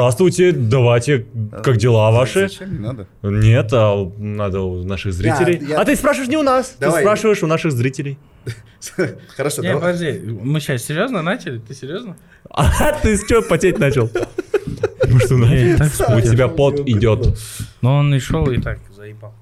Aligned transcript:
здравствуйте, 0.00 0.52
давайте, 0.52 1.26
как 1.62 1.76
дела 1.76 2.10
ваши? 2.10 2.48
Зачем? 2.48 2.72
Не 2.72 2.78
надо. 2.78 3.06
Нет, 3.22 3.68
а 3.72 4.10
надо 4.16 4.60
у 4.62 4.82
наших 4.84 5.12
зрителей. 5.12 5.60
я- 5.68 5.78
А 5.80 5.84
ты 5.84 5.94
спрашиваешь 5.94 6.30
не 6.30 6.38
у 6.38 6.42
нас, 6.42 6.74
Давай. 6.80 6.96
ты 6.96 7.06
спрашиваешь 7.06 7.42
у 7.42 7.46
наших 7.46 7.72
зрителей. 7.72 8.18
Хорошо, 9.36 9.60
Не, 9.62 9.68
давай. 9.74 9.92
подожди, 9.92 10.20
мы 10.42 10.58
сейчас 10.60 10.84
серьезно 10.84 11.20
начали? 11.20 11.58
Ты 11.58 11.74
серьезно? 11.74 12.16
А 12.48 12.92
ты 13.02 13.18
что, 13.18 13.42
потеть 13.42 13.78
начал? 13.78 14.10
Ну 15.12 15.18
что, 15.18 15.34
Не, 15.34 15.76
так 15.76 15.90
у 16.16 16.20
тебя 16.20 16.46
пот 16.48 16.80
идет. 16.88 17.36
Но 17.82 17.96
он 17.96 18.14
и 18.14 18.20
шел 18.20 18.48
и 18.48 18.58
так 18.58 18.78
заебал. 18.96 19.34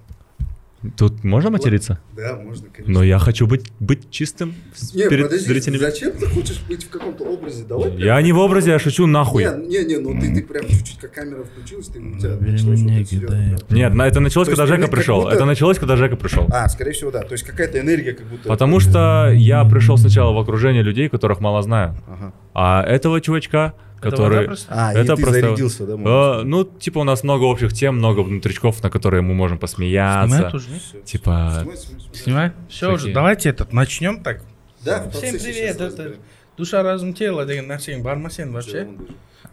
Тут 0.96 1.24
можно 1.24 1.50
материться? 1.50 1.98
Да, 2.16 2.36
можно, 2.36 2.68
конечно. 2.72 2.92
Но 2.94 3.02
я 3.02 3.18
хочу 3.18 3.48
быть, 3.48 3.72
быть 3.80 4.10
чистым 4.10 4.54
Не, 4.94 5.08
перед 5.08 5.24
подожди, 5.24 5.46
зрителями. 5.46 5.78
зачем 5.78 6.12
ты 6.12 6.26
хочешь 6.26 6.60
быть 6.68 6.84
в 6.84 6.88
каком-то 6.88 7.24
образе? 7.24 7.64
Давай 7.68 7.90
прям- 7.90 7.98
Я 7.98 8.22
не 8.22 8.30
в 8.32 8.38
образе, 8.38 8.70
я 8.70 8.78
шучу 8.78 9.06
нахуй. 9.06 9.44
Не, 9.44 9.66
не, 9.66 9.84
не, 9.84 9.96
ну 9.98 10.18
ты, 10.20 10.32
ты 10.32 10.42
прям 10.42 10.68
чуть-чуть, 10.68 10.98
как 11.00 11.12
камера 11.14 11.42
включилась, 11.42 11.88
ты 11.88 11.98
у 11.98 12.16
тебя 12.16 12.36
началось 12.40 12.80
меня, 12.80 13.04
вот. 13.52 13.70
Нет, 13.72 13.92
на- 13.94 14.06
это 14.06 14.20
началось, 14.20 14.46
То 14.46 14.52
когда 14.54 14.66
Жека 14.66 14.86
пришел. 14.88 15.22
будто- 15.22 15.34
Это 15.34 15.44
началось, 15.46 15.78
когда 15.78 15.96
Жека 15.96 16.14
пришел. 16.14 16.46
А, 16.50 16.68
скорее 16.68 16.92
всего, 16.92 17.10
да. 17.10 17.22
То 17.22 17.32
есть 17.32 17.42
какая-то 17.44 17.80
энергия 17.80 18.12
как 18.12 18.26
будто... 18.28 18.48
Потому 18.48 18.78
что 18.78 19.32
я 19.34 19.64
пришел 19.64 19.98
сначала 19.98 20.32
в 20.32 20.38
окружение 20.38 20.84
людей, 20.84 21.08
которых 21.08 21.40
мало 21.40 21.60
знаю. 21.62 21.96
Ага. 22.06 22.32
А 22.54 22.82
этого 22.84 23.20
чувачка, 23.20 23.74
который... 24.00 24.36
вода 24.36 24.46
просто? 24.46 24.66
А, 24.70 24.92
Это 24.92 25.00
и 25.00 25.16
ты 25.16 25.22
просто- 25.22 25.40
зарядился, 25.40 25.86
да? 25.86 25.94
Э, 25.94 26.42
ну, 26.44 26.64
типа, 26.64 26.98
у 26.98 27.04
нас 27.04 27.22
много 27.24 27.44
общих 27.44 27.72
тем, 27.72 27.96
много 27.96 28.20
внутричков, 28.20 28.82
на 28.82 28.90
которые 28.90 29.22
мы 29.22 29.34
можем 29.34 29.58
посмеяться. 29.58 30.36
Снимай 30.36 30.50
тоже, 30.52 30.70
нет? 30.70 31.04
Типа, 31.04 31.58
Смысл, 31.62 31.86
смысл. 31.90 32.08
Снимай. 32.12 32.52
Все 32.68 32.92
уже, 32.92 33.12
давайте 33.12 33.48
этот, 33.50 33.72
начнем 33.72 34.22
так. 34.22 34.42
Да, 34.84 35.08
Всем 35.10 35.34
привет, 35.38 35.80
это 35.80 36.14
душа, 36.56 36.82
разум, 36.82 37.14
тело, 37.14 37.44
деген 37.46 37.66
нәрсенің 37.70 38.02
бар 38.02 38.16
ма 38.16 38.30
сен 38.30 38.52
вообще? 38.52 38.88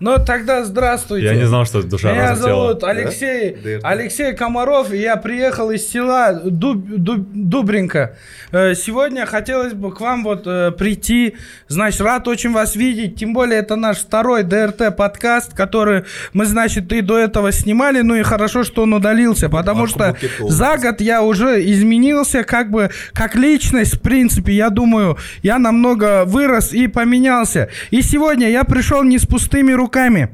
Ну 0.02 0.18
тогда 0.26 0.66
здравствуйте. 0.66 1.26
я 1.28 1.36
не 1.36 1.46
знал, 1.48 1.66
что 1.66 1.82
душа 1.82 2.12
Меня 2.12 2.32
разум 2.32 2.46
тела. 2.48 2.68
зовут 2.68 2.84
Алексей, 2.84 3.52
ДРТ. 3.56 3.82
Алексей 3.84 4.34
Комаров, 4.34 4.92
и 4.92 4.98
я 4.98 5.16
приехал 5.16 5.72
из 5.72 5.88
села 5.88 6.42
Дуб, 6.44 6.86
Дуб- 6.86 7.26
Дубринка. 7.34 8.18
Э, 8.52 8.76
Сегодня 8.76 9.26
хотелось 9.26 9.72
бы 9.74 9.94
к 9.94 10.02
вам 10.02 10.26
вот 10.26 10.44
э, 10.48 10.72
прийти, 10.72 11.36
значит, 11.70 12.02
рад 12.02 12.28
очень 12.28 12.52
вас 12.52 12.76
видеть, 12.76 13.16
тем 13.16 13.32
более 13.34 13.60
это 13.60 13.78
наш 13.78 14.00
второй 14.00 14.44
ДРТ 14.44 14.94
подкаст, 14.98 15.54
который 15.54 16.04
мы, 16.34 16.46
значит, 16.46 16.92
и 16.92 17.00
до 17.00 17.18
этого 17.18 17.54
снимали, 17.54 18.02
ну 18.02 18.16
и 18.16 18.22
хорошо, 18.22 18.66
что 18.66 18.84
он 18.84 18.94
удалился, 18.94 19.48
потому 19.48 19.88
что 19.88 20.18
за 20.42 20.78
год 20.78 21.00
я 21.00 21.22
уже 21.24 21.64
изменился, 21.72 22.44
как 22.44 22.70
бы, 22.70 22.90
как 23.14 23.36
личность, 23.36 23.96
в 23.96 24.02
принципе, 24.02 24.52
я 24.54 24.70
думаю, 24.70 25.18
я 25.42 25.58
намного 25.58 26.26
вырос 26.26 26.74
и 26.74 26.88
поменялся. 26.88 27.70
И 27.92 28.02
сегодня 28.02 28.50
я 28.50 28.66
пришел 28.66 29.02
не 29.02 29.18
с 29.20 29.26
пустыми 29.26 29.72
руками 29.72 29.85
руками. 29.86 30.30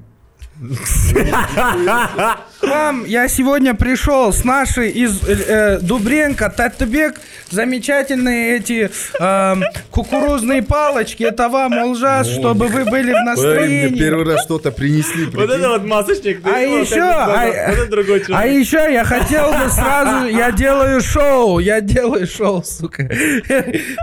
К 2.62 2.68
вам 2.68 3.06
я 3.06 3.28
сегодня 3.28 3.74
пришел 3.74 4.32
с 4.32 4.44
нашей 4.44 4.92
из 4.92 5.20
э, 5.28 5.34
э, 5.34 5.80
Дубренко, 5.80 6.48
Таттебек, 6.56 7.20
замечательные 7.50 8.58
эти 8.58 8.92
эм, 9.20 9.64
кукурузные 9.90 10.62
палочки. 10.62 11.24
Это 11.24 11.50
вам, 11.50 11.74
Олжас, 11.74 12.28
чтобы 12.28 12.68
вы 12.68 12.86
были 12.86 13.14
в 13.14 13.26
настроении. 13.26 13.98
первый 13.98 14.26
раз 14.26 14.44
что-то 14.44 14.72
принесли. 14.72 15.26
Вот 15.26 15.34
прикинь. 15.34 15.56
это 15.56 15.70
вот 15.70 15.84
масочник. 15.86 16.46
А 16.46 16.50
вот 16.50 16.86
еще, 16.86 16.98
это 16.98 17.96
вот 17.96 18.30
а, 18.30 18.40
а 18.40 18.46
еще 18.46 18.94
я 18.94 19.04
хотел 19.06 19.52
бы 19.52 19.70
сразу, 19.70 20.28
я 20.28 20.52
делаю 20.52 21.02
шоу, 21.02 21.58
я 21.58 21.82
делаю 21.82 22.28
шоу, 22.28 22.64
сука. 22.64 23.10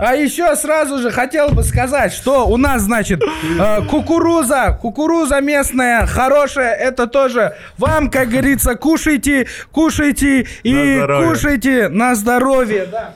А 0.01 0.15
еще 0.15 0.53
сразу 0.57 0.99
же 0.99 1.11
хотел 1.11 1.49
бы 1.49 1.63
сказать, 1.63 2.11
что 2.11 2.45
у 2.45 2.57
нас, 2.57 2.81
значит, 2.81 3.23
э, 3.23 3.81
кукуруза, 3.89 4.77
кукуруза 4.81 5.39
местная, 5.39 6.05
хорошая, 6.05 6.73
это 6.73 7.07
тоже 7.07 7.55
вам, 7.77 8.11
как 8.11 8.27
говорится, 8.27 8.48
кушайте, 8.75 9.47
кушайте 9.71 10.47
и 10.63 10.73
На 10.73 11.29
кушайте 11.29 11.89
на 11.89 12.15
здоровье, 12.15 12.85
да. 12.85 13.15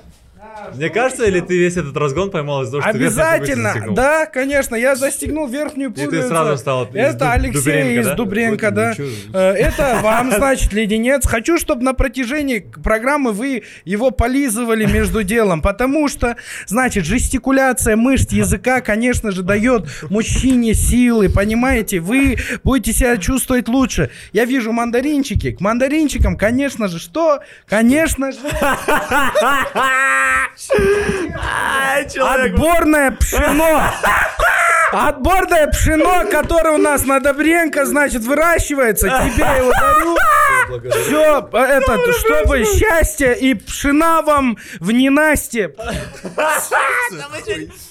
Мне 0.75 0.89
кажется, 0.89 1.25
или 1.25 1.39
ты 1.39 1.57
весь 1.57 1.77
этот 1.77 1.95
разгон 1.97 2.31
поймал 2.31 2.63
из-за 2.63 2.79
того, 2.79 2.83
что 2.83 2.91
ты 2.91 2.97
Обязательно, 2.97 3.73
да, 3.91 4.25
конечно, 4.25 4.75
я 4.75 4.95
застегнул 4.95 5.47
верхнюю 5.47 5.91
ты 5.91 6.05
пуговицу. 6.05 6.27
сразу 6.27 6.57
стал 6.57 6.85
из 6.85 6.89
Ду- 6.91 6.97
Это 6.97 7.31
Алексей 7.31 7.99
из? 7.99 8.07
Дубренко, 8.11 8.71
да. 8.71 8.93
Э, 9.33 9.51
Это 9.53 9.99
вам, 10.03 10.31
значит, 10.31 10.73
леденец. 10.73 11.25
Хочу, 11.27 11.57
чтобы 11.57 11.83
на 11.83 11.93
протяжении 11.93 12.59
программы 12.59 13.31
вы 13.31 13.63
его 13.85 14.11
полизывали 14.11 14.85
между 14.85 15.23
делом, 15.23 15.61
потому 15.61 16.07
что, 16.07 16.35
значит, 16.67 17.05
жестикуляция 17.05 17.95
мышц 17.95 18.31
языка, 18.31 18.81
конечно 18.81 19.31
же, 19.31 19.43
дает 19.43 19.87
мужчине 20.09 20.73
силы, 20.73 21.29
понимаете? 21.29 21.99
Вы 21.99 22.37
будете 22.63 22.93
себя 22.93 23.17
чувствовать 23.17 23.67
лучше. 23.67 24.09
Я 24.31 24.45
вижу 24.45 24.71
мандаринчики. 24.71 25.51
К 25.51 25.61
мандаринчикам, 25.61 26.37
конечно 26.37 26.87
же, 26.87 26.99
что? 26.99 27.39
Конечно 27.67 28.31
же, 28.31 28.39
Отборное 32.19 33.11
пшено. 33.11 33.81
Отборное 34.91 35.67
пшено, 35.67 36.25
которое 36.29 36.75
у 36.75 36.77
нас 36.77 37.03
на 37.05 37.19
Добренко, 37.19 37.85
значит, 37.85 38.21
выращивается. 38.21 39.07
Тебе 39.09 39.43
его 39.57 39.71
дарю. 39.71 40.17
Все, 40.91 41.49
этот, 41.51 42.15
чтобы 42.15 42.63
счастье 42.63 43.37
и 43.37 43.53
пшена 43.55 44.21
вам 44.21 44.57
в 44.79 44.91
ненастье. 44.91 45.73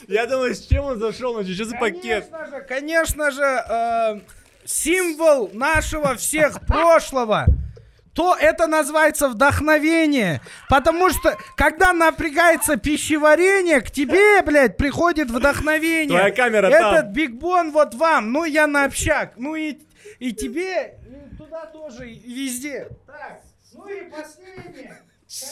Я 0.08 0.26
думаю, 0.26 0.54
с 0.54 0.66
чем 0.66 0.84
он 0.84 0.98
зашел? 0.98 1.42
Что 1.44 1.64
за 1.64 1.76
пакет? 1.76 2.28
Конечно 2.30 2.46
же, 2.46 2.64
конечно 2.68 3.30
же, 3.30 3.42
э, 3.42 4.20
символ 4.64 5.50
нашего 5.52 6.14
всех 6.14 6.60
прошлого. 6.66 7.46
То 8.14 8.36
это 8.38 8.66
называется 8.66 9.28
вдохновение. 9.28 10.40
Потому 10.68 11.10
что, 11.10 11.36
когда 11.56 11.92
напрягается 11.92 12.76
пищеварение, 12.76 13.80
к 13.80 13.90
тебе, 13.90 14.42
блядь, 14.42 14.76
приходит 14.76 15.30
вдохновение. 15.30 16.18
Твоя 16.18 16.30
камера 16.30 16.66
Этот 16.66 17.06
там. 17.06 17.12
бигбон 17.12 17.72
вот 17.72 17.94
вам. 17.94 18.32
Ну, 18.32 18.44
я 18.44 18.66
на 18.66 18.84
общак. 18.84 19.34
Ну 19.36 19.54
и, 19.54 19.78
и 20.18 20.32
тебе 20.32 20.98
и 21.06 21.36
туда 21.36 21.66
тоже, 21.66 22.10
и 22.10 22.34
везде. 22.34 22.88
Так, 23.06 23.40
ну 23.72 23.88
и 23.88 24.02
последнее. 24.10 25.02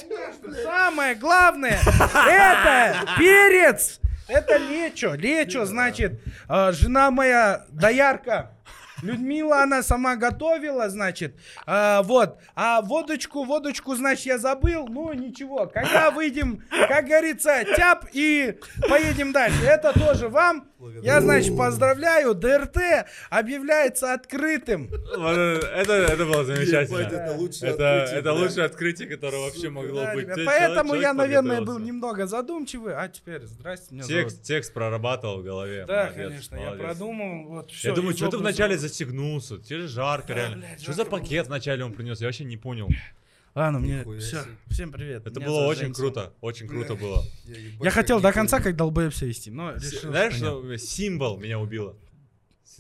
Конечно, 0.09 0.63
самое 0.63 1.15
главное, 1.15 1.79
это 2.27 3.07
перец. 3.19 3.99
Это 4.29 4.59
лечо. 4.59 5.15
Лечо, 5.15 5.65
значит, 5.65 6.21
э, 6.49 6.73
жена 6.73 7.11
моя 7.11 7.65
доярка. 7.71 8.53
Людмила, 9.03 9.63
она 9.63 9.83
сама 9.83 10.17
готовила, 10.17 10.89
значит, 10.91 11.35
А, 11.67 12.03
вот, 12.03 12.39
а 12.55 12.81
водочку, 12.83 13.45
водочку, 13.45 13.95
значит, 13.95 14.27
я 14.27 14.39
забыл, 14.39 14.87
ну, 14.89 15.13
ничего, 15.13 15.67
когда 15.67 16.11
выйдем, 16.11 16.63
как 16.89 17.07
говорится, 17.07 17.65
тяп 17.77 18.07
и 18.13 18.59
поедем 18.89 19.33
дальше, 19.33 19.65
это 19.65 19.93
тоже 19.99 20.29
вам, 20.29 20.69
я, 21.03 21.21
значит, 21.21 21.57
поздравляю, 21.57 22.35
ДРТ 22.35 23.07
объявляется 23.31 24.13
открытым, 24.13 24.89
Это, 24.93 26.03
это, 26.13 26.25
было 26.25 26.45
замечательно. 26.45 26.99
Ебать, 27.01 27.13
это 27.13 27.33
лучшее 27.37 27.71
Это, 27.73 27.95
открытие, 28.03 28.19
это 28.21 28.33
лучшее 28.33 28.65
открытие, 28.67 29.09
которое 29.09 29.39
вообще 29.45 29.71
могло 29.71 30.01
Да, 30.03 30.15
быть. 30.15 30.25
ребят, 30.25 30.39
поэтому 30.47 30.89
человек 30.91 31.03
я, 31.03 31.13
наверное, 31.13 31.61
был 31.63 31.79
немного 31.79 32.27
задумчивый, 32.27 32.95
а 32.95 33.09
теперь, 33.09 33.43
здрасте, 33.47 33.95
меня 33.95 34.05
зовут. 34.05 34.23
Текст, 34.23 34.43
текст 34.43 34.73
прорабатывал 34.75 35.41
в 35.41 35.45
голове. 35.45 35.85
Да, 35.87 36.05
Молодец, 36.05 36.29
конечно, 36.29 36.55
я 36.57 36.61
молодец. 36.67 36.85
продумал, 36.87 37.49
вот, 37.49 37.71
все. 37.71 37.89
Я 37.89 37.95
думаю, 37.95 38.17
что 38.17 38.29
ты 38.29 38.39
вначале 38.39 38.79
застегнулся? 38.91 39.59
Тебе 39.59 39.81
же 39.83 39.89
жарко, 39.89 40.33
реально. 40.35 40.57
блядь, 40.59 40.83
что 40.83 40.93
за 40.93 41.05
жарко 41.05 41.11
пакет 41.11 41.47
вначале 41.47 41.85
он 41.85 41.93
принес? 41.93 42.21
Я 42.21 42.27
вообще 42.29 42.45
не 42.45 42.57
понял. 42.57 42.89
Ладно, 43.55 43.81
мне, 43.81 43.99
Нихуя 43.99 44.21
все, 44.21 44.43
себе. 44.43 44.51
всем 44.69 44.93
привет. 44.93 45.27
Это 45.27 45.41
меня 45.41 45.47
было 45.47 45.57
зовут 45.61 45.71
очень 45.73 45.81
Женя 45.83 45.95
круто. 45.95 46.33
Очень 46.41 46.69
круто 46.69 46.95
было. 46.95 47.25
Я, 47.47 47.91
хотел 47.91 48.21
до 48.21 48.33
конца 48.33 48.59
понял. 48.59 48.65
как 48.65 48.77
долбоеб 48.77 49.13
себя 49.13 49.27
вести, 49.29 49.51
но 49.51 49.77
С- 49.77 49.93
решил, 49.93 50.11
Знаешь, 50.11 50.35
что 50.35 50.77
символ 50.77 51.37
меня 51.39 51.59
убило? 51.59 51.97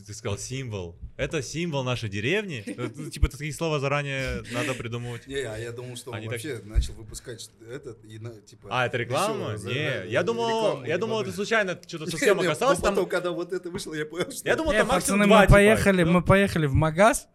Ты 0.06 0.14
сказал 0.14 0.38
символ. 0.38 0.98
Это 1.16 1.42
символ 1.42 1.84
нашей 1.84 2.08
деревни. 2.08 2.58
Это, 2.66 3.10
Типа 3.10 3.28
такие 3.28 3.52
слова 3.52 3.80
заранее 3.80 4.42
надо 4.52 4.74
придумывать. 4.74 5.26
Не, 5.26 5.40
а 5.40 5.56
я 5.56 5.72
думал, 5.72 5.96
что 5.96 6.12
он 6.12 6.26
вообще 6.26 6.60
начал 6.64 6.94
выпускать 6.94 7.50
этот 7.68 8.00
типа. 8.46 8.68
А, 8.70 8.86
это 8.86 8.98
реклама? 8.98 9.56
Не, 9.58 10.10
я 10.10 10.22
думал, 10.22 10.84
я 10.84 10.98
думал, 10.98 11.22
это 11.22 11.32
случайно 11.32 11.78
что-то 11.86 12.06
совсем 12.10 12.40
оказалось. 12.40 12.78
Там, 12.78 12.94
потом, 12.94 13.08
когда 13.08 13.30
вот 13.30 13.52
это 13.52 13.70
вышло, 13.70 13.94
я 13.94 14.06
понял, 14.06 14.30
что... 14.30 14.48
я 14.48 14.56
думал, 14.56 14.72
там 14.72 14.88
максимум 14.88 15.20
мы 15.20 15.40
типа. 15.42 15.52
поехали, 15.52 16.02
Ну, 16.02 16.12
мы 16.12 16.22
поехали 16.22 16.66
в 16.66 16.74
магаз. 16.74 17.28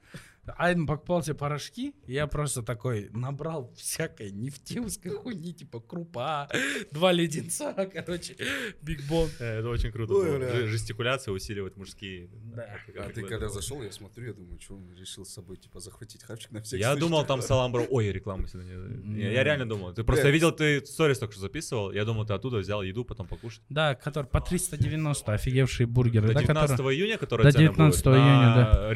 А 0.58 0.70
я 0.70 0.86
покупал 0.86 1.24
себе 1.24 1.36
порошки, 1.36 1.96
я 2.08 2.28
просто 2.28 2.62
такой 2.62 3.10
набрал 3.12 3.74
всякой 3.76 4.32
нефтиловской 4.32 5.12
хуйни, 5.12 5.54
типа 5.54 5.80
крупа, 5.80 6.48
два 6.92 7.12
леденца, 7.12 7.74
короче, 8.06 8.36
бигбон. 8.82 9.30
Э, 9.40 9.60
Это 9.60 9.70
очень 9.70 9.92
круто. 9.92 10.14
Ой, 10.14 10.40
было. 10.40 10.68
Жестикуляция 10.68 11.34
усиливает 11.34 11.78
мужские. 11.78 12.30
Да. 12.56 12.68
Это 12.88 13.06
А 13.06 13.10
ты 13.10 13.24
когда 13.24 13.50
зашел, 13.50 13.82
я 13.82 13.92
смотрю, 13.92 14.28
я 14.28 14.34
думаю, 14.34 14.60
что 14.60 14.76
он 14.76 14.94
решил 14.96 15.26
с 15.26 15.30
собой, 15.30 15.58
типа, 15.58 15.80
захватить 15.80 16.24
хавчик 16.24 16.52
на 16.52 16.62
всякий 16.62 16.82
Я 16.82 16.96
думал, 16.96 17.26
там 17.26 17.42
саламбро. 17.42 17.86
Ой, 17.90 18.12
рекламу 18.12 18.48
сюда 18.48 18.64
не... 18.64 19.22
Я, 19.22 19.32
я 19.32 19.44
реально 19.44 19.68
думал. 19.68 19.94
Ты 19.94 20.04
просто 20.04 20.30
видел, 20.30 20.52
ты 20.52 20.86
сторис 20.86 21.20
только 21.20 21.34
что 21.34 21.42
записывал. 21.42 21.92
Я 21.92 22.06
думал, 22.06 22.26
ты 22.26 22.34
оттуда 22.34 22.58
взял 22.58 22.82
еду, 22.82 23.06
потом 23.06 23.28
покушать. 23.28 23.62
Да, 23.70 23.96
который 23.96 24.28
по 24.28 24.42
390, 24.42 25.34
офигевшие 25.34 25.88
бургеры, 25.88 26.28
До 26.28 26.34
да, 26.34 26.42
19 26.42 26.72
которые... 26.72 26.98
июня, 26.98 27.18
который 27.18 27.44
До 27.44 27.52
цены 27.52 27.64
19 27.64 28.04
будут, 28.04 28.18
июня, 28.18 28.56
Да, 28.56 28.92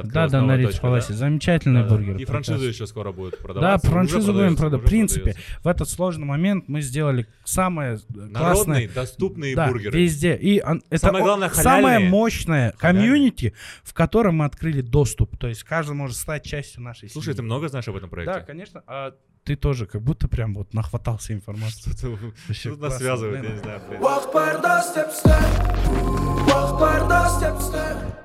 открылась 0.00 0.32
да, 0.32 0.40
на 0.40 0.46
новая 0.46 0.93
Рич 0.96 1.04
точка, 1.04 1.12
Паласе. 1.12 1.12
да? 1.12 1.18
Замечательные 1.18 1.82
Да. 1.84 1.88
бургеры. 1.88 2.20
И 2.20 2.24
франшизу 2.24 2.64
еще 2.68 2.86
скоро 2.86 3.12
будет 3.12 3.32
Да, 3.32 3.36
продаваться. 3.38 3.86
Уже 3.86 3.94
франшизу 3.94 4.18
будем 4.32 4.34
продается, 4.56 4.60
продать. 4.62 4.80
В 4.80 4.84
принципе, 4.84 5.20
продается. 5.32 5.60
в 5.62 5.68
этот 5.68 5.88
сложный 5.88 6.26
момент 6.26 6.64
мы 6.68 6.80
сделали 6.80 7.26
самое 7.44 7.98
Народные, 8.08 8.32
классное... 8.34 8.88
доступные 8.88 9.56
Да, 9.56 9.68
бургеры. 9.68 9.98
везде. 10.00 10.36
И 10.36 10.60
он- 10.62 10.82
это 10.90 10.98
Самое 11.06 11.22
о- 11.22 11.26
главное, 11.26 11.48
самое 11.50 11.82
халяльные. 11.84 12.10
мощное 12.10 12.74
Халяльные. 12.78 13.08
комьюнити, 13.10 13.54
в 13.82 13.94
котором 13.94 14.36
мы 14.36 14.44
открыли 14.44 14.80
доступ. 14.80 15.36
То 15.38 15.48
есть 15.48 15.64
каждый 15.64 15.94
может 15.94 16.16
стать 16.16 16.44
частью 16.44 16.82
нашей 16.82 17.08
Слушай, 17.10 17.30
ты 17.34 17.38
семьи. 17.38 17.46
много 17.46 17.68
знаешь 17.68 17.86
об 17.88 17.96
этом 17.96 18.08
Да, 18.10 18.14
проекте? 18.14 18.40
конечно. 18.46 18.82
А 18.86 19.14
ты 19.44 19.56
тоже 19.56 19.86
как 19.86 20.00
будто 20.02 20.26
прям 20.28 20.54
вот 20.54 20.72
нахватался 20.72 21.32
информации. 21.34 21.90
Что-то 21.90 22.08
Вообще 22.48 22.54
что-то 22.70 22.82
нас 22.82 22.96
классно, 22.98 22.98
связывает, 22.98 23.40
блин. 23.40 23.50
я 23.50 23.56
не 23.56 23.62
знаю. 23.62 23.80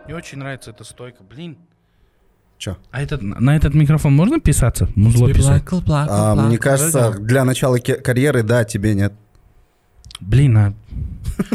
Мне 0.06 0.16
очень 0.16 0.38
нравится 0.40 0.72
эта 0.72 0.84
стойка. 0.84 1.24
Блин. 1.24 1.58
Чё? 2.60 2.76
А 2.92 3.02
этот, 3.02 3.22
на 3.22 3.56
этот 3.56 3.74
микрофон 3.74 4.14
можно 4.14 4.42
писаться? 4.42 4.90
Музло 4.96 5.34
писать? 5.34 5.64
А, 5.88 6.36
мне 6.36 6.58
кажется, 6.58 7.12
для 7.18 7.46
начала 7.46 7.78
карьеры, 7.78 8.44
да, 8.44 8.66
тебе 8.66 8.94
нет. 8.94 9.14
Блин, 10.20 10.58
а 10.58 10.74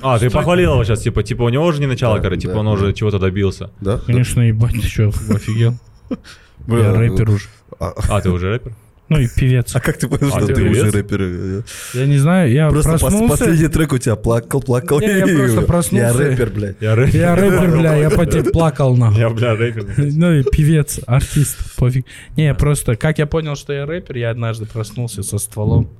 А, 0.01 0.19
ты 0.19 0.31
похвалил 0.31 0.73
его 0.73 0.85
сейчас, 0.85 1.03
типа, 1.03 1.23
типа 1.23 1.43
у 1.43 1.51
него 1.51 1.67
уже 1.67 1.81
не 1.81 1.87
начало, 1.87 2.19
короче, 2.21 2.43
типа 2.43 2.56
он 2.56 2.69
уже 2.69 2.95
чего-то 2.95 3.19
добился. 3.19 3.71
Да? 3.83 3.99
конечно, 3.99 4.41
ебать, 4.41 4.73
ты 4.73 4.87
что, 4.87 5.09
офигел? 5.09 5.75
Я 6.67 6.95
рэпер 6.95 7.29
уже. 7.29 7.49
А, 7.79 7.93
А, 8.09 8.21
ты 8.23 8.31
уже 8.31 8.49
рэпер? 8.49 8.73
Ну 9.11 9.19
и 9.21 9.29
певец. 9.29 9.77
а 9.77 9.81
как 9.81 9.99
ты 9.99 10.09
понял, 10.09 10.29
А, 10.35 10.39
что 10.39 10.47
ты 10.47 10.55
ты 10.55 10.62
уже 10.62 10.91
рэпер? 10.91 11.65
Я 11.93 12.06
не 12.06 12.17
знаю, 12.17 12.51
я 12.51 12.71
Просто 12.71 12.99
проснулся. 12.99 13.29
последний 13.29 13.69
трек 13.69 13.93
у 13.93 13.99
тебя 13.99 14.17
плакал, 14.17 14.62
плакал. 14.62 14.99
Не, 15.01 15.19
я 15.19 15.27
просто 15.39 15.62
проснулся. 15.62 16.06
Я 16.06 16.12
рэпер, 16.12 16.51
блядь. 16.51 16.77
Я 16.81 16.95
рэпер. 16.95 17.17
Я 17.21 17.35
рэпер, 17.37 17.71
бля, 17.79 17.97
я 17.97 18.11
по 18.11 18.25
тебе 18.25 18.45
плакал, 18.51 18.97
нахуй. 18.97 19.19
Я, 19.21 19.29
бля, 19.29 19.55
рэпер. 19.55 19.87
Ну 19.99 20.33
и 20.33 20.43
певец, 20.43 21.01
артист, 21.06 21.59
пофиг. 21.77 22.06
Не, 22.37 22.47
я 22.47 22.55
просто, 22.55 22.97
как 22.97 23.19
я 23.19 23.27
понял, 23.27 23.56
что 23.56 23.73
я 23.75 23.85
рэпер, 23.85 24.17
я 24.17 24.31
однажды 24.31 24.65
проснулся 24.65 25.23
со 25.23 25.37
стволом. 25.39 25.91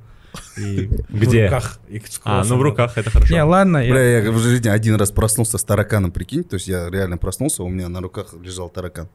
И 0.59 0.91
Где? 1.11 1.43
В 1.43 1.53
руках. 1.53 1.79
и 1.89 2.03
А, 2.25 2.43
ну 2.45 2.57
в 2.57 2.63
руках, 2.63 2.97
это 2.99 3.11
хорошо. 3.11 3.33
Не, 3.33 3.43
ладно, 3.45 3.79
я... 3.79 3.93
Бля, 3.93 4.19
я 4.19 4.33
в 4.33 4.39
жизни 4.39 4.69
один 4.69 4.97
раз 4.97 5.11
проснулся 5.13 5.59
с 5.59 5.63
тараканом, 5.65 6.11
прикинь. 6.11 6.43
То 6.43 6.55
есть 6.55 6.67
я 6.67 6.89
реально 6.91 7.19
проснулся, 7.19 7.63
у 7.63 7.69
меня 7.69 7.89
на 7.89 8.01
руках 8.01 8.35
лежал 8.43 8.69
таракан. 8.69 9.09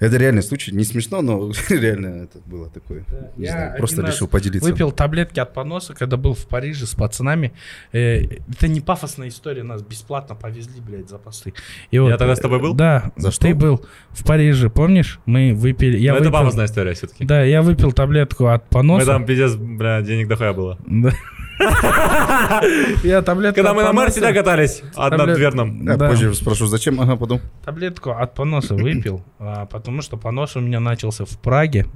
Это 0.00 0.16
реальный 0.16 0.42
случай. 0.42 0.72
Не 0.72 0.84
смешно, 0.84 1.22
но 1.22 1.50
реально 1.68 2.24
это 2.24 2.38
было 2.46 2.68
такое. 2.68 3.04
Не 3.36 3.46
Я 3.46 3.52
знаю, 3.52 3.76
просто 3.78 4.02
решил 4.02 4.28
поделиться. 4.28 4.68
Выпил 4.68 4.92
таблетки 4.92 5.40
от 5.40 5.52
поноса, 5.54 5.94
когда 5.94 6.16
был 6.16 6.34
в 6.34 6.46
Париже 6.46 6.86
с 6.86 6.94
пацанами. 6.94 7.52
Э, 7.92 8.22
это 8.50 8.68
не 8.68 8.80
пафосная 8.80 9.28
история, 9.28 9.62
нас 9.62 9.82
бесплатно 9.82 10.34
повезли, 10.34 10.80
блядь, 10.80 11.08
за 11.08 11.18
посты. 11.18 11.54
И 11.90 11.96
Я 11.96 12.16
тогда 12.16 12.34
с 12.36 12.40
тобой 12.40 12.60
был? 12.60 12.74
Да. 12.74 13.12
За 13.16 13.30
что? 13.30 13.42
Ты 13.42 13.54
был 13.54 13.84
в 14.10 14.24
Париже, 14.24 14.70
помнишь? 14.70 15.20
Мы 15.26 15.54
выпили... 15.54 15.96
Я 15.98 16.12
Ну, 16.12 16.18
это 16.18 16.28
выпил- 16.28 16.32
пафосная 16.32 16.66
история 16.66 16.94
все-таки. 16.94 17.24
Да, 17.24 17.42
я 17.42 17.62
выпил 17.62 17.92
таблетку 17.92 18.46
от 18.46 18.62
Мы 18.64 18.68
поноса. 18.70 19.06
там, 19.06 19.24
пиздец, 19.26 19.54
бля, 19.54 20.02
денег 20.02 20.28
дохуя 20.28 20.52
было. 20.52 20.78
Да. 20.86 21.12
Я 23.04 23.22
таблетку 23.22 23.56
Когда 23.56 23.74
мы 23.74 23.82
на 23.82 23.92
Марсе 23.92 24.20
да, 24.20 24.32
катались, 24.32 24.82
а 24.96 25.10
на 25.10 25.16
Таблет- 25.16 25.34
дверном. 25.36 25.84
Да. 25.84 26.08
позже 26.08 26.34
спрошу, 26.34 26.66
зачем? 26.66 27.00
Ага, 27.00 27.16
потом. 27.16 27.40
Таблетку 27.64 28.10
от 28.10 28.34
поноса 28.34 28.74
выпил, 28.74 29.22
а, 29.38 29.66
потому 29.66 30.02
что 30.02 30.16
понос 30.16 30.56
у 30.56 30.60
меня 30.60 30.80
начался 30.80 31.24
в 31.24 31.38
Праге. 31.38 31.86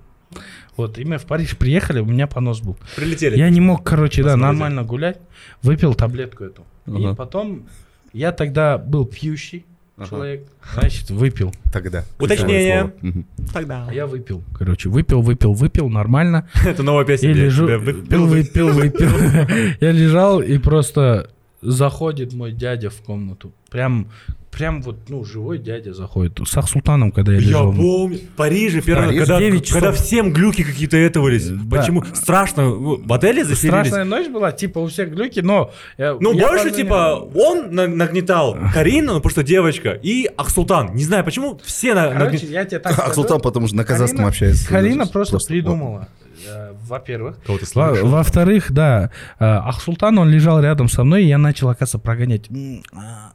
Вот, 0.76 0.99
и 0.99 1.05
мы 1.05 1.19
в 1.19 1.25
Париж 1.25 1.56
приехали, 1.56 2.00
у 2.00 2.05
меня 2.05 2.26
понос 2.26 2.60
был. 2.60 2.76
Прилетели. 2.96 3.37
Я 3.37 3.49
не 3.50 3.60
мог, 3.60 3.82
короче, 3.82 4.22
да, 4.22 4.37
нормально 4.37 4.82
гулять. 4.82 5.19
Выпил 5.62 5.94
таблетку 5.94 6.44
эту. 6.44 6.64
И 6.87 7.14
потом 7.16 7.66
я 8.12 8.32
тогда 8.32 8.78
был 8.78 9.04
пьющий 9.06 9.66
Ага. 9.99 10.09
человек, 10.09 10.47
значит, 10.75 11.11
выпил. 11.11 11.53
Тогда. 11.73 12.05
Уточнение. 12.21 12.93
Тогда. 13.53 13.87
А 13.89 13.93
я 13.93 14.06
выпил, 14.06 14.45
короче, 14.56 14.89
выпил, 14.89 15.23
выпил, 15.23 15.55
выпил, 15.55 15.89
нормально. 15.89 16.49
Это 16.65 16.85
новая 16.85 17.05
песня. 17.05 17.33
Бля, 17.33 17.45
лежу, 17.45 17.67
бля, 17.67 17.79
выпил, 17.79 18.27
выпил, 18.27 18.69
выпил. 18.69 19.09
Я 19.81 19.91
лежал, 19.91 20.41
и 20.41 20.56
просто 20.59 21.31
заходит 21.62 22.33
мой 22.33 22.53
дядя 22.53 22.91
в 22.91 22.97
комнату. 22.99 23.53
Прям, 23.71 24.09
прям 24.50 24.83
вот, 24.83 24.97
ну, 25.09 25.25
живой 25.25 25.59
дядя 25.59 25.93
заходит. 25.95 26.39
С 26.47 26.56
Ахсултаном, 26.56 27.12
когда 27.12 27.33
я 27.33 27.39
Я 27.39 27.47
лежал. 27.47 27.73
помню, 27.73 28.19
в 28.19 28.37
Париже 28.37 28.81
первый, 28.83 29.06
Париж? 29.09 29.29
когда, 29.29 29.73
когда 29.73 29.93
всем 29.93 30.33
глюки 30.33 30.62
какие-то 30.65 30.97
этовались. 30.97 31.49
Да. 31.49 31.77
Почему? 31.79 32.05
Страшно. 32.15 32.69
В 32.71 33.12
отеле 33.12 33.45
заселились? 33.45 33.89
Страшная 33.89 34.05
ночь 34.05 34.29
была, 34.29 34.50
типа 34.53 34.79
у 34.81 34.87
всех 34.89 35.11
глюки, 35.11 35.41
но... 35.41 35.71
я- 35.97 36.17
Ну, 36.21 36.33
я 36.33 36.49
больше, 36.49 36.67
позвонил- 36.71 36.77
типа, 36.77 37.29
он 37.35 37.75
на- 37.75 37.87
нагнетал 37.89 38.56
Карину, 38.75 39.12
ну, 39.15 39.19
потому 39.19 39.31
что 39.31 39.43
девочка, 39.43 39.91
и 40.03 40.29
Ахсултан. 40.37 40.95
Не 40.95 41.05
знаю, 41.05 41.25
почему 41.25 41.61
все 41.62 41.95
на- 41.95 42.09
Короче, 42.11 42.47
я 42.47 42.65
тебе 42.65 42.81
так 42.81 42.93
А 42.93 42.97
скажу. 42.97 43.15
Султан 43.15 43.41
потому 43.41 43.67
что 43.69 43.77
на 43.77 43.85
казахском 43.85 44.19
Карина- 44.19 44.29
общается. 44.29 44.69
Карина 44.69 45.06
просто, 45.06 45.33
Просто- 45.33 45.49
придумала. 45.53 46.09
э, 46.23 46.27
Во-первых. 46.88 47.38
Кого-то 47.44 47.67
слышал? 47.67 48.08
Во-вторых, 48.08 48.73
да, 48.73 49.11
э, 49.38 49.44
Ахсултан, 49.44 50.19
он 50.19 50.31
лежал 50.31 50.61
рядом 50.61 50.88
со 50.88 51.05
мной, 51.05 51.25
и 51.25 51.26
я 51.26 51.38
начал, 51.38 51.69
оказывается, 51.69 51.99
прогонять. 51.99 52.49
А, 52.93 53.32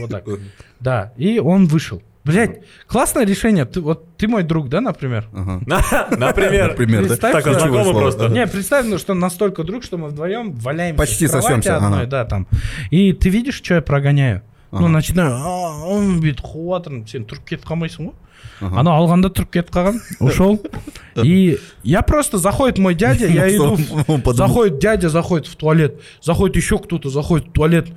вот 0.00 0.10
так. 0.10 0.24
Да, 0.80 1.12
и 1.16 1.38
он 1.38 1.66
вышел. 1.66 2.02
Блять, 2.24 2.60
классное 2.86 3.24
решение. 3.24 3.64
Ты, 3.64 3.80
вот 3.80 4.16
ты 4.16 4.28
мой 4.28 4.42
друг, 4.42 4.68
да, 4.68 4.80
например? 4.80 5.26
Например. 5.32 6.68
Например, 6.68 7.16
Так, 7.16 7.40
что- 7.40 7.52
знакомы 7.54 7.84
Ключевое 7.84 7.94
просто. 7.94 8.28
Не, 8.28 8.46
представь, 8.46 8.86
ну, 8.86 8.98
что 8.98 9.14
настолько 9.14 9.64
друг, 9.64 9.82
что 9.82 9.96
мы 9.96 10.08
вдвоем 10.08 10.52
валяемся 10.52 10.98
Почти 10.98 11.26
сосемся, 11.26 11.76
одной, 11.76 12.06
да, 12.06 12.24
там. 12.24 12.46
И 12.90 13.12
ты 13.12 13.30
видишь, 13.30 13.54
что 13.54 13.74
я 13.74 13.82
прогоняю? 13.82 14.42
Ну, 14.70 14.88
начинаю, 14.88 15.34
«А, 15.34 15.86
он 15.86 16.20
қуып 16.20 16.74
жатырмын 16.76 17.06
сен 17.08 17.24
тұрып 17.24 17.46
кетіп 17.48 17.64
қалмайсың 17.64 18.10
ғой. 18.10 18.14
Анау 18.60 19.04
алғанда 19.04 19.30
тұрып 19.30 19.52
кетіп 19.58 19.70
қалған 19.74 20.00
ушел 20.20 20.60
и 21.22 21.58
я 21.82 22.02
просто 22.02 22.38
заходит 22.38 22.78
мой 22.78 22.94
дядя 22.94 23.26
я 23.26 23.48
иду 23.54 23.76
заходит 24.32 24.78
дядя 24.78 25.08
заходит 25.08 25.46
в 25.46 25.56
туалет 25.56 26.00
заходит 26.22 26.56
еще 26.56 26.78
кто-то 26.78 27.10
заходит 27.10 27.48
в 27.48 27.52
туалет. 27.52 27.88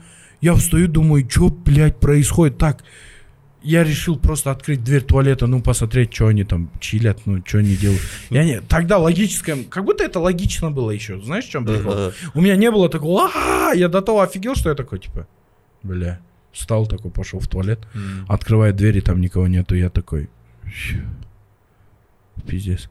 Я 0.41 0.55
встаю 0.55 0.87
думаю 0.87 1.27
что 1.29 1.49
блядь 1.49 1.99
происходит? 1.99 2.57
Так 2.57 2.83
я 3.63 3.83
решил 3.83 4.17
просто 4.17 4.49
открыть 4.49 4.83
дверь 4.83 5.03
туалета, 5.03 5.45
ну, 5.45 5.61
посмотреть, 5.61 6.13
что 6.13 6.27
они 6.27 6.43
там 6.43 6.71
чилят, 6.79 7.19
ну, 7.25 7.43
что 7.45 7.59
они 7.59 7.75
делают. 7.75 8.01
Я 8.31 8.43
не, 8.43 8.59
тогда 8.61 8.97
логическое, 8.97 9.63
как 9.69 9.85
будто 9.85 10.03
это 10.03 10.19
логично 10.19 10.71
было 10.71 10.89
еще. 10.89 11.21
Знаешь, 11.21 11.45
в 11.45 11.49
чем 11.51 11.65
прикол? 11.65 12.11
У 12.33 12.41
меня 12.41 12.55
не 12.55 12.71
было 12.71 12.89
такого, 12.89 13.29
я 13.75 13.87
до 13.87 14.01
того 14.01 14.21
офигел, 14.21 14.55
что 14.55 14.69
я 14.69 14.75
такой, 14.75 14.97
типа, 14.97 15.27
бля, 15.83 16.19
встал 16.51 16.85
такой, 16.87 17.11
пошел 17.11 17.39
в 17.39 17.47
туалет, 17.47 17.79
М. 17.93 18.25
открывает 18.27 18.75
двери, 18.75 18.99
там 19.01 19.21
никого 19.21 19.47
нету, 19.47 19.75
я 19.75 19.89
такой, 19.89 20.29
«Щ, 20.73 20.97
пиздец. 22.47 22.89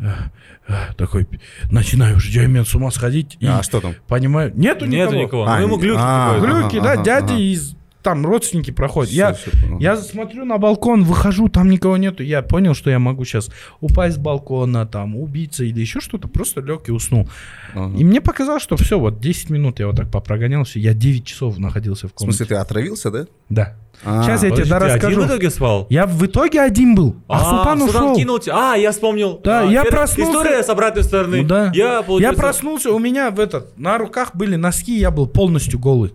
А, 0.00 0.30
а, 0.68 0.92
Такой, 0.94 1.26
начинаю 1.72 2.18
уже, 2.18 2.30
я 2.30 2.44
имею 2.44 2.64
с 2.64 2.72
ума 2.74 2.92
сходить, 2.92 3.36
и 3.40 3.46
А 3.46 3.64
что 3.64 3.80
там? 3.80 3.94
понимаю, 4.06 4.52
нету, 4.54 4.86
Нету 4.86 5.14
никого. 5.14 5.22
никого. 5.24 5.44
А, 5.48 5.56
Ну, 5.58 5.62
ему 5.66 5.74
не- 5.76 5.82
глюки 5.82 5.98
а, 6.00 6.34
какой-то. 6.34 6.46
ага, 6.54 6.60
Глюки, 6.62 6.80
да, 6.84 6.92
ага, 6.92 7.02
дяди 7.02 7.32
ага. 7.32 7.36
из 7.42 7.76
там 8.08 8.24
родственники 8.24 8.70
проходят. 8.70 9.12
Я, 9.12 9.34
Всё, 9.34 9.50
всё, 9.50 9.66
ага. 9.66 9.76
я 9.80 9.96
смотрю 9.96 10.44
на 10.46 10.56
балкон, 10.58 11.04
выхожу, 11.04 11.48
там 11.48 11.68
никого 11.68 11.96
нету. 11.98 12.22
Я 12.22 12.40
понял, 12.42 12.74
что 12.74 12.88
я 12.90 12.98
могу 12.98 13.24
сейчас 13.24 13.50
упасть 13.80 14.16
с 14.16 14.18
балкона, 14.18 14.86
там, 14.86 15.14
убиться 15.16 15.62
или 15.64 15.80
еще 15.80 16.00
что-то. 16.00 16.26
Просто 16.28 16.60
лег 16.62 16.88
и 16.88 16.92
уснул. 16.92 17.28
Ага. 17.74 17.96
И 17.98 18.04
мне 18.04 18.20
показалось, 18.20 18.62
что 18.62 18.76
все, 18.76 18.98
вот 18.98 19.20
10 19.20 19.50
минут 19.50 19.78
я 19.80 19.86
вот 19.88 19.96
так 19.96 20.10
попрогонял, 20.10 20.64
все. 20.64 20.80
Я 20.80 20.94
9 20.94 21.24
часов 21.26 21.58
находился 21.58 22.08
в 22.08 22.12
В 22.12 22.14
комнате. 22.14 22.38
смысле, 22.38 22.56
ты 22.56 22.60
отравился, 22.60 23.10
да? 23.10 23.26
Да. 23.50 23.74
А, 24.04 24.22
Сейчас 24.22 24.42
я 24.44 24.50
тебе 24.52 24.64
да, 24.64 24.78
ты 24.78 24.84
один 24.86 24.94
расскажу. 24.96 25.20
в 25.22 25.26
итоге 25.26 25.50
спал? 25.50 25.86
Я 25.90 26.06
в 26.06 26.24
итоге 26.24 26.60
один 26.60 26.94
был, 26.94 27.16
а, 27.28 27.40
Султан 27.50 27.82
ушел. 27.82 28.14
кинул 28.16 28.38
тебя. 28.38 28.72
А, 28.72 28.76
я 28.76 28.92
вспомнил. 28.92 29.40
Да, 29.42 29.62
А, 29.62 29.64
я 29.64 29.82
это 29.82 29.90
проснулся- 29.90 30.30
История 30.38 30.62
с 30.62 30.68
обратной 30.68 31.02
стороны. 31.02 31.42
Ну 31.42 31.48
да. 31.48 31.72
Я, 31.74 32.04
Я 32.20 32.32
проснулся, 32.32 32.92
у 32.92 32.98
меня 33.00 33.30
в 33.32 33.40
этот, 33.40 33.76
на 33.78 33.98
руках 33.98 34.36
были 34.36 34.54
носки, 34.56 34.96
я 34.98 35.10
был 35.10 35.26
полностью 35.26 35.78
голый. 35.80 36.12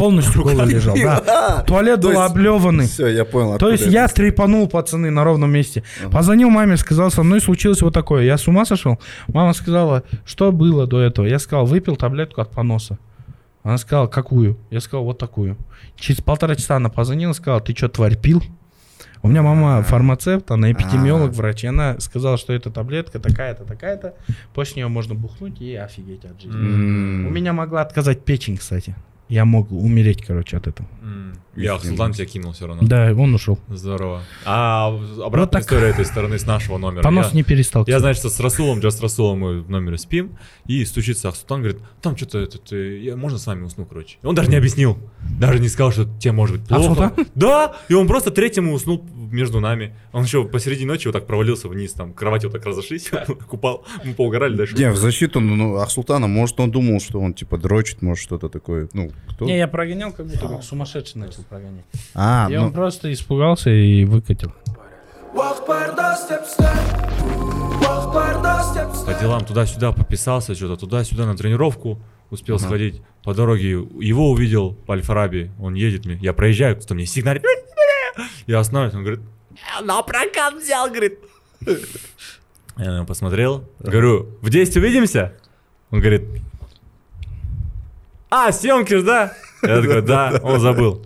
Полностью 0.00 0.42
голый 0.42 0.66
лежал, 0.66 0.96
да. 0.96 1.22
А, 1.58 1.62
Туалет 1.62 2.00
был 2.00 2.18
облеванный. 2.18 2.86
Все, 2.86 3.08
я 3.08 3.26
понял. 3.26 3.58
То 3.58 3.70
есть 3.70 3.86
я 3.86 4.08
трепанул, 4.08 4.66
пацаны, 4.66 5.10
на 5.10 5.24
ровном 5.24 5.52
месте. 5.52 5.82
Позвонил 6.10 6.48
маме, 6.48 6.78
сказал, 6.78 7.10
со 7.10 7.22
мной 7.22 7.40
случилось 7.40 7.82
вот 7.82 7.92
такое. 7.92 8.24
Я 8.24 8.38
с 8.38 8.48
ума 8.48 8.64
сошел? 8.64 8.98
Мама 9.28 9.52
сказала, 9.52 10.02
что 10.24 10.52
было 10.52 10.86
до 10.86 11.00
этого? 11.00 11.26
Я 11.26 11.38
сказал, 11.38 11.66
выпил 11.66 11.96
таблетку 11.96 12.40
от 12.40 12.50
поноса. 12.50 12.98
Она 13.62 13.76
сказала, 13.76 14.06
какую? 14.06 14.56
Я 14.70 14.80
сказал, 14.80 15.04
вот 15.04 15.18
такую. 15.18 15.58
Через 15.96 16.22
полтора 16.22 16.54
часа 16.54 16.76
она 16.76 16.88
позвонила, 16.88 17.34
сказала, 17.34 17.60
ты 17.60 17.74
что, 17.76 17.90
тварь, 17.90 18.16
пил? 18.16 18.42
У 19.22 19.28
меня 19.28 19.42
мама 19.42 19.82
фармацевт, 19.82 20.50
она 20.50 20.72
эпидемиолог, 20.72 21.30
А. 21.30 21.34
врач, 21.34 21.64
и 21.64 21.66
она 21.66 22.00
сказала, 22.00 22.38
что 22.38 22.54
эта 22.54 22.70
таблетка 22.70 23.18
такая-то, 23.18 23.64
такая-то, 23.64 24.14
после 24.54 24.76
нее 24.76 24.88
можно 24.88 25.14
бухнуть 25.14 25.60
и 25.60 25.74
офигеть 25.74 26.24
от 26.24 26.40
жизни. 26.40 26.56
У 26.56 27.30
меня 27.30 27.52
могла 27.52 27.82
отказать 27.82 28.24
печень, 28.24 28.56
кстати. 28.56 28.94
Я 29.30 29.44
мог 29.44 29.70
умереть, 29.70 30.22
короче, 30.22 30.56
от 30.56 30.66
этого. 30.66 30.88
Я 31.56 31.78
Султан 31.78 32.12
тебя 32.12 32.26
кинул 32.26 32.52
все 32.52 32.66
равно. 32.66 32.82
Да, 32.86 33.12
он 33.16 33.34
ушел. 33.34 33.58
Здорово. 33.68 34.22
А 34.44 34.88
обратная 34.88 35.40
Вот 35.40 35.50
так. 35.50 35.62
история 35.62 35.88
этой 35.88 36.04
стороны 36.04 36.38
с 36.38 36.46
нашего 36.46 36.78
номера. 36.78 37.02
Понос 37.02 37.28
Я- 37.30 37.34
не 37.34 37.42
перестал. 37.42 37.84
Я, 37.86 37.98
значит, 37.98 38.22
с 38.22 38.40
Расулом, 38.40 38.82
с 38.82 39.00
Расулом 39.00 39.40
мы 39.40 39.60
в 39.60 39.70
номере 39.70 39.98
спим, 39.98 40.38
и 40.66 40.84
стучится 40.84 41.28
Ахсултан, 41.28 41.62
говорит, 41.62 41.80
там 42.00 42.16
что-то, 42.16 42.38
этот, 42.38 42.72
э, 42.72 42.98
я, 43.00 43.16
можно 43.16 43.38
с 43.38 43.46
вами 43.46 43.64
усну, 43.64 43.84
короче. 43.84 44.18
И 44.22 44.26
он 44.26 44.34
даже 44.34 44.48
не 44.50 44.56
объяснил, 44.56 44.98
даже 45.38 45.58
не 45.58 45.68
сказал, 45.68 45.92
что 45.92 46.04
тебе 46.18 46.32
может 46.32 46.58
быть 46.58 46.68
плохо. 46.68 46.82
Ахсултан? 46.90 47.26
Да, 47.34 47.76
и 47.88 47.94
он 47.94 48.06
просто 48.06 48.30
третьему 48.30 48.72
уснул 48.72 49.04
между 49.14 49.60
нами. 49.60 49.96
Он 50.12 50.24
еще 50.24 50.44
посреди 50.44 50.84
ночи 50.84 51.08
вот 51.08 51.12
так 51.12 51.26
провалился 51.26 51.68
вниз, 51.68 51.92
там, 51.92 52.12
кровати 52.12 52.46
вот 52.46 52.52
так 52.52 52.64
разошлись, 52.64 53.10
упал, 53.50 53.84
мы 54.04 54.14
поугорали 54.14 54.56
дальше. 54.56 54.76
Не, 54.76 54.90
в 54.90 54.96
защиту 54.96 55.40
ну, 55.40 55.56
ну, 55.56 55.76
Ахсултана, 55.76 56.26
может, 56.28 56.58
он 56.60 56.70
думал, 56.70 57.00
что 57.00 57.20
он, 57.20 57.34
типа, 57.34 57.58
дрочит, 57.58 58.02
может, 58.02 58.22
что-то 58.22 58.48
такое. 58.48 58.88
Ну, 58.92 59.10
кто? 59.28 59.44
Не, 59.44 59.58
я 59.58 59.68
прогонял, 59.68 60.12
как 60.12 60.26
будто 60.26 60.48
как 60.48 60.62
сумасшедший 60.62 61.20
начал 61.20 61.42
прогонять. 61.44 61.84
А, 62.14 62.48
и 62.50 62.56
ну, 62.56 62.66
он 62.66 62.72
просто 62.72 63.12
испугался 63.12 63.70
и 63.70 64.04
выкатил. 64.04 64.52
По 69.06 69.14
делам 69.20 69.44
туда-сюда 69.44 69.92
пописался, 69.92 70.54
что-то 70.54 70.76
туда-сюда 70.76 71.26
на 71.26 71.36
тренировку 71.36 71.98
успел 72.30 72.58
сходить. 72.58 73.02
По 73.24 73.34
дороге 73.34 73.70
его 73.70 74.30
увидел 74.30 74.74
по 74.74 74.94
Альфараби, 74.94 75.50
он 75.60 75.74
едет 75.74 76.06
мне, 76.06 76.16
я 76.22 76.32
проезжаю, 76.32 76.76
кто-то 76.76 76.94
мне 76.94 77.06
сигналит. 77.06 77.44
Я 78.46 78.60
останавливаюсь, 78.60 78.94
он 78.94 79.02
говорит, 79.02 79.20
«Я 79.76 79.84
на 79.84 80.02
прокат 80.02 80.54
взял, 80.54 80.88
говорит. 80.88 81.18
Я 82.76 82.92
на 82.92 82.96
него 82.96 83.06
посмотрел, 83.06 83.68
говорю, 83.78 84.38
в 84.40 84.48
10 84.48 84.74
увидимся? 84.76 85.34
Он 85.90 86.00
говорит, 86.00 86.22
а, 88.30 88.52
съемки 88.52 88.94
ж, 88.98 89.02
да? 89.02 89.32
Я 89.62 89.80
такой, 89.82 90.02
да, 90.02 90.40
он 90.42 90.60
забыл. 90.60 91.04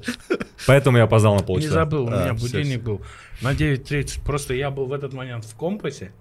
Поэтому 0.67 0.97
я 0.99 1.05
опоздал 1.05 1.35
на 1.35 1.41
Не 1.41 1.47
полчаса. 1.47 1.73
забыл, 1.73 2.05
у 2.05 2.09
А, 2.09 2.23
меня 2.23 2.35
будильник 2.35 2.83
был 2.83 3.01
на 3.43 3.53
9.30. 3.53 4.21
Просто 4.25 4.55
я 4.55 4.71
был 4.71 4.87
в 4.87 4.93
этот 4.93 5.13
момент 5.13 5.45
в 5.45 5.55
компасе 5.57 6.13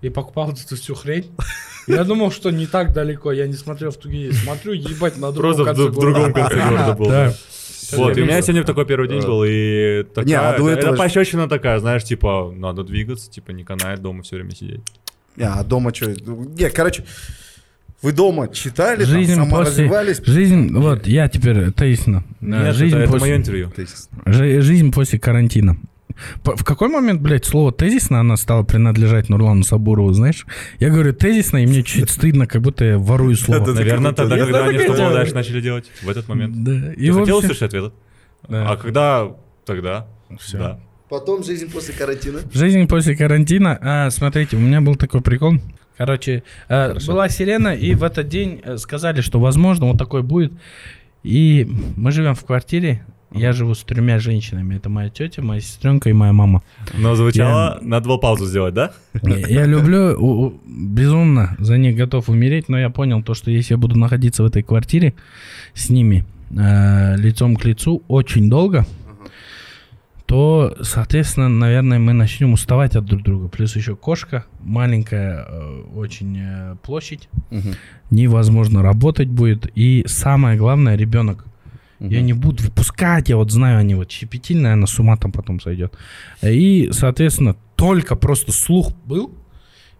и 0.00 0.08
покупал 0.08 0.50
эту 0.52 0.76
всю 0.76 0.94
хрень. 0.94 1.30
Я 1.86 2.04
думал, 2.04 2.30
что 2.30 2.50
не 2.50 2.66
так 2.66 2.92
далеко. 2.92 3.32
Я 3.32 3.46
не 3.46 3.54
смотрел 3.54 3.90
в 3.90 3.96
тугие. 3.96 4.32
Смотрю, 4.32 4.72
ебать, 4.72 5.16
на 5.18 5.32
другом 5.32 5.54
Просто 5.56 5.62
в, 5.62 5.66
конце 5.66 5.82
в 5.82 6.00
другом 6.00 6.32
города. 6.32 6.40
конце 6.50 6.68
города 6.68 6.92
был. 6.94 7.06
Да. 7.08 7.34
Вот, 7.92 8.16
и 8.16 8.22
у 8.22 8.24
меня 8.24 8.40
сегодня 8.40 8.64
такой 8.64 8.86
первый 8.86 9.08
день 9.08 9.20
был, 9.20 9.44
и 9.44 10.04
такая, 10.04 10.24
Не, 10.24 10.34
а 10.38 10.52
это, 10.54 10.68
это 10.70 10.92
пощечина 10.94 11.48
такая, 11.48 11.78
знаешь, 11.80 12.02
типа, 12.02 12.50
надо 12.56 12.82
двигаться, 12.82 13.30
типа, 13.30 13.50
не 13.50 13.62
канает 13.62 14.00
дома 14.00 14.22
все 14.22 14.36
время 14.36 14.52
сидеть. 14.52 14.80
не, 15.36 15.44
а 15.44 15.62
дома 15.62 15.94
что? 15.94 16.06
Не, 16.10 16.70
короче, 16.70 17.04
вы 18.04 18.12
дома 18.12 18.48
читали, 18.48 19.02
Жизнь 19.04 19.34
там, 19.34 19.50
после... 19.50 19.86
саморазвивались? 19.88 20.20
Жизнь, 20.24 20.72
вот, 20.76 21.06
я 21.06 21.28
теперь, 21.28 21.72
тезисно. 21.72 22.22
Э, 22.40 22.44
Нет, 22.66 22.74
жизнь, 22.76 22.94
это, 22.94 23.04
это 23.04 23.12
после... 23.12 23.28
мое 23.28 23.36
интервью. 23.38 23.72
Жи- 24.26 24.60
жизнь 24.60 24.92
после 24.92 25.18
карантина. 25.18 25.78
По- 26.42 26.54
В 26.54 26.64
какой 26.64 26.88
момент, 26.88 27.20
блядь, 27.22 27.44
слово 27.44 27.72
тезисно 27.72 28.20
она 28.20 28.36
стала 28.36 28.62
принадлежать 28.62 29.28
Нурлану 29.30 29.62
Сабурову, 29.64 30.12
знаешь? 30.12 30.46
Я 30.78 30.90
говорю 30.90 31.12
тезисно, 31.14 31.56
и 31.56 31.66
мне 31.66 31.82
чуть 31.82 32.10
стыдно, 32.10 32.46
как 32.46 32.62
будто 32.62 32.84
я 32.84 32.98
ворую 32.98 33.36
слово. 33.36 33.72
Наверное, 33.72 34.12
тогда, 34.12 34.36
когда 34.36 34.66
они 34.66 34.76
и 34.76 34.78
что 34.80 34.88
делаю. 34.94 35.02
было 35.04 35.12
дальше 35.14 35.34
начали 35.34 35.60
делать, 35.60 35.90
в 36.02 36.08
этот 36.08 36.28
момент. 36.28 36.54
Ты 36.64 37.12
хотел 37.12 37.38
услышать 37.38 37.62
ответ? 37.62 37.92
Да. 38.48 38.70
А 38.70 38.76
когда? 38.76 39.28
Тогда. 39.64 40.06
Да. 40.52 40.78
Потом 41.08 41.42
жизнь 41.44 41.70
после 41.70 41.94
карантина. 41.94 42.40
Жизнь 42.52 42.86
после 42.86 43.16
карантина. 43.16 43.78
А, 43.80 44.10
смотрите, 44.10 44.56
у 44.56 44.60
меня 44.60 44.80
был 44.80 44.96
такой 44.96 45.20
прикол. 45.20 45.54
Короче, 45.96 46.42
э, 46.68 46.94
была 47.06 47.28
сирена, 47.28 47.74
и 47.74 47.94
в 47.94 48.02
этот 48.02 48.28
день 48.28 48.60
э, 48.64 48.76
сказали, 48.78 49.20
что 49.20 49.38
возможно 49.40 49.86
вот 49.86 49.98
такой 49.98 50.22
будет. 50.22 50.52
И 51.22 51.68
мы 51.96 52.10
живем 52.12 52.34
в 52.34 52.44
квартире. 52.44 53.04
Я 53.32 53.52
живу 53.52 53.74
с 53.74 53.82
тремя 53.82 54.20
женщинами. 54.20 54.76
Это 54.76 54.88
моя 54.88 55.08
тетя, 55.10 55.42
моя 55.42 55.60
сестренка 55.60 56.08
и 56.08 56.12
моя 56.12 56.32
мама. 56.32 56.62
Но 56.96 57.16
звучало, 57.16 57.78
надо 57.82 58.08
было 58.08 58.16
паузу 58.18 58.46
сделать, 58.46 58.74
да? 58.74 58.92
Я 59.48 59.66
люблю, 59.66 60.14
у- 60.16 60.46
у- 60.46 60.60
безумно 60.66 61.56
за 61.58 61.76
них 61.78 61.96
готов 61.96 62.28
умереть, 62.28 62.68
но 62.68 62.78
я 62.78 62.90
понял 62.90 63.22
то, 63.24 63.34
что 63.34 63.50
если 63.50 63.74
я 63.74 63.78
буду 63.78 63.98
находиться 63.98 64.44
в 64.44 64.46
этой 64.46 64.62
квартире 64.62 65.14
с 65.74 65.90
ними 65.90 66.24
э, 66.56 67.16
лицом 67.16 67.56
к 67.56 67.64
лицу 67.64 68.04
очень 68.06 68.48
долго, 68.48 68.86
то, 70.38 70.74
соответственно, 70.82 71.48
наверное, 71.48 72.00
мы 72.00 72.12
начнем 72.12 72.54
уставать 72.54 72.96
от 72.96 73.04
друг 73.04 73.22
друга. 73.22 73.46
Плюс 73.46 73.76
еще 73.76 73.94
кошка, 73.94 74.44
маленькая 74.58 75.46
э, 75.48 75.82
очень 75.94 76.36
э, 76.40 76.76
площадь, 76.82 77.28
Мгм. 77.50 77.74
невозможно 78.10 78.82
работать 78.82 79.28
будет. 79.28 79.70
И 79.76 80.02
самое 80.08 80.58
главное, 80.58 80.96
ребенок. 80.96 81.44
Я 82.00 82.18
Мгм. 82.18 82.26
не 82.26 82.32
буду 82.32 82.64
выпускать, 82.64 83.28
я 83.28 83.36
вот 83.36 83.52
знаю, 83.52 83.78
они 83.78 83.94
вот 83.94 84.10
щепетильные, 84.10 84.72
она 84.72 84.88
с 84.88 84.98
ума 84.98 85.16
там 85.16 85.30
потом 85.30 85.60
сойдет. 85.60 85.94
И, 86.42 86.88
соответственно, 86.90 87.54
только 87.76 88.16
просто 88.16 88.50
слух 88.50 88.90
был, 89.06 89.30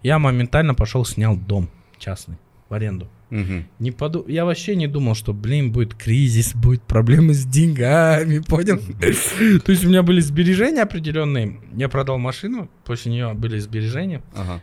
я 0.02 0.18
моментально 0.18 0.74
пошел, 0.74 1.04
снял 1.04 1.36
дом 1.36 1.68
частный 2.00 2.38
в 2.68 2.74
аренду. 2.74 3.06
Мгм. 3.34 3.66
Не 3.80 3.90
поду... 3.90 4.24
Я 4.28 4.44
вообще 4.44 4.76
не 4.76 4.86
думал, 4.86 5.16
что, 5.16 5.34
блин, 5.34 5.72
будет 5.72 5.92
кризис, 5.94 6.54
будет 6.54 6.82
проблемы 6.82 7.34
с 7.34 7.44
деньгами, 7.44 8.38
понял? 8.48 8.78
То 8.78 9.72
есть 9.72 9.84
у 9.84 9.88
меня 9.88 10.04
были 10.04 10.20
сбережения 10.20 10.82
определенные. 10.82 11.58
Я 11.74 11.88
продал 11.88 12.18
машину, 12.18 12.70
после 12.84 13.10
нее 13.10 13.34
были 13.34 13.58
сбережения. 13.58 14.22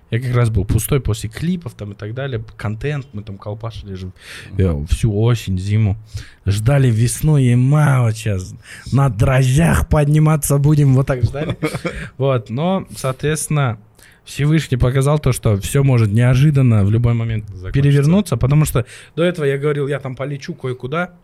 Я 0.09 0.21
как 0.21 0.33
раз 0.33 0.49
был 0.49 0.63
пустой 0.63 1.01
после 1.01 1.29
клипов 1.29 1.73
там 1.73 1.91
и 1.91 1.95
так 1.95 2.13
далее. 2.13 2.41
Контент, 2.55 3.07
мы 3.11 3.23
там 3.23 3.37
колпашили 3.37 3.93
же 3.95 4.13
э, 4.57 4.85
всю 4.89 5.13
осень, 5.19 5.59
зиму. 5.59 5.97
Ждали 6.45 6.89
весну 6.89 7.37
и 7.37 7.53
ма, 7.55 8.03
вот 8.03 8.13
сейчас 8.13 8.55
на 8.93 9.09
дрожжах 9.09 9.89
подниматься 9.89 10.57
будем, 10.59 10.95
вот 10.95 11.07
так 11.07 11.23
ждали. 11.23 11.57
Вот, 12.17 12.49
но, 12.49 12.87
соответственно, 12.95 13.79
Всевышний 14.23 14.77
показал 14.77 15.19
то, 15.19 15.31
что 15.31 15.59
все 15.59 15.83
может 15.83 16.11
неожиданно 16.11 16.85
в 16.85 16.91
любой 16.91 17.13
момент 17.13 17.45
Закончится. 17.49 17.71
перевернуться, 17.71 18.37
потому 18.37 18.65
что 18.65 18.85
до 19.15 19.23
этого 19.23 19.45
я 19.45 19.57
говорил, 19.57 19.87
я 19.87 19.99
там 19.99 20.15
полечу 20.15 20.53
кое-куда, 20.53 21.15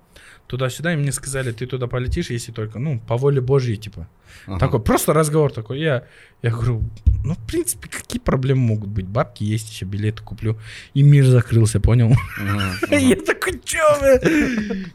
туда-сюда, 0.47 0.93
и 0.93 0.95
мне 0.95 1.11
сказали, 1.11 1.51
ты 1.51 1.65
туда 1.67 1.87
полетишь, 1.87 2.29
если 2.29 2.51
только, 2.51 2.79
ну, 2.79 2.99
по 3.07 3.17
воле 3.17 3.41
Божьей, 3.41 3.75
типа. 3.77 4.07
Ага. 4.45 4.59
Такой, 4.59 4.79
просто 4.81 5.13
разговор 5.13 5.51
такой. 5.51 5.79
Я, 5.79 6.03
я 6.43 6.51
говорю, 6.51 6.83
ну, 7.23 7.33
в 7.33 7.47
принципе, 7.47 7.89
какие 7.89 8.19
проблемы 8.21 8.61
могут 8.61 8.89
быть? 8.89 9.05
Бабки 9.07 9.43
есть, 9.43 9.69
еще 9.71 9.85
билеты 9.85 10.21
куплю. 10.23 10.57
И 10.93 11.01
мир 11.01 11.25
закрылся, 11.25 11.79
понял? 11.79 12.13
Я 12.91 13.15
такой, 13.15 13.59
чё 13.63 13.81
вы? 14.01 14.21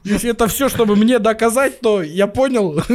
Если 0.04 0.30
это 0.30 0.46
все, 0.48 0.68
чтобы 0.68 0.96
мне 0.96 1.18
доказать, 1.18 1.80
то 1.80 2.02
я 2.02 2.26
понял. 2.26 2.82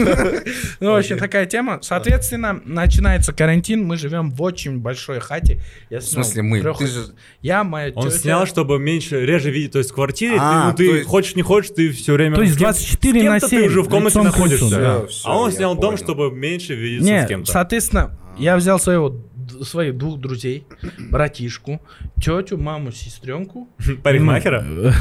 Ну, 0.80 0.92
вообще, 0.92 1.16
такая 1.16 1.46
тема. 1.46 1.80
Соответственно, 1.82 2.62
начинается 2.66 3.34
карантин, 3.34 3.84
мы 3.84 3.98
живем 3.98 4.32
в 4.32 4.42
очень 4.42 4.78
большой 4.80 5.20
хате. 5.20 5.62
В 5.90 6.00
смысле 6.02 6.44
мы? 6.44 6.62
Ты 6.62 6.88
же... 6.88 7.06
Я, 7.42 7.64
моя 7.64 7.92
Он 7.96 8.12
снял, 8.12 8.46
чтобы 8.46 8.80
меньше, 8.80 9.26
реже 9.26 9.50
видеть, 9.52 9.72
то 9.74 9.80
есть 9.80 9.92
в 9.92 9.94
квартире, 9.96 10.38
А, 10.40 10.72
ты, 10.74 10.84
ну, 10.84 10.92
ты 10.92 10.98
есть- 10.98 11.08
хочешь 11.10 11.36
не 11.36 11.42
хочешь, 11.42 11.72
ты 11.76 11.92
все 11.92 12.14
время... 12.14 12.36
То 12.36 12.42
есть 12.42 12.54
с 12.54 12.58
кем- 12.58 12.66
24 12.66 13.20
с 13.20 13.24
на 13.24 13.40
кем-то 13.40 13.48
7. 13.50 13.60
ты 13.60 13.66
уже 13.68 13.82
в 13.82 13.90
комнате 13.90 14.22
находишься. 14.22 15.08
а 15.26 15.38
он 15.38 15.52
снял 15.52 15.76
дом, 15.76 15.98
чтобы 15.98 16.32
меньше 16.38 16.76
видеться 16.76 17.10
Не, 17.12 17.26
с 17.26 17.28
кем-то. 17.28 17.52
соответственно, 17.52 18.18
я 18.38 18.56
взял 18.56 18.80
своего, 18.80 19.16
своих 19.64 19.98
двух 19.98 20.20
друзей, 20.20 20.66
братишку, 21.12 21.82
тетю, 22.22 22.58
маму, 22.58 22.92
сестренку. 22.92 23.68
Парикмахера? 24.04 24.66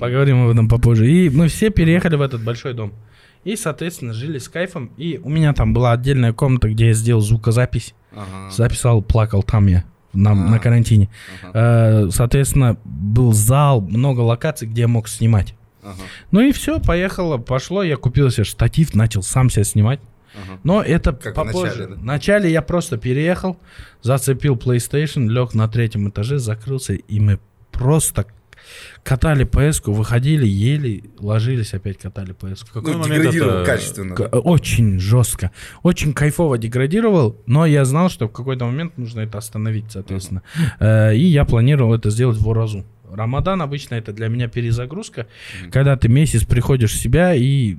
Поговорим 0.00 0.44
об 0.44 0.50
этом 0.50 0.68
попозже. 0.68 1.10
И 1.10 1.30
мы 1.30 1.48
все 1.48 1.70
переехали 1.70 2.16
в 2.16 2.22
этот 2.22 2.42
большой 2.42 2.74
дом. 2.74 2.92
И, 3.44 3.54
соответственно, 3.54 4.12
жили 4.12 4.38
с 4.38 4.48
кайфом. 4.48 4.90
И 4.96 5.20
у 5.22 5.28
меня 5.28 5.52
там 5.52 5.72
была 5.72 5.92
отдельная 5.92 6.32
комната, 6.32 6.68
где 6.68 6.88
я 6.88 6.92
сделал 6.92 7.20
звукозапись. 7.20 7.94
Ага. 8.12 8.50
Записал, 8.50 9.02
плакал 9.02 9.44
там 9.44 9.68
я 9.68 9.84
на, 10.12 10.34
на 10.34 10.56
А. 10.56 10.58
карантине. 10.58 11.08
Ага. 11.44 12.06
Э, 12.06 12.10
Соответственно, 12.10 12.76
был 12.84 13.32
зал, 13.32 13.80
много 13.80 14.20
локаций, 14.20 14.66
где 14.66 14.82
я 14.82 14.88
мог 14.88 15.06
снимать. 15.06 15.54
Ага. 15.86 16.02
Ну 16.32 16.40
и 16.40 16.52
все, 16.52 16.80
поехало, 16.80 17.38
пошло. 17.38 17.82
Я 17.82 17.96
купил 17.96 18.30
себе 18.30 18.44
штатив, 18.44 18.94
начал 18.94 19.22
сам 19.22 19.50
себя 19.50 19.64
снимать. 19.64 20.00
Ага. 20.34 20.60
Но 20.64 20.82
это 20.82 21.12
Как 21.12 21.34
попозже. 21.34 21.66
начале, 21.70 21.86
да? 21.86 21.94
Вначале 21.94 22.50
я 22.50 22.62
просто 22.62 22.96
переехал, 22.98 23.56
зацепил 24.02 24.56
PlayStation, 24.56 25.28
лег 25.28 25.54
на 25.54 25.66
третьем 25.68 26.08
этаже, 26.10 26.38
закрылся, 26.38 26.92
и 26.94 27.20
мы 27.20 27.38
просто 27.72 28.26
катали 29.02 29.46
ps 29.46 29.80
выходили, 29.90 30.44
ели, 30.46 31.04
ложились, 31.20 31.72
опять 31.72 31.98
катали 31.98 32.34
ps 32.34 32.66
В 32.66 32.72
какой 32.72 32.92
Ну, 32.94 32.98
момент 32.98 33.22
деградировал 33.22 33.58
это... 33.58 33.66
качественно. 33.66 34.14
К- 34.16 34.28
Очень 34.40 34.98
жестко. 34.98 35.52
Очень 35.82 36.12
кайфово 36.12 36.58
деградировал, 36.58 37.36
но 37.46 37.64
я 37.64 37.84
знал, 37.84 38.10
что 38.10 38.26
в 38.28 38.32
какой-то 38.32 38.64
момент 38.66 38.98
нужно 38.98 39.20
это 39.20 39.38
остановить, 39.38 39.84
соответственно. 39.90 40.42
Э, 40.80 41.14
И 41.14 41.24
я 41.24 41.44
планировал 41.44 41.94
это 41.94 42.10
сделать 42.10 42.38
в 42.38 42.48
Уразу. 42.48 42.84
Рамадан 43.12 43.62
обычно 43.62 43.94
это 43.94 44.12
для 44.12 44.28
меня 44.28 44.48
перезагрузка, 44.48 45.26
когда 45.70 45.96
ты 45.96 46.08
месяц 46.08 46.44
приходишь 46.44 46.92
в 46.92 47.00
себя 47.00 47.34
и 47.34 47.76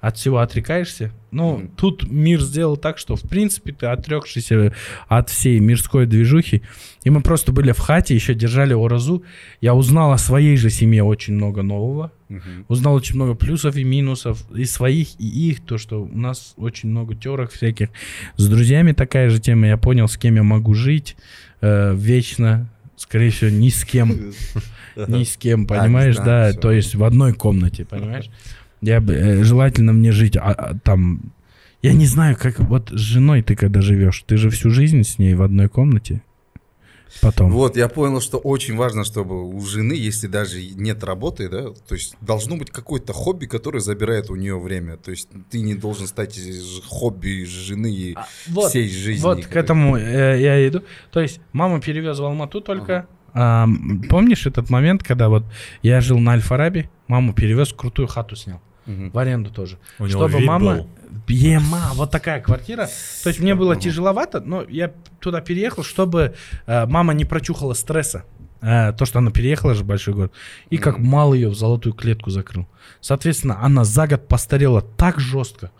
от 0.00 0.16
всего 0.16 0.38
отрекаешься. 0.38 1.12
Ну, 1.30 1.58
Мгм. 1.58 1.68
тут 1.76 2.10
мир 2.10 2.40
сделал 2.40 2.76
так, 2.76 2.98
что, 2.98 3.14
в 3.16 3.22
принципе, 3.22 3.72
ты 3.72 3.86
отрекшийся 3.86 4.72
от 5.08 5.30
всей 5.30 5.60
мирской 5.60 6.06
движухи. 6.06 6.62
И 7.04 7.10
мы 7.10 7.22
просто 7.22 7.52
были 7.52 7.72
в 7.72 7.78
хате, 7.78 8.14
еще 8.14 8.34
держали 8.34 8.74
оразу. 8.74 9.22
Я 9.60 9.74
узнал 9.74 10.12
о 10.12 10.18
своей 10.18 10.56
же 10.56 10.70
семье 10.70 11.04
очень 11.04 11.34
много 11.34 11.62
нового. 11.62 12.10
Мгм. 12.28 12.64
Узнал 12.68 12.94
очень 12.94 13.14
много 13.16 13.34
плюсов 13.34 13.76
и 13.76 13.84
минусов 13.84 14.44
и 14.50 14.64
своих, 14.64 15.08
и 15.20 15.50
их, 15.50 15.60
то, 15.64 15.78
что 15.78 16.02
у 16.02 16.16
нас 16.18 16.54
очень 16.56 16.88
много 16.90 17.14
терок 17.14 17.50
всяких. 17.52 17.88
С 18.36 18.48
друзьями 18.48 18.92
такая 18.92 19.30
же 19.30 19.40
тема. 19.40 19.66
Я 19.68 19.76
понял, 19.76 20.08
с 20.08 20.16
кем 20.16 20.34
я 20.34 20.42
могу 20.42 20.74
жить 20.74 21.16
э, 21.60 21.94
вечно. 21.94 22.68
Скорее 23.00 23.30
всего, 23.30 23.50
ни 23.50 23.70
с 23.70 23.82
кем. 23.84 24.34
Ни 25.08 25.24
с 25.24 25.36
кем, 25.38 25.66
понимаешь, 25.66 26.16
да, 26.16 26.52
то 26.52 26.70
есть 26.70 26.94
в 26.94 27.02
одной 27.02 27.32
комнате, 27.32 27.86
понимаешь? 27.86 28.30
Я 28.82 29.00
бы, 29.00 29.14
э, 29.14 29.42
желательно 29.42 29.92
мне 29.92 30.12
жить 30.12 30.36
а, 30.36 30.52
а, 30.52 30.78
там... 30.78 31.32
Я 31.82 31.94
не 31.94 32.06
знаю, 32.06 32.36
как 32.38 32.60
вот 32.60 32.90
с 32.90 32.98
женой 32.98 33.42
ты 33.42 33.56
когда 33.56 33.80
живешь, 33.80 34.22
ты 34.26 34.36
же 34.36 34.50
всю 34.50 34.70
жизнь 34.70 35.02
с 35.02 35.18
ней 35.18 35.34
в 35.34 35.42
одной 35.42 35.68
комнате. 35.68 36.22
Потом. 37.20 37.50
Вот, 37.50 37.76
я 37.76 37.88
понял, 37.88 38.20
что 38.20 38.38
очень 38.38 38.76
важно, 38.76 39.04
чтобы 39.04 39.48
у 39.48 39.60
жены, 39.60 39.94
если 39.94 40.26
даже 40.26 40.62
нет 40.62 41.02
работы, 41.04 41.48
да, 41.48 41.70
то 41.88 41.94
есть 41.94 42.16
должно 42.20 42.56
быть 42.56 42.70
какое-то 42.70 43.12
хобби, 43.12 43.46
которое 43.46 43.80
забирает 43.80 44.30
у 44.30 44.36
нее 44.36 44.58
время. 44.58 44.96
То 44.96 45.10
есть 45.10 45.28
ты 45.50 45.60
не 45.60 45.74
должен 45.74 46.06
стать 46.06 46.38
хобби 46.86 47.44
жены 47.44 47.92
и 47.92 48.14
А, 48.14 48.26
вот, 48.48 48.70
всей 48.70 48.88
жизни. 48.88 49.22
Вот 49.22 49.46
к 49.46 49.56
этому 49.56 49.96
э, 49.96 50.40
я 50.40 50.66
иду. 50.68 50.82
То 51.10 51.20
есть 51.20 51.40
мама 51.52 51.80
перевез 51.80 52.18
в 52.18 52.24
Алмату 52.24 52.60
только. 52.60 53.06
А, 53.32 53.64
м, 53.64 54.04
помнишь 54.08 54.46
этот 54.46 54.70
момент, 54.70 55.02
когда 55.02 55.28
вот 55.28 55.44
я 55.82 56.00
жил 56.00 56.18
на 56.18 56.32
Аль-Фараби, 56.32 56.90
маму 57.06 57.32
перевез, 57.32 57.72
крутую 57.72 58.08
хату 58.08 58.36
снял. 58.36 58.60
Мгм. 58.90 59.10
В 59.10 59.18
аренду 59.18 59.50
тоже. 59.50 59.78
У 59.98 60.06
него 60.06 60.28
Чтобы 60.28 60.44
мама... 60.44 60.74
был. 60.74 60.88
Ема, 61.28 61.90
вот 61.94 62.10
такая 62.10 62.40
квартира. 62.40 62.86
То 63.22 63.28
есть 63.28 63.40
мне 63.40 63.54
было 63.54 63.76
тяжеловато, 63.76 64.40
но 64.40 64.64
я 64.68 64.92
туда 65.20 65.40
переехал, 65.40 65.82
чтобы 65.84 66.34
э, 66.66 66.86
мама 66.86 67.14
не 67.14 67.24
прочухала 67.24 67.74
стресса. 67.74 68.24
Э, 68.62 68.92
то, 68.92 69.04
что 69.06 69.18
она 69.20 69.30
переехала 69.30 69.74
же 69.74 69.84
в 69.84 69.86
большой 69.86 70.14
город. 70.14 70.32
И 70.70 70.76
как 70.76 70.98
мал 70.98 71.32
ее 71.34 71.48
в 71.48 71.54
золотую 71.54 71.94
клетку 71.94 72.30
закрыл. 72.30 72.66
Соответственно, 73.00 73.58
она 73.62 73.84
за 73.84 74.06
год 74.06 74.28
постарела 74.28 74.82
так 74.82 75.20
жестко. 75.20 75.70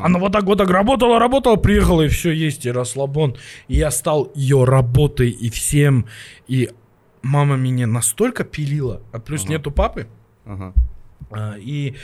Она 0.00 0.18
вот 0.18 0.32
так 0.32 0.44
вот 0.44 0.58
так 0.58 0.70
работала, 0.70 1.18
работала, 1.18 1.56
приехала, 1.56 2.02
и 2.02 2.08
все 2.08 2.30
есть, 2.30 2.66
и 2.66 2.70
расслабон. 2.70 3.36
И 3.68 3.76
я 3.76 3.90
стал 3.90 4.30
ее 4.34 4.64
работой 4.64 5.30
и 5.30 5.50
всем. 5.50 6.06
И 6.46 6.70
мама 7.22 7.56
меня 7.56 7.86
настолько 7.86 8.44
пилила, 8.44 9.00
а 9.12 9.18
плюс 9.18 9.42
Ага. 9.44 9.52
нету 9.52 9.70
папы. 9.70 10.06
Ага, 10.44 10.72
и 11.58 11.94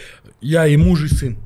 я 0.41 0.67
и 0.67 0.77
муж, 0.77 1.03
и 1.05 1.09
сын. 1.09 1.37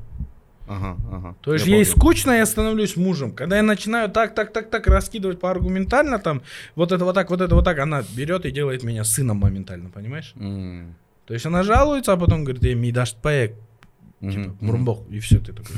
ага, 0.67 0.97
ага. 1.11 1.35
То 1.41 1.53
есть 1.53 1.65
Я 1.67 1.75
ей 1.77 1.85
понял. 1.85 1.97
скучно, 1.97 2.31
я 2.31 2.45
становлюсь 2.45 2.95
мужем. 2.97 3.31
Когда 3.31 3.57
я 3.57 3.63
начинаю 3.63 4.09
так, 4.09 4.33
так, 4.35 4.53
так, 4.53 4.69
так 4.69 4.87
раскидывать 4.87 5.39
по 5.39 5.49
аргументально, 5.51 6.19
там, 6.19 6.41
вот 6.75 6.91
это 6.91 7.03
вот 7.05 7.13
так, 7.15 7.29
вот 7.29 7.41
это 7.41 7.53
вот 7.55 7.65
так, 7.65 7.79
она 7.79 8.03
берет 8.15 8.45
и 8.45 8.51
делает 8.51 8.83
меня 8.83 9.03
сыном 9.03 9.37
моментально, 9.37 9.89
понимаешь? 9.89 10.33
М, 10.37 10.95
То 11.25 11.33
есть 11.33 11.45
она 11.45 11.63
жалуется, 11.63 12.13
а 12.13 12.17
потом 12.17 12.43
говорит, 12.43 12.63
ей 12.63 12.91
дашь 12.91 13.13
паек, 13.21 13.55
типа, 14.21 14.39
мгм. 14.39 14.57
мурмбох, 14.61 15.03
и 15.09 15.19
все, 15.19 15.39
ты 15.39 15.53
такой. 15.53 15.75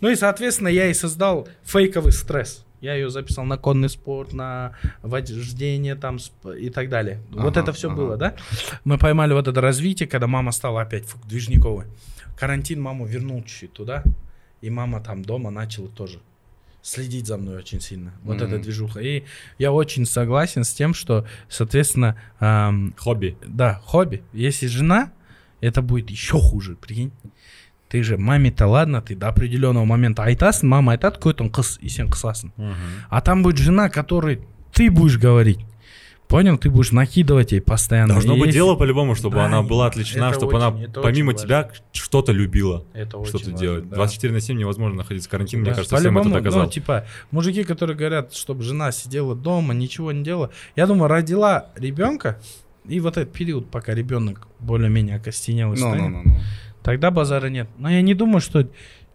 Ну 0.00 0.08
и, 0.10 0.14
соответственно, 0.16 0.68
я 0.68 0.86
и 0.86 0.94
создал 0.94 1.48
фейковый 1.64 2.12
стресс. 2.12 2.64
Я 2.80 2.94
ее 2.94 3.10
записал 3.10 3.44
на 3.44 3.58
конный 3.58 3.88
спорт, 3.88 4.32
на 4.32 4.72
вождение 5.02 5.94
там 5.94 6.18
и 6.56 6.70
так 6.70 6.88
далее. 6.88 7.20
вот 7.30 7.56
Ага, 7.56 7.60
это 7.60 7.72
все 7.72 7.88
ага. 7.88 7.96
было, 7.96 8.16
да? 8.16 8.34
Мы 8.84 8.96
поймали 8.98 9.32
вот 9.34 9.48
это 9.48 9.60
развитие, 9.60 10.08
когда 10.08 10.26
мама 10.26 10.50
стала 10.52 10.82
опять 10.82 11.04
фу, 11.04 11.18
движниковой. 11.26 11.86
Карантин 12.38 12.80
маму 12.80 13.04
вернул 13.06 13.42
чуть-чуть 13.42 13.72
туда, 13.74 14.02
и 14.62 14.70
мама 14.70 15.00
там 15.00 15.22
дома 15.22 15.50
начала 15.50 15.88
тоже 15.88 16.20
следить 16.82 17.26
за 17.26 17.36
мной 17.36 17.58
очень 17.58 17.80
сильно. 17.82 18.12
Вот 18.22 18.36
Мгм. 18.36 18.46
эта 18.46 18.58
движуха. 18.58 19.00
И 19.00 19.24
я 19.58 19.70
очень 19.72 20.06
согласен 20.06 20.64
с 20.64 20.72
тем, 20.72 20.94
что, 20.94 21.26
соответственно, 21.50 22.16
ам, 22.38 22.94
Хобби. 22.96 23.36
да, 23.46 23.82
хобби. 23.84 24.22
Если 24.32 24.66
жена, 24.66 25.12
это 25.60 25.82
будет 25.82 26.08
еще 26.08 26.38
хуже, 26.40 26.76
прикинь. 26.76 27.12
Ты 27.90 28.02
же 28.04 28.16
маме-то 28.16 28.66
ладно, 28.68 29.02
ты 29.02 29.16
до 29.16 29.28
определенного 29.28 29.84
момента 29.84 30.22
айтасың, 30.22 30.68
мама 30.68 30.92
айтады 30.92 31.18
көтің 31.18 31.50
қыз, 31.50 31.78
и 31.82 31.88
сен 31.88 32.06
қысасың. 32.08 32.50
А 33.10 33.20
там 33.20 33.42
будет 33.42 33.58
жена, 33.58 33.88
которой 33.90 34.40
ты 34.72 34.90
будешь 34.90 35.18
говорить. 35.18 35.58
Понял? 36.28 36.56
Ты 36.58 36.70
будешь 36.70 36.92
накидывать 36.92 37.50
ей 37.50 37.60
постоянно. 37.60 38.12
Должно 38.14 38.36
И 38.36 38.40
быть 38.40 38.52
дело 38.52 38.76
по-любому, 38.76 39.16
чтобы 39.16 39.34
Да, 39.38 39.46
она 39.46 39.62
была 39.62 39.88
это 39.88 39.94
отличена, 39.98 40.32
чтобы 40.32 40.54
очень- 40.58 40.84
она 40.84 41.02
помимо 41.02 41.34
тебя 41.34 41.70
что-то 41.90 42.30
любила. 42.30 42.84
Это 42.94 43.18
очень 43.18 43.30
Что-то 43.40 43.50
делать. 43.50 43.88
да. 43.88 43.96
24 43.96 44.32
на 44.32 44.40
7 44.40 44.56
невозможно 44.56 44.98
находиться 44.98 45.28
в 45.28 45.32
карантине, 45.32 45.62
мне 45.62 45.70
Да, 45.72 45.74
кажется, 45.78 45.96
всем 45.96 46.16
это 46.16 46.22
по-любому, 46.22 46.34
доказал. 46.44 46.62
Ну, 46.66 46.70
типа, 46.70 47.04
мужики, 47.32 47.64
которые 47.64 47.96
говорят, 47.96 48.32
чтобы 48.32 48.62
жена 48.62 48.92
сидела 48.92 49.34
дома, 49.34 49.74
ничего 49.74 50.12
не 50.12 50.22
делала. 50.22 50.50
Я 50.76 50.86
думаю, 50.86 51.08
родила 51.08 51.66
ребенка, 51.74 52.38
и 52.86 53.00
вот 53.00 53.16
этот 53.16 53.32
период, 53.32 53.68
пока 53.68 53.92
ребенок 53.92 54.46
более-менее 54.60 55.16
окостенел 55.16 55.72
и 55.72 55.80
Ну, 55.80 55.88
ну, 55.88 55.94
станет, 55.96 56.10
ну, 56.12 56.22
ну. 56.26 56.40
Тогда 56.82 57.10
базара 57.10 57.48
нет. 57.48 57.68
Но 57.78 57.90
я 57.90 58.02
не 58.02 58.14
думаю, 58.14 58.40
что 58.40 58.62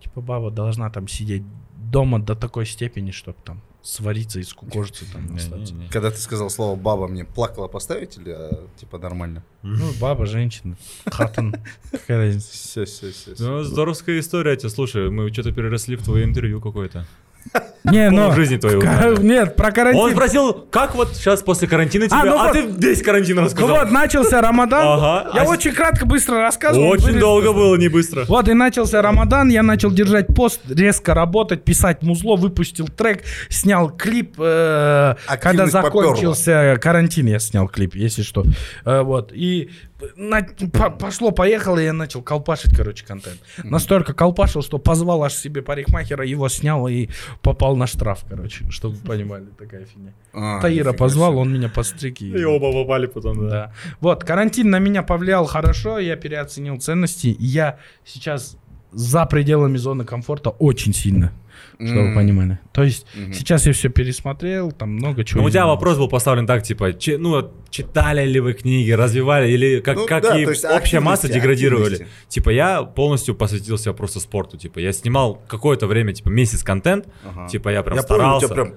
типа 0.02 0.22
баба 0.22 0.52
должна 0.52 0.90
там 0.90 1.08
сидеть 1.08 1.44
дома 1.78 2.20
до 2.20 2.36
такой 2.36 2.66
степени, 2.66 3.12
чтобы 3.12 3.38
там 3.44 3.62
свариться 3.82 4.40
и 4.40 4.44
скукожиться 4.44 5.06
там 5.14 5.28
Не, 5.28 5.38
остаться. 5.38 5.74
не, 5.74 5.84
не. 5.84 5.90
Когда 5.90 6.10
ты 6.10 6.18
сказал 6.18 6.50
слово 6.50 6.76
баба, 6.76 7.08
мне 7.08 7.24
плакала 7.24 7.68
поставить 7.68 8.18
или 8.18 8.32
а, 8.32 8.68
типа 8.78 8.98
нормально? 8.98 9.44
Ну, 9.62 9.92
баба, 10.02 10.26
женщина, 10.26 10.76
хатан. 11.06 11.56
Какая 11.92 12.18
разница? 12.18 12.52
Все, 12.52 12.86
все, 12.86 13.12
все. 13.12 13.36
Ну, 13.40 13.64
здоровская 13.64 14.20
история, 14.20 14.56
тебе, 14.58 14.70
слушай, 14.70 15.10
мы 15.12 15.32
что-то 15.32 15.52
переросли 15.52 15.96
в 15.96 16.04
твое 16.04 16.26
интервью 16.26 16.62
какое-то. 16.62 17.06
Не, 17.86 18.10
ну... 18.10 18.32
жизни 18.34 18.58
твоей 18.58 18.78
узнали. 18.78 19.22
Нет, 19.22 19.56
про 19.56 19.68
Он 19.68 19.74
карантин. 19.74 20.12
спросил, 20.12 20.54
как 20.72 20.96
вот 20.96 21.10
сейчас 21.14 21.44
после 21.44 21.68
карантина 21.68 22.08
тебя, 22.08 22.24
ну 22.26 22.40
а, 22.40 22.46
вот. 22.46 22.54
ты 22.54 22.62
весь 22.88 23.04
карантин 23.04 23.36
Ну 23.36 23.44
рассказал. 23.44 23.70
вот, 23.70 23.92
начался 23.92 24.42
Рамадан. 24.42 24.82
Ага. 24.88 25.32
Я 25.36 25.42
А 25.44 25.46
с- 25.46 25.50
очень 25.50 25.72
кратко, 25.72 26.06
быстро 26.08 26.40
рассказывал. 26.40 26.90
Очень 26.90 27.10
Вырез- 27.10 27.20
долго 27.20 27.54
было, 27.54 27.76
не 27.76 27.88
быстро. 27.88 28.26
Вот 28.28 28.50
и 28.50 28.54
начался 28.54 29.02
Рамадан, 29.04 29.50
я 29.50 29.62
начал 29.62 29.92
держать 29.92 30.28
пост, 30.28 30.62
резко 30.68 31.14
работать, 31.14 31.64
писать 31.64 32.02
музло, 32.02 32.36
выпустил 32.36 32.88
трек, 32.88 33.24
снял 33.50 33.92
клип, 33.92 34.36
э, 34.40 35.16
когда 35.40 35.68
закончился 35.68 36.78
карантин, 36.82 37.28
я 37.28 37.40
снял 37.40 37.68
клип, 37.68 37.94
если 37.96 38.24
что. 38.24 38.46
Э, 38.84 39.02
вот, 39.02 39.32
и 39.32 39.70
на- 40.18 40.44
по- 40.74 40.90
пошло-поехало, 40.90 41.80
я 41.80 41.94
начал 41.94 42.22
колпашить, 42.22 42.76
короче, 42.76 43.06
контент. 43.06 43.40
Настолько 43.64 44.14
колпашил, 44.14 44.62
что 44.62 44.78
позвал 44.78 45.24
аж 45.24 45.34
себе 45.34 45.62
парикмахера, 45.62 46.26
его 46.26 46.50
снял 46.50 46.88
и 46.88 47.08
попал 47.42 47.76
на 47.78 47.88
штраф, 47.88 48.26
короче, 48.30 48.70
чтобы 48.70 48.96
вы 48.96 49.06
понимали, 49.06 49.46
такая 49.58 49.86
фигня. 49.86 50.14
А, 50.34 50.60
Таира 50.62 50.92
позвал, 50.94 51.32
себе. 51.32 51.42
он 51.42 51.54
меня 51.54 51.70
подстриг. 51.70 52.22
и- 52.22 52.30
И 52.32 52.44
оба 52.44 52.72
попали 52.74 53.08
потом, 53.08 53.48
да. 53.48 53.50
да. 53.50 53.74
Вот, 54.02 54.24
карантин 54.26 54.70
на 54.70 54.80
меня 54.80 55.02
повлиял 55.02 55.46
хорошо, 55.46 55.98
я 56.00 56.16
переоценил 56.18 56.78
ценности. 56.80 57.28
и 57.28 57.46
Я 57.46 57.78
сейчас 58.04 58.58
за 58.92 59.26
пределами 59.26 59.78
зоны 59.78 60.04
комфорта 60.04 60.50
очень 60.50 60.94
сильно, 60.94 61.32
чтобы 61.76 62.02
вы 62.02 62.08
М, 62.10 62.16
понимали. 62.16 62.60
То 62.74 62.84
есть 62.84 63.06
мгм. 63.16 63.34
сейчас 63.34 63.66
я 63.66 63.74
все 63.74 63.90
пересмотрел, 63.90 64.72
там 64.72 64.92
много 64.94 65.24
чего. 65.24 65.42
Ну, 65.42 65.48
у 65.48 65.50
тебя 65.50 65.66
вопрос 65.66 65.98
был 65.98 66.08
поставлен 66.08 66.46
так, 66.48 66.64
типа, 66.64 66.94
че- 66.94 67.18
ну, 67.18 67.52
читали 67.70 68.26
ли 68.28 68.40
вы 68.40 68.54
книги, 68.54 68.92
развивали, 68.92 69.52
или 69.52 69.80
как, 69.82 69.98
Ну 69.98 70.06
как 70.08 70.24
да, 70.24 70.40
и 70.40 70.46
общая 70.46 71.00
масса 71.00 71.28
деградировали. 71.28 71.94
активности. 71.96 72.16
Типа, 72.30 72.50
я 72.50 72.84
полностью 72.84 73.36
посвятил 73.36 73.78
себя 73.78 73.94
просто 73.94 74.20
спорту, 74.20 74.58
типа, 74.58 74.80
я 74.80 74.92
снимал 74.94 75.42
какое-то 75.48 75.88
время, 75.88 76.14
типа, 76.14 76.30
месяц 76.30 76.64
контент, 76.64 77.08
Ага. 77.26 77.48
типа, 77.48 77.70
я 77.70 77.84
прям 77.84 77.98
Я 77.98 78.04
помню, 78.04 78.22
старался. 78.22 78.46
тебя 78.48 78.56
прям 78.56 78.74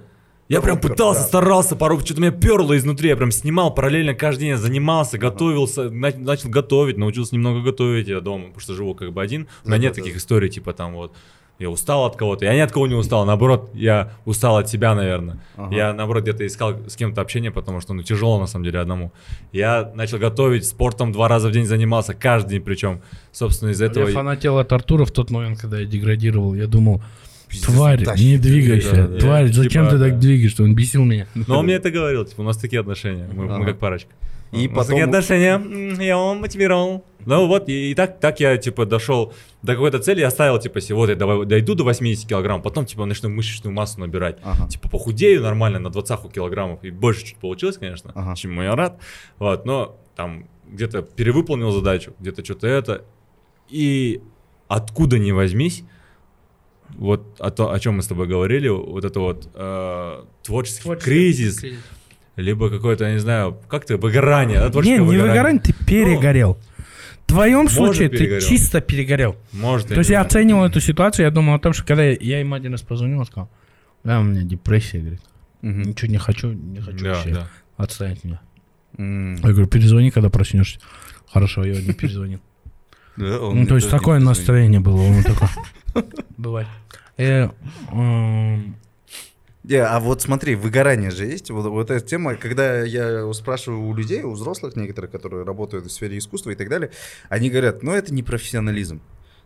Я 0.50 0.62
прям 0.62 0.80
пытался, 0.80 1.20
да. 1.20 1.26
старался, 1.26 1.76
порой 1.76 2.00
что-то 2.00 2.22
меня 2.22 2.30
перло 2.30 2.74
изнутри, 2.74 3.10
я 3.10 3.16
прям 3.16 3.30
снимал 3.30 3.74
параллельно 3.74 4.14
каждый 4.14 4.44
день, 4.46 4.56
занимался, 4.56 5.18
готовился, 5.18 5.90
на- 5.90 6.10
начал 6.16 6.48
готовить, 6.48 6.96
научился 6.96 7.34
немного 7.34 7.60
готовить 7.60 8.08
я 8.08 8.20
дома, 8.20 8.44
потому 8.46 8.60
что 8.60 8.72
живу 8.74 8.94
как 8.94 9.12
бы 9.12 9.20
один. 9.22 9.46
У 9.64 9.68
меня 9.68 9.76
Да, 9.76 9.82
нет 9.82 9.92
да, 9.92 9.96
да. 9.96 10.02
таких 10.04 10.16
историй, 10.16 10.48
типа 10.48 10.72
там 10.72 10.94
вот, 10.94 11.14
я 11.58 11.70
устал 11.70 12.04
от 12.04 12.16
кого-то, 12.16 12.44
я 12.44 12.54
ни 12.54 12.60
от 12.60 12.70
кого 12.70 12.86
не 12.86 12.94
устал, 12.94 13.24
наоборот, 13.24 13.70
я 13.74 14.12
устал 14.24 14.58
от 14.58 14.68
себя, 14.68 14.94
наверное. 14.94 15.38
Ага. 15.56 15.74
Я, 15.74 15.92
наоборот, 15.92 16.22
где-то 16.22 16.46
искал 16.46 16.76
с 16.86 16.94
кем-то 16.94 17.20
общение, 17.20 17.50
потому 17.50 17.80
что, 17.80 17.94
ну, 17.94 18.02
тяжело, 18.02 18.38
на 18.38 18.46
самом 18.46 18.64
деле, 18.64 18.78
одному. 18.78 19.12
Я 19.52 19.90
начал 19.94 20.18
готовить, 20.18 20.66
спортом 20.66 21.10
два 21.10 21.26
раза 21.26 21.48
в 21.48 21.52
день 21.52 21.66
занимался, 21.66 22.14
каждый 22.14 22.50
день 22.50 22.62
причем. 22.62 23.00
Собственно, 23.32 23.70
из 23.70 23.82
этого... 23.82 24.06
Я 24.06 24.14
фанател 24.14 24.58
от 24.58 24.72
Артура 24.72 25.04
в 25.04 25.10
тот 25.10 25.30
момент, 25.30 25.60
когда 25.60 25.80
я 25.80 25.84
деградировал. 25.84 26.54
Я 26.54 26.68
думал, 26.68 27.02
тварь, 27.64 28.04
тащит. 28.04 28.24
не 28.24 28.38
двигайся. 28.38 28.94
Да, 28.94 29.06
да. 29.08 29.18
Тварь, 29.18 29.52
зачем 29.52 29.86
Типа, 29.86 29.90
ты 29.90 29.98
да. 29.98 30.04
так 30.10 30.18
двигаешься? 30.20 30.62
Он 30.62 30.74
бесил 30.76 31.04
меня. 31.04 31.26
Но 31.34 31.58
он 31.58 31.64
мне 31.64 31.74
это 31.74 31.90
говорил, 31.90 32.24
типа, 32.24 32.42
у 32.42 32.44
нас 32.44 32.56
такие 32.56 32.80
отношения, 32.80 33.28
мы, 33.32 33.46
мы 33.46 33.54
Ага. 33.54 33.64
как 33.64 33.78
парочка. 33.78 34.10
И 34.52 34.68
потом... 34.68 35.02
отношения, 35.02 35.60
я 36.02 36.16
вам 36.16 36.40
мотивировал. 36.40 37.04
Ну 37.26 37.46
вот, 37.46 37.68
и, 37.68 37.90
и 37.90 37.94
так, 37.94 38.20
так 38.20 38.40
я, 38.40 38.56
типа, 38.56 38.86
дошел 38.86 39.34
до 39.62 39.74
какой-то 39.74 39.98
цели, 39.98 40.20
я 40.20 40.30
ставил, 40.30 40.58
типа, 40.58 40.80
себе, 40.80 40.94
вот 40.94 41.10
я 41.10 41.14
давай, 41.14 41.44
дойду 41.44 41.74
до 41.74 41.84
80 41.84 42.26
килограмм, 42.26 42.62
потом, 42.62 42.86
типа, 42.86 43.04
начну 43.04 43.28
мышечную 43.28 43.74
массу 43.74 44.00
набирать. 44.00 44.38
Ага. 44.42 44.68
Типа, 44.68 44.88
похудею 44.88 45.42
нормально 45.42 45.78
на 45.78 45.90
20 45.90 46.32
килограммов, 46.32 46.82
и 46.84 46.90
больше 46.90 47.26
чуть 47.26 47.36
получилось, 47.36 47.76
конечно, 47.76 48.12
Ага. 48.14 48.34
чему 48.34 48.62
я 48.62 48.74
рад. 48.74 48.98
Вот, 49.38 49.66
но 49.66 49.98
там 50.16 50.48
где-то 50.66 51.02
перевыполнил 51.02 51.70
задачу, 51.70 52.14
где-то 52.18 52.44
что-то 52.44 52.66
это. 52.66 53.04
И 53.68 54.22
откуда 54.68 55.18
ни 55.18 55.32
возьмись, 55.32 55.84
вот 56.96 57.36
о, 57.38 57.50
то, 57.50 57.72
о 57.72 57.78
чем 57.78 57.96
мы 57.96 58.02
с 58.02 58.06
тобой 58.06 58.26
говорили, 58.26 58.68
вот 58.68 59.04
это 59.04 59.20
вот 59.20 59.48
э, 59.54 60.24
творческий, 60.42 60.82
Творческий 60.82 61.10
кризис, 61.10 61.58
кризис. 61.58 61.78
Либо 62.38 62.70
какое-то, 62.70 63.04
я 63.04 63.12
не 63.14 63.18
знаю, 63.18 63.58
как 63.68 63.84
ты, 63.84 63.96
выгорание, 63.96 64.60
да, 64.68 64.80
Не, 64.80 64.92
не 64.94 65.00
выгорание, 65.00 65.60
ты 65.60 65.72
перегорел. 65.72 66.56
В 67.24 67.26
твоем 67.30 67.64
Может, 67.64 67.72
случае 67.72 68.08
ты 68.08 68.40
чисто 68.40 68.80
перегорел. 68.80 69.36
Может, 69.52 69.88
То 69.88 69.98
есть 69.98 70.08
я 70.08 70.22
оценивал 70.22 70.64
эту 70.64 70.80
ситуацию, 70.80 71.26
я 71.26 71.30
думал 71.30 71.54
о 71.54 71.58
том, 71.58 71.72
что 71.74 71.84
когда 71.84 72.04
я, 72.04 72.16
я 72.20 72.40
им 72.40 72.54
один 72.54 72.72
раз 72.72 72.82
позвонил, 72.82 73.18
он 73.18 73.26
сказал, 73.26 73.50
да, 74.04 74.20
у 74.20 74.22
меня 74.22 74.42
депрессия, 74.42 74.98
говорит, 75.00 75.20
Мгм. 75.60 75.82
ничего 75.82 76.10
не 76.10 76.18
хочу, 76.18 76.52
не 76.52 76.80
хочу 76.80 77.04
Да, 77.04 77.10
вообще, 77.14 77.30
да. 77.34 77.48
отстань 77.76 78.12
от 78.12 78.24
меня. 78.24 78.40
М. 78.96 79.34
Я 79.36 79.50
говорю, 79.50 79.66
перезвони, 79.66 80.10
когда 80.10 80.30
проснешься. 80.30 80.78
Хорошо, 81.30 81.64
я 81.64 81.80
не 81.82 81.92
перезвонил. 81.92 82.40
Ну, 83.16 83.66
то 83.66 83.74
есть 83.74 83.90
такое 83.90 84.20
настроение 84.20 84.78
было, 84.78 85.00
он 85.02 85.24
такой. 85.24 85.48
Бывает. 86.36 86.68
А 89.70 90.00
вот 90.00 90.22
смотри, 90.22 90.54
выгорание 90.54 91.10
же 91.10 91.26
есть. 91.26 91.50
Вот, 91.50 91.66
вот 91.66 91.90
эта 91.90 92.04
тема, 92.04 92.36
когда 92.36 92.82
я 92.82 93.30
спрашиваю 93.34 93.82
у 93.82 93.94
людей, 93.94 94.22
у 94.22 94.32
взрослых 94.32 94.76
некоторых, 94.76 95.10
которые 95.10 95.44
работают 95.44 95.86
в 95.86 95.90
сфере 95.90 96.16
искусства 96.18 96.50
и 96.50 96.54
так 96.54 96.68
далее, 96.68 96.90
они 97.28 97.50
говорят, 97.50 97.82
ну 97.82 97.92
это 97.92 98.14
не 98.14 98.22
профессионализм. 98.22 99.00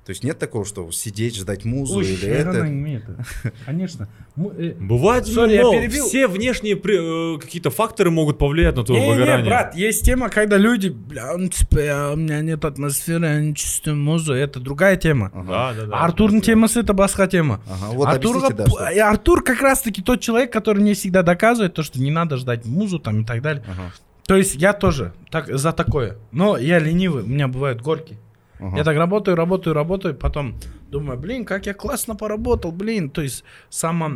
То 0.04 0.10
есть 0.10 0.24
нет 0.24 0.36
такого, 0.36 0.64
что 0.64 0.90
сидеть, 0.90 1.36
ждать 1.36 1.64
музу 1.64 1.98
Ой, 1.98 2.06
или 2.06 2.26
это. 2.26 2.66
имеет. 2.66 3.04
Конечно. 3.66 4.08
Э, 4.36 4.74
Бывает, 4.80 5.28
я 5.28 5.62
но 5.62 5.72
перебил. 5.72 6.06
все 6.08 6.26
внешние 6.26 6.74
при- 6.74 7.36
э, 7.36 7.38
какие-то 7.38 7.70
факторы 7.70 8.10
могут 8.10 8.36
повлиять 8.36 8.74
на 8.74 8.82
твое 8.84 9.00
Не, 9.00 9.06
не, 9.06 9.12
выгорание. 9.14 9.46
брат, 9.46 9.76
есть 9.76 10.04
тема, 10.04 10.28
когда 10.28 10.56
люди, 10.56 10.88
бля, 10.88 11.36
ну, 11.36 11.46
типа, 11.48 11.78
я- 11.78 12.10
у 12.12 12.16
меня 12.16 12.40
нет 12.40 12.64
атмосферы, 12.64 13.26
я 13.26 13.40
не 13.40 13.54
чувствую 13.54 13.96
музыку, 13.96 14.32
это 14.32 14.58
другая 14.58 14.96
тема. 14.96 15.30
Ага. 15.34 15.46
Да, 15.48 15.72
да, 15.82 15.86
да. 15.86 15.96
Артур 16.00 16.40
тема 16.40 16.66
с 16.66 16.76
это 16.76 16.94
басха 16.94 17.28
тема. 17.28 17.60
Ага, 17.70 17.92
вот 17.94 18.08
Артур, 18.08 18.40
да, 18.52 18.66
что- 18.66 19.08
Артур 19.08 19.44
как 19.44 19.60
раз-таки 19.62 20.02
тот 20.02 20.20
человек, 20.20 20.52
который 20.52 20.80
мне 20.80 20.94
всегда 20.94 21.22
доказывает 21.22 21.74
то, 21.74 21.84
что 21.84 22.00
не 22.00 22.10
надо 22.10 22.38
ждать 22.38 22.64
музу 22.66 22.98
там 22.98 23.20
и 23.22 23.24
так 23.24 23.40
далее. 23.40 23.62
Ага, 23.68 23.92
То 24.26 24.36
есть 24.36 24.56
я 24.56 24.72
тоже 24.72 25.12
так, 25.30 25.46
за 25.56 25.72
такое. 25.72 26.16
Но 26.32 26.56
я 26.58 26.80
ленивый, 26.80 27.22
у 27.22 27.26
меня 27.26 27.46
бывают 27.46 27.80
горки. 27.82 28.16
Ага. 28.62 28.76
Я 28.78 28.84
так 28.84 28.96
работаю, 28.96 29.36
работаю, 29.36 29.74
работаю, 29.74 30.14
потом 30.14 30.54
думаю, 30.90 31.18
блин, 31.18 31.44
как 31.44 31.66
я 31.66 31.74
классно 31.74 32.16
поработал, 32.16 32.72
блин. 32.72 33.10
То 33.10 33.22
есть 33.22 33.44
само... 33.68 34.06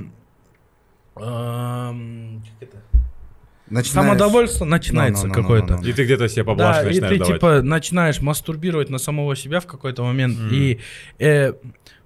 эм, 1.16 2.42
как 2.60 2.68
это? 2.68 2.76
Начинаешь- 3.69 3.87
Самодовольство 4.07 4.65
начинается 4.65 5.27
Ну, 5.27 5.33
ну, 5.33 5.33
ну, 5.33 5.37
ну, 5.37 5.41
какое-то. 5.43 5.73
ну, 5.77 5.81
ну. 5.83 5.87
И 5.87 5.93
ты 5.93 6.03
где-то 6.03 6.27
себе 6.27 6.43
поблажки 6.43 6.83
Да, 6.83 6.89
и 6.91 6.93
начинаешь 6.93 7.13
ты 7.13 7.19
давать. 7.19 7.33
типа 7.35 7.61
начинаешь 7.61 8.19
мастурбировать 8.21 8.89
на 8.89 8.97
самого 8.97 9.35
себя 9.35 9.59
в 9.61 9.65
какой-то 9.65 10.03
момент. 10.03 10.37
Мгм. 10.37 10.49
И 10.51 10.79
э, 11.19 11.53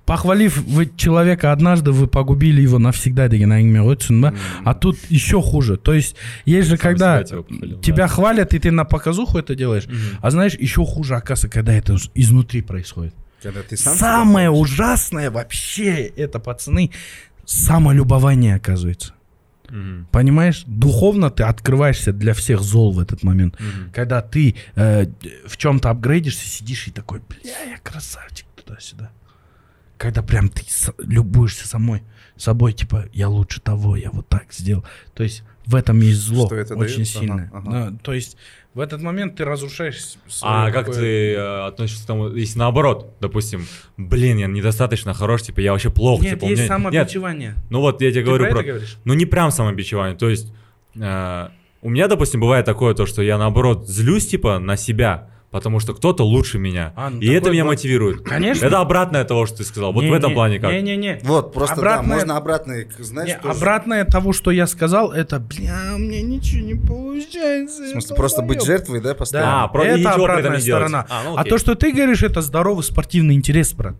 похвалив 0.05 0.57
вы 0.57 0.91
человека 0.95 1.51
однажды, 1.51 1.91
вы 1.91 2.05
погубили 2.05 2.61
его 2.61 2.77
навсегда, 2.77 3.27
деген 3.27 3.49
әңгіме 3.51 3.81
ғой, 3.81 3.95
түсіндің 3.97 4.21
ба? 4.21 4.33
А 4.63 4.75
тут 4.75 4.97
еще 5.09 5.41
хуже. 5.41 5.77
То 5.77 5.93
есть, 5.93 6.15
есть 6.45 6.67
же, 6.69 6.77
Сам 6.77 6.83
когда 6.83 7.17
себя 7.25 7.37
типа 7.37 7.43
похвалил, 7.43 7.79
тебя 7.81 7.95
да. 7.95 8.07
хвалят, 8.09 8.53
и 8.53 8.59
ты 8.59 8.69
на 8.69 8.85
показуху 8.85 9.39
это 9.39 9.55
делаешь. 9.55 9.87
Мгм. 9.87 10.19
А 10.21 10.29
знаешь, 10.29 10.53
еще 10.53 10.85
хуже, 10.85 11.15
оказывается, 11.15 11.49
когда 11.49 11.73
это 11.73 11.93
уж 11.93 12.11
изнутри 12.13 12.61
происходит. 12.61 13.15
Когда 13.41 13.61
ты 13.63 13.75
сам 13.75 13.95
Самое 13.95 14.49
себя- 14.49 14.51
ужасное 14.51 15.31
вообще, 15.31 16.11
это, 16.15 16.37
пацаны, 16.39 16.91
самолюбование, 17.45 18.55
оказывается. 18.55 19.13
Мгм. 19.70 20.06
Понимаешь? 20.10 20.64
Духовно 20.66 21.30
ты 21.30 21.44
открываешься 21.44 22.12
для 22.12 22.34
всех 22.34 22.60
зол 22.60 22.92
в 22.92 22.98
этот 22.98 23.22
момент. 23.22 23.58
Мгм. 23.60 23.90
Когда 23.92 24.20
ты 24.20 24.56
э, 24.74 25.06
в 25.46 25.56
чем-то 25.56 25.90
апгрейдишься, 25.90 26.46
сидишь 26.46 26.88
и 26.88 26.90
такой, 26.90 27.20
бля, 27.28 27.62
я 27.70 27.78
красавчик 27.78 28.46
туда-сюда. 28.64 29.10
Когда 29.96 30.22
прям 30.22 30.48
ты 30.48 30.62
любуешься 30.98 31.68
самой, 31.68 32.02
собой, 32.36 32.72
типа, 32.72 33.06
я 33.12 33.28
лучше 33.28 33.60
того, 33.60 33.96
я 33.96 34.10
вот 34.10 34.28
так 34.28 34.52
сделал. 34.52 34.84
То 35.14 35.22
есть 35.22 35.42
в 35.66 35.74
этом 35.74 36.00
есть 36.00 36.20
зло 36.20 36.46
Что 36.46 36.56
это 36.56 36.74
очень 36.74 36.96
дает? 36.96 37.08
сильное. 37.08 37.50
Ага, 37.52 37.68
ага. 37.68 37.90
Да, 37.90 37.98
то 38.02 38.12
есть 38.14 38.36
в 38.72 38.80
этот 38.80 39.02
момент 39.02 39.36
ты 39.36 39.44
разрушаешь 39.44 40.14
А 40.42 40.70
как 40.70 40.92
ты 40.92 41.34
э, 41.34 41.66
относишься 41.66 42.04
к 42.04 42.06
тому, 42.06 42.28
если 42.28 42.58
наоборот, 42.58 43.16
допустим, 43.20 43.66
блин, 43.96 44.38
я 44.38 44.46
недостаточно 44.46 45.12
хорош, 45.12 45.42
типа 45.42 45.60
я 45.60 45.72
вообще 45.72 45.90
плохо, 45.90 46.22
Нет, 46.22 46.34
типа, 46.34 46.44
у 46.44 46.48
есть 46.48 46.62
меня- 46.62 46.76
Нет, 46.76 46.82
самобичевание. 46.84 47.54
ну 47.68 47.80
вот 47.80 48.00
я 48.00 48.10
тебе 48.10 48.20
Ты 48.20 48.26
говорю 48.26 48.44
про 48.46 48.62
про, 48.62 48.62
это 48.62 48.84
ну 49.04 49.14
не 49.14 49.26
прям 49.26 49.50
самобичевание, 49.50 50.16
то 50.16 50.28
есть 50.28 50.52
э, 50.94 51.48
у 51.82 51.88
меня, 51.88 52.08
допустим, 52.08 52.40
бывает 52.40 52.64
такое 52.66 52.94
то, 52.94 53.06
что 53.06 53.22
я 53.22 53.38
наоборот 53.38 53.88
злюсь 53.88 54.28
типа 54.28 54.58
на 54.58 54.76
себя, 54.76 55.30
потому 55.50 55.80
что 55.80 55.94
кто-то 55.94 56.22
лучше 56.24 56.58
меня, 56.58 56.92
А, 56.96 57.10
ну 57.10 57.20
и 57.20 57.26
это 57.28 57.50
меня 57.50 57.64
бывает. 57.64 57.78
мотивирует. 57.80 58.22
Конечно. 58.22 58.66
Это 58.66 58.80
обратное 58.80 59.24
того, 59.24 59.46
что 59.46 59.58
ты 59.58 59.64
сказал. 59.64 59.92
Вот 59.92 60.04
в 60.04 60.12
этом 60.12 60.32
плане 60.32 60.58
как. 60.60 60.70
Не-не-не. 60.72 61.20
Вот, 61.24 61.52
просто 61.52 61.74
Обратное- 61.76 62.08
да, 62.08 62.14
можно 62.14 62.36
обратно, 62.36 62.74
знаешь, 62.98 63.28
Не, 63.30 63.38
тоже- 63.38 63.58
обратное 63.58 64.04
того, 64.04 64.32
что 64.32 64.50
я 64.50 64.66
сказал, 64.66 65.12
это, 65.12 65.40
бля, 65.40 65.92
у 65.94 65.98
меня 65.98 66.22
ничего 66.22 66.64
не 66.64 66.74
получается. 66.74 67.82
В 67.84 67.88
смысле, 67.88 68.16
просто 68.16 68.42
быть 68.42 68.58
долбоёб». 68.58 68.66
жертвой, 68.78 69.00
да, 69.00 69.08
Да, 69.10 69.14
постоянно? 69.14 69.64
А, 69.64 69.68
про- 69.68 69.84
и 69.96 70.00
это 70.00 70.12
обратная 70.12 70.56
не 70.56 70.62
сторона. 70.62 71.06
А, 71.08 71.22
ну 71.24 71.36
А 71.36 71.44
то, 71.44 71.58
что 71.58 71.74
ты 71.74 71.92
говоришь, 71.92 72.22
это 72.22 72.40
здоровый 72.42 72.84
спортивный 72.84 73.34
интерес, 73.34 73.72
брат. 73.72 73.96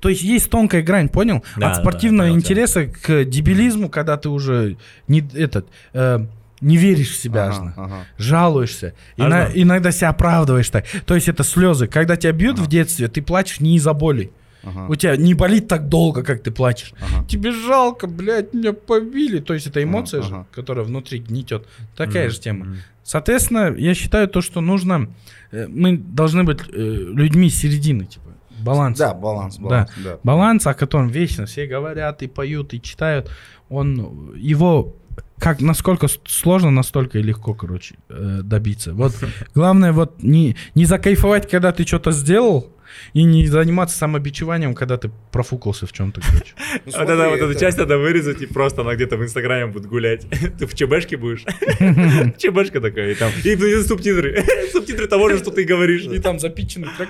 То 0.00 0.08
есть 0.08 0.22
есть 0.22 0.50
тонкая 0.50 0.82
грань, 0.82 1.08
понял? 1.08 1.44
Да, 1.56 1.68
От 1.68 1.74
да, 1.76 1.80
спортивного 1.80 2.24
да, 2.28 2.32
понял 2.32 2.40
интереса 2.40 2.86
к 2.86 3.24
дебилизму, 3.24 3.88
когда 3.88 4.16
ты 4.16 4.30
уже 4.30 4.76
не 5.06 5.22
этот 5.34 5.68
э, 5.92 6.26
не 6.62 6.76
веришь 6.78 7.10
в 7.10 7.16
себя, 7.16 7.48
Ага, 7.48 7.74
ага. 7.76 7.96
жалуешься, 8.18 8.94
Аж 9.18 9.26
Ина- 9.26 9.46
да. 9.46 9.50
иногда 9.54 9.92
себя 9.92 10.08
оправдываешь 10.10 10.70
так. 10.70 10.84
То 11.06 11.14
есть 11.14 11.28
это 11.28 11.44
слезы. 11.44 11.86
Когда 11.86 12.16
тебя 12.16 12.32
бьют 12.32 12.58
в 12.58 12.66
детстве, 12.68 13.08
ты 13.08 13.20
плачешь 13.20 13.60
не 13.60 13.76
из-за 13.76 13.92
боли. 13.92 14.30
Ага. 14.64 14.86
У 14.88 14.94
тебя 14.94 15.16
не 15.16 15.34
болит 15.34 15.66
так 15.68 15.88
долго, 15.88 16.22
как 16.22 16.42
ты 16.42 16.50
плачешь. 16.52 16.94
Ага. 17.00 17.26
Тебе 17.28 17.50
жалко, 17.52 18.06
блядь, 18.06 18.54
меня 18.54 18.72
побили. 18.72 19.40
То 19.40 19.54
есть 19.54 19.66
это 19.66 19.82
эмоция 19.82 20.20
Ага, 20.20 20.28
же, 20.28 20.34
ага. 20.36 20.46
которая 20.52 20.84
внутри 20.84 21.18
гнетет. 21.18 21.66
Такая 21.96 22.26
Мгм. 22.26 22.32
же 22.32 22.40
тема. 22.40 22.66
Соответственно, 23.02 23.74
я 23.76 23.94
считаю 23.94 24.28
то, 24.28 24.40
что 24.40 24.60
нужно... 24.60 25.08
э, 25.50 25.66
Мы 25.68 25.96
должны 25.96 26.44
быть 26.44 26.60
э, 26.72 26.72
людьми 26.72 27.50
середины, 27.50 28.04
типа. 28.06 28.30
Баланс. 28.60 28.96
Да, 28.98 29.12
баланс, 29.12 29.58
баланс, 29.58 29.90
да. 30.04 30.18
Баланс, 30.22 30.64
о 30.68 30.74
котором 30.74 31.08
вечно 31.08 31.46
все 31.46 31.66
говорят 31.66 32.22
и 32.22 32.28
поют, 32.28 32.72
и 32.74 32.80
читают. 32.80 33.28
Он... 33.68 34.32
Его... 34.36 34.94
Как, 35.42 35.60
насколько 35.60 36.06
сложно, 36.26 36.70
настолько 36.70 37.18
и 37.18 37.22
легко, 37.22 37.52
короче, 37.52 37.96
э, 38.08 38.42
добиться. 38.44 38.94
Вот 38.94 39.12
главное 39.56 39.92
вот 39.92 40.22
не, 40.22 40.56
не 40.76 40.84
закайфовать, 40.84 41.50
когда 41.50 41.72
ты 41.72 41.84
что-то 41.84 42.12
сделал, 42.12 42.72
и 43.12 43.24
не 43.24 43.46
заниматься 43.46 43.96
самобичеванием, 43.96 44.74
когда 44.74 44.98
ты 44.98 45.10
профукался 45.32 45.86
в 45.86 45.92
чем-то, 45.92 46.20
короче. 46.20 46.54
Ну, 46.84 46.92
Вот, 46.92 46.94
смотри, 46.94 47.14
это, 47.14 47.28
вот 47.28 47.40
эту 47.40 47.58
часть 47.58 47.78
надо 47.78 47.98
вырезать 47.98 48.40
и 48.42 48.46
просто 48.46 48.82
она 48.82 48.94
где-то 48.94 49.16
в 49.16 49.24
инстаграме 49.24 49.66
будет 49.66 49.86
гулять. 49.86 50.26
Ты 50.58 50.66
в 50.66 50.74
ЧБшке 50.74 51.16
будешь? 51.16 51.42
ЧБшка 52.38 52.80
такая, 52.80 53.10
и 53.10 53.14
там. 53.14 53.32
И 53.42 53.56
ну, 53.56 53.82
субтитры. 53.82 54.44
Субтитры 54.70 55.08
того 55.08 55.28
же, 55.28 55.38
что 55.38 55.50
ты 55.50 55.64
говоришь. 55.64 56.02
И 56.02 56.18
там 56.18 56.38
запиченный 56.38 56.88
трек. 56.96 57.08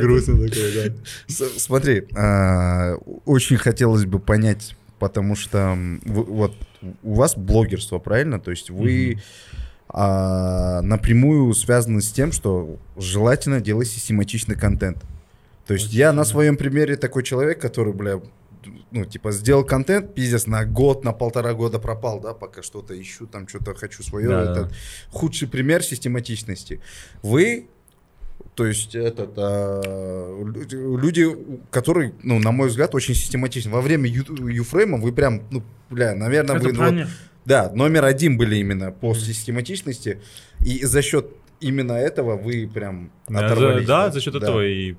Грустно 0.00 0.48
такое, 0.48 0.90
да. 0.90 1.44
Смотри, 1.56 2.04
а, 2.16 2.94
очень 3.24 3.56
хотелось 3.56 4.06
бы 4.06 4.18
понять, 4.18 4.74
потому 4.98 5.36
что 5.36 5.76
вы- 6.04 6.24
вот 6.24 6.54
у 7.02 7.14
вас 7.14 7.36
блогерство, 7.36 7.98
правильно? 7.98 8.40
То 8.40 8.50
есть 8.50 8.70
вы 8.70 9.20
а, 9.88 10.82
напрямую 10.82 11.54
связаны 11.54 12.00
с 12.00 12.10
тем, 12.10 12.32
что 12.32 12.76
желательно 12.96 13.60
делать 13.60 13.88
систематичный 13.88 14.56
контент. 14.56 14.98
То 15.66 15.74
есть 15.74 15.92
я 15.92 16.12
на 16.12 16.24
своем 16.24 16.56
примере 16.56 16.96
такой 16.96 17.22
человек, 17.22 17.60
который, 17.60 17.92
бля, 17.92 18.20
ну, 18.90 19.04
типа, 19.04 19.32
сделал 19.32 19.64
контент, 19.64 20.14
пиздец, 20.14 20.46
на 20.46 20.64
год, 20.64 21.04
на 21.04 21.12
полтора 21.12 21.54
года 21.54 21.78
пропал, 21.78 22.20
да, 22.20 22.34
пока 22.34 22.62
что-то 22.62 23.00
ищу, 23.00 23.26
там 23.26 23.48
что-то 23.48 23.74
хочу 23.74 24.02
свое. 24.02 24.28
Да, 24.28 24.42
это 24.42 24.64
да. 24.64 24.70
худший 25.10 25.48
пример 25.48 25.82
систематичности. 25.82 26.80
Вы 27.22 27.68
то 28.54 28.64
есть 28.66 28.94
этот, 28.94 29.34
а, 29.36 29.82
лю- 30.42 30.96
люди, 30.96 31.26
которые, 31.70 32.12
ну, 32.22 32.38
на 32.38 32.52
мой 32.52 32.68
взгляд, 32.68 32.94
очень 32.94 33.14
систематичны. 33.14 33.70
Во 33.70 33.80
время 33.82 34.08
ю- 34.08 34.48
юфрейма 34.48 34.98
вы 34.98 35.12
прям, 35.12 35.42
ну, 35.50 35.62
бля, 35.90 36.14
наверное, 36.14 36.56
Это 36.56 36.68
вы... 36.68 36.72
вот- 36.72 37.08
да, 37.44 37.70
номер 37.74 38.04
один 38.04 38.36
были 38.38 38.56
именно 38.56 38.90
по 38.92 39.14
систематичности. 39.14 40.20
И 40.64 40.84
за 40.84 41.02
счет 41.02 41.26
именно 41.60 41.92
этого 41.92 42.36
вы 42.36 42.68
прям 42.72 43.10
Да, 43.28 43.40
за- 43.40 43.46
оторвались. 43.46 43.86
да, 43.86 44.10
за 44.10 44.20
счет 44.20 44.34
этого 44.34 44.66
и 44.66 44.94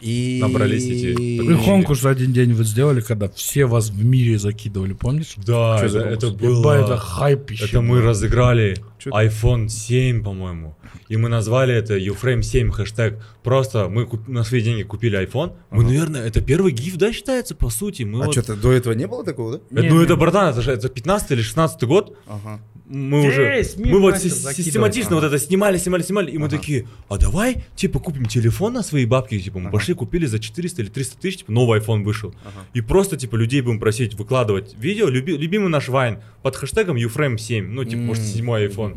И... 0.00 0.38
набрались 0.40 0.84
эти 0.84 1.06
Вы 1.08 1.44
подписчики. 1.46 1.64
конкурс 1.64 2.00
за 2.00 2.10
один 2.10 2.32
день 2.32 2.54
вот 2.54 2.66
сделали, 2.66 3.00
когда 3.00 3.28
все 3.28 3.66
вас 3.66 3.90
в 3.90 4.04
мире 4.04 4.38
закидывали, 4.38 4.92
помнишь? 4.94 5.34
Да, 5.36 5.78
это, 5.82 5.98
это 5.98 6.30
было. 6.30 6.72
Это 6.84 6.96
хайп 6.96 7.50
еще. 7.50 7.64
Это 7.66 7.80
мы 7.82 8.00
разыграли 8.02 8.76
Чё 9.00 9.10
iPhone 9.10 9.68
7, 9.68 10.22
по-моему. 10.22 10.76
И 11.08 11.16
мы 11.16 11.28
назвали 11.28 11.74
это 11.74 11.96
Uframe 11.98 12.42
7 12.42 12.70
хэштег. 12.70 13.18
Просто 13.42 13.88
мы 13.88 14.04
куп- 14.06 14.28
на 14.28 14.44
свои 14.44 14.60
деньги 14.60 14.82
купили 14.82 15.18
iPhone. 15.18 15.54
Мы, 15.70 15.84
наверное, 15.84 16.26
это 16.26 16.40
первый 16.42 16.72
гиф, 16.72 16.96
да, 16.96 17.12
считается, 17.12 17.54
по 17.54 17.70
сути. 17.70 18.02
Мы 18.02 18.22
А 18.22 18.26
вот- 18.26 18.32
что-то 18.32 18.56
до 18.56 18.72
этого 18.72 18.92
не 18.92 19.06
было 19.06 19.24
такого, 19.24 19.52
да? 19.52 19.60
Это- 19.70 19.82
Не, 19.82 19.88
ну 19.88 19.98
не. 19.98 20.04
это, 20.04 20.16
братан, 20.16 20.50
это 20.50 20.60
же 20.60 20.70
это 20.72 20.88
15 20.90 21.30
или 21.32 21.40
16 21.42 21.84
год. 21.84 22.16
Ага. 22.26 22.60
Мы 22.92 23.22
Весь 23.24 23.76
уже, 23.76 23.86
мы 23.88 24.00
вот 24.00 24.18
систематично 24.18 25.16
Ага. 25.16 25.20
вот 25.20 25.24
это 25.32 25.38
снимали, 25.38 25.78
снимали, 25.78 26.02
снимали, 26.02 26.32
и 26.32 26.38
мы 26.38 26.46
Ага. 26.46 26.56
такие, 26.56 26.88
а 27.08 27.18
давай, 27.18 27.62
типа, 27.76 28.00
купим 28.00 28.26
телефон 28.26 28.72
на 28.72 28.82
свои 28.82 29.04
бабки, 29.04 29.38
типа, 29.38 29.60
мы 29.60 29.66
Ага. 29.68 29.72
пошли, 29.78 29.94
купили 29.94 30.26
за 30.26 30.40
400 30.40 30.82
или 30.82 30.88
300 30.88 31.16
тысяч, 31.20 31.38
типа, 31.38 31.52
новый 31.52 31.78
iPhone 31.78 32.02
вышел. 32.02 32.34
Ага. 32.44 32.66
И 32.74 32.80
просто, 32.80 33.16
типа, 33.16 33.36
людей 33.36 33.60
будем 33.60 33.78
просить 33.78 34.14
выкладывать 34.14 34.74
видео, 34.76 35.08
люби- 35.08 35.36
любимый 35.36 35.68
наш 35.68 35.88
Вайн, 35.88 36.18
под 36.42 36.56
хэштегом 36.56 36.96
Uframe 36.96 37.38
7, 37.38 37.68
ну, 37.68 37.84
типа, 37.84 38.02
может, 38.02 38.24
седьмой 38.24 38.66
iPhone. 38.66 38.96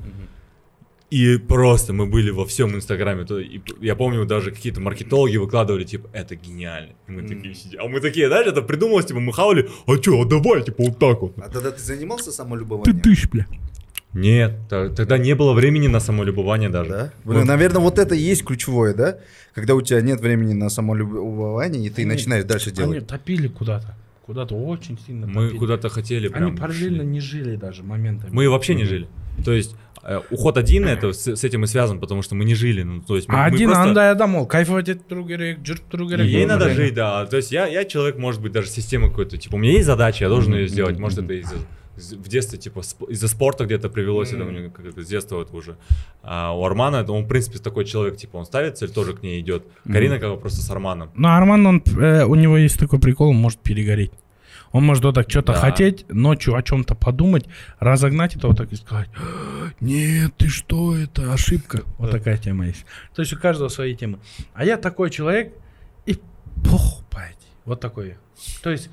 И 1.12 1.38
просто 1.38 1.94
мы 1.94 2.08
были 2.08 2.32
во 2.32 2.48
всем 2.48 2.76
Инстаграме. 2.76 3.28
Я 3.80 3.96
помню, 3.96 4.26
даже 4.26 4.50
какие-то 4.50 4.82
маркетологи 4.82 5.38
выкладывали, 5.38 5.84
типа, 5.84 6.10
это 6.14 6.36
гениально. 6.36 6.94
И 7.08 7.12
мы 7.12 7.22
такие 7.22 7.54
сидим. 7.54 7.80
А 7.80 7.88
мы 7.88 8.00
такие, 8.00 8.28
знаешь, 8.28 8.48
это 8.48 8.64
придумалось, 8.64 9.06
типа, 9.06 9.20
мы 9.20 9.32
хавали, 9.34 9.70
а 9.86 9.98
чё, 10.00 10.20
а 10.20 10.26
давай, 10.26 10.64
типа, 10.64 10.82
вот 10.84 10.98
так 10.98 11.22
вот. 11.22 11.34
А 11.38 11.48
тогда 11.50 11.70
ты 11.70 11.80
занимался 11.80 12.32
Ты 12.32 12.32
самолюбованием? 12.32 13.00
тыщ, 13.00 13.28
бля. 13.30 13.46
Нет, 14.14 14.54
тогда 14.70 15.18
не 15.18 15.34
было 15.36 15.54
времени 15.54 15.88
на 15.88 16.00
самолюбование 16.00 16.70
даже. 16.70 16.90
Да? 16.92 17.14
Блин, 17.24 17.46
наверное, 17.46 17.82
вот 17.82 17.98
это 17.98 18.14
и 18.16 18.20
есть 18.20 18.44
ключевое, 18.46 18.94
да? 18.94 19.18
Когда 19.56 19.74
у 19.76 19.82
тебя 19.82 20.02
нет 20.02 20.20
времени 20.22 20.54
на 20.54 20.70
самолюбование, 20.70 21.86
и 21.86 21.90
ты 21.90 22.04
Они- 22.04 22.12
начинаешь 22.12 22.46
дальше 22.46 22.70
Они 22.70 22.78
делать. 22.78 23.08
топили 23.08 23.48
куда-то. 23.48 23.96
Куда-то 24.26 24.56
очень 24.56 24.98
сильно 25.06 25.28
Мы 25.28 25.34
топили. 25.48 25.58
куда-то 25.60 25.90
хотели 25.90 26.28
прям. 26.30 26.48
Они 26.50 26.58
параллельно 26.58 27.00
шли. 27.04 27.08
не 27.08 27.20
жили 27.20 27.56
даже 27.56 27.84
моментами. 27.84 28.30
Мы 28.32 28.48
вообще 28.50 28.74
не 28.76 28.86
жили. 28.86 29.08
То 29.44 29.52
есть 29.52 29.76
э, 30.04 30.22
уход 30.30 30.58
один 30.58 30.86
это 30.88 31.12
с, 31.12 31.28
с 31.36 31.44
этим 31.44 31.64
и 31.64 31.68
связан, 31.68 32.00
потому 32.00 32.22
что 32.22 32.36
мы 32.36 32.46
не 32.46 32.56
жили. 32.56 32.84
Ну, 32.84 33.02
то 33.02 33.16
есть 33.16 33.28
мы, 33.28 33.36
А 33.36 33.38
мы 33.40 33.46
один 33.56 33.70
просто- 33.70 33.84
анда 33.84 34.12
адамол. 34.12 34.46
Кайфовать 34.46 34.90
от 34.90 35.08
друг 35.10 35.28
керек, 35.28 35.60
жүріп 35.60 35.82
тұру 35.92 36.08
керек. 36.10 36.26
Ей 36.28 36.46
надо 36.46 36.70
жить, 36.70 36.94
да. 36.94 37.26
То 37.26 37.38
есть 37.38 37.52
я, 37.52 37.68
я 37.68 37.84
человек, 37.84 38.18
может 38.18 38.42
быть, 38.42 38.52
даже 38.54 38.70
система 38.70 39.10
какой-то. 39.10 39.38
Типа, 39.38 39.56
у 39.56 39.58
меня 39.58 39.74
есть 39.74 39.86
задача, 39.88 40.24
я 40.26 40.30
должен 40.30 40.54
ее 40.54 40.68
сделать. 40.68 40.98
Может, 41.00 41.20
это 41.20 41.34
из 41.34 41.52
из- 41.52 41.66
в 41.96 42.28
детстве, 42.28 42.58
типа, 42.58 42.82
из-за 43.10 43.28
спорта 43.28 43.66
где-то 43.66 43.90
привелось, 43.90 44.32
это 44.34 44.44
мне 44.44 44.70
как 44.70 44.86
это 44.86 45.04
с 45.04 45.08
детства 45.08 45.42
это 45.42 45.56
уже. 45.56 45.76
А 46.24 46.52
у 46.54 46.64
Армана, 46.66 46.98
это 46.98 47.12
он, 47.12 47.26
в 47.26 47.28
принципе, 47.28 47.60
такой 47.60 47.86
человек, 47.86 48.18
типа, 48.18 48.38
он 48.38 48.46
ставит 48.46 48.78
цель, 48.78 48.90
тоже 48.90 49.14
к 49.14 49.22
ней 49.24 49.40
идет. 49.42 49.64
Карина 49.86 50.20
как 50.20 50.32
бы 50.32 50.38
просто 50.38 50.62
с 50.62 50.70
Арманом. 50.72 51.12
Но 51.16 51.36
Арман, 51.36 51.66
он, 51.68 51.84
э, 52.00 52.26
у 52.26 52.36
него 52.36 52.58
есть 52.58 52.80
такой 52.80 53.00
прикол, 53.00 53.30
он 53.30 53.36
может 53.38 53.60
перегореть. 53.60 54.12
Он 54.72 54.84
может 54.84 55.04
вот 55.04 55.14
так 55.14 55.30
что-то 55.30 55.54
Да. 55.54 55.60
хотеть, 55.60 56.06
ночью 56.10 56.56
о 56.56 56.64
чем-то 56.64 56.96
подумать, 56.96 57.46
разогнать 57.80 58.36
это 58.36 58.48
вот 58.48 58.58
так 58.58 58.72
и 58.74 58.76
сказать, 58.76 59.08
«А, 59.16 59.70
нет, 59.82 60.34
ты 60.36 60.48
что, 60.50 60.98
это 60.98 61.32
ошибка. 61.32 61.84
Вот 62.00 62.10
такая 62.10 62.38
тема 62.38 62.66
есть. 62.66 62.86
То 63.16 63.22
есть 63.22 63.34
у 63.34 63.38
каждого 63.40 63.70
свои 63.70 63.96
темы. 63.96 64.18
А 64.56 64.66
я 64.66 64.78
такой 64.78 65.12
человек, 65.12 65.54
и 66.08 66.18
похуй, 66.64 67.06
пойди. 67.12 67.36
Вот 67.66 67.82
такой 67.82 68.08
я. 68.10 68.16
То 68.64 68.72
есть 68.72 68.90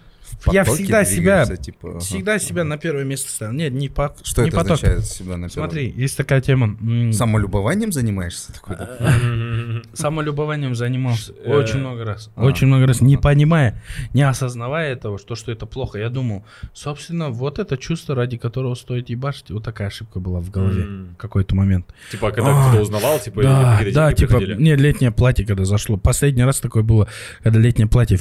Я 0.52 0.64
потоке 0.64 0.82
всегда 0.84 1.04
себя, 1.04 1.44
типа, 1.56 1.88
ага. 1.90 1.98
всегда 2.00 2.38
себя 2.38 2.64
на 2.64 2.78
первое 2.78 3.04
место 3.04 3.30
ставил. 3.30 3.52
Нет, 3.52 3.72
не, 3.72 3.88
по, 3.88 4.14
Что 4.22 4.42
не 4.42 4.48
это 4.48 4.56
поток. 4.56 4.72
означает 4.72 5.04
себя 5.06 5.36
на 5.36 5.48
первом? 5.48 5.50
Смотри, 5.70 5.90
есть 5.96 6.16
такая 6.16 6.40
тема. 6.40 6.76
Самолюбованием 7.12 7.92
занимаешься? 7.92 8.52
Такой? 8.52 8.76
Самолюбованием 9.92 10.74
занимался 10.74 11.32
Э, 11.44 11.54
очень 11.56 11.78
много 11.80 12.04
раз. 12.04 12.30
а, 12.36 12.44
Очень 12.44 12.66
много 12.68 12.86
раз, 12.86 13.00
не 13.00 13.14
ага. 13.14 13.22
понимая, 13.22 13.82
не 14.14 14.22
осознавая 14.22 14.92
этого, 14.92 15.18
что, 15.18 15.34
что 15.34 15.52
это 15.52 15.66
плохо. 15.66 15.98
Я 15.98 16.08
думал, 16.10 16.44
собственно, 16.72 17.30
вот 17.30 17.58
это 17.58 17.76
чувство, 17.76 18.14
ради 18.14 18.36
которого 18.36 18.74
стоит 18.74 19.08
ебашить, 19.10 19.50
вот 19.50 19.64
такая 19.64 19.88
ошибка 19.88 20.20
была 20.20 20.40
в 20.40 20.50
голове 20.50 20.84
в 20.84 21.16
какой-то 21.16 21.54
момент. 21.54 21.86
Типа, 22.10 22.30
когда 22.30 22.50
А, 22.50 22.68
кто-то 22.68 22.82
узнавал, 22.82 23.18
типа, 23.20 23.42
да, 23.42 23.80
да, 23.92 24.12
типа, 24.12 24.36
не, 24.38 24.74
летнее 24.76 25.10
платье, 25.10 25.44
когда 25.46 25.64
зашло. 25.64 25.96
Последний 25.96 26.44
раз 26.44 26.60
такое 26.60 26.82
было, 26.82 27.08
когда 27.42 27.58
летнее 27.58 27.86
платье 27.88 28.18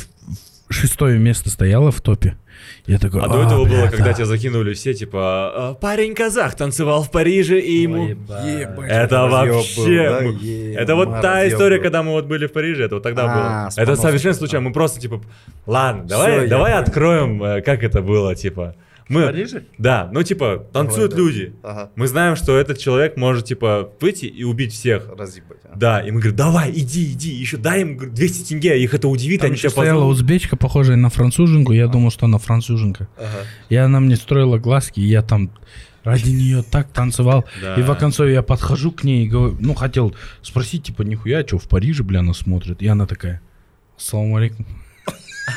шестое 0.69 1.17
место 1.19 1.49
стояло 1.49 1.91
в 1.91 2.01
топе. 2.01 2.35
Я 2.85 2.97
такой, 2.99 3.21
А 3.21 3.27
до 3.27 3.43
этого 3.43 3.65
бля, 3.65 3.81
было, 3.81 3.87
когда 3.87 4.05
да. 4.05 4.13
тебя 4.13 4.25
закинули 4.25 4.73
все, 4.73 4.93
типа, 4.93 5.19
«А, 5.21 5.73
парень 5.75 6.13
казах 6.13 6.55
танцевал 6.55 7.03
в 7.03 7.11
Париже, 7.11 7.59
и 7.59 7.81
ему... 7.83 8.03
Ой, 8.03 8.09
ебать. 8.09 8.89
Это 8.91 9.27
вообще... 9.27 10.21
был, 10.23 10.33
да? 10.33 10.39
Е, 10.41 10.75
это 10.75 10.95
вот 10.95 11.21
та 11.21 11.47
история, 11.47 11.77
был. 11.77 11.83
когда 11.83 12.03
мы 12.03 12.11
вот 12.11 12.25
были 12.25 12.47
в 12.47 12.51
Париже, 12.51 12.85
это 12.85 12.95
вот 12.95 13.03
тогда 13.03 13.23
А, 13.23 13.69
было. 13.69 13.83
Это 13.83 13.95
совершенно 13.95 14.33
случайно. 14.33 14.67
Мы 14.67 14.73
просто, 14.73 14.99
типа, 14.99 15.21
ладно, 15.65 16.03
давай, 16.05 16.43
я 16.43 16.47
давай 16.47 16.73
откроем, 16.73 17.41
э, 17.43 17.61
как 17.61 17.83
это 17.83 18.01
было, 18.01 18.35
типа. 18.35 18.75
В 19.09 19.11
Мы, 19.11 19.25
Париже? 19.25 19.63
да, 19.79 20.07
ну, 20.13 20.21
типа, 20.21 20.67
танцуют 20.71 21.11
да. 21.11 21.17
люди. 21.17 21.53
Ага. 21.63 21.91
Мы 21.95 22.07
знаем, 22.07 22.35
что 22.35 22.55
этот 22.55 22.77
человек 22.77 23.17
может, 23.17 23.45
типа, 23.45 23.91
выйти 23.99 24.25
и 24.25 24.43
убить 24.43 24.71
всех. 24.71 25.09
Разъебать. 25.17 25.57
а. 25.63 25.75
Да, 25.75 25.99
и 25.99 26.11
мы 26.11 26.19
говорим, 26.19 26.35
давай, 26.37 26.71
иди, 26.71 27.11
иди, 27.11 27.31
еще 27.31 27.57
дай 27.57 27.81
им 27.81 27.97
говорю, 27.97 28.13
200 28.13 28.49
тенге, 28.49 28.79
их 28.81 28.93
это 28.93 29.07
удивит, 29.07 29.41
Там 29.41 29.47
они 29.47 29.55
еще 29.55 29.63
тебя 29.63 29.71
стояла 29.71 29.95
позовут. 30.01 30.15
узбечка, 30.17 30.55
похожая 30.57 30.95
на 30.95 31.09
француженку. 31.09 31.73
Я 31.73 31.87
думал, 31.87 32.11
что 32.11 32.27
она 32.27 32.37
француженка. 32.37 33.09
Ага. 33.17 33.47
И 33.69 33.75
она 33.75 33.99
мне 33.99 34.15
строила 34.15 34.59
глазки, 34.59 34.99
и 34.99 35.07
я 35.07 35.23
там 35.23 35.49
ради 36.03 36.29
нее 36.29 36.61
так 36.63 36.89
танцевал. 36.91 37.45
Да. 37.61 37.75
И 37.75 37.81
в 37.81 37.89
оконцове 37.91 38.33
я 38.33 38.43
подхожу 38.43 38.91
к 38.91 39.03
ней 39.03 39.25
и 39.25 39.27
говорю, 39.27 39.57
ну, 39.59 39.73
хотел 39.73 40.15
спросить, 40.43 40.83
типа, 40.83 41.01
нихуя, 41.01 41.45
что 41.47 41.57
в 41.57 41.67
Париже, 41.67 42.03
бля, 42.03 42.19
она 42.19 42.33
смотрит. 42.35 42.81
И 42.83 42.87
она 42.87 43.07
такая, 43.07 43.41
салам 43.97 44.35
алейкум. 44.35 44.67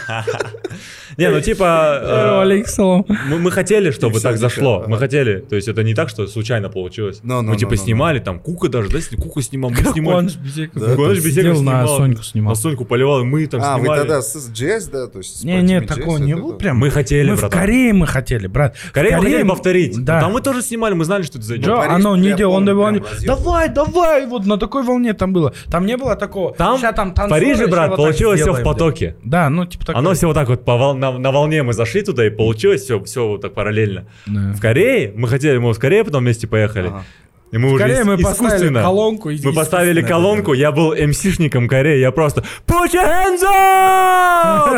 Не, 1.17 1.31
ну, 1.31 1.41
типа... 1.41 2.01
э, 2.03 2.41
Алейкум 2.43 2.69
салам. 2.73 3.07
Мы, 3.29 3.51
хотели, 3.51 3.91
чтобы 3.91 4.21
так 4.21 4.33
типа, 4.33 4.37
зашло. 4.37 4.85
Мы 4.87 4.99
хотели. 4.99 5.41
То 5.41 5.57
есть 5.57 5.69
это 5.69 5.83
не 5.83 5.95
так, 5.95 6.09
что 6.09 6.27
случайно 6.27 6.69
получилось. 6.69 7.21
Ну, 7.23 7.43
ну, 7.43 7.51
мы 7.51 7.57
типа 7.57 7.73
ну, 7.73 7.77
ну, 7.77 7.85
снимали, 7.85 8.19
там 8.19 8.39
Кука 8.39 8.69
даже, 8.69 8.89
да, 8.89 8.99
Куку 9.17 9.41
снимал, 9.43 9.71
мы 9.71 9.77
снимали. 9.77 10.15
Куаныш. 10.15 10.35
Да, 10.75 10.97
на 10.97 11.15
снимал. 11.55 11.97
Соньку 11.99 12.23
снимал. 12.23 12.51
На 12.53 12.55
Соньку 12.55 12.85
поливал, 12.85 13.21
и 13.21 13.25
мы 13.25 13.47
там 13.47 13.61
А, 13.63 13.75
вы 13.77 13.81
снимали. 13.81 14.01
тогда 14.01 14.23
с 14.23 14.51
джесс, 14.51 14.89
да? 14.89 15.07
То 15.07 15.19
есть 15.19 15.41
с 15.41 15.45
Не, 15.45 15.61
не, 15.63 15.81
такого 15.81 16.19
не 16.19 16.35
было 16.35 16.53
да? 16.53 16.59
прям. 16.59 16.79
Мы 16.79 16.91
хотели, 16.91 17.31
Мы 17.31 17.37
в 17.37 17.41
братан. 17.41 17.61
Корее 17.61 17.93
мы 17.93 18.07
хотели, 18.07 18.47
брат. 18.47 18.77
В 18.77 18.93
Корею 18.93 19.19
мы 19.19 19.25
хотели 19.25 19.49
повторить. 19.49 20.05
Да. 20.05 20.21
Там 20.21 20.33
мы 20.33 20.41
тоже 20.41 20.63
снимали, 20.63 20.95
мы 20.95 21.05
знали, 21.05 21.23
что 21.23 21.39
это 21.39 21.47
зайдет. 21.47 21.67
Джо, 21.67 21.77
Париж 21.77 21.93
оно 21.93 22.17
не 22.17 22.33
делал, 22.33 22.55
он 22.55 22.65
давай, 22.65 23.03
давай, 23.25 23.69
давай, 23.69 24.27
вот 24.27 24.47
на 24.47 24.59
такой 24.59 24.83
волне 24.83 25.13
там 25.15 25.33
было. 25.33 25.53
Там 25.71 25.87
не 25.87 25.97
было 25.97 26.17
такого. 26.17 26.55
Там, 26.55 26.79
«Ща 26.79 26.93
там 26.93 27.15
в 27.15 27.29
Париже, 27.29 27.67
брат, 27.67 27.97
получилось 27.97 28.41
все 28.41 28.53
в 28.53 28.63
потоке. 28.63 29.17
Да, 29.25 29.51
ну 29.51 29.67
типа 29.67 29.82
такое. 29.85 29.99
Оно 29.99 30.14
все 30.14 30.27
вот 30.27 30.35
так 30.35 30.49
вот 30.49 30.64
по 30.64 30.77
вол- 30.77 30.95
на, 30.95 31.18
на 31.18 31.31
волне 31.33 31.62
мы 31.62 31.73
зашли 31.73 32.03
туда 32.03 32.27
и 32.27 32.31
получилось 32.31 32.83
все, 32.83 33.03
все 33.05 33.27
вот 33.29 33.40
так 33.42 33.55
параллельно. 33.55 34.07
Да. 34.27 34.53
В 34.53 34.61
Корее 34.61 35.12
мы 35.14 35.29
хотели, 35.29 35.59
мы 35.59 35.73
в 35.73 35.79
Корее 35.79 36.05
потом 36.05 36.23
вместе 36.25 36.47
поехали. 36.47 36.88
Ага. 36.88 37.05
И 37.53 37.59
мы 37.59 37.68
В 37.68 37.73
уже 37.75 37.85
мы 38.05 38.16
поставили 38.16 38.23
искусственно- 38.23 38.83
колонку. 38.83 39.29
и 39.29 39.38
Мы 39.45 39.53
поставили 39.53 40.01
колонку, 40.01 40.55
я 40.55 40.73
был 40.73 40.95
МСишником 40.95 41.68
Кореи, 41.68 41.99
я 42.01 42.11
просто 42.11 42.42
Put 42.66 42.92
your 42.95 43.05
hands 43.07 43.42
up! 43.42 44.73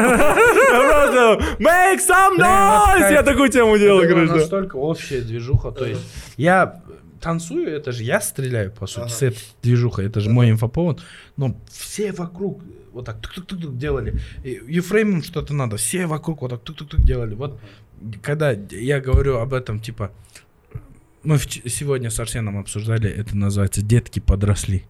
Я 0.73 0.91
просто 0.91 1.45
Make 1.61 2.01
some 2.01 2.37
noise! 2.39 3.13
Я 3.13 3.23
такую 3.23 3.49
тему 3.49 3.79
делал, 3.79 4.03
настолько 4.27 4.77
общая 4.77 5.21
движуха, 5.21 5.71
то 5.71 5.85
есть 5.87 6.01
я 6.37 6.81
танцую, 7.21 7.69
это 7.69 7.93
же 7.93 8.03
я 8.03 8.21
стреляю, 8.21 8.73
по 8.73 8.87
сути, 8.87 9.09
с 9.11 9.23
этой 9.23 9.39
движухой, 9.63 10.07
это 10.07 10.21
же 10.21 10.29
мой 10.31 10.51
инфоповод, 10.51 11.01
но 11.37 11.55
все 11.73 12.13
вокруг 12.13 12.61
вот 12.95 13.05
так 13.05 13.21
тук-тук-тук 13.21 13.77
делали, 13.77 14.19
И 14.43 14.61
Ефремом 14.69 15.23
что-то 15.23 15.53
надо, 15.55 15.77
все 15.77 16.07
вокруг 16.07 16.43
вот 16.43 16.51
так 16.51 16.63
тук-тук-тук 16.63 17.01
делали, 17.01 17.35
вот 17.35 17.61
когда 18.23 18.53
я 18.53 19.01
говорю 19.01 19.39
об 19.39 19.53
этом, 19.53 19.81
типа, 19.81 20.13
мы 21.23 21.39
сегодня 21.39 22.11
с 22.11 22.21
Арсеном 22.21 22.59
обсуждали, 22.59 23.09
это 23.11 23.37
называется 23.37 23.83
«Детки 23.83 24.21
подросли». 24.21 24.85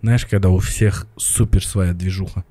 Знаешь, 0.00 0.26
когда 0.26 0.48
у 0.48 0.58
всех 0.58 1.06
супер 1.16 1.64
своя 1.64 1.92
движуха. 1.92 2.44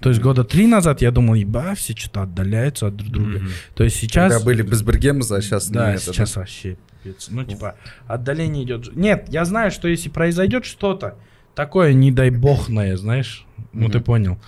То 0.00 0.08
есть 0.08 0.20
года 0.20 0.44
три 0.44 0.66
назад 0.66 1.00
я 1.00 1.12
думал, 1.12 1.34
еба, 1.34 1.74
все 1.74 1.94
что-то 1.94 2.22
отдаляются 2.22 2.88
от 2.88 2.96
друг 2.96 3.10
друга. 3.10 3.38
Мгм. 3.38 3.48
То 3.74 3.84
есть 3.84 3.96
сейчас... 3.96 4.32
Когда 4.32 4.44
были 4.44 4.62
без 4.62 4.82
Бергемза, 4.82 5.36
а 5.36 5.42
сейчас 5.42 5.68
Да, 5.68 5.90
не 5.90 5.96
это, 5.96 6.12
сейчас 6.12 6.36
вообще 6.36 6.76
пипец. 7.02 7.28
Ну, 7.30 7.44
типа, 7.44 7.76
отдаление 8.06 8.64
идет. 8.64 8.94
Нет, 8.96 9.26
я 9.28 9.44
знаю, 9.44 9.70
что 9.70 9.88
если 9.88 10.08
произойдет 10.08 10.64
что-то 10.64 11.18
такое, 11.54 11.92
не 11.92 12.10
дай 12.10 12.30
богное, 12.30 12.96
знаешь, 12.96 13.46
ну 13.72 13.88
ты 13.88 14.00
понял. 14.00 14.38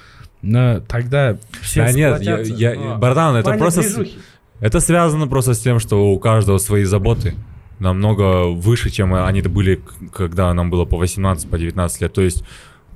Но 0.42 0.80
тогда 0.80 1.38
все 1.62 1.84
Да 1.84 1.92
нет, 1.92 2.20
я, 2.22 2.34
сплотятся. 2.36 2.54
я- 2.54 2.72
А, 2.72 2.98
в 2.98 3.36
это 3.36 3.50
просто... 3.58 3.82
Это 4.60 4.80
связано 4.80 5.26
просто 5.26 5.54
с 5.54 5.58
тем, 5.60 5.78
что 5.78 6.12
у 6.12 6.18
каждого 6.18 6.58
свои 6.58 6.84
заботы. 6.84 7.34
Намного 7.80 8.44
выше, 8.48 8.90
чем 8.90 9.14
они-то 9.14 9.48
были, 9.48 9.76
к- 9.76 10.10
когда 10.12 10.52
нам 10.54 10.70
было 10.70 10.84
по 10.84 10.96
18, 10.96 11.48
по 11.50 11.58
19 11.58 12.00
лет. 12.02 12.12
То 12.12 12.20
есть 12.22 12.44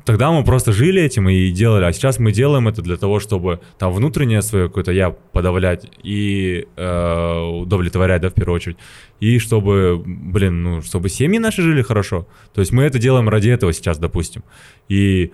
тогда 0.04 0.30
мы 0.30 0.44
просто 0.44 0.72
жили 0.72 1.02
этим 1.02 1.28
и 1.28 1.50
делали, 1.50 1.84
а 1.84 1.92
сейчас 1.92 2.18
мы 2.18 2.32
делаем 2.32 2.68
это 2.68 2.80
для 2.80 2.96
того, 2.96 3.18
чтобы 3.18 3.60
там 3.78 3.92
внутреннее 3.92 4.40
свое 4.42 4.68
какое-то 4.68 4.92
я 4.92 5.10
подавлять 5.10 5.86
и 6.02 6.66
э, 6.76 7.40
удовлетворять, 7.62 8.22
да, 8.22 8.30
в 8.30 8.34
первую 8.34 8.56
очередь, 8.56 8.76
и 9.20 9.38
чтобы, 9.38 10.00
блин, 10.06 10.62
ну, 10.62 10.82
чтобы 10.82 11.08
семьи 11.08 11.38
наши 11.38 11.60
жили 11.62 11.82
хорошо. 11.82 12.26
То 12.54 12.60
есть 12.60 12.72
мы 12.72 12.84
это 12.84 12.98
делаем 12.98 13.28
ради 13.28 13.50
этого 13.50 13.72
сейчас, 13.72 13.98
допустим. 13.98 14.44
И 14.88 15.32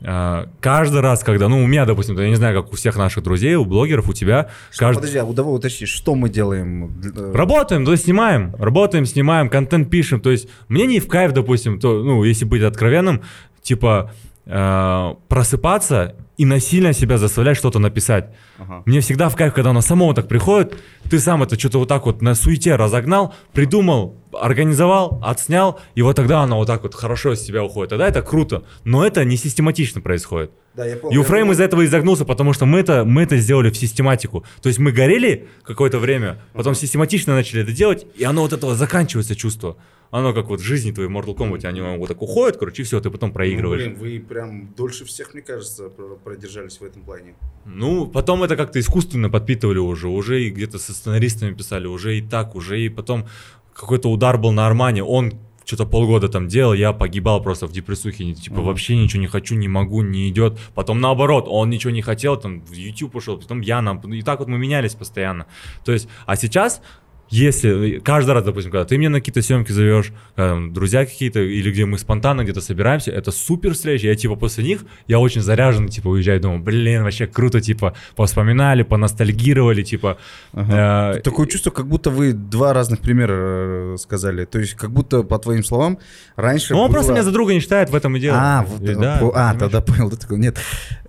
каждый 0.00 1.00
раз, 1.00 1.22
когда, 1.22 1.48
ну, 1.48 1.62
у 1.62 1.66
меня, 1.66 1.84
допустим, 1.84 2.18
я 2.18 2.28
не 2.28 2.36
знаю, 2.36 2.62
как 2.62 2.72
у 2.72 2.76
всех 2.76 2.96
наших 2.96 3.22
друзей, 3.22 3.54
у 3.56 3.64
блогеров, 3.64 4.08
у 4.08 4.12
тебя, 4.14 4.48
каждый... 4.76 5.00
Подожди, 5.00 5.18
а 5.18 5.24
давай 5.24 5.54
уточни, 5.54 5.86
что 5.86 6.14
мы 6.14 6.30
делаем? 6.30 7.00
Э, 7.16 7.32
Работаем, 7.34 7.84
то 7.84 7.92
есть 7.92 8.04
снимаем, 8.04 8.54
работаем, 8.58 9.04
снимаем, 9.04 9.50
контент 9.50 9.90
пишем. 9.90 10.20
То 10.20 10.30
есть 10.30 10.48
мне 10.68 10.86
не 10.86 11.00
в 11.00 11.08
кайф, 11.08 11.32
допустим, 11.32 11.78
то, 11.78 12.02
ну, 12.02 12.24
если 12.24 12.44
быть 12.44 12.62
откровенным, 12.62 13.22
типа 13.62 14.12
э, 14.46 15.14
просыпаться 15.28 16.16
и 16.40 16.46
насильно 16.46 16.94
себя 16.94 17.18
заставлять 17.18 17.58
что-то 17.58 17.78
написать. 17.78 18.30
Ага. 18.56 18.82
Мне 18.86 19.00
всегда 19.00 19.28
в 19.28 19.36
кайф, 19.36 19.52
когда 19.52 19.70
оно 19.70 19.82
само 19.82 20.14
так 20.14 20.26
приходит, 20.26 20.74
ты 21.10 21.18
сам 21.20 21.42
это 21.42 21.58
что-то 21.58 21.80
вот 21.80 21.88
так 21.88 22.06
вот 22.06 22.22
на 22.22 22.34
суете 22.34 22.76
разогнал, 22.76 23.34
придумал, 23.52 24.16
организовал, 24.32 25.20
отснял, 25.22 25.78
и 25.94 26.00
вот 26.00 26.16
тогда 26.16 26.40
оно 26.40 26.56
вот 26.56 26.66
так 26.66 26.82
вот 26.82 26.94
хорошо 26.94 27.34
из 27.34 27.42
тебя 27.42 27.62
уходит. 27.62 27.90
Тогда 27.90 28.08
это 28.08 28.22
круто, 28.22 28.64
но 28.84 29.06
это 29.06 29.22
не 29.26 29.36
систематично 29.36 30.00
происходит. 30.00 30.50
Да, 30.72 30.86
я 30.86 30.96
понял. 30.96 31.14
Юфрейм 31.14 31.52
из-за 31.52 31.64
этого 31.64 31.82
и 31.82 31.86
загнулся, 31.86 32.24
потому 32.24 32.54
что 32.54 32.64
мы 32.64 32.78
это, 32.78 33.04
мы 33.04 33.24
это 33.24 33.36
сделали 33.36 33.68
в 33.68 33.76
систематику. 33.76 34.42
То 34.62 34.70
есть 34.70 34.78
мы 34.78 34.92
горели 34.92 35.46
какое-то 35.62 35.98
время, 35.98 36.40
потом 36.54 36.74
систематично 36.74 37.34
начали 37.34 37.64
это 37.64 37.72
делать, 37.72 38.06
и 38.16 38.24
оно 38.24 38.40
вот 38.40 38.54
этого 38.54 38.74
заканчивается 38.74 39.36
чувство. 39.36 39.76
Оно 40.10 40.32
как 40.34 40.48
вот 40.48 40.60
в 40.60 40.64
жизни 40.64 40.90
твоей 40.90 41.08
в 41.08 41.12
Mortal 41.12 41.36
Kombat, 41.36 41.64
они 41.66 41.80
вот 41.80 42.08
так 42.08 42.20
уходят, 42.20 42.56
короче, 42.56 42.82
и 42.82 42.84
все, 42.84 43.00
ты 43.00 43.10
потом 43.10 43.28
Ну, 43.28 43.34
проигрываешь. 43.34 43.84
блин, 43.84 43.94
вы 43.94 44.18
прям 44.20 44.74
дольше 44.74 45.04
всех, 45.04 45.34
мне 45.34 45.42
кажется, 45.42 45.88
про- 45.88 46.16
продержались 46.16 46.80
в 46.80 46.84
этом 46.84 47.02
плане. 47.02 47.34
Ну, 47.64 48.06
потом 48.06 48.42
это 48.42 48.56
как-то 48.56 48.80
искусственно 48.80 49.30
подпитывали 49.30 49.78
уже, 49.78 50.08
уже 50.08 50.42
и 50.42 50.50
где-то 50.50 50.78
со 50.78 50.92
сценаристами 50.92 51.54
писали, 51.54 51.86
уже 51.86 52.18
и 52.18 52.22
так, 52.22 52.56
уже 52.56 52.80
и 52.80 52.88
потом 52.88 53.26
какой-то 53.72 54.10
удар 54.10 54.36
был 54.36 54.50
на 54.52 54.66
Армане, 54.66 55.04
он 55.04 55.32
что-то 55.64 55.86
полгода 55.86 56.28
там 56.28 56.48
делал, 56.48 56.74
я 56.74 56.92
погибал 56.92 57.40
просто 57.40 57.68
в 57.68 57.72
депрессухе, 57.72 58.34
типа 58.34 58.56
Мгм. 58.56 58.64
вообще 58.64 58.96
ничего 58.96 59.20
не 59.20 59.28
хочу, 59.28 59.54
не 59.54 59.68
могу, 59.68 60.02
не 60.02 60.28
идет. 60.28 60.58
Потом 60.74 61.00
наоборот, 61.00 61.44
он 61.48 61.70
ничего 61.70 61.92
не 61.92 62.02
хотел, 62.02 62.36
там 62.36 62.60
в 62.62 62.72
YouTube 62.72 63.14
ушел, 63.14 63.38
потом 63.38 63.60
я 63.60 63.80
нам, 63.80 64.00
и 64.12 64.22
так 64.22 64.40
вот 64.40 64.48
мы 64.48 64.58
менялись 64.58 64.94
постоянно. 64.94 65.46
То 65.84 65.92
есть, 65.92 66.08
а 66.26 66.34
сейчас 66.34 66.82
если 67.30 67.98
каждый 68.00 68.32
раз, 68.32 68.44
допустим, 68.44 68.70
когда 68.72 68.84
ты 68.84 68.98
меня 68.98 69.08
на 69.10 69.20
какие-то 69.20 69.40
съемки 69.42 69.72
зовешь, 69.72 70.12
там 70.34 70.72
друзья 70.72 71.04
какие-то, 71.06 71.40
или 71.40 71.70
где 71.70 71.86
мы 71.86 71.96
спонтанно 71.98 72.42
где-то 72.42 72.60
собираемся, 72.60 73.10
это 73.12 73.30
супер 73.30 73.74
встреча. 73.74 74.06
Я 74.08 74.16
типа 74.16 74.34
после 74.36 74.64
них, 74.64 74.80
я 75.06 75.18
очень 75.20 75.40
заряженный, 75.40 75.88
типа 75.88 76.08
уезжаю, 76.08 76.40
думаю, 76.40 76.60
блин, 76.60 77.02
вообще 77.04 77.26
круто, 77.26 77.60
типа 77.60 77.94
повспоминали, 78.16 78.82
поностальгировали, 78.82 79.82
типа. 79.82 80.18
э, 80.54 81.20
Такое 81.22 81.46
чувство, 81.46 81.70
как 81.70 81.86
будто 81.86 82.10
вы 82.10 82.32
два 82.32 82.72
разных 82.72 83.00
примера 83.00 83.94
э, 83.94 83.96
сказали. 83.98 84.44
То 84.44 84.58
есть, 84.58 84.74
как 84.74 84.90
будто, 84.90 85.22
по 85.22 85.38
твоим 85.38 85.62
словам, 85.64 85.98
раньше 86.36 86.72
Ну, 86.74 86.80
он 86.80 86.86
было- 86.88 86.94
просто 86.94 87.12
меня 87.12 87.22
за 87.22 87.30
друга 87.32 87.52
не 87.54 87.60
считает, 87.60 87.90
в 87.90 87.94
этом 87.94 88.16
и 88.16 88.20
дело. 88.20 88.38
А, 88.40 88.62
вот, 88.66 88.82
И 88.82 88.92
э, 88.92 88.96
да, 88.96 89.18
по- 89.18 89.32
а, 89.34 89.54
тогда 89.54 89.80
понял. 89.80 90.10
да, 90.10 90.16
такой, 90.16 90.38
Нет. 90.38 90.58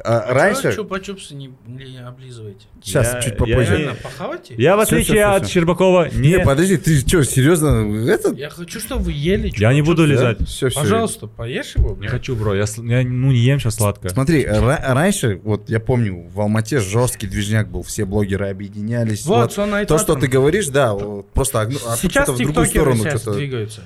А, 0.03 0.33
раньше... 0.33 0.69
Чупа-чупсы 0.69 1.33
не, 1.35 1.51
не 1.67 1.99
облизывайте. 2.05 2.65
Сейчас, 2.83 3.13
Я- 3.13 3.21
чуть 3.21 3.33
я 3.33 3.37
попозже. 3.37 3.77
Реально, 3.77 3.95
похавайте? 4.01 4.55
Я, 4.57 4.75
в 4.75 4.79
отличие 4.79 5.03
всё, 5.03 5.13
всё, 5.13 5.31
от 5.35 5.43
всё. 5.43 5.51
Щербакова, 5.53 6.09
не... 6.13 6.39
Подожди, 6.39 6.77
ты 6.77 6.99
что, 6.99 7.23
серьезно? 7.23 8.09
Это... 8.09 8.33
Я 8.33 8.49
хочу, 8.49 8.79
чтобы 8.79 9.03
вы 9.03 9.11
ели. 9.13 9.51
Я 9.55 9.73
не 9.73 9.81
буду 9.81 10.05
лизать. 10.05 10.47
Все, 10.47 10.69
все. 10.69 10.79
Пожалуйста, 10.79 11.27
поешь 11.27 11.75
его. 11.75 11.95
Не 11.95 12.07
хочу, 12.07 12.35
бро, 12.35 12.55
я, 12.55 12.65
ну, 12.77 13.31
не 13.31 13.39
ем 13.39 13.59
сейчас 13.59 13.75
сладкое. 13.75 14.11
Смотри, 14.11 14.43
ра- 14.43 14.93
раньше, 14.93 15.39
вот 15.43 15.69
я 15.69 15.79
помню, 15.79 16.27
в 16.33 16.39
Алмате 16.41 16.79
жесткий 16.79 17.27
движняк 17.27 17.69
был, 17.69 17.83
все 17.83 18.05
блогеры 18.05 18.49
объединялись. 18.49 19.25
Вот, 19.25 19.53
сон 19.53 19.71
То, 19.85 19.97
что 19.97 20.15
ты 20.15 20.27
говоришь, 20.27 20.67
да, 20.67 20.93
вот 20.93 21.29
просто 21.31 21.61
а 21.61 21.65
тут 21.65 21.81
Сейчас 21.99 22.23
что-то 22.23 22.33
в 22.33 22.37
другую 22.37 22.65
сторону 22.67 23.03
сейчас 23.03 23.23
двигаются. 23.25 23.81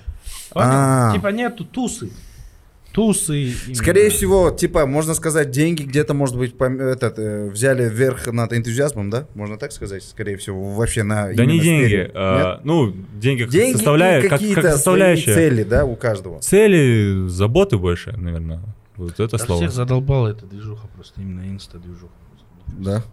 А. 0.54 1.14
Типа 1.14 1.28
нету 1.28 1.66
тусы. 1.66 2.10
Тусы. 2.96 3.44
именно. 3.44 3.76
Скорее 3.76 4.10
всего, 4.10 4.52
типа, 4.52 4.86
можно 4.86 5.14
сказать, 5.14 5.52
деньги 5.52 5.84
где-то, 5.84 6.14
может 6.14 6.38
быть, 6.38 6.56
пом- 6.56 6.82
этот, 6.82 7.20
э, 7.20 7.50
взяли 7.50 7.90
вверх 7.90 8.26
над 8.28 8.54
энтузиазмом, 8.54 9.10
да? 9.10 9.28
Можно 9.36 9.58
так 9.58 9.74
сказать, 9.74 10.02
скорее 10.02 10.38
всего, 10.38 10.72
вообще 10.72 11.04
на 11.04 11.34
Да 11.34 11.46
не 11.46 11.60
деньги, 11.60 12.10
а, 12.14 12.62
ну, 12.64 12.94
деньги 13.20 13.44
как 13.44 13.52
Деньги 13.52 13.76
составляя, 13.76 14.22
как, 14.22 14.30
какие-то 14.32 14.62
как 14.62 14.72
составляющая. 14.72 15.34
цели, 15.34 15.64
да, 15.64 15.84
у 15.84 15.96
каждого. 15.98 16.40
Цели, 16.40 17.28
заботы 17.28 17.78
больше, 17.78 18.14
наверное. 18.18 18.62
Вот 18.96 19.20
это 19.20 19.38
Да 19.38 19.46
слово. 19.46 19.60
всех 19.60 19.72
задолбала 19.74 20.30
эта 20.30 20.46
движуха 20.46 20.88
просто, 20.96 21.20
именно 21.22 21.42
инста-движуха. 21.52 22.14
Да. 22.78 23.04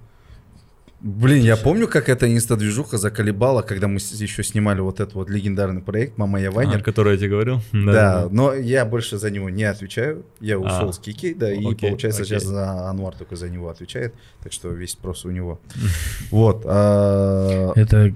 Блин, 1.05 1.43
я 1.43 1.57
помню, 1.57 1.89
как 1.89 2.09
эта 2.09 2.33
инста-движуха 2.33 2.97
заколебала, 2.97 3.63
когда 3.63 3.89
мы 3.89 3.97
еще 3.97 4.45
снимали 4.45 4.81
вот 4.81 5.01
этот 5.01 5.15
вот 5.15 5.29
легендарный 5.29 5.83
проект 5.83 6.17
«Мама, 6.17 6.41
я 6.41 6.49
А, 6.51 6.53
Вайнер». 6.53 6.81
который 6.81 7.15
я 7.15 7.19
тебе 7.19 7.31
говорил? 7.31 7.61
Да, 7.73 8.29
но 8.31 8.55
я 8.55 8.85
больше 8.85 9.19
за 9.19 9.31
него 9.31 9.51
не 9.51 9.65
отвечаю. 9.65 10.25
Я 10.41 10.61
ушел 10.61 10.91
А. 10.91 10.93
с 10.93 10.99
Кики, 11.01 11.35
да, 11.35 11.53
и 11.53 11.59
Окей, 11.67 11.91
получается 11.91 12.23
окей. 12.23 12.39
сейчас 12.39 12.45
за 12.45 12.89
Анвар 12.89 13.15
только 13.17 13.35
за 13.35 13.49
него 13.49 13.69
отвечает. 13.69 14.15
Так 14.45 14.53
что 14.53 14.69
весь 14.69 14.93
спрос 14.93 15.25
у 15.25 15.31
него. 15.31 15.59
Вот. 16.31 16.63
а, 16.67 17.73
Это, 17.75 18.13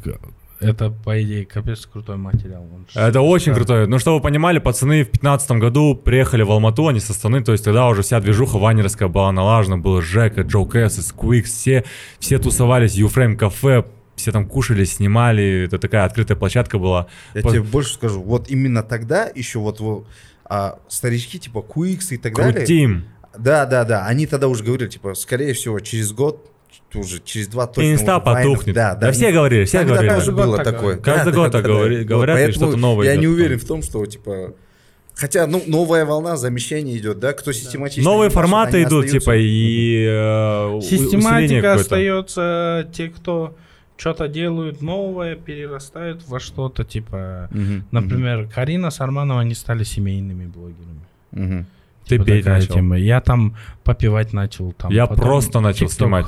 это, 0.60 0.90
по 0.90 1.22
идее, 1.22 1.44
капец 1.44 1.86
крутой 1.86 2.16
материал. 2.16 2.62
Он 2.62 2.86
Это 2.94 3.20
очень 3.20 3.52
Да. 3.52 3.56
крутой. 3.58 3.86
Ну, 3.86 3.98
чтобы 3.98 4.16
вы 4.18 4.22
понимали, 4.22 4.58
пацаны 4.58 5.04
в 5.04 5.10
15 5.10 5.58
году 5.60 5.94
приехали 5.94 6.42
в 6.42 6.50
Алмату, 6.50 6.88
они 6.88 7.00
со 7.00 7.12
Астаны, 7.12 7.42
то 7.42 7.52
есть 7.52 7.64
тогда 7.64 7.88
уже 7.88 8.02
вся 8.02 8.20
движуха 8.20 8.58
ванеровская 8.58 9.08
была 9.08 9.32
налажена, 9.32 9.76
был 9.76 10.00
Жека, 10.00 10.42
Джо 10.42 10.64
Кэс, 10.64 11.06
Сквикс, 11.06 11.50
все, 11.52 11.84
все 12.18 12.38
тусовались, 12.38 12.94
Юфрейм 12.94 13.36
кафе, 13.36 13.84
все 14.16 14.32
там 14.32 14.46
кушали, 14.46 14.84
снимали, 14.84 15.64
это 15.66 15.78
такая 15.78 16.04
открытая 16.04 16.36
площадка 16.38 16.78
была. 16.78 17.06
Я 17.34 17.42
По- 17.42 17.50
тебе 17.50 17.62
больше 17.62 17.94
скажу. 17.94 18.22
Вот 18.22 18.48
именно 18.50 18.82
тогда 18.82 19.30
еще 19.34 19.58
вот 19.58 19.80
во- 19.80 20.06
а, 20.48 20.78
старички 20.88 21.38
типа 21.38 21.60
Куикс 21.60 22.12
и 22.12 22.16
так 22.16 22.34
далее. 22.34 22.52
Крутим. 22.54 23.04
Да, 23.38 23.66
да, 23.66 23.84
да. 23.84 24.06
Они 24.06 24.26
тогда 24.26 24.48
уже 24.48 24.64
говорили, 24.64 24.88
типа, 24.88 25.14
скорее 25.14 25.52
всего, 25.52 25.78
через 25.80 26.12
год, 26.12 26.50
уже 26.94 27.20
через 27.24 27.48
два 27.48 27.66
точно. 27.66 27.92
Инста 27.92 28.20
потухнет. 28.20 28.74
Да, 28.74 28.94
Да, 28.94 29.06
да. 29.06 29.12
все 29.12 29.32
говорили, 29.32 29.64
все 29.64 29.78
Тогда 29.78 29.94
говорили. 29.94 30.12
Каждый 30.14 30.34
было 30.34 30.46
год 30.46 30.56
так 30.56 30.64
такое. 30.64 30.80
говорят. 30.96 31.04
Каждый 31.04 31.32
год 31.34 31.52
так 31.52 31.64
говори- 31.64 32.04
говорят, 32.04 32.36
и 32.36 32.42
Поэтому 32.42 32.66
что-то 32.66 32.76
новое 32.78 33.06
Я 33.06 33.12
идет 33.14 33.20
не 33.20 33.26
уверен 33.28 33.58
в 33.58 33.64
том, 33.64 33.82
что, 33.82 34.04
типа... 34.06 34.54
Хотя, 35.14 35.46
ну, 35.46 35.62
новая 35.66 36.04
волна 36.04 36.36
замещения 36.36 36.96
идет, 36.98 37.18
да? 37.20 37.32
Кто 37.32 37.50
систематично... 37.52 38.04
Новые 38.04 38.28
форматы 38.30 38.82
идут, 38.82 39.06
остаются. 39.06 39.18
типа, 39.20 39.36
и 39.36 40.04
э, 40.06 40.80
Систематика 40.82 41.74
остается, 41.74 42.88
те, 42.92 43.08
кто 43.08 43.56
что-то 43.96 44.28
делают 44.28 44.82
новое, 44.82 45.36
перерастают 45.36 46.22
во 46.28 46.38
что-то, 46.38 46.84
типа... 46.84 47.48
Мгм, 47.50 47.86
Например, 47.92 48.46
Карина 48.54 48.90
с 48.90 49.00
Армановой, 49.00 49.42
они 49.44 49.54
стали 49.54 49.84
семейными 49.84 50.44
блогерами. 50.46 51.00
мгм, 51.32 51.44
мгм. 51.44 51.66
Ты 52.04 52.10
Типа 52.18 52.24
петь 52.24 52.44
такая 52.44 52.60
начал. 52.60 52.74
тема. 52.74 52.98
Я 52.98 53.20
там 53.20 53.56
попивать 53.82 54.32
начал. 54.32 54.72
Там, 54.72 54.92
Я 54.92 55.06
потом 55.08 55.24
просто 55.24 55.58
начал 55.60 55.86
TikTok. 55.86 55.90
снимать. 55.90 56.26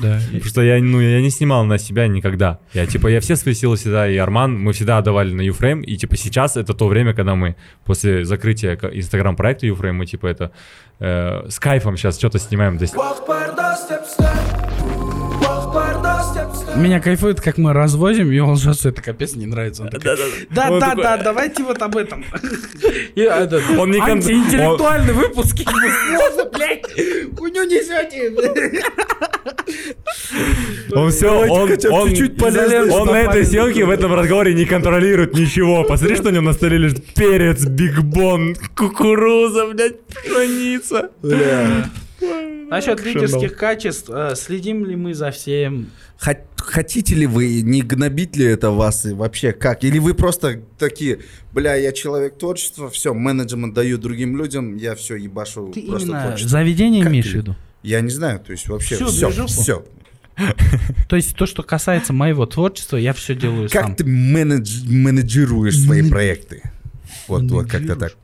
Да. 0.00 0.20
Потому 0.26 0.44
что 0.44 0.62
я, 0.62 0.82
ну, 0.82 1.00
я 1.00 1.20
не 1.20 1.30
снимал 1.30 1.64
на 1.64 1.78
себя 1.78 2.06
никогда. 2.08 2.58
Я, 2.72 2.86
типа, 2.86 3.08
я 3.08 3.20
все 3.20 3.36
свои 3.36 3.54
силы 3.54 3.76
всегда, 3.76 4.08
и 4.08 4.16
Арман, 4.16 4.58
мы 4.58 4.72
всегда 4.72 4.98
отдавали 4.98 5.32
на 5.32 5.42
Юфрейм, 5.42 5.80
и, 5.80 5.96
типа, 5.96 6.16
сейчас 6.16 6.56
это 6.56 6.74
то 6.74 6.88
время, 6.88 7.14
когда 7.14 7.34
мы 7.34 7.56
после 7.84 8.24
закрытия 8.24 8.76
инстаграм-проекта 8.76 9.66
Юфрейм, 9.66 9.96
мы, 9.96 10.06
типа, 10.06 10.26
это 10.26 10.52
э, 10.98 11.46
с 11.48 11.58
кайфом 11.58 11.96
сейчас 11.96 12.18
что-то 12.18 12.38
снимаем. 12.38 12.78
То 12.78 12.84
Меня 16.76 17.00
кайфует, 17.00 17.40
как 17.40 17.58
мы 17.58 17.72
развозим, 17.72 18.30
и 18.30 18.38
он 18.38 18.56
сейчас 18.56 18.86
это 18.86 19.02
капец 19.02 19.34
не 19.34 19.46
нравится. 19.46 19.82
Он 19.82 19.88
такой, 19.88 20.16
Да, 20.50 20.70
Он 20.70 20.80
да, 20.80 20.88
такой- 20.90 21.02
да, 21.02 21.16
давайте 21.18 21.62
вот 21.62 21.82
об 21.82 21.96
этом. 21.96 22.24
Он 23.78 23.90
не 23.90 24.00
Антиинтеллектуальный 24.00 25.12
выпуск. 25.12 25.56
Можно, 25.66 26.44
блядь, 26.46 26.84
хуйню 27.38 27.64
несете. 27.64 28.32
Он 30.92 31.10
все, 31.10 31.28
он, 31.30 31.50
он, 31.50 32.28
полезно, 32.36 32.94
он 32.94 33.08
на 33.08 33.22
этой 33.22 33.44
съемке, 33.44 33.84
в 33.84 33.90
этом 33.90 34.14
разговоре 34.14 34.54
не 34.54 34.64
контролирует 34.64 35.34
ничего. 35.34 35.84
Посмотри, 35.84 36.16
что 36.16 36.28
у 36.28 36.32
него 36.32 36.42
на 36.42 36.52
столе 36.52 36.78
лежит 36.78 37.04
перец, 37.14 37.64
бигбон, 37.64 38.56
кукуруза, 38.76 39.66
блядь, 39.68 40.00
пшеница. 40.06 41.10
Насчет 42.20 43.00
Шандал. 43.00 43.22
лидерских 43.24 43.56
качеств, 43.56 44.10
э, 44.10 44.34
следим 44.36 44.84
ли 44.84 44.94
мы 44.96 45.14
за 45.14 45.30
всем? 45.30 45.90
Хот- 46.20 46.38
Хотите 46.56 47.14
ли 47.14 47.26
вы, 47.26 47.62
не 47.62 47.82
гнобит 47.82 48.36
ли 48.36 48.44
это 48.44 48.70
вас 48.70 49.06
и 49.06 49.12
вообще 49.14 49.52
как? 49.52 49.82
Или 49.82 49.98
вы 49.98 50.14
просто 50.14 50.60
такие, 50.78 51.20
бля, 51.52 51.74
я 51.74 51.90
человек 51.92 52.38
творчества, 52.38 52.90
все, 52.90 53.12
менеджмент 53.14 53.74
даю 53.74 53.98
другим 53.98 54.36
людям, 54.36 54.76
я 54.76 54.94
все 54.94 55.16
ебашу 55.16 55.72
Ты 55.74 55.82
просто 55.86 56.08
именно 56.08 56.22
творчество. 56.22 56.50
заведение 56.50 57.02
Как 57.02 57.10
имеешь 57.12 57.26
в 57.26 57.32
ты? 57.32 57.36
виду? 57.38 57.56
Я 57.82 58.02
не 58.02 58.10
знаю, 58.10 58.38
то 58.40 58.52
есть 58.52 58.68
вообще 58.68 58.96
все, 58.96 59.28
движуху? 59.30 59.48
все. 59.48 59.84
То 61.08 61.16
есть 61.16 61.34
то, 61.36 61.46
что 61.46 61.62
касается 61.62 62.12
моего 62.12 62.46
творчества, 62.46 62.96
я 62.98 63.12
все 63.14 63.34
делаю 63.34 63.68
Как 63.70 63.82
сам. 63.86 63.94
ты 63.96 64.04
менедж- 64.04 64.84
менеджируешь 64.88 65.78
свои 65.78 66.08
проекты? 66.08 66.62
Вот, 67.26 67.42
вот 67.50 67.68
как-то 67.70 67.96
так. 67.96 68.16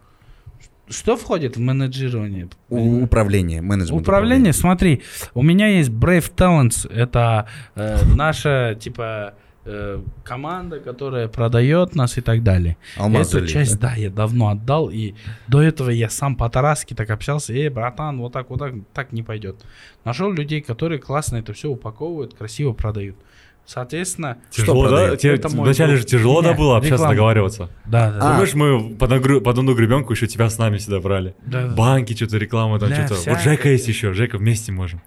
Что 0.88 1.16
входит 1.16 1.56
в 1.56 1.60
менеджирование? 1.60 2.48
У- 2.68 3.02
Управление, 3.04 3.62
менеджмент. 3.62 4.00
Управление, 4.02 4.52
смотри, 4.52 5.02
у 5.34 5.42
меня 5.42 5.68
есть 5.68 5.90
Brave 5.90 6.32
Talents, 6.34 6.90
это 6.92 7.46
э, 7.74 7.98
наша, 8.14 8.76
типа, 8.78 9.34
э, 9.64 10.00
команда, 10.22 10.78
которая 10.78 11.28
продает 11.28 11.94
нас 11.96 12.18
и 12.18 12.20
так 12.20 12.42
далее. 12.42 12.76
Алмаз 12.96 13.34
Эту 13.34 13.46
часть, 13.46 13.80
да? 13.80 13.88
да? 13.90 13.94
я 13.96 14.10
давно 14.10 14.48
отдал, 14.48 14.88
и 14.90 15.14
до 15.48 15.60
этого 15.60 15.90
я 15.90 16.08
сам 16.08 16.36
по 16.36 16.48
Тараске 16.48 16.94
так 16.94 17.10
общался, 17.10 17.52
эй, 17.52 17.68
братан, 17.68 18.18
вот 18.18 18.32
так, 18.32 18.48
вот 18.50 18.58
так, 18.58 18.74
так 18.94 19.12
не 19.12 19.22
пойдет. 19.22 19.64
Нашел 20.04 20.32
людей, 20.32 20.60
которые 20.60 21.00
классно 21.00 21.36
это 21.36 21.52
все 21.52 21.68
упаковывают, 21.68 22.34
красиво 22.34 22.72
продают. 22.72 23.16
Соответственно, 23.66 24.38
Тяжело, 24.50 24.84
да? 24.84 24.88
продает? 24.88 25.20
Тебе 25.20 25.34
Это 25.34 25.48
мой 25.48 25.64
вначале 25.64 25.90
друг. 25.94 26.00
же 26.02 26.06
тяжело, 26.06 26.40
да, 26.40 26.54
было 26.54 26.76
общаться, 26.76 26.94
реклама. 26.94 27.14
договариваться? 27.14 27.70
да, 27.84 28.12
да, 28.12 28.18
А. 28.22 28.32
Помнишь, 28.34 28.54
мы 28.54 28.94
под, 28.94 29.12
одну- 29.12 29.40
под 29.40 29.58
одну 29.58 29.74
гребенку 29.74 30.12
еще 30.12 30.26
тебя 30.28 30.48
с 30.48 30.56
нами 30.58 30.78
сюда 30.78 31.00
брали? 31.00 31.34
да, 31.44 31.66
да, 31.66 31.74
Банки, 31.74 32.14
что-то 32.14 32.38
реклама, 32.38 32.78
там 32.78 32.92
что-то. 32.92 33.14
Вот. 33.30 33.40
Жека 33.40 33.68
есть 33.68 33.88
еще, 33.88 34.12
Жека 34.12 34.38
вместе 34.38 34.70
можем. 34.72 35.02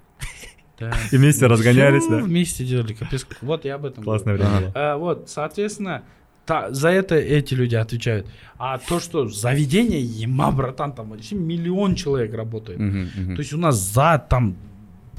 да. 0.77 0.91
И 1.11 1.17
вместе 1.17 1.47
разгонялись, 1.47 2.05
да? 2.07 2.17
вместе 2.17 2.65
делали, 2.65 2.93
капец. 2.93 3.25
Вот 3.41 3.63
я 3.65 3.75
об 3.75 3.85
этом 3.85 4.03
Классное 4.03 4.33
время 4.35 4.59
было. 4.59 4.71
А, 4.75 4.97
вот, 4.97 5.29
соответственно, 5.29 6.03
та- 6.45 6.69
за 6.73 6.89
это 6.89 7.15
эти 7.15 7.53
люди 7.53 7.75
отвечают. 7.75 8.27
А 8.57 8.77
то, 8.77 8.99
что 8.99 9.29
заведение, 9.29 10.01
ема, 10.01 10.51
братан, 10.51 10.91
там 10.91 11.11
вообще 11.11 11.35
миллион 11.35 11.95
человек 11.95 12.33
работает. 12.33 12.77
То 12.77 13.37
есть 13.41 13.53
у 13.53 13.57
нас 13.57 13.75
за 13.77 14.21
там 14.29 14.57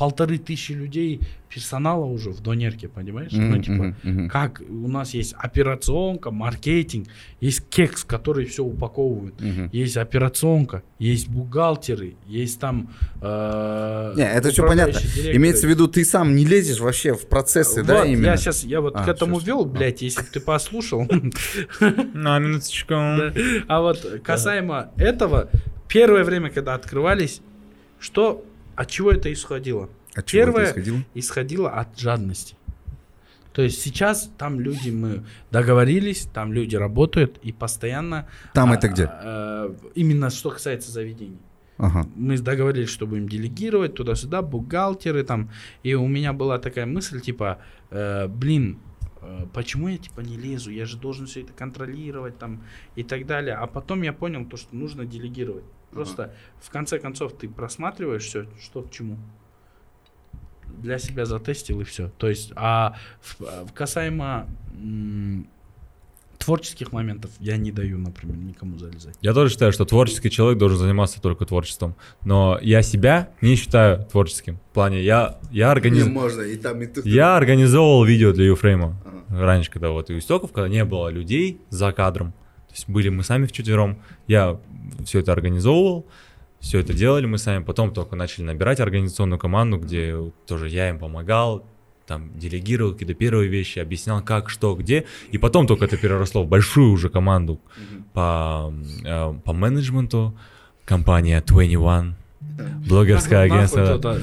полторы 0.00 0.38
тысячи 0.38 0.72
людей 0.72 1.20
персонала 1.50 2.06
уже 2.06 2.30
в 2.30 2.40
Донерке, 2.40 2.88
понимаешь? 2.88 3.32
Мгм, 3.32 3.50
ну, 3.50 3.62
типа, 3.62 3.96
мгм. 4.02 4.28
как 4.30 4.62
у 4.66 4.88
нас 4.88 5.12
есть 5.12 5.34
операционка, 5.36 6.30
маркетинг, 6.30 7.08
есть 7.42 7.68
кекс, 7.68 8.02
который 8.04 8.46
все 8.46 8.64
упаковывает. 8.64 9.38
Мгм. 9.38 9.68
Есть 9.72 9.98
операционка, 9.98 10.82
есть 10.98 11.28
бухгалтеры, 11.28 12.14
есть 12.26 12.58
там... 12.58 12.88
э, 13.20 14.14
Не, 14.16 14.22
это 14.22 14.48
все 14.50 14.66
понятно. 14.66 14.98
директоры. 14.98 15.36
Имеется 15.36 15.66
в 15.66 15.70
виду, 15.70 15.86
ты 15.86 16.02
сам 16.06 16.34
не 16.34 16.46
лезешь 16.46 16.80
вообще 16.80 17.12
в 17.12 17.26
процессы, 17.28 17.82
да, 17.82 17.98
Вот, 17.98 18.06
именно? 18.06 18.24
Я 18.24 18.36
сейчас, 18.38 18.64
я 18.64 18.80
вот 18.80 18.96
А, 18.96 19.04
к 19.04 19.08
этому 19.08 19.38
вел, 19.38 19.64
всё. 19.66 19.68
блядь, 19.68 20.00
если 20.00 20.22
бы 20.22 20.28
ты 20.32 20.40
послушал. 20.40 21.06
На 22.14 22.38
минуточку. 22.38 22.94
А 23.68 23.80
вот 23.82 24.02
касаемо 24.24 24.92
этого, 24.96 25.50
первое 25.88 26.24
время, 26.24 26.48
когда 26.48 26.72
открывались, 26.72 27.42
что, 27.98 28.42
от 28.80 28.88
чего 28.88 29.10
это 29.10 29.30
исходило? 29.30 29.90
От 30.14 30.24
чего 30.24 30.42
это 30.42 30.52
Первое 30.52 30.70
исходило? 30.70 31.04
исходило 31.14 31.70
от 31.70 31.98
жадности. 31.98 32.56
То 33.52 33.60
есть 33.60 33.82
сейчас 33.82 34.30
там 34.38 34.58
люди, 34.58 34.88
мы 34.88 35.24
договорились, 35.50 36.26
там 36.32 36.54
люди 36.54 36.76
работают 36.76 37.38
и 37.42 37.52
постоянно... 37.52 38.26
Там 38.54 38.72
а, 38.72 38.76
это 38.76 38.88
где? 38.88 39.04
а, 39.04 39.76
Именно 39.94 40.30
что 40.30 40.50
касается 40.50 40.90
заведений. 40.90 41.38
Ага. 41.76 42.06
мы 42.14 42.38
договорились, 42.38 42.88
что 42.88 43.06
будем 43.06 43.28
делегировать 43.28 43.94
туда-сюда, 43.94 44.40
бухгалтеры 44.40 45.24
там. 45.24 45.50
И 45.82 45.94
у 45.94 46.06
меня 46.06 46.32
была 46.32 46.58
такая 46.58 46.86
мысль, 46.86 47.20
типа, 47.20 47.58
э, 47.90 48.28
блин, 48.28 48.78
э, 49.22 49.46
почему 49.52 49.88
я 49.88 49.98
типа 49.98 50.20
не 50.20 50.36
лезу? 50.36 50.70
Я 50.70 50.86
же 50.86 50.96
должен 50.98 51.26
все 51.26 51.40
это 51.42 51.52
контролировать 51.52 52.38
там 52.38 52.62
и 52.96 53.02
так 53.02 53.26
далее. 53.26 53.54
А 53.54 53.66
потом 53.66 54.02
я 54.02 54.12
понял 54.12 54.44
то, 54.44 54.56
что 54.56 54.76
нужно 54.76 55.04
делегировать. 55.06 55.64
Просто 55.90 56.32
в 56.60 56.70
конце 56.70 56.98
концов 56.98 57.32
ты 57.36 57.48
просматриваешь 57.48 58.24
все, 58.24 58.46
что 58.60 58.82
к 58.82 58.90
чему. 58.90 59.16
Для 60.78 60.98
себя 60.98 61.26
затестил 61.26 61.80
и 61.80 61.84
все. 61.84 62.10
То 62.16 62.28
есть, 62.28 62.52
а 62.56 62.96
в- 63.20 63.42
а 63.42 63.66
касаемо 63.74 64.46
м, 64.72 65.46
творческих 66.38 66.92
моментов 66.92 67.30
я 67.40 67.56
не 67.56 67.70
даю, 67.72 67.98
например, 67.98 68.36
никому 68.36 68.78
залезать. 68.78 69.16
Я 69.20 69.34
тоже 69.34 69.52
считаю, 69.52 69.72
что 69.72 69.84
творческий 69.84 70.30
человек 70.30 70.58
должен 70.58 70.78
заниматься 70.78 71.20
только 71.20 71.44
творчеством. 71.44 71.96
Но 72.24 72.58
я 72.62 72.82
себя 72.82 73.30
не 73.42 73.56
считаю 73.56 74.04
творческим. 74.06 74.56
В 74.70 74.74
плане, 74.74 75.02
я, 75.02 75.38
я, 75.50 75.70
организ... 75.70 76.06
можно 76.06 76.42
и 76.42 76.56
там, 76.56 76.80
и 76.80 76.86
тут. 76.86 77.04
я 77.04 77.36
организовывал 77.36 78.04
видео 78.04 78.32
для 78.32 78.46
Юфрейма. 78.46 78.96
Раньше, 79.28 79.70
когда 79.70 79.90
вот 79.90 80.08
и 80.10 80.14
у 80.14 80.18
истоков, 80.18 80.52
когда 80.52 80.68
не 80.68 80.84
было 80.84 81.08
людей 81.08 81.60
за 81.68 81.92
кадром. 81.92 82.32
То 82.70 82.74
есть 82.74 82.88
были 82.88 83.08
мы 83.08 83.24
сами 83.24 83.46
вчетвером. 83.46 83.98
Я 84.26 84.58
все 85.04 85.18
это 85.18 85.32
организовывал. 85.32 86.06
Все 86.60 86.78
это 86.78 86.92
делали 86.92 87.26
мы 87.26 87.38
сами. 87.38 87.64
Потом 87.64 87.92
только 87.92 88.16
начали 88.16 88.44
набирать 88.44 88.80
организационную 88.80 89.38
команду, 89.38 89.78
где 89.78 90.16
тоже 90.46 90.68
я 90.68 90.88
им 90.88 90.98
помогал, 90.98 91.64
там 92.06 92.36
делегировал 92.38 92.92
какие-то 92.92 93.14
первые 93.14 93.48
вещи, 93.48 93.78
объяснял 93.78 94.22
как, 94.22 94.50
что, 94.50 94.74
где. 94.74 95.04
И 95.30 95.38
потом 95.38 95.66
только 95.66 95.84
это 95.84 95.96
переросло 95.96 96.42
в 96.42 96.48
большую 96.48 96.92
уже 96.92 97.08
команду 97.08 97.60
по, 98.12 98.72
э, 99.04 99.34
по 99.44 99.52
менеджменту. 99.52 100.36
Компания 100.84 101.42
21, 101.46 102.16
блогерское 102.86 103.42
агентство. 103.42 103.98
да, 103.98 104.14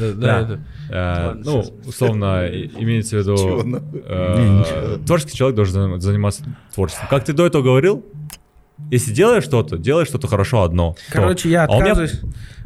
да. 0.44 0.60
Э, 0.90 1.34
ну, 1.44 1.64
условно, 1.86 2.48
имеется 2.48 3.18
в 3.18 3.20
виду, 3.20 3.82
э, 4.06 4.98
творческий 5.06 5.38
человек 5.38 5.56
должен 5.56 5.76
заним- 5.76 6.00
заниматься 6.00 6.44
творчеством. 6.74 7.08
Как 7.10 7.26
ты 7.26 7.34
до 7.34 7.46
этого 7.46 7.62
говорил, 7.64 8.06
если 8.92 9.12
делаешь 9.12 9.44
что-то, 9.44 9.78
делай 9.78 10.06
что-то 10.06 10.28
хорошо 10.28 10.64
одно. 10.64 10.96
То. 11.08 11.14
Короче, 11.14 11.50
я 11.50 11.66
А 11.66 11.78
у 11.78 11.82
меня- 11.82 11.96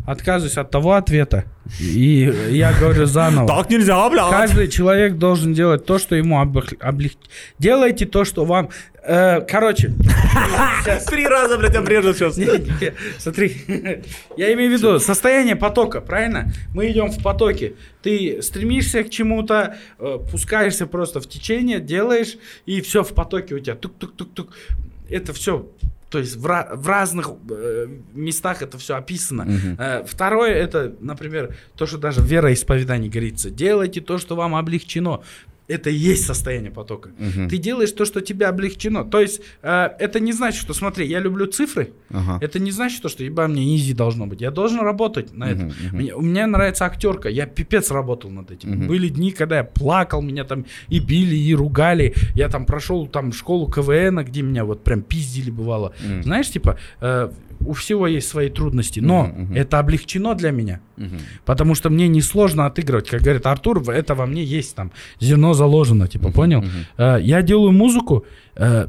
отказываюсь, 0.05 0.57
от 0.57 0.71
того 0.71 0.93
ответа. 0.93 1.45
И 1.79 2.33
я 2.49 2.73
говорю 2.73 3.05
заново. 3.05 3.47
Так 3.47 3.69
нельзя, 3.69 4.09
бля. 4.09 4.29
Каждый 4.29 4.67
человек 4.67 5.17
должен 5.17 5.53
делать 5.53 5.85
то, 5.85 5.99
что 5.99 6.15
ему 6.15 6.39
облегчит. 6.39 7.19
Делайте 7.59 8.05
то, 8.05 8.25
что 8.25 8.45
вам... 8.45 8.69
э, 9.03 9.41
короче, 9.41 9.93
Три 11.07 11.27
раза, 11.27 11.57
блядь, 11.57 11.75
обрежут 11.75 12.17
сейчас. 12.17 12.37
Смотри, 13.17 13.55
я 14.37 14.53
имею 14.53 14.71
в 14.71 14.73
виду 14.73 14.99
состояние 14.99 15.55
потока, 15.55 16.01
правильно? 16.01 16.51
Мы 16.73 16.91
идем 16.91 17.11
в 17.11 17.21
потоке. 17.21 17.73
Ты 18.01 18.41
стремишься 18.41 19.03
к 19.03 19.09
чему-то, 19.09 19.75
э, 19.99 20.17
пускаешься 20.31 20.87
просто 20.87 21.19
в 21.19 21.27
течение, 21.27 21.79
делаешь, 21.79 22.37
и 22.65 22.81
все 22.81 23.03
в 23.03 23.13
потоке 23.13 23.55
у 23.55 23.59
тебя. 23.59 23.75
Тук-тук-тук-тук. 23.75 24.49
Это 25.09 25.33
все. 25.33 25.67
То 26.11 26.19
есть 26.19 26.35
в, 26.35 26.41
в 26.41 26.87
разных 26.87 27.31
э, 27.49 27.87
местах 28.13 28.61
это 28.61 28.77
все 28.77 28.95
описано. 28.95 29.47
Э, 29.79 30.03
второе, 30.05 30.53
это, 30.53 30.93
например, 30.99 31.55
то, 31.77 31.85
что 31.85 31.97
даже 31.97 32.19
в 32.19 32.25
вероисповедании 32.25 33.07
говорится. 33.07 33.49
Делайте 33.49 34.01
то, 34.01 34.17
что 34.17 34.35
вам 34.35 34.55
облегчено. 34.55 35.23
Это 35.71 35.89
и 35.89 35.95
есть 35.95 36.25
состояние 36.25 36.71
потока. 36.71 37.09
Ты 37.49 37.57
делаешь 37.57 37.91
то, 37.91 38.05
что 38.05 38.21
тебе 38.21 38.45
облегчено. 38.47 39.03
То 39.03 39.19
есть 39.21 39.41
э, 39.61 39.89
это 39.99 40.19
не 40.19 40.33
значит, 40.33 40.61
что, 40.61 40.73
смотри, 40.73 41.07
я 41.07 41.19
люблю 41.19 41.45
цифры. 41.47 41.93
Ага. 42.09 42.37
Это 42.41 42.59
не 42.59 42.71
значит, 42.71 43.01
то, 43.01 43.09
что 43.09 43.23
еба 43.23 43.47
мне 43.47 43.75
изи 43.75 43.93
должно 43.93 44.27
быть. 44.27 44.41
Я 44.41 44.51
должен 44.51 44.79
работать 44.81 45.33
на 45.33 45.49
это. 45.51 45.63
Мгм, 45.63 45.73
мгм. 45.87 45.97
Мне- 45.97 46.15
у 46.15 46.21
меня 46.21 46.47
нравится 46.47 46.85
актерка. 46.85 47.29
Я 47.29 47.45
пипец 47.45 47.91
работал 47.91 48.29
над 48.31 48.51
этим. 48.51 48.71
Мгм. 48.71 48.87
Были 48.87 49.09
дни, 49.09 49.31
когда 49.31 49.57
я 49.57 49.63
плакал, 49.63 50.21
меня 50.21 50.43
там 50.43 50.65
и 50.89 50.99
били, 50.99 51.35
и 51.35 51.55
ругали. 51.55 52.13
Я 52.35 52.49
там 52.49 52.65
прошел 52.65 53.07
там 53.07 53.31
школу 53.33 53.67
КВН, 53.71 54.23
где 54.25 54.41
меня 54.41 54.65
вот 54.65 54.83
прям 54.83 55.01
пиздили 55.01 55.51
бывало. 55.51 55.93
Мгм. 56.05 56.23
Знаешь, 56.23 56.49
типа, 56.49 56.77
э, 57.01 57.31
у 57.65 57.73
всего 57.73 58.07
есть 58.07 58.27
свои 58.27 58.49
трудности, 58.49 58.99
но 58.99 59.25
мгм. 59.25 59.53
это 59.55 59.79
облегчено 59.79 60.35
для 60.35 60.51
меня. 60.51 60.79
Мгм. 60.97 61.17
Потому 61.45 61.75
что 61.75 61.89
мне 61.89 62.07
несложно 62.07 62.65
отыгрывать. 62.65 63.09
Как 63.09 63.21
говорит 63.21 63.45
Артур, 63.45 63.81
это 63.89 64.15
во 64.15 64.25
мне 64.25 64.43
есть 64.43 64.75
там 64.75 64.91
зерно 65.19 65.53
заложено, 65.53 66.07
типа, 66.07 66.31
понял? 66.31 66.59
мгм. 66.61 66.69
Э, 66.97 67.17
я 67.21 67.41
делаю 67.41 67.71
музыку, 67.71 68.25
э, 68.55 68.87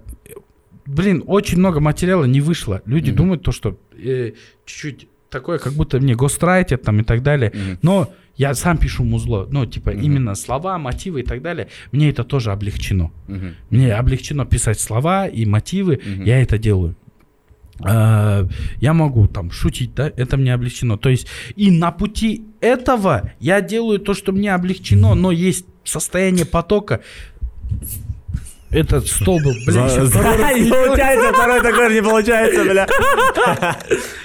блин, 0.86 1.22
очень 1.26 1.58
много 1.58 1.80
материала 1.80 2.24
не 2.24 2.40
вышло. 2.40 2.80
Люди 2.86 3.10
Мгм. 3.10 3.16
думают 3.16 3.42
то, 3.42 3.52
что 3.52 3.76
э, 4.04 4.32
чуть-чуть 4.66 5.08
такое, 5.30 5.58
как 5.58 5.72
будто 5.72 5.98
мне 6.00 6.14
гострайтят 6.14 6.82
там 6.82 7.00
и 7.00 7.04
так 7.04 7.22
далее. 7.22 7.50
Мгм. 7.54 7.78
Но 7.82 8.08
я 8.36 8.54
сам 8.54 8.78
пишу 8.78 9.04
музло, 9.04 9.46
ну, 9.50 9.66
типа, 9.66 9.90
Мгм. 9.90 10.00
именно 10.02 10.34
слова, 10.34 10.78
мотивы 10.78 11.20
и 11.20 11.22
так 11.22 11.40
далее. 11.42 11.68
Мне 11.92 12.10
это 12.10 12.24
тоже 12.24 12.50
облегчено. 12.52 13.10
Мгм. 13.28 13.54
Мне 13.70 13.94
облегчено 13.94 14.44
писать 14.46 14.80
слова 14.80 15.26
и 15.26 15.44
мотивы, 15.46 16.00
Мгм. 16.04 16.24
я 16.24 16.42
это 16.42 16.58
делаю. 16.58 16.94
Э, 17.80 18.46
Я 18.80 18.92
могу 18.92 19.26
там 19.26 19.50
шутить, 19.50 19.94
да, 19.94 20.12
это 20.16 20.36
мне 20.36 20.54
облегчено. 20.54 20.96
То 20.96 21.08
есть 21.08 21.26
и 21.56 21.70
на 21.70 21.90
пути 21.90 22.44
этого 22.60 23.32
я 23.40 23.60
делаю 23.60 23.98
то, 23.98 24.14
что 24.14 24.32
мне 24.32 24.54
облегчено, 24.54 25.14
но 25.14 25.30
есть 25.32 25.66
состояние 25.84 26.46
потока. 26.46 27.00
Этот 28.72 29.06
стол 29.06 29.38
был, 29.40 29.52
щас 29.66 30.08
второй 30.08 30.60
Не 30.60 30.70
получается, 30.70 31.32
второй 31.32 31.60
такой 31.60 31.94
не 31.94 32.02
получается, 32.02 32.64
бля. 32.64 32.88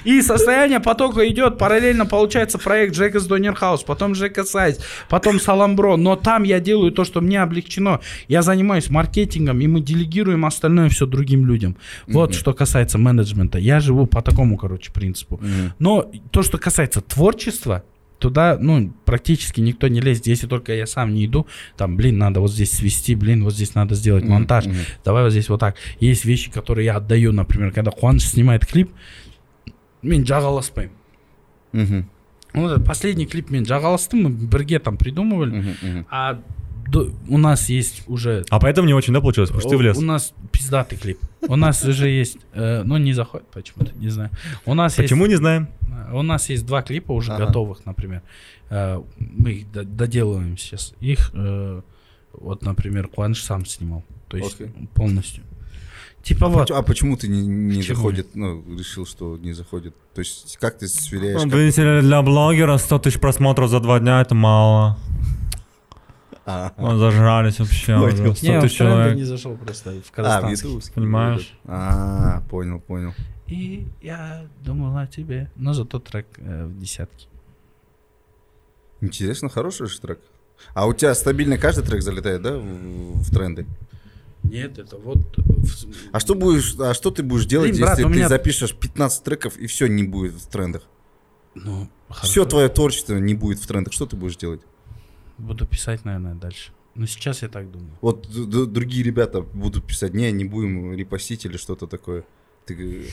И 0.05 0.21
состояние 0.21 0.79
потока 0.79 1.27
идет, 1.27 1.57
параллельно 1.57 2.05
получается 2.05 2.57
проект 2.57 2.95
Джека 2.95 3.19
с 3.19 3.27
Донер 3.27 3.55
Хаус, 3.55 3.83
потом 3.83 4.13
Джека 4.13 4.45
Сайз, 4.45 4.79
потом 5.09 5.39
Саламбро, 5.39 5.97
но 5.97 6.15
там 6.15 6.43
я 6.43 6.61
делаю 6.61 6.91
то, 6.91 7.03
что 7.03 7.19
мне 7.19 7.41
облегчено. 7.41 7.99
Я 8.29 8.41
занимаюсь 8.41 8.89
маркетингом, 8.89 9.59
и 9.59 9.67
мы 9.67 9.81
делегируем 9.81 10.45
остальное 10.45 10.87
все 10.89 11.05
другим 11.05 11.45
людям. 11.45 11.75
Вот 12.07 12.33
что 12.33 12.53
касается 12.53 12.97
менеджмента. 12.97 13.59
Я 13.59 13.81
живу 13.81 14.05
по 14.05 14.21
такому, 14.21 14.57
короче, 14.57 14.91
принципу. 14.91 15.41
Но 15.79 16.09
то, 16.31 16.41
что 16.41 16.57
касается 16.57 17.01
творчества, 17.01 17.83
туда, 18.19 18.57
ну, 18.59 18.93
практически 19.05 19.61
никто 19.61 19.87
не 19.87 20.01
лезет, 20.01 20.27
если 20.27 20.47
только 20.47 20.73
я 20.73 20.85
сам 20.85 21.13
не 21.13 21.25
иду, 21.25 21.47
там, 21.75 21.97
блин, 21.97 22.17
надо 22.17 22.39
вот 22.39 22.51
здесь 22.51 22.71
свести, 22.71 23.15
блин, 23.15 23.43
вот 23.43 23.53
здесь 23.53 23.75
надо 23.75 23.95
сделать 23.95 24.23
монтаж, 24.25 24.65
мгм. 24.65 24.75
давай 25.05 25.23
вот 25.23 25.31
здесь 25.31 25.49
вот 25.49 25.59
так. 25.59 25.75
Есть 25.99 26.25
вещи, 26.25 26.51
которые 26.51 26.85
я 26.85 26.95
отдаю, 26.95 27.31
например, 27.31 27.71
когда 27.71 27.91
Хуан 27.91 28.19
снимает 28.19 28.65
клип, 28.65 28.91
мен 30.01 30.23
жағаласпаймын 30.23 30.91
вот 32.53 32.71
этот 32.71 32.85
последний 32.85 33.25
клип 33.25 33.49
мен 33.49 33.65
жағаластым 33.65 34.23
мы 34.23 34.29
бірге 34.29 34.79
там 34.79 34.97
придумывали. 34.97 35.75
А 36.09 36.41
у 37.27 37.37
нас 37.37 37.69
есть 37.69 38.03
уже 38.07 38.45
А 38.49 38.59
поэтому 38.59 38.87
не 38.87 38.93
очень, 38.93 39.13
да, 39.13 39.21
получилось? 39.21 39.49
Потому 39.49 39.61
что 39.61 39.69
ты 39.69 39.77
влез. 39.77 39.97
У 39.97 40.01
нас 40.01 40.33
пиздатый 40.51 40.97
клип. 40.97 41.19
У 41.47 41.55
нас 41.55 41.83
уже 41.83 42.09
есть, 42.09 42.37
э, 42.53 42.83
ну 42.83 42.97
не 42.97 43.13
заходит 43.13 43.47
почему-то, 43.47 43.91
не 43.97 44.09
знаю. 44.09 44.29
У 44.65 44.73
нас 44.73 44.95
Почему 44.95 45.23
есть, 45.25 45.31
не 45.31 45.37
знаем? 45.37 45.67
у 46.13 46.21
нас 46.21 46.49
есть 46.49 46.65
два 46.65 46.81
клипа 46.81 47.11
уже 47.11 47.33
Ага. 47.33 47.45
готовых, 47.47 47.85
например. 47.85 48.21
Э, 48.69 49.01
мы 49.19 49.51
их 49.51 49.71
до- 49.71 49.83
доделываем 49.83 50.57
сейчас. 50.57 50.93
Их, 50.99 51.31
э, 51.33 51.81
вот, 52.33 52.61
например, 52.63 53.07
Куаныш 53.07 53.43
сам 53.43 53.65
снимал, 53.65 54.03
то 54.27 54.37
есть 54.37 54.57
полностью. 54.93 55.43
Типа 56.23 56.49
вот. 56.49 56.71
А 56.71 56.81
почему 56.81 57.15
ты 57.15 57.29
не, 57.29 57.47
не 57.47 57.77
Почему? 57.77 57.95
заходит, 57.95 58.35
ну, 58.35 58.61
решил, 58.77 59.05
что 59.05 59.37
не 59.37 59.53
заходит? 59.53 59.95
То 60.13 60.19
есть 60.19 60.57
как 60.59 60.77
ты 60.77 60.87
сверяешь? 60.89 61.41
Ну, 61.41 61.49
как- 61.49 61.59
Видите 61.59 61.83
ли, 61.83 62.01
для 62.01 62.21
блогера 62.21 62.75
100 62.77 62.99
тысяч 62.99 63.19
просмотров 63.19 63.69
за 63.69 63.79
два 63.79 63.99
дня 64.01 64.19
это 64.21 64.35
мало. 64.35 64.97
А, 66.49 66.73
Мы 66.77 66.97
зажрались 66.97 67.59
вообще 67.59 67.97
Понял. 67.97 68.05
уже. 68.31 68.35
100 68.35 68.47
Не, 68.47 68.57
он 68.57 68.67
в 68.69 68.73
тренды 68.73 69.15
не 69.15 69.23
зашел 69.25 69.57
просто 69.57 69.91
в 69.91 70.11
а, 70.17 70.49
ютубовский. 70.49 70.93
Понимаешь? 70.93 71.53
А, 71.65 72.41
понял, 72.49 72.79
понял. 72.79 73.13
И 73.47 73.85
я 74.01 74.47
думал 74.63 74.97
о 74.97 75.07
тебе. 75.07 75.51
Но 75.57 75.73
зато 75.73 75.99
трек 75.99 76.25
э, 76.37 76.65
в 76.65 76.79
десятке. 76.79 77.27
Интересно, 79.01 79.49
хороший 79.49 79.87
же 79.87 79.99
трек. 79.99 80.19
А 80.73 80.87
у 80.87 80.93
тебя 80.93 81.13
стабильно 81.15 81.57
каждый 81.57 81.83
трек 81.83 82.01
залетает, 82.01 82.41
да, 82.41 82.57
в, 82.57 82.63
в 82.63 83.29
тренды? 83.29 83.65
Нет, 84.43 84.77
это 84.77 84.97
вот... 84.97 85.17
А 86.13 86.21
что 86.21 86.33
будешь, 86.33 86.75
а 86.79 86.93
что 86.93 87.11
ты 87.11 87.23
будешь 87.23 87.45
делать, 87.45 87.71
Блин, 87.71 87.81
брат, 87.81 87.97
если 87.99 88.09
ты 88.09 88.15
меня- 88.15 88.29
запишешь 88.29 88.73
15 88.73 89.21
треков 89.21 89.57
и 89.57 89.67
все 89.67 89.87
не 89.87 90.03
будет 90.03 90.33
в 90.35 90.47
трендах? 90.47 90.83
Ну, 91.55 91.89
Все 92.09 92.41
хорошо. 92.41 92.45
твое 92.45 92.69
творчество 92.69 93.15
не 93.17 93.33
будет 93.33 93.59
в 93.59 93.67
трендах. 93.67 93.91
Что 93.91 94.05
ты 94.05 94.15
будешь 94.15 94.37
делать? 94.37 94.61
Буду 95.37 95.65
писать, 95.65 96.05
наверное, 96.05 96.35
дальше. 96.35 96.71
Но 96.95 97.05
сейчас 97.05 97.43
я 97.43 97.49
так 97.49 97.71
думаю. 97.71 97.91
Вот 98.01 98.27
другие 98.71 99.03
ребята 99.03 99.41
будут 99.41 99.85
писать, 99.85 100.13
не, 100.13 100.31
не 100.31 100.45
будем 100.45 100.93
репостить 100.93 101.45
или 101.45 101.57
что-то 101.57 101.85
такое. 101.85 102.23
Ты, 102.65 103.05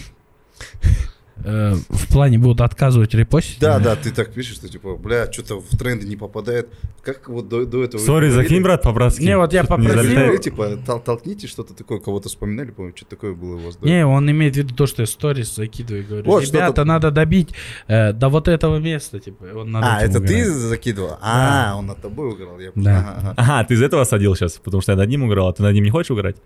Э, 1.43 1.75
в 1.89 2.09
плане 2.13 2.39
будут 2.39 2.61
отказывать 2.61 3.13
репостить? 3.15 3.59
да, 3.59 3.81
да, 3.81 3.97
ты 3.97 4.13
так 4.13 4.33
пишешь, 4.33 4.55
что 4.55 4.69
типа, 4.69 4.97
бля, 4.97 5.31
что-то 5.33 5.61
в 5.61 5.69
тренды 5.77 6.07
не 6.07 6.17
попадает. 6.17 6.69
Как 7.03 7.29
вот 7.29 7.49
до, 7.49 7.67
до 7.67 7.83
этого... 7.83 8.01
Сори, 8.01 8.31
закинь, 8.31 8.63
брат, 8.63 8.83
по-братски. 8.83 9.23
Не, 9.25 9.37
вот 9.37 9.53
я 9.53 9.63
не 9.63 9.67
попросил- 9.67 9.95
говорили, 10.15 10.37
типа, 10.39 10.63
тол- 10.87 11.03
толкните 11.03 11.49
что-то 11.49 11.75
такое, 11.75 11.99
кого-то 11.99 12.29
вспоминали, 12.29 12.71
помню, 12.71 12.93
что 12.95 13.05
такое 13.07 13.35
было 13.35 13.57
у 13.57 13.59
вас. 13.59 13.77
да? 13.77 13.87
Не, 13.89 14.07
он 14.07 14.31
имеет 14.31 14.55
в 14.55 14.59
виду 14.59 14.75
то, 14.75 14.87
что 14.87 15.03
я 15.03 15.07
сторис 15.07 15.55
закидываю 15.57 16.05
и 16.05 16.07
говорю, 16.07 16.25
Вот, 16.25 16.45
ребята, 16.45 16.67
что-то- 16.67 16.85
надо 16.85 17.11
добить 17.11 17.51
э, 17.89 18.13
до 18.13 18.29
вот 18.29 18.47
этого 18.49 18.79
места, 18.79 19.19
типа, 19.19 19.45
он 19.57 19.73
над 19.73 19.85
А, 19.85 20.01
это 20.03 20.13
ты 20.15 20.19
угорает. 20.21 20.49
закидывал? 20.53 21.19
А, 21.21 21.75
он 21.77 21.87
над 21.87 22.01
тобой 22.01 22.29
угорал. 22.33 22.61
Я... 22.61 22.71
Да. 22.77 22.99
Ага, 23.01 23.15
ага. 23.19 23.35
Ага, 23.37 23.65
ты 23.69 23.75
из 23.75 23.83
этого 23.83 24.05
садил 24.05 24.35
сейчас, 24.37 24.53
потому 24.65 24.81
что 24.83 24.93
я 24.93 24.97
над 24.99 25.09
ним 25.09 25.27
играл, 25.29 25.49
а 25.49 25.53
ты 25.53 25.63
над 25.65 25.75
ним 25.75 25.85
не 25.85 25.91
хочешь 25.91 26.13
играть? 26.17 26.37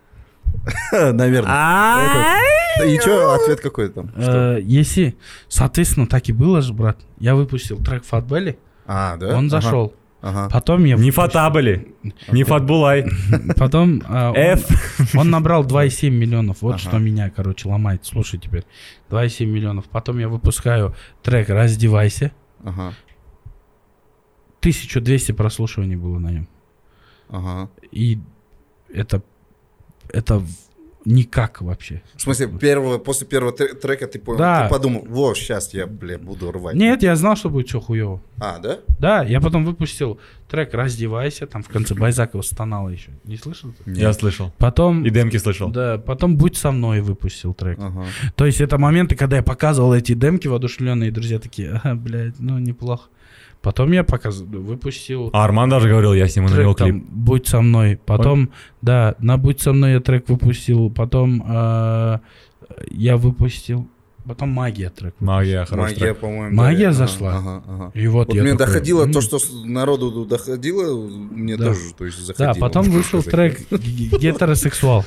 Наверное. 0.92 2.38
И 2.86 2.98
что, 3.00 3.34
ответ 3.34 3.60
какой 3.60 3.88
там? 3.88 4.10
Э, 4.16 4.58
Если, 4.62 5.16
соответственно, 5.48 6.06
так 6.06 6.28
и 6.28 6.32
было 6.32 6.62
же, 6.62 6.72
брат. 6.72 6.98
Я 7.18 7.34
выпустил 7.34 7.78
трек 7.82 8.04
Фатбелли, 8.04 8.58
А, 8.86 9.16
да? 9.16 9.36
он 9.36 9.50
зашел. 9.50 9.94
Ага. 10.20 10.48
Потом 10.52 10.84
я... 10.84 10.96
Не 10.96 11.10
Фатабали, 11.12 11.94
не 12.32 12.42
Фатбулай. 12.42 13.06
Потом 13.56 14.00
э, 14.00 14.28
он- 14.30 14.36
F. 14.36 15.14
Он 15.16 15.30
набрал 15.30 15.64
2,7 15.64 16.10
миллионов. 16.10 16.60
Вот 16.62 16.74
Ага. 16.74 16.78
что 16.78 16.98
меня, 16.98 17.30
короче, 17.30 17.68
ломает. 17.68 18.04
Слушай 18.04 18.40
теперь. 18.40 18.64
2,7 19.10 19.46
миллионов. 19.46 19.84
Потом 19.88 20.18
я 20.18 20.28
выпускаю 20.28 20.94
трек 21.22 21.48
«Раздевайся». 21.50 22.32
Ага. 22.64 22.94
1200 24.60 25.32
прослушиваний 25.32 25.94
было 25.96 26.18
на 26.18 26.30
нем. 26.32 26.48
Ага. 27.28 27.70
И 27.92 28.18
это... 28.92 29.22
Это 30.12 30.42
никак 31.04 31.62
вообще. 31.62 32.02
В 32.16 32.20
смысле, 32.22 32.48
первого, 32.48 32.98
после 32.98 33.26
первого 33.26 33.52
тре- 33.52 33.72
трека 33.72 34.06
ты 34.06 34.18
понял, 34.18 34.38
Да. 34.38 34.64
ты 34.64 34.70
подумал, 34.70 35.06
во, 35.08 35.34
сейчас 35.34 35.72
я, 35.72 35.86
бля, 35.86 36.18
буду 36.18 36.52
рвать. 36.52 36.74
Нет, 36.74 37.02
я 37.02 37.16
знал, 37.16 37.34
что 37.36 37.48
будет 37.48 37.68
все 37.68 37.80
хуево. 37.80 38.20
А, 38.38 38.58
да? 38.58 38.78
Да, 38.98 39.22
я 39.22 39.40
потом 39.40 39.64
выпустил 39.64 40.18
трек 40.48 40.74
«Раздевайся», 40.74 41.46
там 41.46 41.62
в 41.62 41.68
конце 41.68 41.94
Байзакова 41.94 42.42
стонала 42.42 42.90
еще. 42.90 43.10
Не 43.24 43.36
слышал? 43.38 43.72
ты? 43.84 43.90
Я 43.92 44.12
слышал. 44.12 44.52
Потом... 44.58 45.04
И 45.06 45.10
демки 45.10 45.38
слышал. 45.38 45.70
Да, 45.70 45.96
потом 45.98 46.36
«Будь 46.36 46.56
со 46.56 46.72
мной» 46.72 47.00
выпустил 47.00 47.54
трек. 47.54 47.78
Ага. 47.80 48.04
То 48.34 48.44
есть 48.44 48.60
это 48.60 48.76
моменты, 48.76 49.16
когда 49.16 49.36
я 49.36 49.42
показывал 49.42 49.94
эти 49.94 50.12
демки 50.12 50.46
воодушевленные, 50.46 51.08
и 51.08 51.12
друзья 51.12 51.38
такие, 51.38 51.70
ага, 51.82 51.94
блядь, 51.94 52.38
ну 52.38 52.58
неплохо. 52.58 53.08
Потом 53.62 53.90
я 53.92 54.04
показывал, 54.04 54.60
выпустил 54.62 55.30
А 55.32 55.44
Арман 55.44 55.68
даже 55.68 55.88
говорил, 55.88 56.14
я 56.14 56.28
сниму 56.28 56.48
на 56.48 56.54
него 56.60 56.74
трек 56.74 56.90
клип. 56.92 57.04
там 57.06 57.14
«Будь 57.24 57.46
со 57.48 57.60
мной». 57.60 57.98
Потом, 58.06 58.50
да, 58.82 59.16
на 59.18 59.36
«Будь 59.36 59.60
со 59.60 59.72
мной» 59.72 59.92
я 59.94 60.00
трек 60.00 60.28
выпустил. 60.28 60.90
Потом 60.90 61.42
э, 61.46 62.18
я 62.90 63.16
выпустил... 63.16 63.88
Потом 64.24 64.50
«Магия» 64.50 64.90
трек. 64.90 65.14
Магия, 65.20 65.64
хороший 65.64 65.90
Магия, 65.94 65.98
трек. 66.00 66.18
по-моему. 66.18 66.54
Магия 66.54 66.86
да. 66.88 66.92
Зашла. 66.92 67.36
Ага, 67.38 67.62
ага. 67.66 67.90
И 67.94 68.06
вот, 68.06 68.28
Вот 68.28 68.36
я 68.36 68.42
мне 68.42 68.52
такой, 68.52 68.66
доходило 68.66 69.04
«М». 69.04 69.12
то, 69.12 69.20
что 69.22 69.38
народу 69.64 70.24
доходило, 70.24 71.08
мне 71.08 71.56
Да. 71.56 71.64
тоже, 71.66 71.80
то 71.96 72.04
есть, 72.04 72.18
заходило. 72.18 72.54
Да, 72.54 72.60
потом 72.60 72.84
вышел 72.90 73.22
сказать. 73.22 73.56
трек 73.56 73.70
«Г- 73.70 74.18
«Гетеросексуал». 74.18 75.04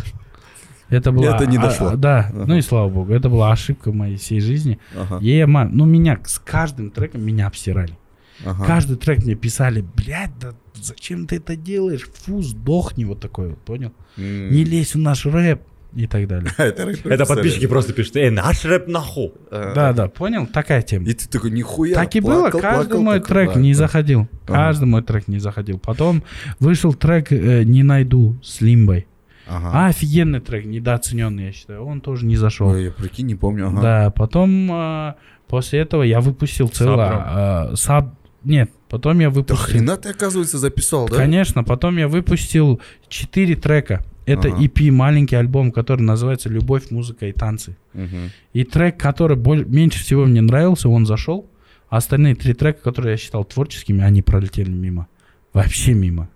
Это 0.89 1.12
была... 1.14 1.36
Это 1.38 1.45
не 1.45 1.56
а- 1.58 1.62
дошло. 1.62 1.88
а, 1.88 1.95
да, 1.95 2.28
Ага. 2.34 2.45
ну 2.47 2.56
и 2.58 2.62
слава 2.62 2.89
богу, 2.89 3.14
это 3.14 3.30
была 3.30 3.52
ошибка 3.54 3.93
моей 3.93 4.18
всей 4.18 4.41
жизни. 4.41 4.78
Ага, 4.97 5.20
я, 5.22 5.47
ну 5.47 5.86
меня 5.86 6.20
с 6.26 6.38
каждым 6.39 6.89
треком 6.91 7.22
меня 7.22 7.47
обсирали. 7.47 7.97
Ага. 8.45 8.65
Каждый 8.65 8.97
трек 8.97 9.23
мне 9.23 9.35
писали, 9.35 9.83
блядь, 9.95 10.37
да 10.39 10.53
зачем 10.75 11.27
ты 11.27 11.37
это 11.37 11.55
делаешь? 11.55 12.07
Фу, 12.25 12.41
сдохни, 12.41 13.05
вот 13.05 13.19
такой 13.19 13.49
вот, 13.49 13.59
понял? 13.59 13.91
М. 14.17 14.51
Не 14.51 14.63
лезь 14.63 14.95
в 14.95 14.99
наш 14.99 15.25
рэп 15.25 15.61
и 15.93 16.07
так 16.07 16.27
далее. 16.27 16.51
Это 16.57 16.85
рэп 16.85 17.05
Это 17.05 17.25
подписчики 17.25 17.67
просто 17.67 17.93
пишут, 17.93 18.15
эй, 18.15 18.29
наш 18.29 18.63
рэп 18.65 18.87
нахуй. 18.87 19.33
Ага. 19.49 19.73
Да, 19.73 19.93
да, 19.93 20.07
понял? 20.07 20.47
Такая 20.47 20.81
тема. 20.81 21.05
И 21.07 21.13
ты 21.13 21.27
такой, 21.27 21.51
нихуя. 21.51 21.95
Так 21.95 22.15
и 22.15 22.19
было, 22.19 22.49
каждый 22.49 22.99
мой 22.99 23.19
трек 23.19 23.55
не 23.55 23.73
заходил. 23.73 24.27
Каждый 24.45 24.85
мой 24.85 25.01
трек 25.03 25.27
не 25.27 25.39
заходил. 25.39 25.79
Потом 25.79 26.23
вышел 26.59 26.93
трек 26.93 27.31
э, 27.31 27.63
«Не 27.63 27.83
найду» 27.83 28.37
с 28.43 28.61
Лимбой. 28.61 29.07
Ага. 29.47 29.71
А, 29.73 29.87
офигенный 29.87 30.39
трек, 30.39 30.65
недооцененный, 30.65 31.47
я 31.47 31.51
считаю. 31.51 31.85
Он 31.85 31.99
тоже 31.99 32.25
не 32.25 32.37
зашел. 32.37 32.69
Ой, 32.69 32.85
я 32.85 32.91
прикинь, 32.91 33.27
не 33.27 33.35
помню. 33.35 33.67
Ага. 33.67 33.81
Да, 33.81 34.09
потом 34.11 34.71
э, 34.71 35.15
после 35.47 35.79
этого 35.79 36.03
я 36.03 36.21
выпустил 36.21 36.69
целое... 36.69 37.71
э, 37.71 37.75
саб... 37.75 38.15
Нет, 38.43 38.71
потом 38.89 39.19
я 39.19 39.29
Да 39.29 39.35
выпустил... 39.35 39.63
хрена 39.65 39.97
ты, 39.97 40.09
оказывается, 40.09 40.57
записал, 40.57 41.07
да? 41.07 41.15
Конечно, 41.15 41.63
потом 41.63 41.97
я 41.97 42.07
выпустил 42.07 42.81
4 43.07 43.55
трека. 43.55 44.03
Это 44.25 44.49
Ага. 44.49 44.57
EP, 44.63 44.91
маленький 44.91 45.35
альбом, 45.35 45.71
который 45.71 46.01
называется 46.01 46.47
«Любовь, 46.49 46.91
музыка 46.91 47.25
и 47.27 47.31
танцы». 47.31 47.75
Мгм. 47.93 48.31
И 48.53 48.63
трек, 48.63 48.97
который 48.97 49.35
боль- 49.37 49.65
меньше 49.65 49.99
всего 49.99 50.25
мне 50.25 50.41
нравился, 50.41 50.89
он 50.89 51.05
зашел. 51.05 51.47
А 51.89 51.97
остальные 51.97 52.35
три 52.35 52.53
трека, 52.53 52.81
которые 52.81 53.11
я 53.11 53.17
считал 53.17 53.43
творческими, 53.43 54.03
они 54.03 54.21
пролетели 54.21 54.69
мимо. 54.71 55.07
Вообще 55.53 55.93
мимо. 55.93 56.29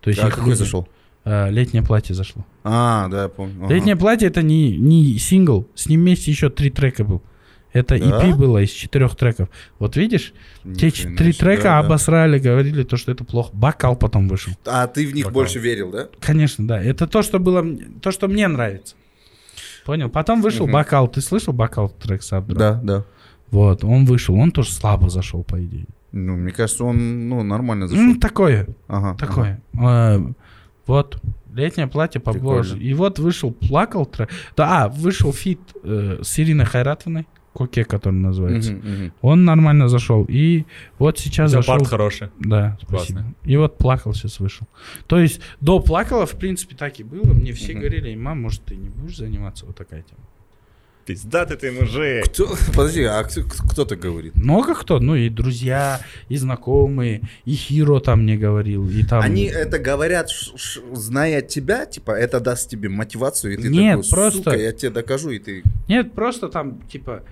То 0.00 0.10
есть 0.10 0.22
А 0.22 0.28
их 0.28 0.34
какой 0.34 0.50
люди- 0.50 0.58
зашел? 0.58 0.88
Э, 1.24 1.50
«Летнее 1.50 1.82
платье» 1.82 2.14
зашло. 2.14 2.44
А, 2.64 3.08
да, 3.08 3.22
я 3.24 3.28
помню. 3.28 3.64
Ага. 3.64 3.74
«Летнее 3.74 3.96
платье»— 3.96 4.28
это 4.28 4.42
не, 4.42 4.76
не 4.76 5.18
сингл. 5.18 5.68
С 5.74 5.88
ним 5.88 6.00
вместе 6.02 6.30
еще 6.30 6.50
три 6.50 6.70
трека 6.70 7.04
был. 7.04 7.22
Это 7.72 7.98
Да? 7.98 8.04
EP 8.22 8.34
было 8.36 8.58
из 8.62 8.70
четырех 8.70 9.16
треков. 9.16 9.48
Вот 9.78 9.96
видишь, 9.96 10.34
те 10.76 10.86
Ни 10.86 10.90
хрена 10.90 11.16
три 11.16 11.32
трека 11.32 11.62
да, 11.62 11.80
да. 11.80 11.86
обосрали, 11.86 12.38
говорили 12.38 12.82
то, 12.82 12.96
что 12.96 13.12
это 13.12 13.24
плохо. 13.24 13.50
Бокал 13.54 13.96
потом 13.96 14.28
вышел. 14.28 14.52
А 14.66 14.86
ты 14.86 15.06
в 15.06 15.14
них 15.14 15.24
Бокал. 15.24 15.34
больше 15.34 15.58
верил, 15.58 15.90
да? 15.90 16.08
Конечно, 16.20 16.66
да. 16.66 16.82
Это 16.82 17.06
то, 17.06 17.22
что 17.22 17.38
было, 17.38 17.64
то, 18.02 18.10
что 18.10 18.28
мне 18.28 18.46
нравится. 18.48 18.94
Понял? 19.86 20.08
Потом 20.10 20.42
вышел 20.42 20.66
Мгм. 20.66 20.72
бокал. 20.74 21.08
Ты 21.08 21.20
слышал 21.22 21.52
бокал 21.52 21.88
трек 21.88 22.22
с 22.22 22.32
Абдра? 22.32 22.54
Да, 22.58 22.80
да. 22.82 23.04
Вот, 23.50 23.84
он 23.84 24.04
вышел. 24.04 24.34
Он 24.36 24.50
тоже 24.50 24.70
слабо 24.72 25.08
зашел, 25.10 25.42
по 25.42 25.62
идее. 25.62 25.86
Ну, 26.12 26.36
мне 26.36 26.52
кажется, 26.52 26.84
он, 26.84 27.28
ну, 27.28 27.42
нормально 27.42 27.88
зашел. 27.88 28.04
Ну, 28.04 28.16
такое, 28.20 28.66
Ага. 28.86 29.16
такое. 29.18 29.62
А, 29.80 30.20
вот, 30.86 31.18
летнее 31.54 31.86
платье 31.86 32.20
побольше. 32.20 32.76
И 32.78 32.92
вот 32.94 33.18
вышел 33.18 33.50
плакал 33.50 34.04
трек. 34.06 34.28
Да, 34.56 34.84
а, 34.84 34.88
вышел 34.88 35.32
feat 35.32 35.60
э, 35.82 36.18
с 36.22 36.38
Ириной 36.38 36.66
Хайратовной, 36.66 37.26
Коке, 37.52 37.84
который 37.84 38.14
называется. 38.14 38.72
Мгм, 38.72 38.92
мгм. 38.92 39.12
Он 39.20 39.44
нормально 39.44 39.88
зашел. 39.88 40.24
И 40.28 40.64
вот 40.98 41.18
сейчас 41.18 41.50
зашел. 41.50 41.74
Part 41.76 41.88
хороший. 41.88 42.28
Да, 42.38 42.78
спасибо. 42.82 43.20
Классно. 43.20 43.34
И 43.44 43.56
вот 43.56 43.76
плакал 43.78 44.14
сейчас 44.14 44.40
вышел. 44.40 44.66
То 45.06 45.18
есть 45.18 45.40
до 45.60 45.78
плакала, 45.80 46.24
в 46.26 46.32
принципе, 46.32 46.74
так 46.76 46.98
и 47.00 47.02
было. 47.04 47.32
Мне 47.34 47.52
все 47.52 47.72
Мгм. 47.72 47.80
говорили, 47.80 48.14
мам, 48.16 48.40
может, 48.42 48.62
ты 48.64 48.76
не 48.76 48.88
будешь 48.88 49.16
заниматься? 49.18 49.66
Вот 49.66 49.76
такая 49.76 50.02
тема. 50.02 50.20
Пиздатый 51.04 51.56
ты 51.56 51.72
мужик. 51.72 52.24
Кто, 52.26 52.46
подожди, 52.76 53.02
а 53.02 53.24
кто, 53.24 53.42
кто 53.42 53.84
так 53.84 53.98
говорит? 53.98 54.36
Много 54.36 54.76
кто, 54.76 55.00
ну 55.00 55.16
и 55.16 55.28
друзья, 55.28 56.00
и 56.28 56.36
знакомые, 56.36 57.22
и 57.44 57.54
Хиро 57.54 57.98
там 57.98 58.22
мне 58.22 58.36
говорил, 58.36 58.88
и 58.88 59.02
там... 59.02 59.20
Они 59.20 59.42
это 59.46 59.80
говорят, 59.80 60.30
ш- 60.30 60.56
ш- 60.56 60.80
зная 60.92 61.42
тебя, 61.42 61.86
типа, 61.86 62.12
это 62.12 62.38
даст 62.38 62.70
тебе 62.70 62.88
мотивацию, 62.88 63.54
и 63.54 63.56
ты 63.56 63.68
Нет, 63.68 63.96
такой, 64.02 64.10
просто- 64.10 64.38
сука, 64.44 64.56
я 64.56 64.70
тебе 64.72 64.90
докажу, 64.90 65.30
и 65.30 65.40
ты... 65.40 65.64
Нет, 65.88 66.12
просто 66.12 66.48
там, 66.48 66.80
типа, 66.82 67.24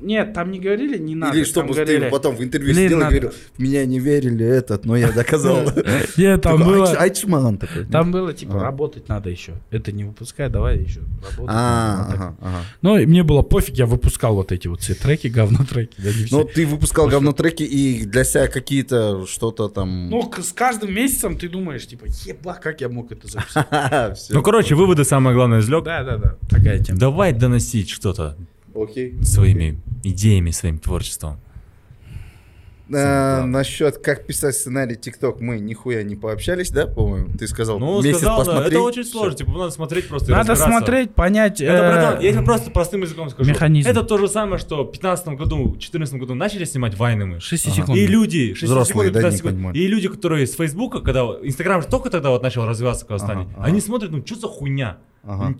Нет, 0.00 0.32
там 0.32 0.50
не 0.50 0.58
говорили, 0.60 0.98
не 0.98 1.14
надо. 1.14 1.36
Или 1.36 1.44
там 1.44 1.50
чтобы 1.50 1.74
ты 1.74 1.84
говорили- 1.84 2.10
потом 2.10 2.36
в 2.36 2.42
интервью 2.42 2.74
сидел 2.74 2.98
и 2.98 3.02
говорил, 3.02 3.30
в 3.30 3.58
меня 3.58 3.84
не 3.86 3.98
верили 4.00 4.46
этот, 4.46 4.84
но 4.84 4.96
я 4.96 5.12
доказал. 5.12 5.70
Нет, 6.16 6.42
там 6.42 6.62
было... 6.62 6.86
«Айч- 6.86 6.96
Айчман 6.96 7.58
такой. 7.58 7.84
Там 7.86 8.10
было 8.12 8.32
типа 8.32 8.60
работать 8.60 9.08
надо 9.08 9.30
еще. 9.30 9.52
Это 9.70 9.92
не 9.92 10.04
выпускай, 10.04 10.48
давай 10.48 10.78
еще 10.78 11.00
работать. 11.00 11.46
А, 11.48 12.34
ага. 12.40 12.64
Ну, 12.82 12.96
мне 13.06 13.22
было 13.22 13.42
пофиг, 13.42 13.74
я 13.76 13.86
выпускал 13.86 14.34
вот 14.34 14.52
эти 14.52 14.68
вот 14.68 14.80
все 14.80 14.94
треки, 14.94 15.28
говно-треки. 15.28 16.00
все. 16.00 16.36
Ну, 16.36 16.44
ты 16.44 16.66
выпускал 16.66 17.08
говно 17.08 17.32
треки 17.32 17.62
и 17.62 18.04
для 18.04 18.24
себя 18.24 18.48
какие-то 18.48 19.26
что-то 19.26 19.68
там... 19.68 20.08
Ну, 20.10 20.30
с 20.38 20.52
каждым 20.52 20.94
месяцем 20.94 21.36
ты 21.36 21.48
думаешь, 21.48 21.86
типа, 21.86 22.06
еба, 22.26 22.54
как 22.54 22.80
я 22.80 22.88
мог 22.88 23.12
это 23.12 23.26
записать? 23.28 23.66
Ну, 24.30 24.42
короче, 24.42 24.74
выводы 24.74 25.04
самое 25.04 25.34
главное 25.36 25.60
извлек. 25.60 25.84
Да, 25.84 26.02
да, 26.04 26.16
да, 26.16 26.36
такая 26.48 26.78
тема. 26.78 26.98
Давай 26.98 27.32
доносить 27.32 27.90
что-то. 27.90 28.36
Своими 29.22 29.78
идеями, 30.02 30.50
своим 30.50 30.78
творчеством. 30.78 31.38
А, 32.92 33.44
насчет 33.46 33.98
как 33.98 34.26
писать 34.26 34.54
сценарий 34.54 34.96
ТикТок 34.96 35.40
мы 35.40 35.60
нихуя 35.60 36.02
не 36.02 36.16
пообщались, 36.16 36.70
да, 36.70 36.86
по-моему? 36.86 37.28
Ты 37.38 37.46
сказал, 37.46 37.78
Ну, 37.78 38.02
месяц 38.02 38.18
сказал, 38.18 38.38
да, 38.38 38.44
посмотри. 38.44 38.70
это 38.76 38.80
очень 38.80 39.04
сложно, 39.04 39.36
типа, 39.38 39.52
надо 39.52 39.70
смотреть 39.70 40.08
просто 40.08 40.30
Надо 40.32 40.56
смотреть, 40.56 41.14
понять. 41.14 41.60
Это, 41.60 42.18
э, 42.20 42.24
я 42.24 42.32
тебе 42.32 42.42
просто 42.42 42.70
простым 42.70 43.02
языком 43.02 43.30
скажу. 43.30 43.48
механизм. 43.50 43.88
Это 43.88 44.02
то 44.02 44.18
же 44.18 44.28
самое, 44.28 44.58
что 44.58 44.84
в 44.84 44.90
15 44.92 45.28
году, 45.36 45.74
в 45.74 45.78
14 45.78 46.14
году 46.16 46.34
начали 46.34 46.64
снимать 46.64 46.96
вайны 46.96 47.26
мы. 47.26 47.40
6 47.40 47.72
секунд. 47.74 47.96
И 47.96 48.06
люди, 48.06 48.54
6 48.54 48.64
Взрослые, 48.64 49.08
секунд, 49.08 49.12
да, 49.14 49.20
15 49.20 49.32
не 49.32 49.38
секунд. 49.38 49.54
понимают. 49.54 49.76
и 49.76 49.86
люди, 49.86 50.08
которые 50.08 50.46
с 50.46 50.54
Фейсбука, 50.54 51.00
когда 51.00 51.20
Инстаграм 51.42 51.82
же 51.82 51.88
только 51.88 52.10
тогда 52.10 52.30
вот 52.30 52.42
начал 52.42 52.66
развиваться 52.66 53.04
в 53.04 53.08
Казахстане, 53.08 53.42
Ага, 53.42 53.52
ага. 53.58 53.66
они 53.66 53.80
смотрят, 53.80 54.10
ну 54.10 54.24
что 54.26 54.34
за 54.34 54.48
хуйня? 54.48 54.98
Ага. 55.22 55.54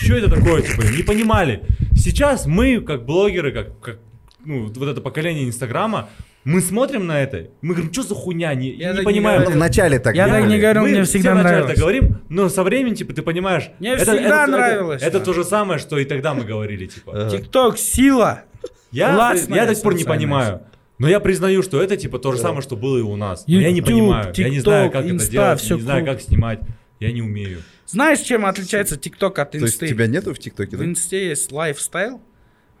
Что 0.00 0.14
это 0.16 0.28
такое, 0.28 0.60
типа, 0.62 0.82
не 0.82 1.02
понимали. 1.02 1.64
Сейчас 1.96 2.46
мы, 2.46 2.80
как 2.80 3.06
блогеры, 3.06 3.52
как, 3.52 3.80
как 3.80 3.98
ну, 4.44 4.66
вот 4.66 4.88
это 4.88 5.00
поколение 5.00 5.46
Инстаграма, 5.46 6.08
мы 6.44 6.60
смотрим 6.60 7.06
на 7.06 7.22
это, 7.22 7.48
мы 7.62 7.74
говорим, 7.74 7.92
что 7.92 8.02
за 8.02 8.14
хуйня, 8.14 8.54
не, 8.54 8.70
Я 8.70 8.92
не 8.92 8.98
не 8.98 9.04
понимаем. 9.04 9.44
Ну, 9.44 9.50
в 9.50 9.56
начале 9.56 9.98
так 9.98 10.14
Я 10.14 10.28
так 10.28 10.46
не 10.46 10.58
говорю, 10.58 10.82
Мы 10.82 10.88
мне 10.90 11.02
все 11.02 11.18
всегда 11.18 11.32
вначале 11.32 11.50
нравилось. 11.56 11.70
так 11.74 11.78
говорим, 11.80 12.18
но 12.28 12.48
со 12.48 12.62
временем, 12.62 12.94
типа, 12.94 13.14
ты 13.14 13.22
понимаешь... 13.22 13.70
Мне 13.78 13.96
всегда 13.96 14.46
нравилось, 14.46 15.02
Это, 15.02 15.18
да. 15.18 15.24
то 15.24 15.32
же 15.32 15.44
самое, 15.44 15.78
что 15.78 15.98
и 15.98 16.04
тогда 16.04 16.34
мы 16.34 16.44
говорили, 16.44 16.86
типа. 16.86 17.28
ТикТок 17.30 17.78
сила. 17.78 18.42
Я, 18.90 19.14
Классная 19.14 19.56
я 19.56 19.66
до 19.66 19.74
сих 19.74 19.82
пор 19.82 19.94
не 19.94 20.04
понимаю. 20.04 20.62
Но 20.98 21.08
я 21.08 21.18
признаю, 21.18 21.62
что 21.62 21.82
это 21.82 21.96
типа 21.96 22.18
то 22.20 22.30
же 22.32 22.38
самое, 22.38 22.62
что 22.62 22.76
было 22.76 22.98
и 22.98 23.02
у 23.02 23.16
нас. 23.16 23.44
Но 23.48 23.54
я 23.60 23.70
не 23.72 23.78
YouTube, 23.78 23.86
понимаю. 23.90 24.32
я 24.36 24.48
не 24.48 24.60
знаю, 24.60 24.88
TikTok, 24.88 24.92
как 24.92 25.04
это 25.06 25.14
Insta, 25.14 25.30
делать, 25.30 25.60
всё 25.60 25.74
не 25.76 25.80
знаю, 25.82 26.04
как 26.04 26.20
снимать. 26.20 26.60
Я 27.00 27.10
не 27.10 27.20
умею. 27.20 27.58
Знаешь, 27.86 28.20
чем 28.20 28.46
отличается 28.46 28.96
ТикТок 28.96 29.38
от 29.40 29.50
То 29.50 29.58
есть 29.58 29.74
Инсты? 29.74 29.88
тебя 29.88 30.06
нету 30.06 30.32
в 30.32 30.38
ТикТоке, 30.38 30.76
В? 30.76 30.84
Инсте 30.84 31.28
есть 31.30 31.50
lifestyle, 31.50 32.20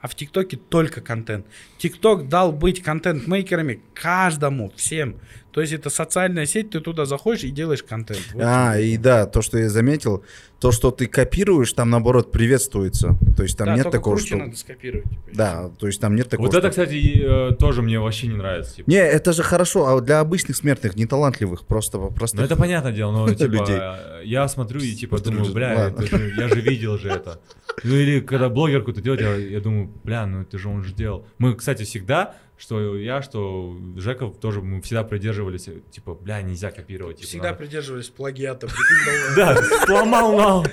а 0.04 0.06
в 0.06 0.14
ТикТоке 0.14 0.58
только 0.58 1.00
контент. 1.00 1.46
ТикТок 1.78 2.28
дал 2.28 2.52
быть 2.52 2.82
контент-мейкерами 2.82 3.80
каждому, 3.94 4.70
всем. 4.76 5.18
То 5.54 5.60
есть 5.60 5.72
это 5.72 5.88
социальная 5.88 6.46
сеть, 6.46 6.70
ты 6.70 6.80
туда 6.80 7.04
заходишь 7.04 7.44
и 7.44 7.50
делаешь 7.52 7.84
контент. 7.84 8.20
Вот 8.32 8.42
А, 8.44 8.76
и 8.76 8.96
да, 8.96 9.24
то, 9.26 9.40
что 9.40 9.56
я 9.56 9.68
заметил, 9.68 10.24
то, 10.58 10.72
что 10.72 10.90
ты 10.90 11.06
копируешь, 11.06 11.72
там 11.74 11.90
наоборот 11.90 12.32
приветствуется. 12.32 13.16
То 13.36 13.44
есть 13.44 13.56
там 13.56 13.68
Да, 13.68 13.76
нет 13.76 13.88
такого, 13.88 14.16
круче 14.16 14.26
что... 14.34 14.36
надо 14.38 14.56
скопировать. 14.56 15.08
типа, 15.08 15.22
Да, 15.32 15.70
то 15.78 15.86
есть 15.86 16.00
там 16.00 16.16
нет 16.16 16.28
такого, 16.28 16.46
Вот 16.46 16.56
это, 16.56 16.72
что- 16.72 16.82
кстати, 16.82 17.50
э, 17.52 17.54
тоже 17.54 17.82
мне 17.82 18.00
вообще 18.00 18.26
не 18.26 18.34
нравится. 18.34 18.74
Типа. 18.74 18.90
Не, 18.90 18.96
это 18.96 19.32
же 19.32 19.44
хорошо, 19.44 19.86
а 19.86 20.00
для 20.00 20.18
обычных 20.18 20.56
смертных, 20.56 20.96
неталантливых, 20.96 21.66
просто 21.66 21.98
простых... 21.98 22.40
Ну 22.40 22.46
это 22.46 22.56
понятное 22.56 22.90
дело, 22.92 23.12
но 23.12 23.28
типа 23.32 23.52
Людей. 23.52 23.80
я 24.24 24.48
смотрю 24.48 24.80
и 24.80 24.92
типа 24.92 25.10
Просто 25.18 25.30
думаю, 25.30 25.52
бля, 25.52 25.90
же- 25.96 26.32
я 26.36 26.48
же 26.48 26.60
видел 26.62 26.98
же 26.98 27.10
это. 27.10 27.38
Ну 27.84 27.94
или 27.94 28.18
когда 28.18 28.48
блогер 28.48 28.80
какой-то 28.80 29.00
делает, 29.02 29.20
я, 29.20 29.36
я 29.36 29.60
думаю, 29.60 29.88
бля, 30.02 30.26
ну 30.26 30.40
это 30.42 30.58
же 30.58 30.68
он 30.68 30.82
же 30.82 30.92
делал. 30.94 31.24
Мы, 31.38 31.54
кстати, 31.54 31.84
всегда, 31.84 32.34
что 32.64 32.96
я, 32.96 33.20
что 33.20 33.76
Жеков 33.96 34.38
тоже, 34.38 34.62
мы 34.62 34.80
всегда 34.80 35.04
придерживались, 35.04 35.68
типа, 35.90 36.14
бля, 36.14 36.40
нельзя 36.40 36.70
копировать. 36.70 37.18
типа, 37.18 37.28
Всегда 37.28 37.48
надо- 37.48 37.58
придерживались 37.58 38.08
плагиата. 38.08 38.68
Да, 39.36 39.62
сломал 39.84 40.34
нал. 40.36 40.66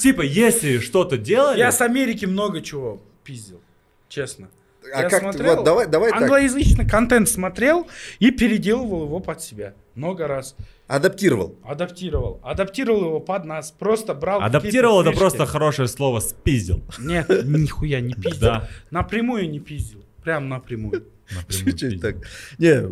Типа, 0.00 0.22
если 0.22 0.78
что-то 0.78 1.18
делали... 1.18 1.58
Я 1.58 1.72
с 1.72 1.80
Америки 1.80 2.24
много 2.26 2.60
чего 2.60 3.02
пиздил, 3.24 3.60
честно. 4.08 4.48
А 4.94 5.02
Я 5.02 5.08
как 5.08 5.20
ты- 5.22 5.32
смотрел, 5.32 5.56
вот 5.56 5.64
давай, 5.64 5.86
давай 5.88 6.10
так, 6.12 6.22
Англоязычный 6.22 6.88
контент 6.88 7.28
смотрел 7.28 7.88
и 8.20 8.30
переделывал 8.30 9.04
его 9.06 9.18
под 9.20 9.40
себя. 9.42 9.74
Много 9.96 10.26
раз. 10.28 10.54
адаптировал. 10.86 11.56
Адаптировал. 11.64 12.40
Адаптировал 12.44 13.00
его 13.06 13.20
под 13.20 13.44
нас. 13.44 13.70
Просто 13.72 14.14
брал 14.14 14.40
Адаптировал 14.40 15.00
это 15.00 15.10
фишки. 15.10 15.20
просто 15.20 15.46
хорошее 15.46 15.88
слово 15.88 16.20
спиздил. 16.20 16.80
Нет, 16.98 17.28
нихуя 17.44 18.00
не 18.00 18.14
пиздил. 18.14 18.40
Да. 18.40 18.68
Напрямую 18.90 19.50
не 19.50 19.58
пиздил. 19.60 20.01
Прям 20.24 20.48
напрямую. 20.48 21.04
Чуть-чуть 21.48 22.00
так. 22.00 22.16
Не, 22.58 22.84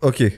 окей. 0.00 0.36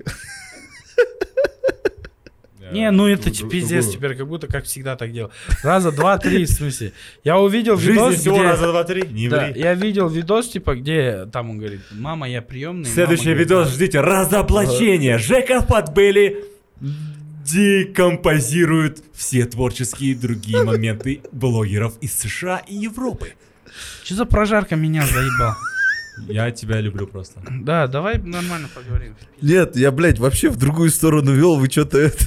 Не, 2.73 2.93
ну 2.93 3.09
это 3.09 3.25
друг- 3.25 3.35
ч- 3.35 3.41
друг- 3.41 3.51
пиздец 3.53 3.85
другую. 3.87 3.93
теперь, 3.99 4.15
как 4.17 4.29
будто 4.29 4.47
как 4.47 4.65
всегда 4.65 4.95
так 4.95 5.13
делал. 5.13 5.33
Раза 5.65 5.91
два-три, 5.91 6.45
в 6.45 6.51
смысле. 6.51 6.93
Я 7.25 7.37
увидел 7.39 7.75
В 7.75 7.81
видос, 7.83 8.15
всего 8.15 8.37
где... 8.37 8.45
раза 8.45 8.69
два 8.69 8.85
три, 8.85 9.03
не 9.09 9.29
Да, 9.29 9.49
ври. 9.49 9.61
я 9.61 9.75
видел 9.75 10.09
видос, 10.09 10.51
типа, 10.51 10.77
где 10.77 11.27
там 11.33 11.51
он 11.51 11.59
говорит, 11.59 11.81
мама, 11.91 12.29
я 12.29 12.41
приемный. 12.43 12.85
Следующий 12.89 13.25
мама 13.31 13.35
говорит, 13.39 13.49
видос 13.51 13.69
ждите. 13.75 14.01
Разоблачение. 14.01 15.19
Жека 15.19 15.63
Подбели 15.63 16.45
декомпозирует 17.45 19.03
все 19.15 19.47
творческие 19.47 20.13
и 20.13 20.15
другие 20.15 20.63
моменты 20.63 21.23
блогеров 21.33 21.95
из 22.01 22.17
США 22.17 22.59
и 22.69 22.77
Европы. 22.77 23.33
Что 24.05 24.15
за 24.15 24.25
прожарка 24.27 24.77
меня 24.77 25.05
заебал? 25.05 25.55
Я 26.29 26.51
тебя 26.51 26.81
люблю 26.81 27.07
просто. 27.07 27.41
Да, 27.49 27.87
давай 27.87 28.19
нормально 28.19 28.69
поговорим. 28.75 29.17
Нет, 29.41 29.77
я, 29.77 29.91
блядь, 29.91 30.19
вообще 30.19 30.49
в 30.49 30.57
другую 30.57 30.91
сторону 30.91 31.33
вел, 31.33 31.57
вы 31.57 31.69
что-то 31.71 31.99
это... 31.99 32.25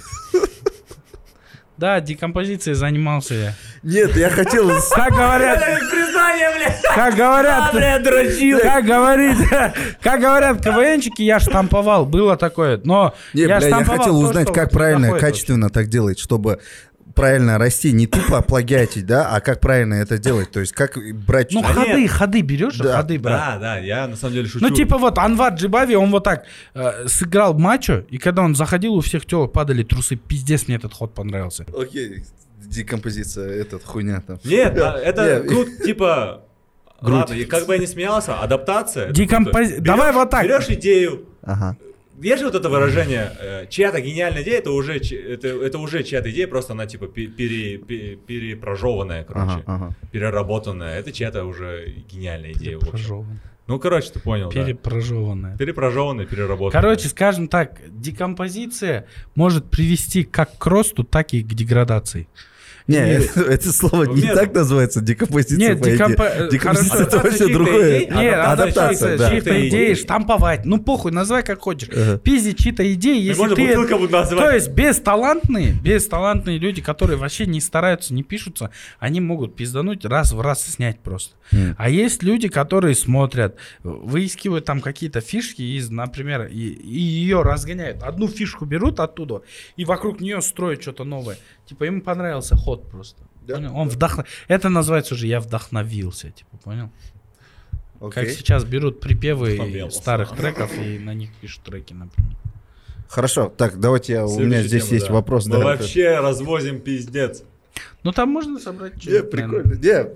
Да, 1.75 1.99
декомпозицией 1.99 2.75
занимался 2.75 3.33
я. 3.33 3.55
Нет, 3.81 4.15
я 4.15 4.29
хотел... 4.29 4.69
Как 4.91 5.11
говорят, 5.11 5.59
Признание, 5.89 6.49
блядь! 6.55 6.81
как 6.95 7.15
говорят, 7.15 7.71
как 8.61 8.85
говорит, 8.85 9.37
как 10.01 10.21
говорят 10.21 10.63
КВНчики, 10.63 11.23
я 11.23 11.39
штамповал, 11.39 12.05
было 12.05 12.37
такое, 12.37 12.79
но 12.83 13.13
Не, 13.33 13.43
я 13.43 13.59
хотел 13.59 14.19
узнать, 14.19 14.53
как 14.53 14.71
правильно, 14.71 15.17
качественно 15.17 15.69
так 15.69 15.87
делать, 15.87 16.19
чтобы 16.19 16.59
правильно 17.15 17.57
расти, 17.57 17.91
не 17.91 18.07
тупо 18.07 18.41
плагиатить, 18.41 19.05
да, 19.05 19.29
а 19.29 19.39
как 19.41 19.59
правильно 19.59 19.95
это 19.95 20.17
делать, 20.17 20.51
то 20.51 20.59
есть 20.59 20.73
как 20.73 20.97
брать... 21.25 21.51
Ну, 21.51 21.61
Да 21.61 21.67
ходы, 21.67 22.01
нет. 22.01 22.11
ходы 22.11 22.41
берешь, 22.41 22.77
Да, 22.77 22.97
ходы, 22.97 23.19
брат. 23.19 23.55
Да, 23.55 23.59
да, 23.59 23.77
я 23.79 24.07
на 24.07 24.15
самом 24.15 24.33
деле 24.33 24.47
шучу. 24.47 24.65
Ну, 24.67 24.73
типа 24.73 24.97
вот 24.97 25.17
Анвар 25.17 25.53
Джибави, 25.53 25.95
он 25.95 26.11
вот 26.11 26.23
так 26.23 26.45
э, 26.73 27.07
сыграл 27.07 27.53
мачо, 27.53 28.03
и 28.09 28.17
когда 28.17 28.41
он 28.41 28.55
заходил, 28.55 28.95
у 28.95 29.01
всех 29.01 29.25
телок 29.25 29.53
падали 29.53 29.83
трусы. 29.83 30.15
Пиздец, 30.15 30.67
мне 30.67 30.77
этот 30.77 30.93
ход 30.93 31.13
понравился. 31.13 31.65
Окей, 31.77 32.23
декомпозиция, 32.65 33.49
этот 33.61 33.83
хуйня 33.83 34.21
там. 34.25 34.39
Нет, 34.43 34.73
да, 34.75 34.97
это 35.03 35.41
грудь, 35.43 35.83
типа... 35.83 36.41
Грудь. 37.01 37.15
Ладно, 37.15 37.33
и 37.33 37.43
как 37.43 37.65
бы 37.67 37.73
я 37.73 37.79
не 37.79 37.87
смеялся, 37.87 38.39
адаптация. 38.39 39.11
Декомпози- 39.11 39.79
Давай 39.81 40.13
вот 40.13 40.29
так. 40.29 40.43
Берешь 40.45 40.69
идею, 40.69 41.25
Ага. 41.41 41.75
Есть 42.21 42.39
же 42.39 42.45
вот 42.45 42.55
это 42.55 42.69
выражение, 42.69 43.31
э, 43.39 43.65
чья-то 43.69 43.99
гениальная 43.99 44.43
идея, 44.43 44.59
это 44.59 44.71
уже, 44.71 44.97
это, 44.97 45.47
это 45.47 45.79
уже 45.79 46.03
чья-то 46.03 46.29
идея, 46.31 46.47
просто 46.47 46.73
она 46.73 46.85
типа 46.85 47.07
пе- 47.07 47.27
пере, 47.27 47.77
пе- 47.79 48.15
перепрожеванная, 48.15 49.23
короче, 49.23 49.51
Ага, 49.51 49.63
ага. 49.65 49.95
переработанная. 50.11 50.99
Это 50.99 51.11
чья-то 51.11 51.43
уже 51.45 51.93
гениальная 52.11 52.51
идея. 52.53 52.77
Прожеван. 52.77 53.39
Ну, 53.65 53.79
короче, 53.79 54.11
ты 54.11 54.19
понял, 54.19 54.51
да. 54.51 54.63
Перепрожеванная. 54.63 55.57
Перепрожеванная, 55.57 56.25
переработанная. 56.25 56.81
Короче, 56.81 57.07
скажем 57.07 57.47
так, 57.47 57.79
декомпозиция 57.89 59.07
может 59.35 59.69
привести 59.69 60.23
как 60.23 60.57
к 60.57 60.65
росту, 60.67 61.03
так 61.03 61.33
и 61.33 61.41
к 61.41 61.47
деградации. 61.53 62.27
Не, 62.87 62.97
это, 62.97 63.41
это 63.49 63.71
слово 63.71 64.03
не 64.05 64.21
Нет. 64.23 64.35
так 64.35 64.53
называется, 64.53 65.01
декомпозиция. 65.01 65.57
Нет, 65.57 65.79
декомпо- 65.79 66.29
э, 66.47 66.49
Декомпозиция 66.51 67.05
хорошо. 67.05 67.17
это 67.17 67.17
вообще 67.17 67.43
Адаптация 67.45 67.53
другое. 67.53 67.99
чьих-то 67.99 68.13
идей, 68.13 68.21
Не, 68.23 68.29
Адаптация, 68.35 69.17
да. 69.17 69.29
чьи-то 69.29 69.67
идеи 69.69 69.93
штамповать. 69.93 70.65
Ну 70.65 70.79
похуй, 70.79 71.11
называй 71.11 71.43
как 71.43 71.59
хочешь. 71.61 71.89
Ага. 71.91 72.17
Пиздить 72.17 72.57
чьи-то 72.59 72.93
идеи, 72.93 73.19
Ты 73.19 73.41
если 73.41 73.55
ты... 73.55 73.77
называть. 74.09 74.29
То 74.45 74.51
есть 74.51 74.69
бесталантные, 74.69 75.73
бесталантные 75.73 76.57
люди, 76.57 76.81
которые 76.81 77.17
вообще 77.17 77.45
не 77.45 77.61
стараются, 77.61 78.13
не 78.13 78.23
пишутся, 78.23 78.69
они 78.99 79.21
могут 79.21 79.55
пиздануть 79.55 80.05
раз 80.05 80.33
в 80.33 80.41
раз 80.41 80.63
снять 80.65 80.99
просто. 80.99 81.35
Мгм. 81.51 81.75
А 81.77 81.89
есть 81.89 82.23
люди, 82.23 82.47
которые 82.47 82.95
смотрят, 82.95 83.55
выискивают 83.83 84.65
там 84.65 84.81
какие-то 84.81 85.21
фишки 85.21 85.61
из, 85.61 85.89
например, 85.89 86.47
и, 86.47 86.57
и 86.69 86.99
ее 86.99 87.41
разгоняют. 87.41 88.03
Одну 88.03 88.27
фишку 88.27 88.65
берут 88.65 88.99
оттуда 88.99 89.41
и 89.77 89.85
вокруг 89.85 90.19
нее 90.21 90.41
строят 90.41 90.81
что-то 90.81 91.03
новое. 91.03 91.37
Типа 91.73 91.85
ему 91.85 92.01
понравился 92.01 92.55
ход 92.55 92.87
просто. 92.91 93.23
Да, 93.47 93.55
Понял? 93.55 93.75
Он 93.75 93.89
вдохно... 93.89 94.25
Это 94.47 94.69
называется 94.69 95.15
уже 95.15 95.25
я 95.25 95.39
вдохновился, 95.39 96.29
типа, 96.29 96.55
понял? 96.57 96.91
Как 97.99 98.17
Окей. 98.17 98.35
сейчас 98.35 98.63
берут 98.63 98.99
припевы 98.99 99.89
старых 99.89 100.35
треков 100.35 100.71
и 100.77 100.99
на 100.99 101.15
них 101.15 101.31
пишут 101.41 101.63
треки, 101.63 101.93
например. 101.93 102.35
Хорошо, 103.07 103.49
так, 103.49 103.79
давайте 103.79 104.13
я, 104.13 104.25
у 104.27 104.39
меня 104.39 104.61
здесь 104.61 104.83
тема, 104.83 104.93
есть 104.93 105.07
да. 105.07 105.13
вопрос. 105.13 105.47
Мы 105.47 105.57
да. 105.57 105.63
вообще 105.63 106.19
развозим 106.19 106.79
пиздец. 106.79 107.43
Ну 108.03 108.11
там 108.11 108.29
можно 108.29 108.59
собрать 108.59 108.95
Не, 108.97 109.01
что-нибудь, 109.01 109.31
прикольно. 109.31 109.73
Не, 109.73 110.09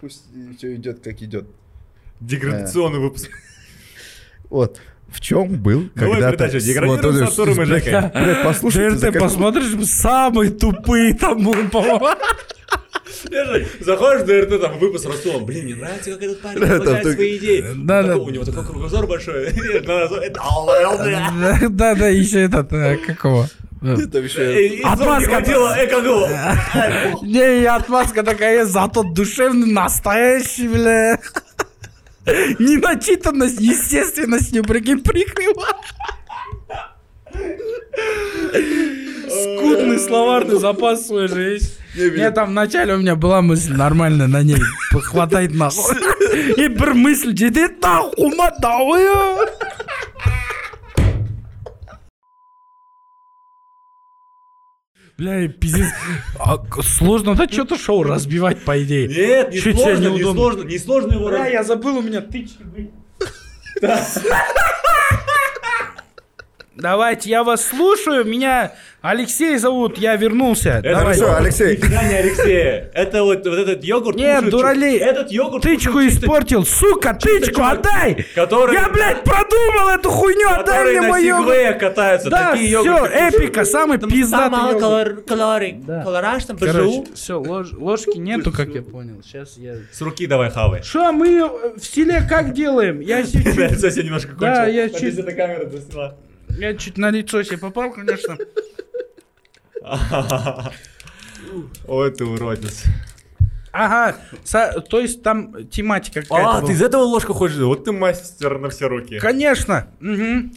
пусть 0.00 0.24
все 0.56 0.74
идет 0.74 0.98
как 0.98 1.22
идет. 1.22 1.46
Деградационный 2.18 2.98
выпуск. 2.98 3.30
Вот. 4.50 4.80
В 5.10 5.20
чем 5.20 5.48
был 5.56 5.88
Новая 5.94 6.12
когда-то... 6.14 6.36
передача 6.36 6.60
с- 6.60 6.64
«Деградируем 6.64 7.02
вот, 7.24 7.28
с 7.34 7.38
Артуром 7.38 7.62
и 7.62 7.66
блядь, 7.66 7.84
Жекой». 7.84 8.10
блядь, 8.14 8.42
Послушайте, 8.44 8.90
за 8.96 9.00
ДРТ 9.06 9.12
как- 9.14 9.22
посмотришь, 9.22 9.86
самые 9.88 10.50
тупые 10.50 11.14
там, 11.14 11.42
ну, 11.42 11.54
по-моему. 11.68 12.08
Заходишь 13.80 14.22
в 14.22 14.26
ДРТ, 14.26 14.60
там 14.60 14.78
выпуск 14.78 15.06
Расулом. 15.06 15.44
Блин, 15.46 15.64
мне 15.64 15.74
нравится, 15.76 16.10
как 16.12 16.22
этот 16.22 16.40
парень 16.42 16.60
Да, 16.60 16.78
так- 16.80 17.02
свои 17.14 17.36
идеи. 17.38 17.64
Да, 17.76 18.02
да. 18.02 18.16
У 18.16 18.28
него 18.28 18.44
такой 18.44 18.64
кругозор 18.66 19.06
большой. 19.06 19.44
Это 19.74 21.68
Да, 21.70 21.94
да, 21.94 22.08
еще 22.08 22.42
этот, 22.42 22.72
э, 22.72 22.96
какого? 22.98 23.48
Э, 23.82 23.94
Это 23.94 24.18
еще- 24.18 24.80
Отмазка 24.84 25.30
хотела 25.36 25.74
Экогу. 25.84 26.26
Не, 27.26 27.64
отмазка 27.66 28.22
такая, 28.22 28.66
зато 28.66 29.02
душевный, 29.04 29.72
настоящий, 29.72 30.68
бля. 30.68 31.18
Неначитанность, 32.58 33.60
естественностью, 33.60 34.64
прикинь, 34.64 35.02
прикрыла. 35.02 35.68
Скудный 39.28 39.98
словарный 39.98 40.58
запас 40.58 41.06
свой 41.06 41.28
же 41.28 41.42
есть. 41.42 41.78
Не, 41.94 42.30
там 42.30 42.50
вначале 42.50 42.94
у 42.94 42.98
меня 42.98 43.16
была 43.16 43.42
мысль 43.42 43.72
нормальная, 43.72 44.26
на 44.26 44.42
ней 44.42 44.58
хватает 45.02 45.54
нахуй. 45.54 45.96
И 46.56 46.68
мысль 46.94 47.36
жетеді 47.36 47.74
нахуй, 47.80 48.12
уматауя. 48.16 49.48
Бля, 55.18 55.48
пиздец. 55.48 55.88
А, 56.38 56.58
к- 56.58 56.80
сложно-то 56.84 57.52
что-то 57.52 57.76
шоу 57.76 58.04
разбивать, 58.04 58.64
по 58.64 58.80
идее. 58.82 59.08
Нет, 59.08 59.50
не 59.52 59.56
Чё 59.60 59.72
тебе 59.72 59.82
сложно, 59.82 60.08
не 60.10 60.22
сложно, 60.22 60.62
не 60.62 60.78
сложно 60.78 61.12
его 61.14 61.28
Бля, 61.28 61.38
раз- 61.38 61.52
я 61.52 61.64
забыл, 61.64 61.98
у 61.98 62.02
меня 62.02 62.20
тычки 62.20 62.62
были. 62.62 62.92
Давайте, 66.76 67.30
я 67.30 67.42
вас 67.42 67.64
слушаю. 67.66 68.24
Меня 68.24 68.72
Алексей 69.00 69.56
зовут, 69.58 69.96
я 69.98 70.16
вернулся. 70.16 70.70
Это 70.82 70.90
Давайте. 70.98 71.20
Хорошо, 71.22 71.38
Алексей. 71.38 71.76
Не 71.76 72.16
Алексея. 72.18 72.90
Это 72.92 73.22
вот, 73.22 73.46
вот 73.46 73.56
этот 73.58 73.84
йогурт. 73.84 74.16
Нет, 74.16 74.50
дуралей. 74.50 74.98
Этот 74.98 75.30
йогурт 75.30 75.62
Тычку 75.62 76.02
чисто- 76.02 76.24
испортил, 76.26 76.64
сука, 76.66 77.14
тычку 77.14 77.62
отдай! 77.62 78.26
который- 78.34 78.74
Я, 78.74 78.88
блядь, 78.88 79.22
продумал 79.22 79.90
эту 79.90 80.10
хуйню, 80.10 80.48
отдай 80.48 80.64
Которые 80.78 80.90
мне 80.98 81.00
на 81.02 81.08
мой 81.08 81.24
йогурт! 81.24 81.78
катаются. 81.78 82.28
Да, 82.28 82.50
такие 82.50 82.76
все, 82.80 83.06
эпика, 83.06 83.64
самый 83.64 83.98
пиздатый 83.98 84.72
йогурт. 84.72 85.26
калорий. 85.28 85.74
Да. 85.86 86.02
Колораж 86.02 86.44
там, 86.46 86.58
Короче, 86.58 87.04
все, 87.14 87.34
ложки 87.40 88.18
нету, 88.18 88.50
как 88.50 88.68
я 88.70 88.82
понял. 88.82 89.22
Сейчас 89.22 89.56
я... 89.58 89.76
С 89.92 90.00
руки 90.00 90.26
давай 90.26 90.50
хавай. 90.50 90.82
Что, 90.82 91.12
мы 91.12 91.28
э, 91.28 91.78
в 91.78 91.84
селе 91.84 92.20
как 92.28 92.52
делаем? 92.52 92.98
Я 92.98 93.24
Совсем 93.78 94.06
немножко 94.06 94.30
кончил. 94.30 94.40
Да, 94.54 94.66
я 94.66 94.88
чуть- 94.90 95.18
эта 95.18 95.32
камера 95.32 95.68
засняла. 95.70 96.16
я 96.58 96.74
чуть 96.74 96.98
на 96.98 97.10
лицо 97.10 97.44
себе 97.44 97.58
попал, 97.58 97.92
конечно. 97.92 98.36
Ой, 101.86 102.10
ты 102.10 102.24
уродец. 102.24 102.84
Ага, 103.72 104.16
са- 104.44 104.80
то 104.80 104.98
есть 105.00 105.22
там 105.22 105.66
тематика 105.68 106.22
какая-то 106.22 106.50
А, 106.50 106.58
была. 106.60 106.66
ты 106.66 106.72
из 106.72 106.82
этого 106.82 107.02
ложку 107.02 107.32
хочешь? 107.34 107.58
Вот 107.58 107.84
ты 107.84 107.92
мастер 107.92 108.58
на 108.58 108.70
все 108.70 108.88
руки. 108.88 109.18
Конечно. 109.18 109.88
мгм. 110.00 110.52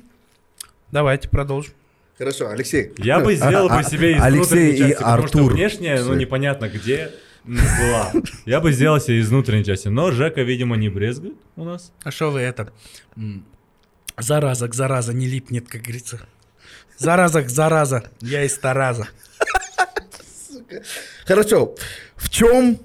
Давайте 0.91 1.29
продолжим. 1.29 1.73
Хорошо, 2.17 2.49
Алексей. 2.49 2.91
Я 2.97 3.19
бы 3.19 3.35
сделал 3.35 3.69
А- 3.69 3.77
бы 3.77 3.83
себе 3.83 4.15
из 4.17 4.21
Алексей 4.21 4.39
внутренней 4.39 4.71
и 4.73 4.77
части, 4.77 4.93
потому 5.03 5.27
что 5.27 5.37
Артур. 5.39 5.53
внешняя, 5.53 5.97
ну 5.99 6.03
Всё. 6.11 6.13
непонятно 6.15 6.69
где 6.69 7.11
была. 7.45 8.11
Я 8.45 8.59
бы 8.59 8.71
сделал 8.71 8.99
себе 8.99 9.19
из 9.19 9.29
внутренней 9.29 9.65
части, 9.65 9.87
но 9.87 10.11
Жека, 10.11 10.41
видимо, 10.41 10.75
не 10.77 10.89
брезгует 10.89 11.35
у 11.55 11.63
нас. 11.63 11.91
А 12.03 12.11
что 12.11 12.31
вы 12.31 12.39
это? 12.41 12.71
Зараза 14.17 14.67
к 14.67 14.73
зараза 14.75 15.13
не 15.13 15.27
липнет, 15.27 15.67
как 15.67 15.81
говорится. 15.81 16.19
Зараза 17.01 17.41
зараза. 17.49 18.03
Я 18.21 18.43
из 18.43 18.55
Тараза. 18.59 19.07
Хорошо. 21.25 21.73
В 22.15 22.29
чем 22.29 22.77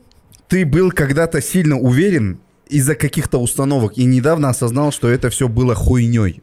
ты 0.48 0.64
был 0.64 0.90
когда-то 0.90 1.42
сильно 1.42 1.78
уверен 1.78 2.40
из-за 2.66 2.94
каких-то 2.94 3.36
установок 3.36 3.98
и 3.98 4.04
недавно 4.04 4.48
осознал, 4.48 4.90
что 4.90 5.08
это 5.08 5.28
все 5.28 5.48
было 5.48 5.74
хуйней? 5.74 6.42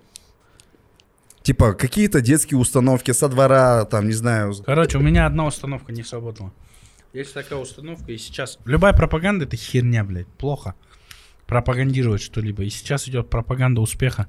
Типа 1.41 1.73
какие-то 1.73 2.21
детские 2.21 2.59
установки 2.59 3.11
со 3.11 3.27
двора, 3.27 3.85
там, 3.85 4.05
не 4.05 4.13
знаю. 4.13 4.53
Короче, 4.63 4.99
у 4.99 5.01
меня 5.01 5.25
одна 5.25 5.47
установка 5.47 5.91
не 5.91 6.03
сработала. 6.03 6.53
Есть 7.11 7.33
такая 7.33 7.57
установка, 7.57 8.11
и 8.11 8.17
сейчас... 8.19 8.59
Любая 8.65 8.93
пропаганда— 8.93 9.45
это 9.47 9.57
херня, 9.57 10.03
блядь. 10.03 10.27
Плохо 10.27 10.75
пропагандировать 11.47 12.21
что-либо. 12.21 12.63
И 12.63 12.69
сейчас 12.69 13.07
идет 13.07 13.29
пропаганда 13.29 13.81
успеха, 13.81 14.27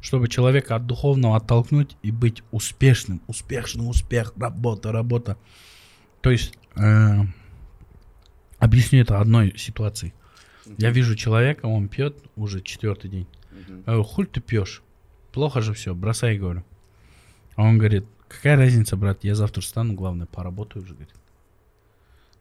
чтобы 0.00 0.28
человека 0.28 0.76
от 0.76 0.86
духовного 0.86 1.36
оттолкнуть 1.36 1.96
и 2.02 2.10
быть 2.10 2.42
успешным. 2.50 3.20
Успешный 3.26 3.88
успех, 3.88 4.32
работа, 4.36 4.92
работа. 4.92 5.36
То 6.20 6.30
есть, 6.30 6.54
э, 6.76 7.20
объясню 8.58 9.00
это 9.00 9.20
одной 9.20 9.56
ситуацией. 9.56 10.14
Я 10.76 10.90
вижу 10.90 11.16
человека, 11.16 11.66
он 11.66 11.88
пьет 11.88 12.16
уже 12.36 12.60
четвертый 12.60 13.10
день. 13.10 13.26
Я 13.68 13.82
говорю, 13.84 14.04
хуль 14.04 14.26
ты 14.26 14.40
пьешь? 14.40 14.82
Плохо 15.32 15.60
же 15.60 15.72
все, 15.72 15.94
бросай, 15.94 16.38
говорю. 16.38 16.64
А 17.56 17.62
он 17.62 17.78
говорит, 17.78 18.06
какая 18.28 18.56
разница, 18.56 18.96
брат, 18.96 19.24
я 19.24 19.34
завтра 19.34 19.60
встану, 19.62 19.94
главное, 19.94 20.26
поработаю 20.26 20.84
уже, 20.84 20.94
говорит. 20.94 21.14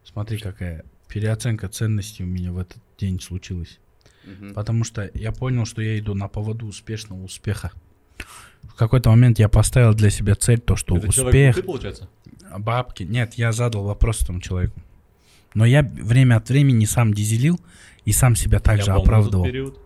Смотри, 0.03 0.37
какая 0.37 0.85
переоценка 1.07 1.69
ценностей 1.69 2.23
у 2.23 2.27
меня 2.27 2.51
в 2.51 2.57
этот 2.57 2.81
день 2.97 3.19
случилась. 3.19 3.79
Потому 4.55 4.83
что 4.83 5.09
я 5.13 5.31
понял, 5.31 5.65
что 5.65 5.81
я 5.81 5.97
иду 5.99 6.13
на 6.13 6.27
поводу 6.27 6.65
успешного 6.67 7.23
успеха. 7.23 7.71
В 8.63 8.75
какой-то 8.75 9.09
момент 9.09 9.39
я 9.39 9.49
поставил 9.49 9.93
для 9.93 10.09
себя 10.09 10.35
цель, 10.35 10.59
то, 10.59 10.75
что 10.75 10.97
Это 10.97 11.11
человек 11.11 11.33
успех, 11.33 11.55
ты, 11.55 11.63
получается? 11.63 12.09
бабки. 12.57 13.03
Нет, 13.03 13.33
я 13.35 13.51
задал 13.51 13.83
вопрос 13.83 14.21
этому 14.21 14.41
человеку. 14.41 14.79
Но 15.53 15.65
я 15.65 15.81
время 15.83 16.35
от 16.37 16.49
времени 16.49 16.85
сам 16.85 17.13
дизелил 17.13 17.59
и 18.05 18.11
сам 18.11 18.35
себя 18.35 18.59
также 18.59 18.91
Я 18.91 18.95
оправдывал. 18.97 19.45
период. 19.45 19.79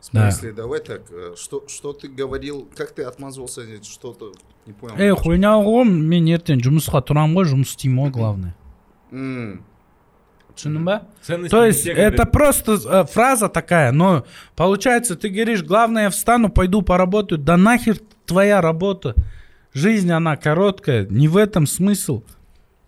В 0.00 0.12
Да. 0.12 0.30
смысле, 0.30 0.52
давай 0.52 0.80
так, 0.80 1.02
э, 1.10 1.34
что, 1.36 1.64
что 1.68 1.92
ты 1.92 2.08
говорил, 2.08 2.68
как 2.76 2.92
ты 2.92 3.02
отмазывался, 3.02 3.62
что-то, 3.82 4.32
не 4.66 4.72
понял. 4.72 4.94
Эй, 4.98 5.10
хуйня 5.10 5.56
мен 5.84 6.26
ертең 6.26 6.60
жұмысқа 6.62 7.02
тұрамын 7.02 7.34
ғой 7.34 7.44
жұмыс 7.44 7.74
істеймін 7.74 8.04
ғой 8.06 8.10
главное 8.12 8.54
Ценности 11.22 11.50
То 11.50 11.64
есть 11.64 11.86
это 11.86 12.16
говорит, 12.16 12.32
просто 12.32 12.78
э, 12.84 13.04
фраза 13.04 13.48
такая, 13.48 13.92
но 13.92 14.24
получается, 14.54 15.16
ты 15.16 15.28
говоришь, 15.28 15.62
главное, 15.62 16.04
я 16.04 16.10
встану, 16.10 16.48
пойду 16.48 16.82
поработаю. 16.82 17.38
Да 17.38 17.56
нахер 17.56 17.98
твоя 18.24 18.60
работа. 18.60 19.14
Жизнь, 19.72 20.10
она 20.10 20.36
короткая. 20.36 21.06
Не 21.06 21.28
в 21.28 21.36
этом 21.36 21.66
смысл. 21.66 22.22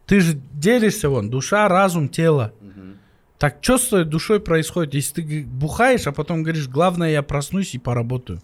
Ты 0.07 0.21
же 0.21 0.41
делишься 0.53 1.11
вон, 1.11 1.29
душа, 1.29 1.69
разум, 1.69 2.09
тело. 2.09 2.53
Так 3.39 3.59
что 3.61 3.79
с 3.79 3.87
твоей 3.87 4.05
душой 4.05 4.41
происходит, 4.41 4.95
если 4.95 5.23
ты 5.23 5.45
бухаешь, 5.45 6.07
а 6.07 6.13
потом 6.13 6.43
говоришь, 6.43 6.67
главное, 6.67 7.11
я 7.11 7.23
проснусь 7.23 7.75
и 7.75 7.79
поработаю? 7.79 8.41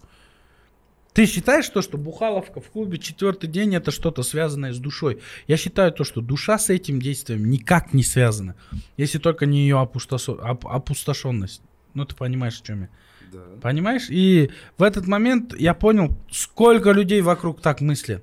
Ты 1.14 1.26
считаешь 1.26 1.68
то, 1.68 1.82
что 1.82 1.98
бухаловка 1.98 2.60
в 2.60 2.70
клубе 2.70 2.96
четвертый 2.98 3.48
день 3.48 3.74
это 3.74 3.90
что-то 3.90 4.22
связанное 4.22 4.72
с 4.72 4.78
душой? 4.78 5.18
Я 5.48 5.56
считаю 5.56 5.90
то, 5.92 6.04
что 6.04 6.20
душа 6.20 6.56
с 6.58 6.70
этим 6.70 7.00
действием 7.00 7.50
никак 7.50 7.92
не 7.92 8.04
связана. 8.04 8.54
Если 8.96 9.18
только 9.18 9.44
не 9.46 9.62
ее 9.62 9.76
опустошо- 9.76 10.38
оп- 10.40 10.66
опустошенность. 10.66 11.62
Ну, 11.94 12.04
ты 12.04 12.14
понимаешь, 12.14 12.60
о 12.60 12.64
чем 12.66 12.82
я. 12.82 12.88
да. 13.32 13.40
Понимаешь? 13.60 14.06
И 14.08 14.50
в 14.78 14.82
этот 14.84 15.08
момент 15.08 15.52
я 15.58 15.74
понял, 15.74 16.16
сколько 16.30 16.92
людей 16.92 17.22
вокруг 17.22 17.60
так 17.60 17.80
мыслят. 17.80 18.22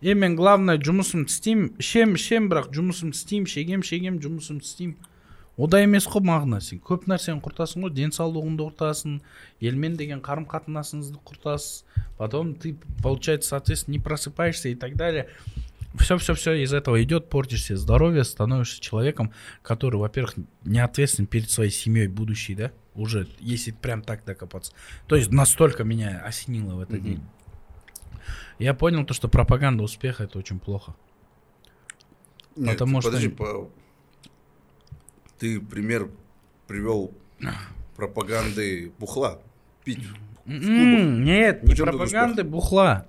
Емен 0.00 0.36
главное 0.36 0.76
жұмысым 0.76 1.24
істеймін 1.24 1.70
ішем 1.80 2.14
ішем 2.14 2.50
бірақ 2.52 2.68
жұмысымды 2.70 3.16
істеймін 3.16 3.46
шегем 3.48 3.82
шегем 3.82 4.18
жұмысымды 4.20 4.60
істеймін 4.62 4.96
ода 5.57 5.81
емес 5.83 6.07
қой 6.07 6.23
мағына. 6.25 6.61
Сен 6.61 6.79
көп 6.79 7.05
нәрсені 7.11 7.41
құртасың 7.43 7.83
ғой 7.85 7.91
денсаулығыңды 7.97 8.65
құртасың 8.71 9.19
елмен 9.61 9.97
деген 9.97 10.21
қарым 10.21 10.47
қатынасыңызды 10.47 11.19
құртасыз 11.25 11.83
потом 12.17 12.55
ты 12.55 12.77
получается 13.03 13.49
соответственно 13.49 13.93
не 13.93 13.99
просыпаешься 13.99 14.69
и 14.69 14.75
так 14.75 14.95
далее. 14.95 15.27
Все 15.99 16.17
все 16.17 16.33
все 16.35 16.53
из 16.53 16.73
этого 16.73 17.03
идет 17.03 17.29
портишь 17.29 17.65
себе 17.65 17.77
здоровье 17.77 18.23
становишься 18.23 18.79
человеком 18.79 19.31
который 19.61 19.97
во-первых 19.97 20.35
не 20.63 20.79
ответственен 20.79 21.27
перед 21.27 21.49
своей 21.51 21.69
семьей 21.71 22.07
будущей 22.07 22.55
да? 22.55 22.71
Уже 22.95 23.27
если 23.39 23.71
прям 23.71 24.01
так 24.01 24.23
докопаться 24.23 24.71
то 25.07 25.17
есть 25.17 25.31
настолько 25.31 25.83
меня 25.83 26.21
осенило 26.25 26.75
в 26.75 26.79
этот 26.81 27.03
день. 27.03 27.21
Я 28.57 28.73
понял 28.73 29.05
то 29.05 29.13
что 29.13 29.27
пропаганда 29.27 29.83
успеха 29.83 30.23
это 30.23 30.39
очень 30.39 30.59
плохо. 30.59 30.95
Нет, 32.55 32.73
Потому 32.73 33.01
что- 33.01 33.09
подожди, 33.09 33.29
по- 33.29 33.69
ты 35.41 35.59
пример 35.59 36.07
привел 36.67 37.11
пропаганды 37.95 38.91
бухла. 38.99 39.39
Пить. 39.83 40.05
М, 40.45 41.23
Нет, 41.23 41.63
не 41.63 41.73
пропаганды, 41.73 42.43
бухла. 42.43 43.07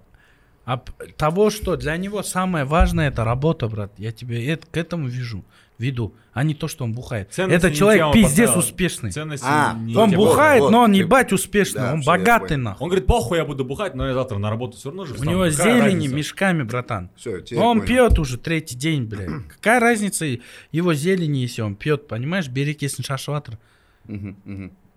А 0.64 0.78
того, 1.18 1.51
что 1.51 1.76
для 1.76 1.95
него 1.99 2.22
самое 2.22 2.64
важное 2.64 3.09
это 3.09 3.24
работа, 3.24 3.68
брат. 3.68 3.93
Я 3.99 4.12
тебе 4.12 4.47
это, 4.47 4.66
к 4.66 4.76
этому 4.78 5.09
вижу, 5.09 5.45
веду, 5.83 6.14
а 6.33 6.45
не 6.45 6.55
то, 6.55 6.68
что 6.68 6.85
он 6.85 6.93
бухает. 6.95 7.30
Ценности 7.33 7.57
это 7.59 7.70
не 7.70 7.76
человек 7.76 8.12
пиздец 8.12 8.30
поставила. 8.49 8.59
успешный. 8.59 9.11
Ценности 9.12 9.47
А, 9.49 9.74
не 9.74 9.95
Он 9.97 10.11
бухает, 10.12 10.61
вот, 10.62 10.70
но 10.72 10.80
он 10.83 10.93
ты- 10.93 10.99
ебать 10.99 11.33
успешный, 11.33 11.83
Да, 11.83 11.93
он 11.95 12.03
богатый 12.03 12.49
понял. 12.57 12.62
нахуй. 12.64 12.85
Он 12.85 12.89
говорит, 12.89 13.07
похуй, 13.07 13.39
я 13.39 13.45
буду 13.45 13.64
бухать, 13.64 13.95
но 13.95 14.07
я 14.09 14.14
завтра 14.14 14.39
на 14.39 14.49
работу 14.51 14.76
все 14.78 14.89
равно 14.89 15.05
же 15.05 15.12
У 15.12 15.14
встану. 15.16 15.30
него 15.30 15.45
Какая 15.51 15.64
зелени 15.80 15.95
разница? 15.97 16.14
мешками, 16.14 16.62
братан. 16.62 17.11
Все, 17.16 17.43
Но 17.51 17.68
он 17.70 17.80
пьет 17.83 18.18
уже 18.18 18.39
третий 18.39 18.76
день, 18.76 19.05
блядь. 19.05 19.28
Какая 19.49 19.80
разница 19.80 20.24
его 20.70 20.95
зелени, 20.95 21.39
если 21.39 21.62
он 21.62 21.74
пьет, 21.76 22.09
понимаешь? 22.09 22.49
Берекесін 22.49 23.05
шашватр. 23.05 23.59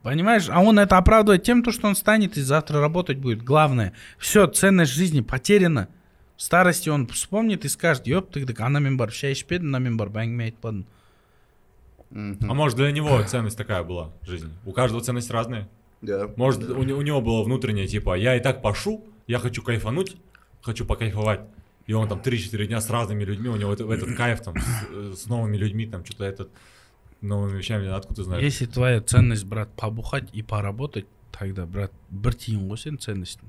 Понимаешь? 0.01 0.47
А 0.51 0.61
он 0.61 0.77
это 0.77 0.97
оправдывает 0.99 1.41
тем, 1.43 1.63
то, 1.63 1.71
что 1.71 1.87
он 1.87 1.95
станет 1.95 2.37
и 2.37 2.41
завтра 2.41 2.79
работать 2.79 3.17
будет. 3.17 3.41
Главное. 3.43 3.91
Все, 4.19 4.45
ценность 4.45 4.91
жизни 4.91 5.21
потеряна 5.21 5.87
В 6.36 6.42
старости 6.42 6.88
он 6.88 7.06
вспомнит 7.06 7.64
и 7.64 7.68
скажет, 7.68 8.06
ёп, 8.06 8.30
ты 8.30 8.46
так 8.46 8.60
ана 8.60 8.80
мен 8.80 8.96
бар, 8.96 9.12
шай 9.12 9.32
ішпедім, 9.32 9.68
мына 9.70 9.78
мен 9.80 9.96
бар, 9.96 10.08
бәңгіме 10.08 10.44
айтпадым». 10.50 10.86
А 12.12 12.54
может 12.54 12.76
для 12.76 12.90
него 12.90 13.22
ценность 13.22 13.56
такая 13.56 13.84
была 13.84 14.10
в 14.22 14.26
жизни? 14.26 14.50
У 14.64 14.72
каждого 14.72 15.02
ценность 15.02 15.30
разная. 15.30 15.68
Да. 16.00 16.28
Может 16.36 16.68
у, 16.68 16.82
не- 16.82 16.92
у 16.94 17.02
него 17.02 17.20
было 17.20 17.42
внутреннее, 17.44 17.86
типа, 17.86 18.16
я 18.16 18.34
и 18.36 18.40
так 18.40 18.62
пошу, 18.62 19.04
я 19.26 19.38
хочу 19.38 19.62
кайфануть, 19.62 20.16
хочу 20.62 20.84
покайфовать. 20.86 21.40
И 21.86 21.92
он 21.92 22.08
там 22.08 22.20
3-4 22.20 22.66
дня 22.66 22.80
с 22.80 22.88
разными 22.90 23.22
людьми, 23.24 23.48
у 23.48 23.56
него 23.56 23.72
это- 23.74 23.84
этот 23.92 24.16
кайф 24.16 24.40
там 24.40 24.54
с, 24.56 24.86
э, 24.90 25.12
с 25.14 25.26
новыми 25.26 25.56
людьми, 25.56 25.86
там 25.86 26.04
что-то 26.04 26.24
этот, 26.24 26.48
новыми 27.20 27.58
вещами, 27.58 27.86
откуда 27.88 28.22
ты 28.22 28.24
знаешь? 28.24 28.42
Если 28.42 28.66
твоя 28.66 29.00
ценность, 29.02 29.44
брат, 29.44 29.68
побухать 29.76 30.30
и 30.32 30.42
поработать, 30.42 31.06
тогда, 31.30 31.66
брат, 31.66 31.92
бір 32.10 32.32
тиын 32.34 32.66
ғой 32.68 32.76
сенің 32.76 32.98
ценностің. 32.98 33.44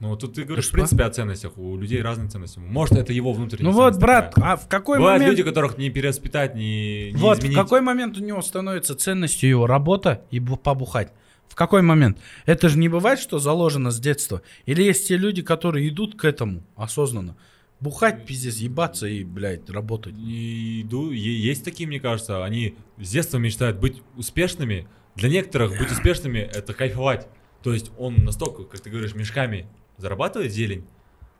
ну 0.00 0.16
тут 0.16 0.34
ты 0.34 0.44
говоришь, 0.44 0.68
в 0.68 0.70
принципе, 0.72 1.02
о 1.04 1.10
ценностях, 1.10 1.58
у 1.58 1.76
людей 1.76 2.00
разные 2.00 2.28
ценности. 2.28 2.60
Может, 2.60 2.96
это 2.98 3.12
его 3.12 3.32
внутренняя 3.32 3.64
Ну 3.72 3.76
вот, 3.76 3.96
брат, 3.98 4.32
такая. 4.32 4.52
а 4.52 4.56
в 4.56 4.68
какой 4.68 4.98
Бывают 4.98 5.20
момент... 5.22 5.36
люди, 5.38 5.48
которых 5.48 5.76
не 5.76 5.90
перевоспитать, 5.90 6.54
не, 6.54 7.10
не 7.10 7.18
Вот, 7.18 7.38
изменить. 7.38 7.56
в 7.56 7.60
какой 7.60 7.80
момент 7.80 8.16
у 8.16 8.22
него 8.22 8.40
становится 8.40 8.94
ценностью 8.94 9.48
его 9.50 9.66
работа 9.66 10.22
и 10.30 10.38
бу- 10.38 10.56
побухать? 10.56 11.12
В 11.48 11.56
какой 11.56 11.82
момент? 11.82 12.18
Это 12.46 12.68
же 12.68 12.78
не 12.78 12.88
бывает, 12.88 13.18
что 13.18 13.40
заложено 13.40 13.90
с 13.90 13.98
детства. 13.98 14.42
Или 14.66 14.82
есть 14.84 15.08
те 15.08 15.16
люди, 15.16 15.42
которые 15.42 15.88
идут 15.88 16.14
к 16.14 16.24
этому 16.24 16.62
осознанно. 16.76 17.36
Бухать, 17.80 18.24
пиздец, 18.26 18.56
ебаться 18.56 19.06
и, 19.08 19.24
блядь, 19.24 19.68
работать. 19.70 20.14
И 20.16 20.82
иду, 20.82 21.10
есть 21.10 21.64
такие, 21.64 21.88
мне 21.88 21.98
кажется, 21.98 22.44
они 22.44 22.76
с 22.98 23.10
детства 23.10 23.38
мечтают 23.38 23.78
быть 23.78 24.02
успешными. 24.16 24.86
Для 25.16 25.28
некоторых 25.28 25.76
быть 25.78 25.90
успешными 25.90 26.38
это 26.38 26.72
кайфовать. 26.74 27.26
То 27.62 27.72
есть 27.72 27.90
он 27.98 28.14
настолько, 28.24 28.62
как 28.64 28.80
ты 28.80 28.90
говоришь, 28.90 29.14
мешками 29.16 29.66
зарабатывает 29.98 30.52
зелень, 30.52 30.84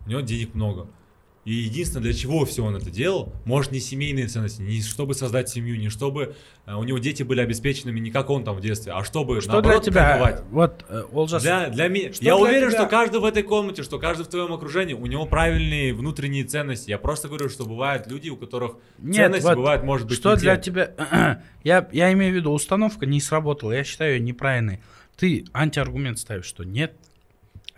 у 0.07 0.11
него 0.11 0.21
денег 0.21 0.55
много. 0.55 0.89
И 1.45 1.53
единственное, 1.55 2.03
для 2.03 2.13
чего 2.13 2.45
все 2.45 2.63
он 2.63 2.77
это 2.77 2.91
делал, 2.91 3.33
может 3.47 3.73
не 3.73 3.81
семейные 3.81 4.27
ценности, 4.27 4.61
не 4.61 4.83
чтобы 4.83 5.15
создать 5.15 5.49
семью, 5.49 5.79
не 5.79 5.89
чтобы 5.89 6.35
э, 6.67 6.75
у 6.75 6.85
него 6.85 6.99
дети 6.99 7.23
были 7.23 7.41
обеспеченными, 7.41 8.01
не 8.01 8.11
как 8.11 8.29
он 8.29 8.45
там 8.45 8.55
в 8.55 8.61
детстве, 8.61 8.93
а 8.93 9.03
чтобы 9.03 9.41
Что 9.41 9.53
наоборот 9.53 9.83
для 9.85 9.91
тебя, 9.93 10.09
кайфовать. 10.11 10.43
вот, 10.51 10.85
э, 10.91 11.05
Олжас, 11.11 11.43
Для, 11.43 11.71
для. 11.71 11.87
Что 12.13 12.23
Я 12.23 12.35
для 12.35 12.37
уверен, 12.37 12.69
тебя- 12.69 12.81
что 12.81 12.87
каждый 12.89 13.21
в 13.21 13.25
этой 13.25 13.43
комнате, 13.43 13.83
что 13.83 13.99
каждый 13.99 14.25
в 14.25 14.29
твоем 14.29 14.53
окружении, 14.53 14.93
у 14.93 15.07
него 15.07 15.25
правильные 15.25 15.95
внутренние 15.95 16.45
ценности. 16.45 16.91
Я 16.91 16.99
просто 16.99 17.29
говорю, 17.29 17.49
что 17.49 17.65
бывают 17.65 18.07
люди, 18.09 18.29
у 18.29 18.37
которых 18.37 18.73
Нет, 18.99 19.17
ценности 19.17 19.45
вот 19.47 19.57
бывают, 19.57 19.85
может 19.85 20.07
быть, 20.07 20.19
что 20.19 20.37
для 20.37 20.55
те. 20.57 20.63
тебя... 20.65 21.43
я, 21.65 21.89
я 21.93 22.13
имею 22.13 22.35
в 22.35 22.37
виду, 22.37 22.53
установка 22.53 23.07
не 23.07 23.23
сработала, 23.23 23.73
я 23.73 23.85
считаю 23.85 24.15
ее 24.17 24.21
неправильной. 24.21 24.83
Ты 25.17 25.47
антиаргумент 25.55 26.19
ставишь, 26.19 26.45
что 26.45 26.65
нет, 26.65 26.95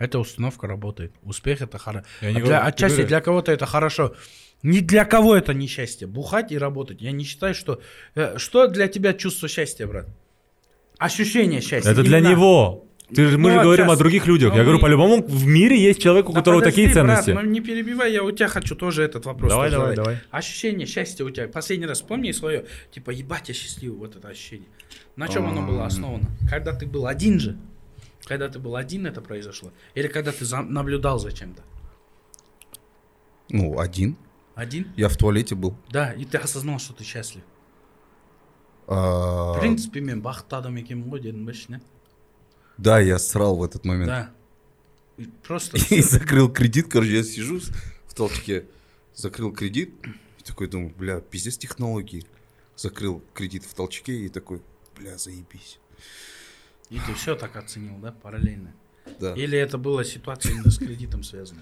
эта 0.01 0.19
установка 0.19 0.67
работает. 0.67 1.11
Успех 1.23 1.61
это 1.61 1.77
хорошо. 1.77 2.05
Не 2.21 2.31
для, 2.33 2.39
говорю, 2.41 2.57
отчасти 2.63 2.93
говоришь. 2.95 3.07
для 3.09 3.21
кого-то 3.21 3.51
это 3.51 3.65
хорошо. 3.65 4.15
Ни 4.63 4.79
для 4.79 5.05
кого 5.05 5.35
это 5.35 5.53
не 5.53 5.67
счастье. 5.67 6.07
Бухать 6.07 6.51
и 6.51 6.57
работать. 6.57 7.01
Я 7.01 7.11
не 7.11 7.23
считаю, 7.23 7.53
что... 7.55 7.81
э, 8.15 8.37
что 8.37 8.67
для 8.67 8.87
тебя 8.87 9.13
чувство 9.13 9.47
счастья, 9.47 9.87
брат? 9.87 10.07
Ощущение 10.97 11.61
счастья. 11.61 11.89
Это 11.91 12.03
для 12.03 12.19
Именно. 12.19 12.29
него. 12.31 12.87
Ты 13.13 13.27
же, 13.27 13.37
мы 13.37 13.49
Ну, 13.49 13.57
же 13.57 13.63
говорим 13.63 13.85
щас. 13.87 13.95
о 13.95 13.97
других 13.99 14.25
людях. 14.25 14.51
Ну, 14.51 14.57
Я 14.57 14.63
говорю, 14.63 14.79
по-любому 14.79 15.21
в 15.27 15.45
мире 15.45 15.77
есть 15.77 16.01
человек, 16.01 16.29
у 16.29 16.33
Да 16.33 16.39
которого 16.39 16.61
подожди, 16.61 16.85
такие 16.87 17.03
брат, 17.03 17.25
ценности. 17.25 17.31
ну 17.31 17.41
не 17.51 17.59
перебивай, 17.59 18.13
я 18.13 18.23
у 18.23 18.31
тебя 18.31 18.47
хочу 18.47 18.73
тоже 18.75 19.03
этот 19.03 19.25
вопрос 19.25 19.49
Давай, 19.51 19.69
давай, 19.69 19.95
давай. 19.95 20.17
Ощущение 20.29 20.87
счастья 20.87 21.25
у 21.25 21.29
тебя. 21.29 21.47
Последний 21.49 21.87
раз 21.87 21.97
вспомни 21.97 22.31
свое, 22.31 22.65
типа, 22.91 23.11
ебать, 23.11 23.49
я 23.49 23.53
счастливый, 23.53 23.97
вот 23.97 24.15
это 24.15 24.29
ощущение. 24.29 24.67
На 25.17 25.27
чем 25.27 25.45
оно 25.45 25.61
было 25.67 25.85
основано? 25.85 26.25
Когда 26.49 26.73
ты 26.73 26.85
был 26.85 27.05
один 27.05 27.39
же? 27.39 27.57
Когда 28.30 28.48
ты 28.48 28.58
был 28.58 28.74
один, 28.76 29.06
это 29.06 29.20
произошло? 29.20 29.70
Или 29.94 30.08
когда 30.08 30.32
ты 30.32 30.44
за- 30.44 30.62
наблюдал 30.62 31.18
за 31.18 31.32
чем-то? 31.32 31.62
Ну, 33.48 33.78
один. 33.78 34.16
Один? 34.54 34.92
Я 34.96 35.08
в 35.08 35.16
туалете 35.16 35.54
был. 35.54 35.76
Да, 35.90 36.12
и 36.12 36.24
ты 36.24 36.38
осознал, 36.38 36.78
что 36.78 36.92
ты 36.94 37.04
счастлив. 37.04 37.42
А, 38.88 39.54
В 39.54 39.60
принципе, 39.60 40.00
мен 40.00 40.22
бақытты 40.22 40.56
адам 40.58 40.76
екенмін 40.78 41.10
ғой 41.10 41.20
дедім 41.22 41.44
ба 41.46 41.52
ішіне 41.52 41.80
Да, 42.78 43.00
я 43.00 43.18
срал 43.18 43.56
в 43.56 43.62
этот 43.64 43.84
момент. 43.84 44.06
да 44.06 44.30
И 45.18 45.26
просто 45.42 45.76
И 45.90 46.02
закрыл 46.02 46.48
кредит, 46.52 46.86
короче, 46.88 47.16
я 47.16 47.24
сижу 47.24 47.60
с- 47.60 47.70
в 48.06 48.14
толчке, 48.14 48.64
закрыл 49.14 49.50
кредит, 49.52 49.90
и 50.38 50.42
такой 50.44 50.68
думаю, 50.68 50.92
бля, 50.98 51.20
пиздец 51.20 51.56
технологии. 51.56 52.24
Закрыл 52.76 53.22
кредит 53.34 53.64
в 53.64 53.72
толчке 53.74 54.12
и 54.12 54.28
такой, 54.28 54.60
бля, 54.96 55.16
заебись. 55.18 55.78
и 56.91 56.99
ты 56.99 57.13
все 57.15 57.33
так 57.35 57.55
оценил 57.55 57.93
да 58.01 58.13
параллельно 58.21 58.71
Да. 59.19 59.33
или 59.33 59.57
это 59.57 59.77
была 59.79 60.03
ситуация 60.03 60.51
именно 60.51 60.69
с 60.69 60.77
кредитом 60.77 61.23
связана 61.23 61.61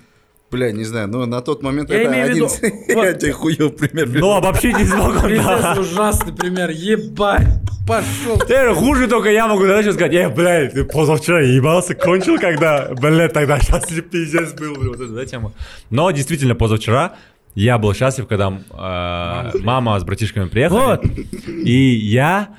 Бля, 0.51 0.71
не 0.71 0.83
знаю, 0.83 1.07
но 1.07 1.27
на 1.27 1.41
тот 1.41 1.61
момент 1.61 1.91
Я 1.91 2.01
это 2.01 2.11
имею 2.11 2.25
в 2.25 2.29
один... 2.31 2.43
виду, 2.47 2.75
вот- 2.95 3.05
Я 3.05 3.13
тебе 3.13 3.31
хуёв 3.33 3.75
пример. 3.75 4.09
Но 4.19 4.37
обобщить 4.37 4.75
не 4.75 4.83
смог 4.83 5.15
он, 5.23 5.29
Пиздец, 5.29 5.45
да. 5.45 5.75
ужасный 5.79 6.33
пример, 6.33 6.71
ебать, 6.71 7.47
пошел. 7.87 8.35
Теперь 8.39 8.73
хуже 8.73 9.07
только 9.07 9.29
я 9.29 9.47
могу 9.47 9.67
дальше 9.67 9.93
сказать, 9.93 10.11
э, 10.15 10.27
блядь, 10.29 10.73
ты 10.73 10.85
позавчера 10.85 11.41
ебался, 11.41 11.93
кончил 11.93 12.39
когда, 12.39 12.89
блядь, 12.95 13.31
тогда 13.33 13.59
счастлив 13.59 14.09
пиздец 14.09 14.53
был, 14.53 14.73
вот 14.73 14.95
эта 14.99 15.13
да, 15.13 15.23
тема. 15.27 15.53
Но 15.91 16.09
действительно, 16.09 16.55
позавчера 16.55 17.13
я 17.53 17.77
был 17.77 17.93
счастлив, 17.93 18.25
когда 18.25 18.47
э, 18.49 19.59
мама 19.59 19.99
с 19.99 20.03
братишками 20.03 20.49
приехали. 20.49 20.79
Вот. 20.79 21.05
И 21.47 21.93
я 21.95 22.49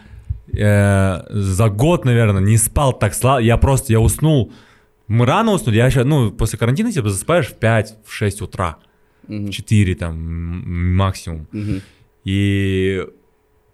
э, 0.52 1.22
за 1.30 1.68
год, 1.68 2.04
наверное, 2.04 2.42
не 2.42 2.56
спал 2.56 2.92
так 2.92 3.14
слабо. 3.14 3.40
Я 3.40 3.56
просто, 3.56 3.92
я 3.92 4.00
уснул. 4.00 4.52
Мы 5.08 5.26
рано 5.26 5.52
уснули. 5.52 5.76
Я 5.76 5.86
еще, 5.86 6.04
ну, 6.04 6.30
после 6.30 6.58
карантина 6.58 6.92
типа 6.92 7.08
засыпаешь 7.10 7.48
в 7.48 7.54
5, 7.54 7.96
в 8.06 8.12
6 8.12 8.42
утра. 8.42 8.76
В 9.28 9.50
4 9.50 9.94
там 9.94 10.94
максимум. 10.96 11.46
И 12.24 13.04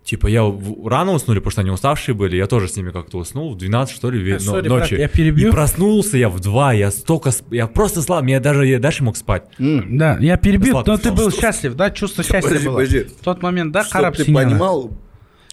типа 0.05 0.29
я 0.29 0.45
в- 0.45 0.87
рано 0.87 1.13
уснули, 1.13 1.39
потому 1.41 1.51
что 1.51 1.61
они 1.63 1.71
уставшие 1.71 2.15
были. 2.15 2.37
Я 2.37 2.47
тоже 2.47 2.69
с 2.69 2.77
ними 2.77 2.91
как-то 2.91 3.19
уснул 3.19 3.55
в 3.55 3.59
12, 3.59 3.95
что 3.97 4.09
ли, 4.11 4.21
ве- 4.23 4.35
Э, 4.37 4.39
но- 4.45 4.53
сори, 4.53 4.69
брат, 4.69 4.81
ночи. 4.83 4.95
я 4.95 5.09
перебью. 5.09 5.49
И 5.49 5.51
проснулся 5.51 6.17
я 6.17 6.29
в 6.29 6.39
2. 6.41 6.73
Я 6.75 6.91
столько... 6.93 7.33
Я 7.51 7.67
просто 7.67 8.03
слаб. 8.03 8.25
Я 8.27 8.39
даже 8.39 8.67
я 8.67 8.79
дальше 8.79 9.03
мог 9.03 9.17
спать. 9.17 9.45
Да, 9.59 10.17
я 10.21 10.39
Сладко 10.41 10.91
но 10.93 10.97
ты 10.99 11.11
был 11.13 11.31
счастлив, 11.33 11.75
да? 11.75 11.91
Чувство 11.91 12.23
счастья 12.23 12.43
Подожди, 12.43 12.67
было. 12.69 12.75
подожди. 12.77 13.01
В 13.01 13.25
тот 13.25 13.43
момент, 13.43 13.73
да, 13.73 13.83
Чтоб 13.83 13.93
харап 13.93 14.17
ты 14.17 14.25
понимал, 14.27 14.91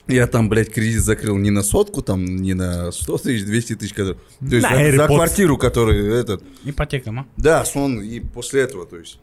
я 0.07 0.27
там, 0.27 0.49
блядь, 0.49 0.71
кредит 0.73 1.01
закрыл 1.01 1.37
не 1.37 1.49
на 1.49 1.63
сотку, 1.63 2.01
там, 2.01 2.25
не 2.25 2.53
на 2.53 2.91
100 2.91 3.17
тысяч, 3.19 3.45
200 3.45 3.75
тысяч, 3.75 3.93
который... 3.93 4.17
То 4.39 4.55
есть 4.55 4.69
На 4.69 4.91
за, 4.91 4.97
за 4.97 5.07
квартиру, 5.07 5.57
который 5.57 6.19
этот... 6.19 6.43
Ипотека, 6.65 7.11
ма? 7.11 7.27
Да, 7.37 7.63
сон, 7.63 8.01
и 8.01 8.19
после 8.19 8.61
этого, 8.61 8.85
то 8.85 8.97
есть... 8.97 9.19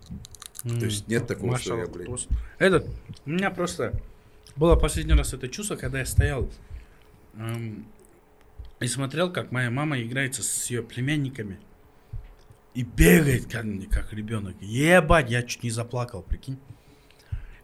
То 0.62 0.84
есть 0.84 1.08
нет 1.08 1.26
такого, 1.26 1.58
что 1.58 1.76
я, 1.76 1.86
блядь... 1.86 2.06
просто. 2.06 2.34
Этот, 2.58 2.86
у 3.24 3.30
меня 3.30 3.50
просто 3.50 4.00
было 4.56 4.76
последний 4.76 5.14
раз 5.14 5.32
это 5.32 5.48
чувство, 5.48 5.76
когда 5.76 6.00
я 6.00 6.06
стоял 6.06 6.50
эм, 7.34 7.86
и 8.78 8.86
смотрел, 8.86 9.32
как 9.32 9.52
моя 9.52 9.70
мама 9.70 10.00
играется 10.02 10.42
с 10.42 10.66
ее 10.70 10.82
племянниками 10.82 11.58
и 12.74 12.82
бегает 12.82 13.50
ко 13.50 13.62
мне, 13.62 13.86
как 13.86 14.12
ребенок. 14.12 14.54
Ебать, 14.60 15.30
я 15.30 15.42
чуть 15.42 15.62
не 15.62 15.70
заплакал, 15.70 16.22
прикинь. 16.22 16.58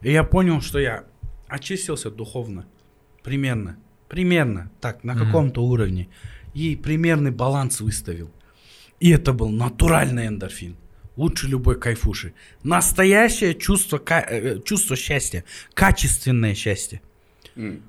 И 0.01 0.11
я 0.11 0.23
понял, 0.23 0.61
что 0.61 0.79
я 0.79 1.05
очистился 1.47 2.11
духовно. 2.11 2.65
Примерно. 3.27 3.75
Примерно. 4.07 4.69
Так, 4.79 5.03
на 5.03 5.13
каком-то 5.25 5.61
уровне. 5.63 6.07
И 6.55 6.75
примерный 6.77 7.31
баланс 7.31 7.81
выставил. 7.81 8.29
И 9.01 9.09
это 9.11 9.33
был 9.33 9.49
натуральный 9.49 10.27
эндорфин. 10.27 10.75
Лучше 11.17 11.47
любой 11.47 11.75
кайфуши. 11.79 12.33
Настоящее 12.63 13.53
чувство, 13.53 13.97
ка- 13.97 14.25
э, 14.29 14.59
чувство 14.63 14.95
счастья. 14.95 15.43
Качественное 15.73 16.55
счастье. 16.55 17.01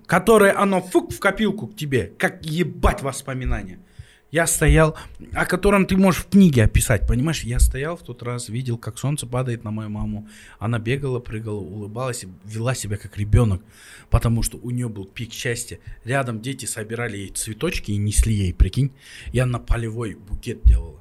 Которое 0.06 0.56
оно 0.62 0.80
фук 0.80 1.12
в 1.12 1.18
копилку 1.20 1.66
к 1.68 1.76
тебе. 1.76 2.12
Как 2.18 2.44
ебать 2.44 3.02
воспоминания. 3.02 3.78
Я 4.30 4.46
стоял, 4.46 4.94
о 5.32 5.46
котором 5.46 5.86
ты 5.86 5.96
можешь 5.96 6.20
в 6.22 6.28
книге 6.28 6.64
описать, 6.64 7.06
понимаешь? 7.06 7.44
Я 7.44 7.58
стоял 7.58 7.96
в 7.96 8.02
тот 8.02 8.22
раз, 8.22 8.50
видел, 8.50 8.76
как 8.76 8.98
солнце 8.98 9.26
падает 9.26 9.64
на 9.64 9.70
мою 9.70 9.88
маму. 9.88 10.28
Она 10.58 10.78
бегала, 10.78 11.18
прыгала, 11.18 11.60
улыбалась, 11.60 12.24
и 12.24 12.28
вела 12.44 12.74
себя 12.74 12.98
как 12.98 13.16
ребенок, 13.16 13.62
потому 14.10 14.42
что 14.42 14.58
у 14.58 14.70
нее 14.70 14.90
был 14.90 15.06
пик 15.06 15.32
счастья. 15.32 15.78
Рядом 16.04 16.42
дети 16.42 16.66
собирали 16.66 17.16
ей 17.16 17.28
цветочки 17.30 17.92
и 17.92 17.96
несли 17.96 18.34
ей, 18.34 18.52
прикинь. 18.52 18.90
Я 19.32 19.46
на 19.46 19.58
полевой 19.58 20.14
букет 20.14 20.60
делала. 20.62 21.00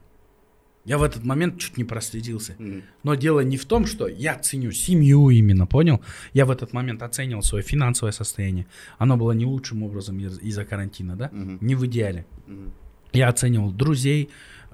Я 0.86 0.98
в 0.98 1.04
этот 1.04 1.26
момент 1.26 1.60
чуть 1.60 1.76
не 1.76 1.84
проследился. 1.84 2.56
Но 3.04 3.16
дело 3.16 3.42
не 3.42 3.58
в 3.58 3.66
том, 3.66 3.86
что 3.88 4.08
я 4.08 4.36
ценю 4.40 4.72
семью 4.72 5.30
именно, 5.32 5.68
понял? 5.68 6.02
Я 6.32 6.46
в 6.46 6.50
этот 6.52 6.72
момент 6.72 7.04
оценивал 7.04 7.44
свое 7.44 7.62
финансовое 7.62 8.14
состояние. 8.14 8.68
Оно 8.98 9.18
было 9.18 9.34
не 9.34 9.44
лучшим 9.46 9.84
образом 9.84 10.18
из- 10.18 10.40
из-за 10.40 10.64
карантина, 10.64 11.18
да? 11.18 11.30
Мгм. 11.34 11.58
Не 11.60 11.76
в 11.76 11.86
идеале. 11.88 12.26
Мгм. 12.48 12.72
Я 13.14 13.30
оценивал 13.30 13.72
друзей, 13.72 14.30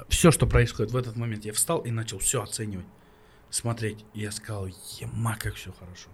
все, 0.10 0.32
что 0.32 0.48
происходит 0.48 0.92
в 0.92 0.98
этот 0.98 1.16
момент. 1.16 1.46
Я 1.46 1.54
встал 1.54 1.80
и 1.80 1.92
начал 1.92 2.20
все 2.20 2.42
оценивать, 2.42 2.86
смотреть. 3.50 4.06
И 4.14 4.22
я 4.22 4.32
сказал, 4.32 4.68
ема, 5.00 5.36
как 5.40 5.56
все 5.56 5.72
хорошо. 5.80 6.10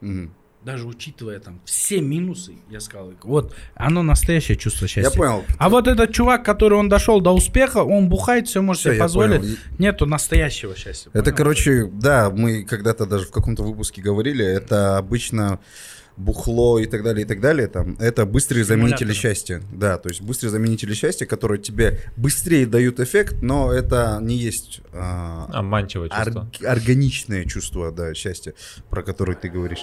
Мгм. 0.00 0.34
Даже 0.62 0.86
учитывая 0.86 1.40
там 1.40 1.58
все 1.64 2.02
минусы, 2.02 2.56
я 2.68 2.80
сказал, 2.80 3.14
вот 3.22 3.54
оно 3.74 4.02
настоящее 4.02 4.58
чувство 4.58 4.86
счастья. 4.86 5.10
Я 5.10 5.16
понял. 5.16 5.44
А 5.58 5.70
вот 5.70 5.88
этот 5.88 6.12
чувак, 6.12 6.44
который 6.44 6.76
он 6.78 6.90
дошел 6.90 7.22
до 7.22 7.30
успеха, 7.30 7.78
он 7.78 8.10
бухает, 8.10 8.46
все 8.46 8.60
может 8.60 8.80
Всё, 8.80 8.90
себе 8.90 9.00
позволить. 9.00 9.40
понял. 9.40 9.56
Нету 9.78 10.04
настоящего 10.04 10.76
счастья. 10.76 11.08
Это, 11.14 11.24
понял? 11.24 11.36
короче, 11.36 11.84
да, 11.86 12.28
мы 12.28 12.64
когда-то 12.64 13.06
даже 13.06 13.24
в 13.24 13.30
каком-то 13.30 13.62
выпуске 13.62 14.02
говорили, 14.02 14.44
это 14.44 14.98
обычно 14.98 15.60
бухло 16.20 16.78
и 16.78 16.86
так 16.86 17.02
далее, 17.02 17.24
и 17.24 17.28
так 17.28 17.40
далее, 17.40 17.66
там, 17.66 17.96
это 17.98 18.26
быстрые 18.26 18.64
заменители 18.64 19.12
счастья. 19.12 19.62
Да, 19.72 19.98
то 19.98 20.08
есть 20.08 20.20
быстрые 20.20 20.50
заменители 20.50 20.94
счастья, 20.94 21.26
которые 21.26 21.60
тебе 21.60 22.00
быстрее 22.16 22.66
дают 22.66 23.00
эффект, 23.00 23.36
но 23.42 23.72
это 23.72 24.18
не 24.20 24.36
есть 24.36 24.80
а, 24.92 25.46
Обманчивое 25.52 26.08
чувство. 26.08 26.48
орг- 26.52 26.64
органичное 26.66 27.44
чувство, 27.46 27.90
да, 27.90 28.14
счастья, 28.14 28.54
про 28.90 29.02
которое 29.02 29.34
ты 29.34 29.48
говоришь. 29.48 29.82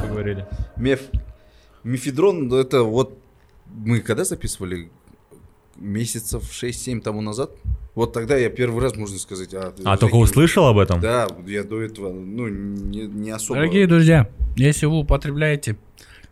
Поговорили. 0.00 0.46
Меф. 0.76 1.00
Мефедрон, 1.84 2.48
ну, 2.48 2.56
это 2.56 2.82
вот 2.82 3.18
мы 3.66 4.00
когда 4.00 4.24
записывали? 4.24 4.90
Месяцев 5.76 6.42
6-7 6.50 7.00
тому 7.00 7.20
назад? 7.22 7.50
Вот 7.94 8.12
тогда 8.14 8.36
я 8.36 8.48
первый 8.48 8.82
раз, 8.82 8.96
можно 8.96 9.18
сказать... 9.18 9.52
А, 9.52 9.74
А 9.84 9.96
только 9.98 10.14
услышал 10.14 10.66
об 10.66 10.78
этом? 10.78 11.00
Да, 11.00 11.28
я 11.46 11.62
до 11.62 11.80
этого, 11.82 12.12
ну, 12.12 12.48
не, 12.48 13.06
не 13.06 13.30
особо... 13.30 13.60
Дорогие 13.60 13.86
друзья, 13.86 14.30
если 14.56 14.86
вы 14.86 15.00
употребляете 15.00 15.76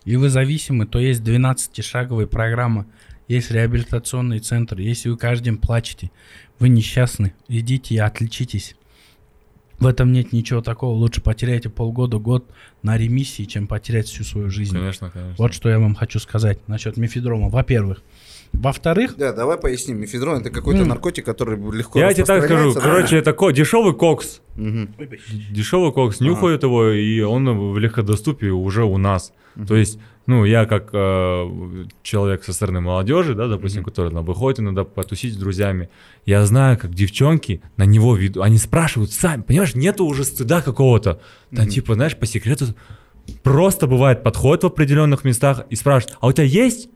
и 0.05 0.17
вы 0.17 0.31
зависимы, 0.31 0.87
то 0.87 0.99
есть 0.99 1.21
12-шаговая 1.21 2.27
программа, 2.27 2.87
есть 3.29 3.51
реабилитационный 3.51 4.39
центр. 4.39 4.79
Если 4.79 5.11
вы 5.11 5.19
каждый 5.19 5.45
день 5.45 5.59
плачете, 5.59 6.11
вы 6.59 6.71
несчастны, 6.71 7.35
идите 7.49 7.95
и 7.95 7.99
отличитесь. 7.99 8.75
В 9.79 9.87
этом 9.87 10.13
нет 10.13 10.33
ничего 10.33 10.63
такого. 10.63 10.95
Лучше 10.95 11.21
потеряйте 11.23 11.69
полгода, 11.71 12.19
год 12.19 12.51
на 12.83 12.97
ремиссии, 12.97 13.45
чем 13.45 13.67
потерять 13.67 14.09
всю 14.09 14.25
свою 14.25 14.51
жизнь. 14.51 14.75
Конечно, 14.75 15.11
конечно. 15.11 15.37
Вот 15.39 15.55
что 15.55 15.69
я 15.69 15.79
вам 15.79 15.95
хочу 15.95 16.19
сказать 16.19 16.67
насчет 16.69 16.97
мефедрома. 16.97 17.49
Во-первых. 17.49 18.03
Во-вторых, 18.53 19.15
Да, 19.17 19.33
давай 19.33 19.57
поясним. 19.59 20.01
Мефедрон 20.01 20.41
это 20.41 20.51
какой-то 20.51 20.85
наркотик, 20.85 21.25
который 21.25 21.59
легко 21.73 21.99
Я 21.99 22.13
тебе 22.13 22.25
так 22.25 22.45
скажу, 22.45 22.75
короче, 22.75 23.17
это 23.17 23.33
ко- 23.33 23.51
дешевый 23.53 23.95
кокс. 23.95 24.41
Дешевый 24.57 25.93
кокс, 25.93 26.21
нюхают 26.21 26.63
его, 26.63 26.89
и 26.91 27.21
он 27.21 27.73
в 27.73 27.79
легкодоступе 27.79 28.49
уже 28.49 28.85
у 28.85 28.99
нас. 28.99 29.33
То 29.67 29.75
есть, 29.77 29.99
ну, 30.27 30.45
я 30.45 30.65
как 30.67 30.91
э, 30.93 31.85
человек 32.03 32.45
со 32.45 32.53
стороны 32.53 32.81
молодежи, 32.81 33.35
да, 33.35 33.49
допустим, 33.49 33.83
который 33.83 34.13
там, 34.13 34.25
выходит 34.25 34.61
иногда 34.61 34.85
потусить 34.85 35.35
с 35.35 35.37
друзьями, 35.37 35.89
я 36.25 36.45
знаю, 36.47 36.79
как 36.79 36.95
девчонки 36.95 37.61
на 37.77 37.85
него 37.85 38.15
ведут, 38.15 38.43
они 38.45 38.59
спрашивают 38.59 39.11
сами, 39.13 39.43
понимаешь, 39.43 39.75
нету 39.75 40.05
уже 40.05 40.25
стыда 40.25 40.63
какого-то. 40.63 41.21
Там, 41.55 41.67
типа, 41.67 41.95
знаешь, 41.95 42.17
по 42.17 42.27
секрету 42.27 42.67
просто 43.43 43.87
бывает, 43.87 44.23
подходит 44.23 44.63
в 44.63 44.67
определенных 44.67 45.25
местах 45.25 45.65
и 45.69 45.77
спрашивает, 45.77 46.17
а 46.21 46.29
у 46.29 46.33
тебя 46.33 46.45
есть? 46.45 46.91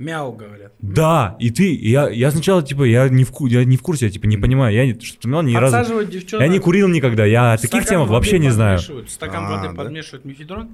Мяу 0.00 0.32
говорят. 0.32 0.72
Да, 0.80 1.36
и 1.38 1.50
ты, 1.50 1.74
я, 1.74 2.08
я 2.08 2.30
сначала, 2.30 2.62
типа, 2.62 2.84
я 2.84 3.08
не 3.08 3.24
в, 3.24 3.32
я 3.46 3.64
не 3.64 3.76
в 3.76 3.82
курсе, 3.82 4.06
я, 4.06 4.10
типа, 4.10 4.26
не 4.26 4.36
понимаю, 4.38 4.74
я, 4.74 4.86
не- 4.86 4.98
что, 4.98 5.28
ну, 5.28 5.42
ни 5.42 5.54
разу, 5.54 6.04
девчонок. 6.04 6.46
я 6.46 6.52
не 6.52 6.58
курил 6.58 6.88
никогда, 6.88 7.24
я 7.26 7.52
о 7.52 7.58
таких 7.58 7.88
воды 7.90 8.10
вообще 8.10 8.38
не 8.38 8.50
знаю. 8.50 8.78
подмешивают, 8.78 9.10
Стакан 9.10 9.44
А, 9.44 9.56
воды 9.56 9.68
да? 9.68 9.74
подмешивают 9.74 10.24
мефедрон, 10.24 10.70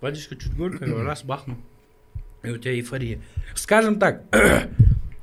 водичка 0.00 0.36
чуть 0.36 0.54
горькая, 0.54 1.04
раз 1.04 1.22
бахнул, 1.22 1.58
и 2.42 2.50
у 2.50 2.56
тебя 2.58 2.72
эйфория. 2.74 3.20
Скажем 3.54 3.98
так, 3.98 4.22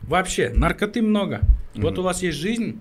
вообще, 0.04 0.50
наркоты 0.50 1.02
много. 1.02 1.42
Вот 1.76 1.98
у 1.98 2.04
вас 2.04 2.22
есть 2.22 2.38
жизнь, 2.38 2.80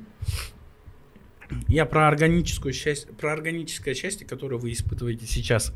я 1.69 1.87
про 1.87 2.09
органическую 2.09 2.73
счастье, 2.75 3.13
про 3.15 3.33
органическое 3.33 3.95
счастье, 3.95 4.27
которое 4.27 4.57
вы 4.57 4.73
испытываете 4.73 5.27
сейчас. 5.27 5.73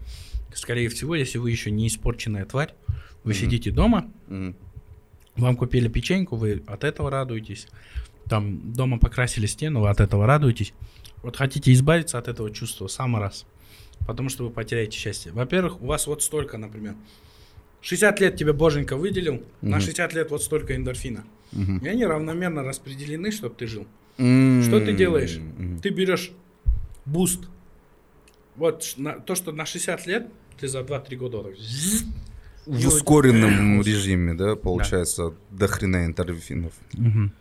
Скорее 0.55 0.89
всего, 0.89 1.15
если 1.15 1.39
вы 1.39 1.51
еще 1.51 1.71
не 1.71 1.87
испорченная 1.89 2.45
тварь, 2.45 2.75
вы 3.25 3.35
сидите 3.35 3.71
дома, 3.71 4.11
Мгм. 4.29 4.55
Вам 5.37 5.57
купили 5.57 5.89
печеньку, 5.89 6.37
вы 6.37 6.63
от 6.67 6.85
этого 6.85 7.11
радуетесь. 7.11 7.69
Там 8.29 8.73
дома 8.73 8.99
покрасили 8.99 9.47
стену, 9.47 9.81
вы 9.83 9.89
от 9.91 10.01
этого 10.01 10.27
радуетесь. 10.27 10.73
Вот 11.23 11.37
хотите 11.37 11.73
избавиться 11.73 12.19
от 12.19 12.29
этого 12.29 12.51
чувства, 12.51 12.87
самый 12.89 13.21
раз. 13.21 13.47
Потому 14.07 14.29
что 14.29 14.45
вы 14.45 14.51
потеряете 14.51 14.97
счастье. 14.99 15.33
Во-первых, 15.33 15.81
у 15.83 15.87
вас 15.87 16.07
вот 16.07 16.23
столько, 16.23 16.59
например. 16.59 16.95
60 17.83 18.21
лет 18.21 18.37
тебе 18.37 18.53
боженька 18.53 18.97
выделил, 18.97 19.43
на 19.61 19.81
60 19.81 20.13
лет 20.15 20.31
вот 20.31 20.43
столько 20.43 20.75
эндорфина. 20.75 21.25
Мгм. 21.53 21.79
И 21.79 21.89
они 21.89 22.05
равномерно 22.05 22.63
распределены, 22.65 23.31
чтобы 23.31 23.55
ты 23.55 23.67
жил. 23.67 23.87
М. 24.19 24.63
Что 24.63 24.81
ты 24.81 24.93
делаешь? 24.93 25.39
Ты 25.83 25.91
берешь 25.91 26.33
boost. 27.05 27.49
Вот 28.57 28.95
на- 28.97 29.21
то, 29.21 29.35
что 29.35 29.53
на 29.53 29.67
60 29.67 30.07
лет, 30.07 30.29
ты 30.59 30.67
за 30.69 30.81
2-3 30.83 31.17
года 31.17 31.39
вот 31.39 31.47
так 31.55 31.57
В 32.67 32.87
ускоренном 32.89 33.81
режиме, 33.83 34.35
да, 34.35 34.57
получается, 34.57 35.35
до 35.51 35.69
хрена 35.69 36.07
эндорфинов. 36.07 36.73
Мгм. 36.93 37.33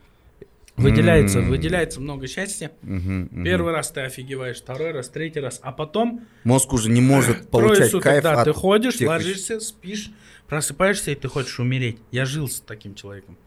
Выделяется, 0.77 1.39
М. 1.39 1.49
выделяется 1.49 2.01
много 2.01 2.27
счастья. 2.27 2.71
Мгм, 2.81 3.29
мгм. 3.31 3.43
Первый 3.45 3.71
раз 3.73 3.91
ты 3.91 4.01
офигеваешь, 4.01 4.57
второй 4.57 4.91
раз, 4.91 5.07
третий 5.07 5.39
раз, 5.39 5.59
а 5.63 5.71
потом 5.71 6.21
Мозг 6.43 6.73
уже 6.73 6.89
не 6.89 6.99
может 7.01 7.47
получать 7.49 7.91
суток, 7.91 8.03
кайф 8.03 8.23
да, 8.23 8.41
от 8.41 8.43
ты 8.45 8.53
ходишь, 8.53 8.97
тех 8.97 9.07
ложишься, 9.07 9.61
спишь, 9.61 10.11
просыпаешься, 10.47 11.11
и 11.11 11.15
ты 11.15 11.29
хочешь 11.29 11.59
умереть. 11.59 11.99
Я 12.11 12.25
жил 12.25 12.49
с 12.49 12.59
таким 12.59 12.93
человеком. 12.93 13.37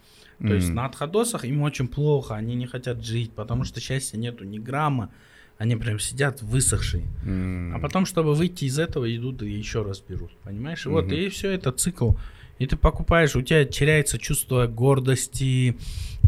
То 0.41 0.55
есть 0.55 0.69
Мгм. 0.69 0.77
на 0.77 0.87
отходосах 0.87 1.45
им 1.45 1.63
очень 1.63 1.89
плохо, 1.89 2.35
они 2.35 2.55
не 2.55 2.67
хотят 2.67 3.05
жить, 3.05 3.33
потому 3.33 3.65
что 3.65 3.81
счастья 3.81 4.17
нету 4.17 4.45
ни 4.45 4.59
грамма. 4.59 5.11
Они 5.59 5.75
прям 5.75 5.99
сидят 5.99 6.41
высохшие. 6.41 7.05
М. 7.25 7.75
А 7.75 7.81
потом, 7.81 8.07
чтобы 8.07 8.35
выйти 8.35 8.65
из 8.65 8.79
этого, 8.79 9.15
идут 9.15 9.43
и 9.43 9.51
еще 9.51 9.83
раз 9.83 10.01
берут. 10.01 10.31
Понимаешь? 10.45 10.87
И 10.87 10.89
Вот, 10.89 11.13
и 11.13 11.29
все 11.29 11.51
это 11.51 11.73
цикл. 11.73 12.13
И 12.59 12.67
ты 12.67 12.77
покупаешь, 12.77 13.37
у 13.37 13.43
тебя 13.43 13.65
теряется 13.65 14.19
чувство 14.19 14.67
гордости, 14.67 15.77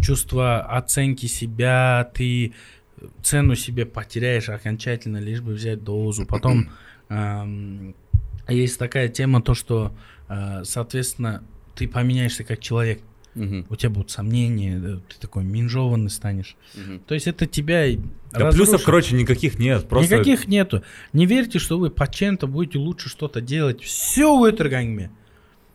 чувство 0.02 0.60
оценки 0.60 1.26
себя, 1.26 2.10
ты 2.14 2.52
цену 3.22 3.54
себе 3.54 3.86
потеряешь 3.86 4.48
окончательно, 4.48 5.18
лишь 5.18 5.40
бы 5.40 5.52
взять 5.52 5.82
дозу. 5.82 6.26
Потом 6.26 6.70
эм, 7.08 7.94
есть 8.48 8.78
такая 8.78 9.08
тема, 9.08 9.42
то, 9.42 9.54
что, 9.54 9.94
э, 10.28 10.62
соответственно, 10.64 11.42
ты 11.74 11.88
поменяешься 11.88 12.44
как 12.44 12.60
человек. 12.60 13.00
Мгм, 13.34 13.66
У 13.70 13.76
тебя 13.76 13.90
будут 13.90 14.10
сомнения, 14.10 14.80
ты 15.08 15.20
такой 15.20 15.44
минжованный 15.44 16.10
станешь. 16.10 16.56
мгм. 16.74 17.00
То 17.00 17.14
есть 17.14 17.26
это 17.28 17.46
тебя 17.46 17.86
и 17.86 17.96
Да 18.32 18.50
плюсов, 18.50 18.60
разрушит. 18.60 18.86
короче, 18.86 19.14
никаких 19.16 19.58
нет. 19.58 19.88
Просто 19.88 20.14
Никаких 20.14 20.48
нету. 20.48 20.82
Не 21.12 21.26
верьте, 21.26 21.58
что 21.58 21.78
вы 21.78 21.90
по 21.90 22.08
чем-то 22.08 22.46
будете 22.48 22.78
лучше 22.78 23.08
что-то 23.08 23.40
делать. 23.40 23.82
Все 23.82 24.36
в 24.36 24.42
этой 24.44 25.10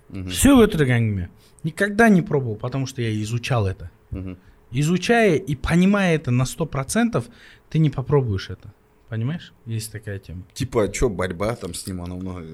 Мгм. 0.10 0.30
Все 0.30 0.56
в 0.56 0.60
этой 0.60 1.30
Никогда 1.64 2.10
не 2.10 2.22
пробовал, 2.22 2.58
потому 2.58 2.86
что 2.86 3.02
я 3.02 3.12
изучал 3.24 3.66
это. 3.68 3.90
Мгм. 4.12 4.38
Изучая 4.72 5.36
и 5.36 5.56
понимая 5.56 6.16
это 6.16 6.32
на 6.32 6.44
100%, 6.46 7.26
ты 7.70 7.80
не 7.80 7.90
попробуешь 7.90 8.50
это. 8.50 8.74
Понимаешь? 9.10 9.54
Есть 9.66 9.92
такая 9.92 10.20
тема. 10.20 10.44
Типа, 10.54 10.84
а 10.84 10.94
что, 10.94 11.10
борьба 11.10 11.56
там 11.56 11.74
с 11.74 11.88
ним, 11.88 12.02
она 12.02 12.16
много... 12.16 12.46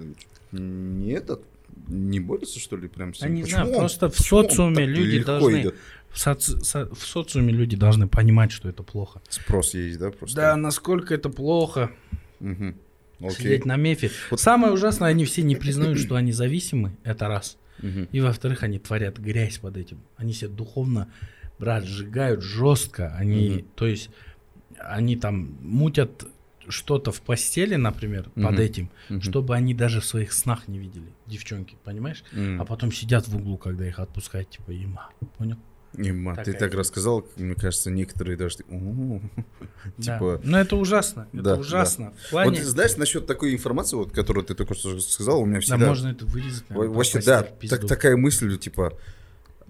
Не 0.51 1.11
этот, 1.11 1.43
не 1.87 2.19
борется, 2.19 2.59
что 2.59 2.77
ли, 2.77 2.87
прям 2.87 3.13
с 3.13 3.21
Я 3.21 3.27
ним? 3.27 3.35
не 3.37 3.43
Почему 3.43 3.65
знаю, 3.65 3.77
просто 3.79 4.09
в 4.09 4.15
почему 4.17 4.41
социуме 4.43 4.85
люди 4.85 5.23
должны- 5.23 5.61
идет? 5.61 5.75
В, 6.09 6.15
соци- 6.17 6.59
со- 6.61 6.93
в 6.93 6.99
социуме 7.05 7.51
люди 7.53 7.75
должны 7.77 8.07
понимать, 8.07 8.51
что 8.51 8.67
это 8.69 8.83
плохо. 8.83 9.21
Спрос 9.29 9.73
есть, 9.73 9.97
да, 9.99 10.11
просто? 10.11 10.35
Да, 10.35 10.55
насколько 10.57 11.13
это 11.13 11.29
плохо. 11.29 11.91
Мгм. 12.39 12.75
Окей. 13.19 13.31
Сидеть 13.35 13.65
на 13.65 13.75
мефе. 13.77 14.09
Самое 14.35 14.73
ужасное, 14.73 15.09
они 15.09 15.25
все 15.25 15.41
не 15.43 15.55
признают, 15.55 15.99
что 15.99 16.15
они 16.15 16.31
зависимы. 16.31 16.97
Это 17.03 17.27
раз. 17.27 17.57
Мгм. 17.81 18.07
И 18.11 18.19
во-вторых, 18.19 18.63
они 18.63 18.79
творят 18.79 19.19
грязь 19.19 19.57
под 19.59 19.77
этим. 19.77 19.99
Они 20.17 20.33
себя 20.33 20.49
духовно, 20.49 21.07
брат, 21.59 21.83
сжигают 21.85 22.41
жестко. 22.41 23.15
Они, 23.15 23.49
Мгм. 23.49 23.65
то 23.75 23.85
есть, 23.87 24.09
они 24.79 25.15
там 25.15 25.57
мутят 25.61 26.25
что-то 26.67 27.11
в 27.11 27.21
постели, 27.21 27.75
например, 27.75 28.23
под 28.35 28.35
Мгм. 28.53 28.59
этим, 28.59 28.89
Мгм. 29.09 29.21
чтобы 29.21 29.55
они 29.55 29.73
даже 29.73 29.99
в 30.01 30.05
своих 30.05 30.31
снах 30.33 30.67
не 30.67 30.79
видели, 30.79 31.11
девчонки, 31.27 31.77
понимаешь? 31.83 32.23
М. 32.33 32.61
А 32.61 32.65
потом 32.65 32.91
сидят 32.91 33.27
в 33.27 33.35
углу, 33.35 33.57
когда 33.57 33.87
их 33.87 33.99
отпускают, 33.99 34.49
типа, 34.49 34.71
има, 34.71 35.09
понял? 35.37 35.57
Ты 35.93 36.03
Такая 36.13 36.45
так 36.45 36.71
тема. 36.71 36.79
рассказал, 36.79 37.27
мне 37.35 37.53
кажется, 37.53 37.91
некоторые 37.91 38.37
даже... 38.37 38.59
Да. 38.69 40.15
Типа... 40.15 40.39
Но 40.43 40.57
это 40.59 40.77
ужасно, 40.77 41.27
это 41.33 41.41
Да, 41.43 41.55
ужасно. 41.55 42.13
Вот 42.31 42.57
знаешь, 42.57 42.95
насчет 42.95 43.27
такой 43.27 43.53
информации, 43.53 43.97
вот, 43.97 44.11
которую 44.11 44.45
ты 44.45 44.55
только 44.55 44.73
что 44.73 44.97
сказал, 45.01 45.41
у 45.41 45.45
меня 45.45 45.55
Да, 45.57 45.61
всегда... 45.61 45.87
можно 45.87 46.07
это 46.09 46.25
вырезать. 46.25 46.63
Вообще, 46.69 47.21
да, 47.21 47.43
так- 47.43 47.85
такая 47.87 48.15
мысль, 48.15 48.57
типа, 48.57 48.97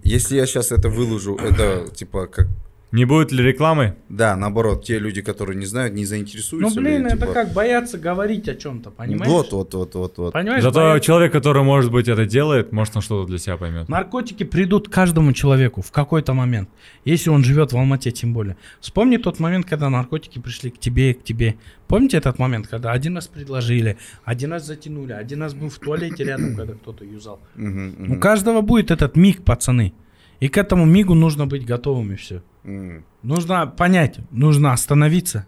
Если 0.04 0.36
я 0.36 0.46
сейчас 0.46 0.70
это 0.72 0.88
выложу, 0.88 1.36
это 1.36 1.88
типа 1.94 2.26
как... 2.26 2.48
Не 2.92 3.06
будет 3.06 3.32
ли 3.32 3.42
рекламы? 3.42 3.96
Да, 4.10 4.36
наоборот, 4.36 4.84
те 4.84 4.98
люди, 4.98 5.22
которые 5.22 5.56
не 5.56 5.64
знают, 5.64 5.94
не 5.94 6.04
заинтересуются. 6.04 6.76
Ну, 6.78 6.82
блин, 6.82 7.00
ли, 7.02 7.06
это 7.08 7.20
типа, 7.20 7.32
как 7.32 7.52
бояться 7.54 7.96
говорить 7.96 8.48
о 8.48 8.54
чем-то, 8.54 8.90
понимаешь? 8.90 9.32
Вот, 9.32 9.50
вот, 9.52 9.72
вот, 9.72 9.94
вот, 9.94 10.18
вот. 10.18 10.32
Понимаешь? 10.34 10.62
Зато 10.62 10.80
бояться- 10.80 11.06
человек, 11.06 11.32
который, 11.32 11.62
может 11.62 11.90
быть, 11.90 12.08
это 12.08 12.26
делает, 12.26 12.70
может, 12.70 12.94
он 12.94 13.00
что-то 13.00 13.26
для 13.26 13.38
себя 13.38 13.56
поймет. 13.56 13.88
Наркотики 13.88 14.44
придут 14.44 14.88
к 14.88 14.92
каждому 14.92 15.32
человеку 15.32 15.80
в 15.80 15.90
какой-то 15.90 16.34
момент. 16.34 16.68
Если 17.06 17.30
он 17.30 17.42
живет 17.44 17.72
в 17.72 17.78
Алмате, 17.78 18.10
тем 18.10 18.34
более. 18.34 18.58
Вспомни 18.80 19.16
тот 19.16 19.40
момент, 19.40 19.64
когда 19.64 19.88
наркотики 19.88 20.38
пришли 20.38 20.70
к 20.70 20.78
тебе 20.78 21.12
и 21.12 21.14
к 21.14 21.24
тебе. 21.24 21.56
Помните 21.88 22.18
этот 22.18 22.38
момент, 22.38 22.66
когда 22.68 22.92
один 22.92 23.16
раз 23.16 23.26
предложили, 23.26 23.96
один 24.24 24.52
раз 24.52 24.66
затянули, 24.66 25.12
один 25.12 25.40
раз 25.42 25.54
был 25.54 25.70
в 25.70 25.78
туалете 25.78 26.24
рядом, 26.24 26.56
когда 26.56 26.74
кто-то 26.74 27.06
юзал. 27.06 27.40
У 27.56 28.16
каждого 28.18 28.60
будет 28.60 28.90
этот 28.90 29.16
миг, 29.16 29.42
пацаны. 29.44 29.94
И 30.42 30.48
к 30.48 30.58
этому 30.58 30.84
мигу 30.86 31.14
нужно 31.14 31.46
быть 31.46 31.64
готовым 31.64 32.12
и 32.12 32.16
все. 32.16 32.42
мгм. 32.64 33.04
Нужно 33.22 33.66
понять, 33.66 34.18
нужно 34.32 34.72
остановиться. 34.72 35.46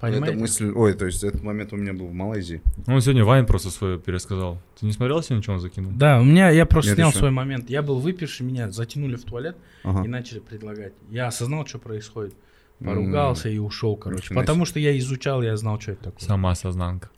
Эта 0.00 0.12
Понимаете? 0.12 0.38
мысль... 0.38 0.70
Ой, 0.74 0.94
то 0.94 1.04
есть 1.06 1.22
этот 1.24 1.42
момент 1.42 1.72
у 1.72 1.76
меня 1.76 1.92
был 1.92 2.06
в 2.06 2.12
Малайзии. 2.14 2.62
Он 2.86 3.00
сегодня 3.02 3.24
Вайн 3.24 3.44
просто 3.44 3.70
свое 3.70 3.98
пересказал. 3.98 4.58
Ты 4.80 4.86
не 4.86 4.92
смотрел 4.92 5.22
сегодня, 5.22 5.42
что 5.42 5.52
он 5.52 5.60
закинул? 5.60 5.92
Да, 5.94 6.20
у 6.20 6.24
меня, 6.24 6.48
я 6.50 6.64
просто 6.64 6.92
Нет, 6.92 6.96
снял 6.96 7.08
еще. 7.10 7.18
свой 7.18 7.30
момент. 7.32 7.68
Я 7.68 7.82
был 7.82 7.98
выпивший, 7.98 8.46
меня 8.46 8.70
затянули 8.70 9.16
в 9.16 9.24
туалет 9.24 9.56
Ага. 9.82 10.04
и 10.04 10.08
начали 10.08 10.38
предлагать. 10.38 10.94
Я 11.10 11.26
осознал, 11.26 11.66
что 11.66 11.78
происходит. 11.78 12.34
Поругался 12.82 13.48
и 13.50 13.58
ушел, 13.58 13.96
короче. 13.96 14.22
Нифига 14.26 14.40
Потому 14.40 14.64
что 14.64 14.78
я 14.78 14.96
изучал, 14.98 15.42
я 15.42 15.56
знал, 15.56 15.78
что 15.80 15.92
это 15.92 16.04
такое. 16.04 16.20
Сама 16.26 16.54
сознанка. 16.54 17.10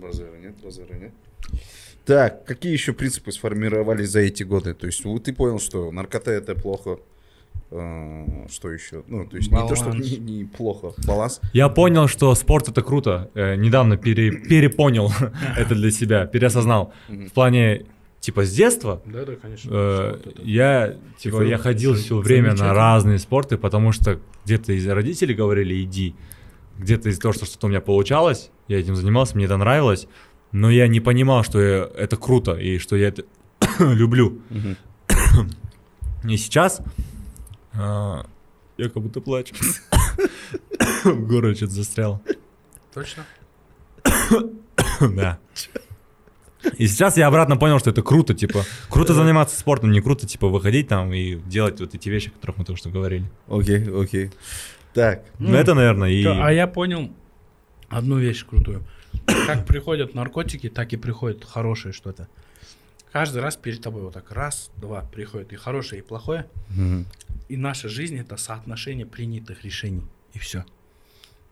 Базара 0.00 0.36
нет, 0.38 0.54
базара 0.62 0.94
нет. 0.94 1.12
Так, 2.04 2.44
какие 2.44 2.72
еще 2.72 2.92
принципы 2.92 3.30
сформировались 3.32 4.10
за 4.10 4.20
эти 4.20 4.42
годы? 4.42 4.74
То 4.74 4.86
есть 4.86 5.04
вот 5.04 5.24
ты 5.24 5.32
понял, 5.32 5.60
что 5.60 5.90
наркота 5.92 6.30
это 6.32 6.54
плохо. 6.54 6.98
э, 7.70 8.46
Что 8.50 8.70
еще? 8.70 9.02
Ну, 9.06 9.26
то 9.26 9.36
есть 9.36 9.50
не 9.50 9.56
то, 9.68 9.74
что 9.76 9.86
Баланс. 9.86 10.10
не, 10.10 10.16
не 10.18 10.44
плохо. 10.44 10.92
Баланс. 11.06 11.40
Я 11.52 11.68
понял, 11.68 12.08
что 12.08 12.34
спорт 12.34 12.68
это 12.68 12.82
круто. 12.82 13.30
Э, 13.34 13.54
недавно 13.56 13.96
пере- 13.96 14.32
перепонял 14.32 15.12
это 15.56 15.74
для 15.74 15.90
себя, 15.90 16.26
переосознал. 16.26 16.92
В 17.08 17.30
плане, 17.30 17.86
типа, 18.20 18.44
с 18.44 18.52
детства 18.52 19.00
Да, 19.06 19.24
да, 19.24 19.36
конечно. 19.36 19.70
э, 19.72 20.18
я, 20.42 20.96
типа, 21.18 21.42
я 21.42 21.56
ходил 21.58 21.94
все 21.94 22.18
время 22.18 22.54
на 22.54 22.74
разные 22.74 23.18
спорты, 23.18 23.56
потому 23.58 23.92
что 23.92 24.18
где-то 24.44 24.72
из 24.72 24.86
родителей 24.88 25.34
говорили 25.34 25.82
иди, 25.82 26.14
где-то 26.78 27.08
из 27.10 27.18
того, 27.18 27.32
что 27.32 27.46
что-то 27.46 27.66
у 27.66 27.70
меня 27.70 27.80
получалось, 27.80 28.50
я 28.66 28.80
этим 28.80 28.96
занимался, 28.96 29.36
мне 29.36 29.44
это 29.44 29.56
нравилось, 29.56 30.08
но 30.52 30.70
я 30.70 30.86
не 30.88 31.00
понимал, 31.00 31.42
что 31.44 31.60
я- 31.60 31.90
это 31.96 32.16
круто 32.16 32.52
и 32.54 32.78
что 32.78 32.96
я 32.96 33.08
это 33.08 33.24
люблю. 33.78 34.40
И 36.24 36.36
сейчас 36.36 36.80
а, 37.74 38.26
я 38.78 38.88
как 38.88 39.02
будто 39.02 39.20
плачу. 39.20 39.54
В 41.04 41.26
горле 41.26 41.54
что-то 41.54 41.72
застрял. 41.72 42.22
Точно? 42.94 43.24
Да. 45.00 45.38
И 46.78 46.86
сейчас 46.86 47.16
я 47.16 47.26
обратно 47.26 47.56
понял, 47.56 47.80
что 47.80 47.90
это 47.90 48.02
круто, 48.02 48.34
типа, 48.34 48.62
круто 48.88 49.14
заниматься 49.14 49.58
спортом, 49.58 49.90
не 49.90 50.00
круто, 50.00 50.28
типа, 50.28 50.46
выходить 50.48 50.86
там 50.86 51.12
и 51.12 51.34
делать 51.34 51.80
вот 51.80 51.92
эти 51.94 52.08
вещи, 52.08 52.28
о 52.28 52.30
которых 52.32 52.58
мы 52.58 52.64
только 52.64 52.78
что 52.78 52.88
говорили. 52.90 53.24
Окей, 53.48 53.84
окей. 53.92 54.30
Так. 54.94 55.24
Ну, 55.40 55.54
это, 55.54 55.74
наверное, 55.74 56.10
и... 56.10 56.24
А 56.24 56.50
я 56.52 56.68
понял 56.68 57.10
одну 57.88 58.18
вещь 58.18 58.44
крутую. 58.46 58.84
Как 59.46 59.66
приходят 59.66 60.14
наркотики, 60.14 60.68
так 60.68 60.92
и 60.92 60.96
приходит 60.96 61.44
хорошее 61.44 61.92
что-то. 61.92 62.28
Каждый 63.12 63.42
раз 63.42 63.56
перед 63.56 63.82
тобой 63.82 64.02
вот 64.02 64.14
так 64.14 64.30
раз, 64.32 64.70
два 64.76 65.02
приходит 65.02 65.52
и 65.52 65.56
хорошее, 65.56 66.00
и 66.00 66.04
плохое. 66.04 66.46
Мгм. 66.70 67.06
И 67.48 67.56
наша 67.56 67.88
жизнь 67.88 68.18
это 68.18 68.36
соотношение 68.36 69.04
принятых 69.04 69.64
решений. 69.64 70.04
И 70.32 70.38
все. 70.38 70.64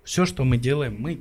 Все, 0.03 0.25
что 0.25 0.45
мы 0.45 0.57
делаем, 0.57 0.97
мы 0.99 1.21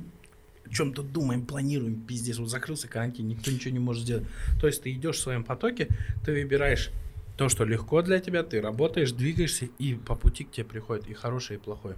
о 0.64 0.72
чем-то 0.72 1.02
думаем, 1.02 1.44
планируем, 1.44 2.00
пиздец. 2.00 2.38
Вот 2.38 2.48
закрылся 2.48 2.88
карантин, 2.88 3.28
никто 3.28 3.50
ничего 3.50 3.72
не 3.72 3.78
может 3.78 4.04
сделать. 4.04 4.24
То 4.60 4.66
есть 4.66 4.82
ты 4.82 4.92
идешь 4.92 5.16
в 5.16 5.20
своем 5.20 5.44
потоке, 5.44 5.88
ты 6.24 6.32
выбираешь 6.32 6.90
то, 7.36 7.48
что 7.48 7.64
легко 7.64 8.02
для 8.02 8.20
тебя, 8.20 8.42
ты 8.42 8.60
работаешь, 8.60 9.12
двигаешься, 9.12 9.68
и 9.78 9.94
по 9.94 10.14
пути 10.14 10.44
к 10.44 10.52
тебе 10.52 10.64
приходит 10.64 11.08
и 11.08 11.14
хорошее, 11.14 11.58
и 11.58 11.62
плохое. 11.62 11.96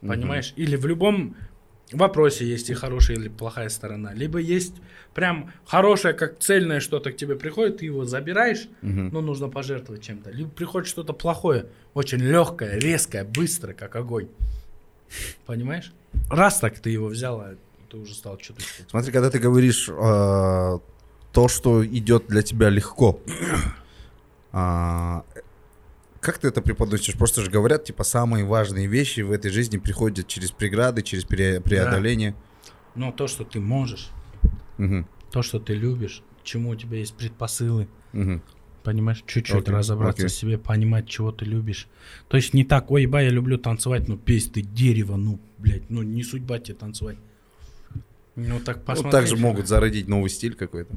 Понимаешь? 0.00 0.54
Или 0.56 0.76
в 0.76 0.86
любом 0.86 1.36
вопросе 1.98 2.46
есть 2.46 2.70
и 2.70 2.74
хорошая 2.74 3.16
или 3.16 3.28
плохая 3.28 3.68
сторона. 3.68 4.12
Либо 4.14 4.38
есть 4.38 4.74
прям 5.14 5.52
хорошее, 5.66 6.14
как 6.14 6.38
цельное 6.38 6.80
что-то 6.80 7.10
к 7.12 7.16
тебе 7.16 7.34
приходит, 7.36 7.78
ты 7.78 7.86
его 7.86 8.04
забираешь, 8.04 8.68
Мгм. 8.82 9.10
но 9.12 9.20
нужно 9.20 9.48
пожертвовать 9.48 10.02
чем-то. 10.02 10.30
Либо 10.30 10.50
приходит 10.50 10.88
что-то 10.88 11.12
плохое, 11.12 11.66
очень 11.94 12.18
легкое, 12.18 12.78
резкое, 12.78 13.24
быстрое, 13.24 13.74
как 13.74 13.96
огонь. 13.96 14.28
Понимаешь? 15.46 15.92
Раз 16.28 16.60
так 16.60 16.78
ты 16.78 16.90
его 16.90 17.06
взял, 17.08 17.40
а 17.40 17.56
ты 17.90 17.96
уже 17.96 18.14
стал 18.14 18.38
что-то. 18.40 18.62
Смотри, 18.88 19.10
когда 19.12 19.30
ты 19.30 19.38
говоришь 19.40 19.88
э, 19.88 19.92
то, 21.32 21.48
что 21.48 21.84
идет 21.84 22.26
для 22.28 22.42
тебя 22.42 22.68
легко, 22.68 23.18
а, 24.52 25.24
как 26.20 26.38
ты 26.38 26.48
это 26.48 26.60
преподносишь? 26.62 27.14
Просто 27.14 27.42
же 27.42 27.50
говорят, 27.50 27.84
типа, 27.84 28.04
самые 28.04 28.44
важные 28.44 28.86
вещи 28.86 29.20
в 29.20 29.32
этой 29.32 29.50
жизни 29.50 29.78
приходят 29.78 30.26
через 30.28 30.50
преграды, 30.50 31.02
через 31.02 31.24
преа- 31.24 31.60
преодоление. 31.60 32.34
Но 32.94 33.12
то, 33.12 33.26
что 33.26 33.44
ты 33.44 33.60
можешь, 33.60 34.10
Мгм, 34.78 35.06
то, 35.30 35.42
что 35.42 35.58
ты 35.60 35.74
любишь, 35.74 36.22
чему 36.42 36.70
у 36.70 36.76
тебя 36.76 36.98
есть 36.98 37.14
предпосылы, 37.14 37.88
мгм. 38.12 38.42
Понимаешь, 38.82 39.22
чуть-чуть 39.26 39.60
Окей, 39.64 39.74
разобраться 39.74 40.22
окей. 40.24 40.28
в 40.28 40.32
себе, 40.38 40.56
понимать, 40.56 41.06
чего 41.06 41.32
ты 41.32 41.44
любишь. 41.44 41.86
То 42.28 42.38
есть 42.38 42.54
не 42.54 42.64
так, 42.64 42.90
ой, 42.90 43.04
ба, 43.04 43.22
я 43.22 43.28
люблю 43.28 43.58
танцевать, 43.58 44.08
ну 44.08 44.16
песь 44.16 44.48
ты 44.50 44.62
дерево, 44.62 45.16
ну, 45.16 45.38
блядь, 45.58 45.90
ну 45.90 46.00
не 46.02 46.22
судьба 46.22 46.58
тебе 46.60 46.76
танцевать. 46.78 47.18
Ну 48.36 48.58
так 48.58 48.78
Ну, 48.78 48.82
посмотри. 48.84 49.10
также 49.12 49.36
могут 49.36 49.68
зародить 49.68 50.08
новый 50.08 50.30
стиль 50.30 50.54
какой-то. 50.54 50.94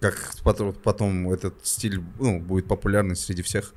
Как 0.00 0.32
потом, 0.42 0.72
потом 0.72 1.30
этот 1.30 1.54
стиль 1.66 2.00
ну, 2.18 2.40
будет 2.40 2.66
популярный 2.66 3.16
среди 3.16 3.42
всех, 3.42 3.74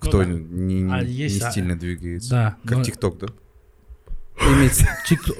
Ну 0.00 0.08
кто 0.08 0.18
да. 0.18 0.24
не, 0.26 0.82
не- 0.82 0.92
А 0.92 1.02
не 1.02 1.10
есть, 1.10 1.42
а- 1.42 1.50
стильно 1.50 1.78
двигается. 1.78 2.30
Да. 2.30 2.56
Как 2.64 2.78
ну, 2.78 2.84
ТикТок, 2.84 3.18
да? 3.18 3.26
Имеется, 4.40 4.84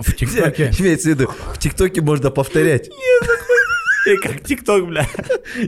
в 0.00 0.12
ТикТоке. 0.14 0.72
имеется 0.78 1.08
в 1.08 1.12
виду, 1.12 1.30
в 1.54 1.58
ТикТоке 1.58 2.00
можно 2.00 2.30
повторять. 2.30 2.90
Как 4.22 4.42
ТикТок, 4.42 4.86
бля. 4.88 5.06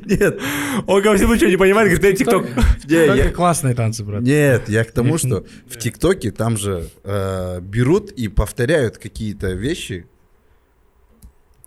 Нет, 0.07 0.41
Он 0.87 1.03
ко 1.03 1.15
всему 1.15 1.35
ничего 1.35 1.51
не 1.51 1.57
понимает, 1.59 1.91
говорит, 1.91 2.19
ты 2.19 2.25
ТикТок. 2.25 2.47
не, 2.89 2.95
я- 3.17 3.31
классные 3.31 3.75
танцы, 3.75 4.03
брат. 4.03 4.23
Нет, 4.23 4.69
я 4.69 4.85
к 4.85 4.93
тому, 4.93 5.19
что 5.19 5.45
в 5.69 5.77
ТикТоке 5.79 6.31
там 6.31 6.57
же 6.57 6.89
э, 7.05 7.61
берут 7.61 8.11
и 8.13 8.29
повторяют 8.29 8.99
какие-то 8.99 9.53
вещи. 9.53 10.07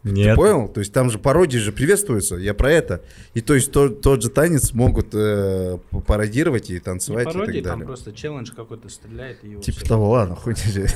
Ты 0.03 0.09
Нет. 0.11 0.35
понял? 0.35 0.67
То 0.67 0.81
есть 0.81 0.91
там 0.91 1.09
же 1.09 1.17
пародии 1.17 1.57
же 1.59 1.71
приветствуются. 1.71 2.35
Я 2.35 2.53
про 2.53 2.69
это. 2.71 3.01
И 3.33 3.39
то 3.41 3.53
есть 3.53 3.71
то- 3.71 3.87
тот 3.87 4.21
же 4.21 4.29
танец 4.29 4.73
могут 4.73 5.07
э, 5.13 5.77
пародировать 6.05 6.69
и 6.69 6.73
Не 6.73 6.79
танцевать 6.79 7.25
пародии, 7.25 7.59
и 7.59 7.61
так 7.61 7.71
там 7.71 7.79
далее. 7.79 7.87
просто 7.87 8.11
челлендж 8.11 8.51
какой-то 8.53 8.89
стреляет 8.89 9.37
и 9.43 9.49
его 9.51 9.61
Типа 9.61 9.77
все. 9.77 9.87
того, 9.87 10.09
ладно, 10.09 10.35
хуй 10.35 10.53
step. 10.53 10.91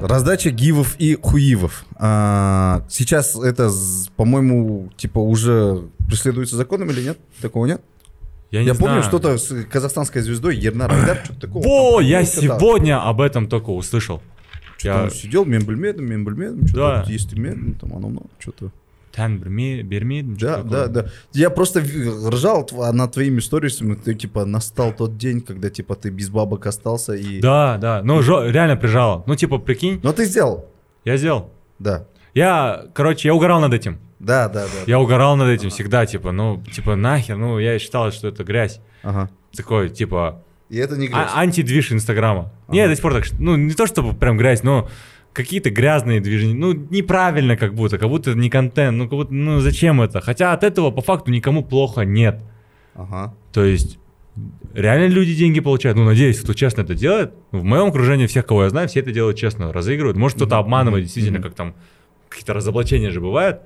Раздача 0.00 0.50
гивов 0.50 0.96
и 0.98 1.16
хуивов. 1.20 1.84
А, 1.96 2.84
сейчас 2.90 3.36
это, 3.36 3.70
по-моему, 4.16 4.90
типа 4.96 5.18
уже 5.18 5.84
преследуется 6.08 6.56
законом 6.56 6.90
или 6.90 7.02
нет? 7.02 7.18
Такого 7.40 7.66
нет? 7.66 7.80
Я, 8.50 8.60
Я, 8.60 8.72
не 8.72 8.78
помню 8.78 9.02
знаю. 9.02 9.02
что-то 9.04 9.38
с 9.38 9.64
казахстанской 9.64 10.20
звездой 10.22 10.56
Ернар 10.56 10.92
Айдар, 10.92 11.20
что-то 11.24 11.40
такого. 11.40 11.62
Во, 11.64 11.96
Там 11.98 12.04
я 12.06 12.18
там- 12.18 12.26
сегодня 12.26 13.02
об 13.02 13.20
этом 13.20 13.48
только 13.48 13.70
услышал. 13.70 14.20
Я- 14.84 15.10
сидел, 15.10 15.44
мембельмедом, 15.44 16.06
мембельмедом, 16.06 16.66
что-то 16.66 17.04
Да. 17.06 17.12
есть 17.12 17.32
медом, 17.36 17.74
там 17.74 17.96
оно, 17.96 18.08
ну, 18.08 18.22
что-то. 18.38 18.70
Тан 19.12 19.38
берми- 19.38 19.82
бермид, 19.82 20.36
Да, 20.38 20.62
да, 20.62 20.88
да. 20.88 21.06
Я 21.32 21.50
просто 21.50 21.80
ржал 21.80 22.68
над 22.92 23.12
твоими 23.12 23.38
сторисами, 23.40 23.94
ты, 23.94 24.14
типа, 24.14 24.44
настал 24.44 24.92
тот 24.92 25.16
день, 25.16 25.40
когда, 25.40 25.70
типа, 25.70 25.94
ты 25.94 26.10
без 26.10 26.30
бабок 26.30 26.66
остался 26.66 27.14
и... 27.14 27.40
Да, 27.40 27.78
да. 27.78 28.02
Ну, 28.02 28.20
реально 28.20 28.76
прижало. 28.76 29.22
Ну, 29.26 29.36
типа, 29.36 29.58
прикинь, 29.58 30.00
Но 30.02 30.12
ты 30.12 30.24
сделал. 30.24 30.68
я 31.04 31.16
сделал. 31.16 31.50
Да. 31.78 32.06
Я, 32.34 32.86
короче, 32.92 33.28
я 33.28 33.34
угорал 33.34 33.60
над 33.60 33.72
этим. 33.72 33.98
Да, 34.18 34.48
да, 34.48 34.64
да. 34.64 34.70
Я 34.86 34.98
угорал 34.98 35.36
над 35.36 35.48
этим 35.48 35.70
всегда, 35.70 36.06
типа, 36.06 36.32
ну, 36.32 36.60
типа, 36.74 36.96
нахер, 36.96 37.36
ну, 37.36 37.60
я 37.60 37.78
считал, 37.78 38.10
что 38.10 38.26
это 38.28 38.42
грязь. 38.42 38.80
Ага. 39.04 39.28
Такой, 39.56 39.90
типа, 39.90 40.42
И 40.74 40.76
это 40.78 40.96
не 40.96 41.06
грязь. 41.06 41.30
а- 41.32 41.40
антидвиж 41.40 41.92
Инстаграма. 41.92 42.52
Не, 42.68 42.78
я 42.80 42.88
до 42.88 42.94
сих 42.94 43.02
пор 43.02 43.12
так, 43.14 43.24
ну, 43.38 43.54
не 43.56 43.74
то 43.74 43.86
чтобы 43.86 44.12
прям 44.12 44.36
грязь, 44.36 44.64
но 44.64 44.88
какие-то 45.32 45.70
грязные 45.70 46.20
движения, 46.20 46.54
ну, 46.54 46.72
неправильно 46.72 47.56
как 47.56 47.74
будто, 47.74 47.96
как 47.96 48.08
будто 48.08 48.34
не 48.34 48.50
контент, 48.50 48.96
ну, 48.96 49.04
как 49.04 49.12
будто, 49.12 49.32
ну, 49.34 49.60
зачем 49.60 50.00
это? 50.00 50.20
Хотя 50.20 50.52
от 50.52 50.64
этого 50.64 50.90
по 50.90 51.00
факту 51.00 51.30
никому 51.30 51.62
плохо 51.62 52.00
нет. 52.02 52.40
Ага. 52.94 53.34
То 53.52 53.64
есть, 53.64 53.98
реально 54.74 55.06
люди 55.12 55.32
деньги 55.36 55.60
получают. 55.60 55.96
Ну, 55.96 56.04
надеюсь, 56.04 56.40
кто 56.40 56.54
честно 56.54 56.82
это 56.82 56.94
делает. 56.96 57.32
В 57.52 57.62
моем 57.62 57.86
окружении 57.86 58.26
всех, 58.26 58.44
кого 58.44 58.64
я 58.64 58.70
знаю, 58.70 58.88
все 58.88 58.98
это 58.98 59.12
делают 59.12 59.36
честно, 59.38 59.72
разыгрывают. 59.72 60.16
Может, 60.16 60.38
кто-то 60.38 60.58
обманывает, 60.58 61.04
действительно, 61.04 61.40
как 61.40 61.54
там 61.54 61.74
какие-то 62.28 62.52
разоблачения 62.52 63.10
же 63.10 63.20
бывают. 63.20 63.60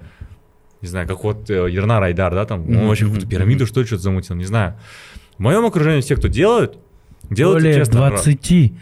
не 0.83 0.89
знаю, 0.89 1.09
как 1.09 1.25
вот 1.25 1.49
э, 1.49 1.71
Ернар 1.71 2.03
Айдар, 2.03 2.35
да, 2.35 2.45
там, 2.45 2.69
он 2.69 2.87
вообще 2.87 3.05
какую-то 3.05 3.27
пирамиду, 3.27 3.67
что 3.67 3.81
ли, 3.81 3.87
что-то 3.87 4.03
замутил, 4.03 4.37
не 4.37 4.45
знаю. 4.45 4.75
В 5.39 5.41
моем 5.41 5.65
окружении 5.65 6.01
все, 6.03 6.17
кто 6.17 6.29
делают, 6.29 6.79
делают 7.31 7.63
Более 7.63 7.79
честно. 7.81 8.09
20 8.11 8.73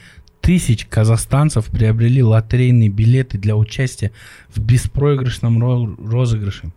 тысяч 0.40 0.86
казахстанцев 0.86 1.66
приобрели 1.66 2.22
лотерейные 2.22 2.88
билеты 2.88 3.38
для 3.38 3.56
участия 3.56 4.12
в 4.48 4.60
беспроигрышном 4.60 5.62
ро- 5.62 6.08
розыгрыше. 6.08 6.70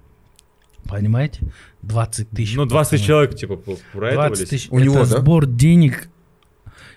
Понимаете? 0.88 1.42
20 1.84 2.30
тысяч. 2.32 2.56
Ну, 2.56 2.66
20 2.66 2.92
пацаны. 2.92 3.08
человек, 3.08 3.36
типа, 3.36 3.56
по- 3.58 3.72
20 3.72 3.84
проэтовались. 3.94 4.50
тысяч. 4.50 4.68
У 4.72 4.78
это 4.78 4.84
него, 4.86 5.00
да? 5.00 5.06
сбор 5.06 5.46
денег. 5.46 6.10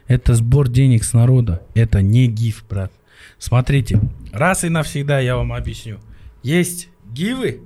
Это 0.09 0.35
сбор 0.35 0.69
денег 0.69 1.05
с 1.05 1.13
народа. 1.13 1.63
Это 1.75 2.01
не 2.03 2.27
гиф, 2.27 2.65
брат. 2.69 2.91
Смотрите, 3.39 4.01
раз 4.33 4.65
и 4.65 4.69
навсегда 4.69 5.19
я 5.21 5.37
вам 5.37 5.53
объясню. 5.53 5.99
Есть 6.43 6.89
гивы, 7.13 7.61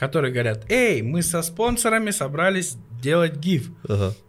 которые 0.00 0.32
говорят, 0.32 0.64
эй, 0.70 1.02
мы 1.02 1.22
со 1.22 1.42
спонсорами 1.42 2.10
собрались 2.10 2.78
делать 3.02 3.36
гиф. 3.36 3.70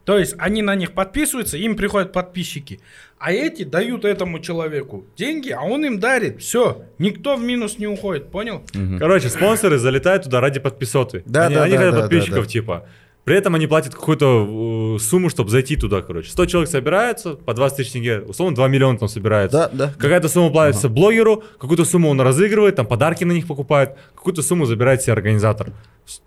То 0.03 0.19
есть 0.19 0.35
они 0.37 0.61
на 0.61 0.75
них 0.75 0.91
подписываются, 0.91 1.57
им 1.57 1.77
приходят 1.77 2.11
подписчики. 2.11 2.81
А 3.17 3.31
эти 3.31 3.63
дают 3.63 4.03
этому 4.03 4.39
человеку 4.39 5.05
деньги, 5.15 5.49
а 5.49 5.61
он 5.61 5.85
им 5.85 5.99
дарит. 5.99 6.41
Все, 6.41 6.83
никто 6.97 7.37
в 7.37 7.41
минус 7.41 7.77
не 7.77 7.87
уходит, 7.87 8.31
понял? 8.31 8.63
Короче, 8.99 9.29
спонсоры 9.29 9.77
залетают 9.77 10.25
туда 10.25 10.41
ради 10.41 10.59
подписоты. 10.59 11.23
Да, 11.25 11.45
они, 11.45 11.55
да, 11.55 11.63
они 11.63 11.73
да, 11.73 11.77
хотят 11.77 11.95
да, 11.95 12.01
подписчиков, 12.01 12.35
да, 12.35 12.41
да. 12.41 12.47
типа. 12.49 12.85
При 13.23 13.35
этом 13.35 13.53
они 13.53 13.67
платят 13.67 13.93
какую-то 13.93 14.95
э, 14.97 14.99
сумму, 14.99 15.29
чтобы 15.29 15.51
зайти 15.51 15.75
туда, 15.75 16.01
короче. 16.01 16.31
100 16.31 16.45
человек 16.47 16.71
собираются, 16.71 17.35
по 17.35 17.53
20 17.53 17.77
тысяч 17.77 17.91
тенге, 17.91 18.19
условно 18.21 18.55
2 18.55 18.67
миллиона 18.67 18.97
там 18.97 19.07
собирается. 19.07 19.69
Да, 19.71 19.87
да. 19.87 19.93
Какая-то 19.93 20.27
сумма 20.27 20.49
платится 20.49 20.89
блогеру, 20.89 21.43
какую-то 21.59 21.85
сумму 21.85 22.09
он 22.09 22.19
разыгрывает, 22.19 22.75
там 22.77 22.87
подарки 22.87 23.23
на 23.23 23.31
них 23.33 23.45
покупает, 23.45 23.91
какую-то 24.15 24.41
сумму 24.41 24.65
забирает 24.65 25.03
себе 25.03 25.13
организатор. 25.13 25.71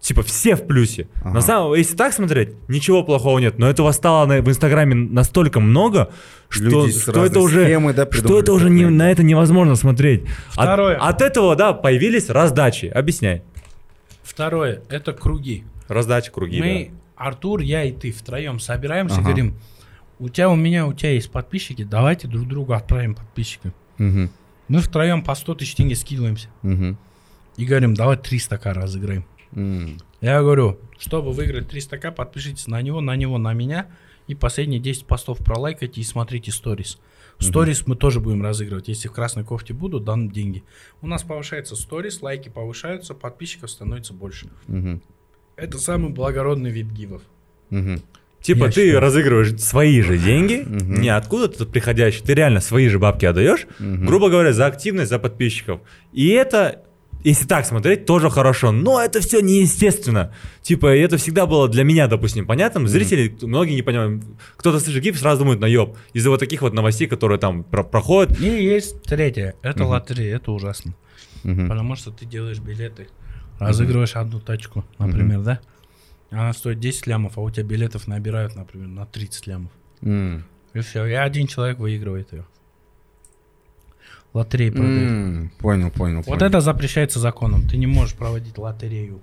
Типа 0.01 0.23
все 0.23 0.55
в 0.55 0.69
плюсе. 0.69 1.09
Ага. 1.23 1.35
На 1.35 1.41
самом, 1.41 1.75
если 1.75 1.97
так 1.97 2.12
смотреть, 2.12 2.51
ничего 2.69 3.03
плохого 3.03 3.41
нет. 3.41 3.59
Но 3.59 3.69
этого 3.69 3.91
стало 3.91 4.27
на- 4.27 4.41
в 4.41 4.49
Инстаграме 4.49 4.95
настолько 4.95 5.59
много, 5.59 6.11
что, 6.49 6.89
что 6.89 7.25
это 7.25 7.41
уже, 7.41 7.65
схемой, 7.65 7.93
да, 7.93 8.07
что 8.11 8.39
это 8.39 8.53
уже 8.53 8.71
не, 8.71 8.87
на 8.89 9.11
это 9.11 9.25
невозможно 9.25 9.75
смотреть. 9.75 10.23
От- 10.55 10.66
Второе. 10.66 10.97
От, 10.97 11.21
этого, 11.23 11.57
да, 11.57 11.73
появились 11.73 12.31
раздачи. 12.31 12.87
Объясняй. 12.87 13.43
Второе, 14.23 14.83
это 14.89 15.12
круги. 15.12 15.65
Раздачи, 15.89 16.31
круги. 16.32 16.61
Мы, 16.61 16.90
Артур, 17.16 17.61
я 17.61 17.85
и 17.85 17.93
ты 17.93 18.11
втроем 18.12 18.59
собираемся, 18.59 19.16
Ага. 19.16 19.24
говорим, 19.24 19.55
у 20.19 20.28
тебя, 20.28 20.48
у 20.51 20.56
меня, 20.56 20.86
у 20.86 20.93
тебя 20.93 21.11
есть 21.11 21.31
подписчики, 21.31 21.85
давайте 21.85 22.28
друг 22.28 22.47
другу 22.48 22.73
отправим 22.73 23.15
подписчиков. 23.15 23.73
Мгм, 23.98 24.31
Мы 24.69 24.81
втроем 24.81 25.23
по 25.23 25.35
100 25.35 25.56
тысяч 25.56 25.74
тенге 25.74 25.94
скидываемся 25.94 26.48
мгм, 26.62 26.97
и 27.56 27.65
говорим, 27.66 27.94
давай 27.94 28.16
300 28.16 28.56
к 28.59 28.73
разыграем. 28.73 29.24
м. 29.52 29.98
Я 30.20 30.40
говорю, 30.40 30.78
чтобы 30.98 31.32
выиграть 31.32 31.69
300 31.69 31.98
к, 31.98 32.11
подпишитесь 32.12 32.66
на 32.66 32.81
него, 32.82 33.01
на 33.01 33.15
него, 33.15 33.36
на 33.39 33.52
меня. 33.52 33.89
И 34.27 34.35
последние 34.35 34.81
10 34.81 35.05
постов 35.06 35.36
пролайкайте 35.39 36.01
и 36.01 36.05
смотрите 36.05 36.51
сторис. 36.51 36.98
Сторис 37.39 37.86
мы 37.86 37.94
тоже 37.94 38.20
будем 38.20 38.43
разыгрывать. 38.43 38.89
Если 38.89 39.06
в 39.09 39.12
красной 39.12 39.44
кофте 39.44 39.74
буду, 39.74 40.01
дам 40.01 40.31
деньги. 40.31 40.65
У 41.02 41.06
нас 41.06 41.23
повышается 41.24 41.77
сторис, 41.77 42.23
лайки 42.23 42.48
повышаются, 42.48 43.12
подписчиков 43.12 43.70
становится 43.70 44.15
больше. 44.15 44.48
Мгм, 44.66 45.02
Это 45.57 45.79
самый 45.79 46.11
благородный 46.11 46.71
вид 46.71 46.89
гивов. 46.91 47.23
мгм. 47.71 48.01
Типа 48.43 48.65
Я 48.67 48.71
ты 48.71 48.85
считаю. 48.85 49.01
разыгрываешь 49.01 49.59
свои 49.59 50.03
же 50.03 50.19
деньги, 50.19 50.63
Мгм. 50.67 51.01
не 51.01 51.09
откуда-то 51.09 51.65
приходящие, 51.65 52.23
ты 52.27 52.35
реально 52.35 52.61
свои 52.61 52.89
же 52.89 52.99
бабки 52.99 53.25
отдаешь, 53.25 53.67
Мгм. 53.79 54.05
грубо 54.05 54.29
говоря, 54.29 54.53
за 54.53 54.67
активность, 54.67 55.09
за 55.09 55.19
подписчиков. 55.19 55.81
И 56.13 56.29
это, 56.29 56.83
если 57.25 57.47
так 57.47 57.65
смотреть, 57.65 58.05
тоже 58.05 58.29
хорошо. 58.29 58.71
Но 58.71 59.01
это 59.03 59.21
все 59.21 59.41
неестественно. 59.41 60.35
Типа, 60.61 60.89
это 60.89 61.17
всегда 61.17 61.47
было 61.47 61.69
для 61.71 61.85
меня, 61.85 62.07
допустим, 62.07 62.47
понятно. 62.47 62.87
Зрители, 62.87 63.35
многие 63.41 63.77
не 63.77 63.83
понимают. 63.83 64.23
Кто-то 64.59 64.79
слышит 64.79 65.03
гиф, 65.03 65.19
сразу 65.19 65.39
думает 65.41 65.61
наеб. 65.61 65.97
Из-за 66.13 66.29
вот 66.29 66.39
таких 66.41 66.61
вот 66.61 66.75
новостей, 66.75 67.07
которые 67.07 67.39
там 67.39 67.65
про- 67.65 67.83
проходят. 67.83 68.39
И 68.39 68.45
есть 68.45 69.03
третье. 69.05 69.55
Это 69.63 69.87
лотерея. 69.87 70.37
Это 70.37 70.53
ужасно. 70.53 70.95
Мгм. 71.45 71.67
Потому 71.69 71.97
что 71.97 72.11
ты 72.11 72.27
делаешь 72.27 72.59
билеты. 72.59 73.07
Разыгрываешь 73.59 74.17
одну 74.17 74.41
тачку, 74.41 74.85
например, 74.99 75.43
да? 75.43 75.61
Она 76.31 76.53
стоит 76.53 76.81
10 76.81 77.07
лямов, 77.07 77.39
а 77.39 77.41
у 77.41 77.51
тебя 77.51 77.65
билетов 77.65 78.09
набирают, 78.09 78.57
например, 78.57 78.89
на 78.89 79.07
30 79.07 79.47
лямов. 79.47 79.71
И 80.03 80.81
все, 80.81 81.07
и 81.07 81.13
один 81.13 81.47
человек 81.47 81.79
выигрывает 81.79 82.33
ее. 82.33 82.45
Лотереи 84.33 84.71
продают. 84.71 85.53
Понял, 85.59 85.91
понял. 85.93 86.17
Вот 86.17 86.27
понял. 86.27 86.43
это 86.43 86.61
запрещается 86.61 87.21
законом. 87.21 87.69
Ты 87.69 87.77
не 87.77 87.87
можешь 87.87 88.17
проводить 88.17 88.59
лотерею. 88.59 89.21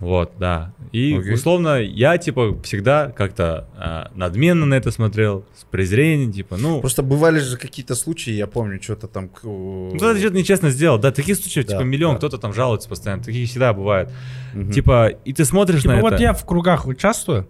Вот, 0.00 0.32
да. 0.38 0.72
И 0.92 1.16
Окей. 1.16 1.34
условно 1.34 1.80
я, 1.80 2.16
типа, 2.18 2.60
всегда 2.62 3.10
как-то 3.10 3.68
а, 3.76 4.10
надменно 4.14 4.64
на 4.64 4.74
это 4.74 4.92
смотрел, 4.92 5.44
с 5.56 5.64
презрением, 5.64 6.32
типа, 6.32 6.56
ну... 6.56 6.80
Просто 6.80 7.02
бывали 7.02 7.40
же 7.40 7.56
какие-то 7.56 7.96
случаи, 7.96 8.30
я 8.32 8.46
помню, 8.46 8.80
что-то 8.80 9.08
там... 9.08 9.28
Ну, 9.42 9.92
кто-то 9.96 10.18
что-то 10.18 10.36
нечестно 10.36 10.70
сделал, 10.70 10.98
да, 10.98 11.10
таких 11.10 11.36
случаев, 11.36 11.66
Да, 11.66 11.72
типа, 11.72 11.82
миллион, 11.82 12.14
да. 12.14 12.18
кто-то 12.18 12.38
там 12.38 12.54
жалуется 12.54 12.88
постоянно, 12.88 13.24
таких 13.24 13.48
всегда 13.48 13.72
бывает. 13.72 14.10
Мгм. 14.54 14.70
Типа, 14.70 15.08
и 15.08 15.32
ты 15.32 15.44
смотришь 15.44 15.82
Типа 15.82 15.96
на 15.96 16.00
вот 16.00 16.12
это... 16.12 16.22
я 16.22 16.32
в 16.32 16.46
кругах 16.46 16.86
участвую. 16.86 17.48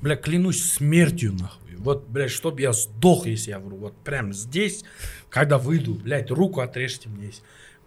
Бля, 0.00 0.16
клянусь 0.16 0.64
смертью, 0.64 1.34
нахуй. 1.34 1.76
Вот, 1.76 2.08
блядь, 2.08 2.32
чтоб 2.32 2.58
я 2.58 2.72
сдох, 2.72 3.26
если 3.26 3.50
я 3.50 3.60
вру. 3.60 3.76
Вот 3.76 3.96
прям 3.98 4.32
здесь, 4.32 4.84
когда 5.30 5.58
выйду, 5.58 5.94
блядь, 5.94 6.30
руку 6.32 6.60
отрежьте 6.60 7.08
мне 7.08 7.26
здесь. 7.26 7.42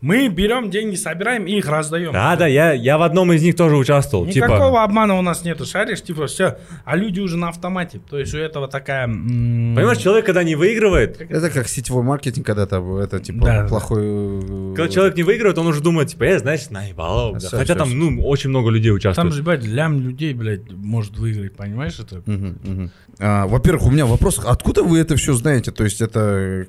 Мы 0.06 0.27
берем 0.27 0.69
деньги, 0.69 0.94
собираем 0.94 1.48
и 1.48 1.53
их 1.57 1.68
раздаем. 1.68 2.14
Да, 2.14 2.36
да, 2.36 2.45
я, 2.45 2.73
я 2.73 2.99
в 2.99 3.02
одном 3.02 3.34
из 3.34 3.41
них 3.41 3.56
тоже 3.56 3.76
участвовал. 3.76 4.23
Никакого 4.27 4.57
Типа, 4.69 4.84
обмана 4.84 5.18
у 5.18 5.23
нас 5.23 5.44
нету, 5.44 5.65
шаришь, 5.65 6.03
типа, 6.03 6.27
все. 6.27 6.60
А 6.84 6.95
люди 6.95 7.19
уже 7.19 7.38
на 7.38 7.49
автомате. 7.49 7.99
То 8.07 8.19
есть 8.19 8.32
у 8.36 8.38
этого 8.38 8.68
такая... 8.68 9.07
понимаешь, 9.07 9.98
человек, 9.98 10.27
когда 10.27 10.44
не 10.44 10.53
выигрывает, 10.53 11.19
Это 11.22 11.49
как 11.49 11.68
сетевой 11.68 12.03
маркетинг, 12.03 12.45
когда 12.45 12.68
там 12.68 12.98
это 12.98 13.19
типа 13.19 13.45
Да, 13.48 13.61
да. 13.64 13.68
плохой... 13.68 14.03
э, 14.03 14.73
когда 14.76 14.94
человек 14.94 15.18
не 15.18 15.23
выигрывает, 15.23 15.57
он 15.57 15.65
уже 15.65 15.82
думает, 15.82 16.10
типа, 16.10 16.26
я, 16.26 16.38
знаешь, 16.38 16.69
наебал. 16.69 17.32
бля». 17.32 17.40
Всё, 17.40 17.49
Хотя 17.57 17.64
всё, 17.73 17.76
там, 17.76 17.88
всё. 17.88 17.98
ну, 17.98 18.22
очень 18.27 18.52
много 18.52 18.69
людей 18.69 18.90
Там 18.91 18.98
участвует. 18.98 19.34
же, 19.34 19.41
блядь, 19.41 19.64
лям 19.65 20.02
людей, 20.02 20.36
блядь, 20.36 20.72
может 20.72 21.18
выиграть, 21.18 21.56
понимаешь 21.56 21.99
это? 21.99 22.22
Мгм, 22.27 22.60
мгм. 22.64 22.91
А, 23.18 23.48
Во-первых, 23.48 23.88
у 23.88 23.90
меня 23.90 24.06
вопрос, 24.06 24.40
откуда 24.45 24.84
вы 24.84 24.99
это 24.99 25.15
все 25.15 25.34
знаете? 25.34 25.72
То 25.72 25.84
есть 25.84 25.99
это 25.99 26.68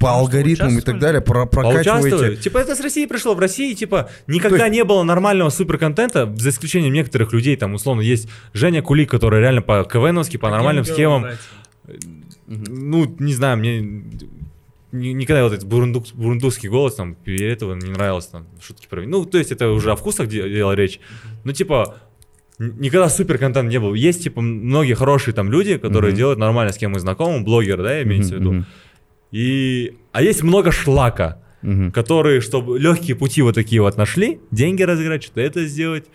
по 0.00 0.10
алгоритмам 0.14 0.78
и 0.78 0.80
так 0.80 0.98
далее 0.98 1.20
про 1.20 1.46
прокачиваете? 1.46 1.90
Поучаствовали. 2.00 2.36
Типа, 2.36 2.58
это 2.58 2.74
с 2.74 2.80
России 2.80 3.06
пришло. 3.06 3.34
В 3.34 3.38
России, 3.38 3.74
типа, 3.74 4.10
никогда 4.26 4.64
есть- 4.66 4.72
не 4.76 4.82
было 4.84 5.02
нормального 5.04 5.50
суперконтента, 5.50 6.32
за 6.36 6.48
исключением 6.50 6.92
некоторых 6.94 7.32
людей. 7.32 7.54
Там, 7.56 7.74
условно, 7.74 8.00
есть 8.00 8.28
Женя 8.54 8.82
Кулик, 8.82 9.10
который 9.10 9.40
реально 9.40 9.62
по 9.62 9.84
КВНовски, 9.84 10.38
по 10.38 10.48
нормальным 10.50 10.84
Каким 10.84 10.94
схемам. 10.96 11.22
делом 11.22 11.38
нравится? 11.86 12.10
Ну, 12.48 13.16
не 13.20 13.34
знаю, 13.34 13.58
мне 13.58 13.80
ни- 14.92 15.12
никогда 15.12 15.44
вот 15.44 15.52
этот 15.52 15.68
бурундук, 15.68 16.06
бурундукский 16.14 16.68
голос 16.68 16.96
там 16.96 17.16
этого 17.26 17.74
не 17.74 17.90
нравился 17.92 18.32
там 18.32 18.46
шутки 18.60 18.88
про 18.90 19.02
ну 19.02 19.24
то 19.24 19.38
есть 19.38 19.52
это 19.52 19.68
уже 19.70 19.92
о 19.92 19.96
вкусах 19.96 20.26
де- 20.28 20.48
дело 20.50 20.72
речь 20.72 20.98
ну 21.44 21.52
типа 21.52 21.94
никогда 22.58 23.08
супер 23.08 23.38
контент 23.38 23.70
не 23.70 23.78
был 23.78 23.94
есть 23.94 24.24
типа 24.24 24.40
многие 24.40 24.94
хорошие 24.94 25.32
там 25.32 25.48
люди 25.48 25.76
которые 25.78 26.10
Мгм. 26.10 26.16
делают 26.18 26.38
нормально 26.40 26.72
с 26.72 26.76
кем 26.76 26.90
мы 26.90 26.98
знакомы 26.98 27.44
блогеры 27.44 27.82
да 27.84 28.02
имеется 28.02 28.34
в 28.34 28.38
виду 28.40 28.64
и 29.30 29.96
а 30.12 30.22
есть 30.22 30.42
много 30.42 30.72
шлака 30.72 31.40
мгм. 31.62 31.92
которые 31.92 32.40
чтобы 32.40 32.78
легкие 32.78 33.16
пути 33.16 33.42
вот 33.42 33.54
такие 33.54 33.82
вот 33.82 33.96
нашли 33.96 34.40
деньги 34.50 34.82
разыграть 34.82 35.22
что-то 35.22 35.40
это 35.40 35.66
сделать 35.66 36.06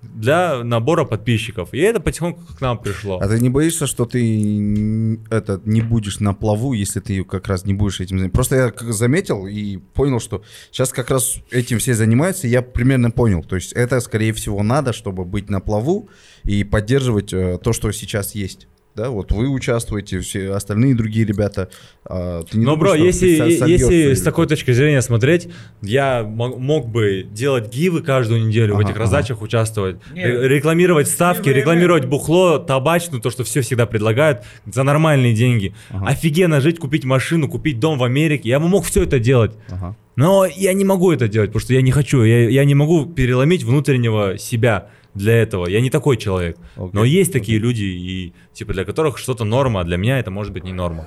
для 0.00 0.62
набора 0.62 1.04
подписчиков 1.04 1.74
и 1.74 1.78
это 1.78 2.00
потихоньку 2.00 2.42
к 2.56 2.60
нам 2.60 2.78
пришло 2.78 3.18
А 3.20 3.26
ты 3.26 3.40
не 3.40 3.48
боишься, 3.48 3.86
что 3.86 4.04
ты 4.04 5.18
это, 5.30 5.60
не 5.64 5.80
будешь 5.80 6.20
на 6.20 6.34
плаву, 6.34 6.72
если 6.72 7.00
ты 7.00 7.24
как 7.24 7.48
раз 7.48 7.64
не 7.64 7.74
будешь 7.74 8.00
этим 8.00 8.18
заниматься? 8.18 8.34
Просто 8.34 8.56
я 8.56 8.92
заметил 8.92 9.46
и 9.46 9.78
понял, 9.78 10.20
что 10.20 10.44
сейчас 10.70 10.90
как 10.90 11.10
раз 11.10 11.38
этим 11.50 11.78
все 11.78 11.94
занимаются, 11.94 12.46
и 12.46 12.50
я 12.50 12.62
примерно 12.62 13.10
понял. 13.10 13.42
То 13.42 13.56
есть 13.56 13.72
это, 13.72 13.98
скорее 14.00 14.32
всего, 14.32 14.62
надо, 14.62 14.92
чтобы 14.92 15.24
быть 15.24 15.50
на 15.50 15.60
плаву 15.60 16.08
и 16.44 16.62
поддерживать 16.62 17.32
э, 17.32 17.58
то, 17.62 17.72
что 17.72 17.90
сейчас 17.90 18.34
есть. 18.36 18.68
Да, 18.98 19.10
вот 19.10 19.30
вы 19.30 19.48
участвуете, 19.48 20.18
все 20.18 20.50
остальные 20.50 20.96
другие 20.96 21.24
ребята. 21.24 21.68
а, 22.04 22.42
ты 22.42 22.58
не 22.58 22.64
Но, 22.64 22.74
думаешь, 22.74 22.96
бро, 22.96 23.04
если, 23.06 23.28
если 23.28 24.12
с 24.14 24.22
такой 24.22 24.48
точки 24.48 24.72
зрения 24.72 25.00
смотреть, 25.02 25.48
я 25.82 26.24
мо- 26.24 26.56
мог 26.56 26.88
бы 26.88 27.24
делать 27.30 27.72
гивы 27.72 28.02
каждую 28.02 28.44
неделю, 28.44 28.74
в 28.74 28.78
Ага, 28.78 28.86
этих 28.86 28.94
ага. 28.96 29.00
раздачах 29.02 29.40
участвовать, 29.40 29.98
Нет. 30.12 30.24
ре- 30.26 30.48
рекламировать 30.48 31.06
ставки, 31.06 31.48
рекламировать 31.48 32.06
бухло, 32.06 32.58
табачную, 32.58 33.20
то, 33.22 33.30
что 33.30 33.44
все 33.44 33.60
всегда 33.60 33.86
предлагают, 33.86 34.42
за 34.66 34.82
нормальные 34.82 35.32
деньги. 35.32 35.76
Ага. 35.90 36.06
Офигенно 36.08 36.60
жить, 36.60 36.80
купить 36.80 37.04
машину, 37.04 37.48
купить 37.48 37.78
дом 37.78 37.98
в 37.98 38.02
Америке. 38.02 38.48
Я 38.48 38.58
бы 38.58 38.66
мог 38.66 38.84
все 38.84 39.04
это 39.04 39.20
делать. 39.20 39.52
Ага. 39.68 39.94
Но 40.16 40.44
я 40.44 40.72
не 40.72 40.84
могу 40.84 41.12
это 41.12 41.28
делать, 41.28 41.50
потому 41.50 41.60
что 41.60 41.72
я 41.74 41.82
не 41.82 41.92
хочу. 41.92 42.24
Я, 42.24 42.48
я 42.48 42.64
не 42.64 42.74
могу 42.74 43.06
переломить 43.06 43.62
внутреннего 43.62 44.36
себя 44.38 44.88
для 45.14 45.34
этого. 45.42 45.66
Я 45.66 45.80
не 45.80 45.90
такой 45.90 46.16
человек. 46.16 46.56
Окей. 46.76 46.90
Но 46.92 47.04
есть 47.04 47.32
такие 47.32 47.58
люди, 47.58 47.82
и 47.84 48.32
типа 48.52 48.72
для 48.72 48.84
которых 48.84 49.18
что-то 49.18 49.44
норма, 49.44 49.80
а 49.80 49.84
для 49.84 49.96
меня 49.96 50.18
это 50.18 50.30
может 50.30 50.52
быть 50.52 50.64
не 50.64 50.72
норма. 50.72 51.06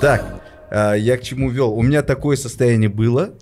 Так, 0.00 0.40
А, 0.70 0.94
Я 0.94 1.16
к 1.16 1.22
чему 1.22 1.50
вел? 1.50 1.72
У 1.72 1.82
меня 1.82 2.02
такое 2.02 2.36
состояние 2.36 2.88
было, 2.88 3.34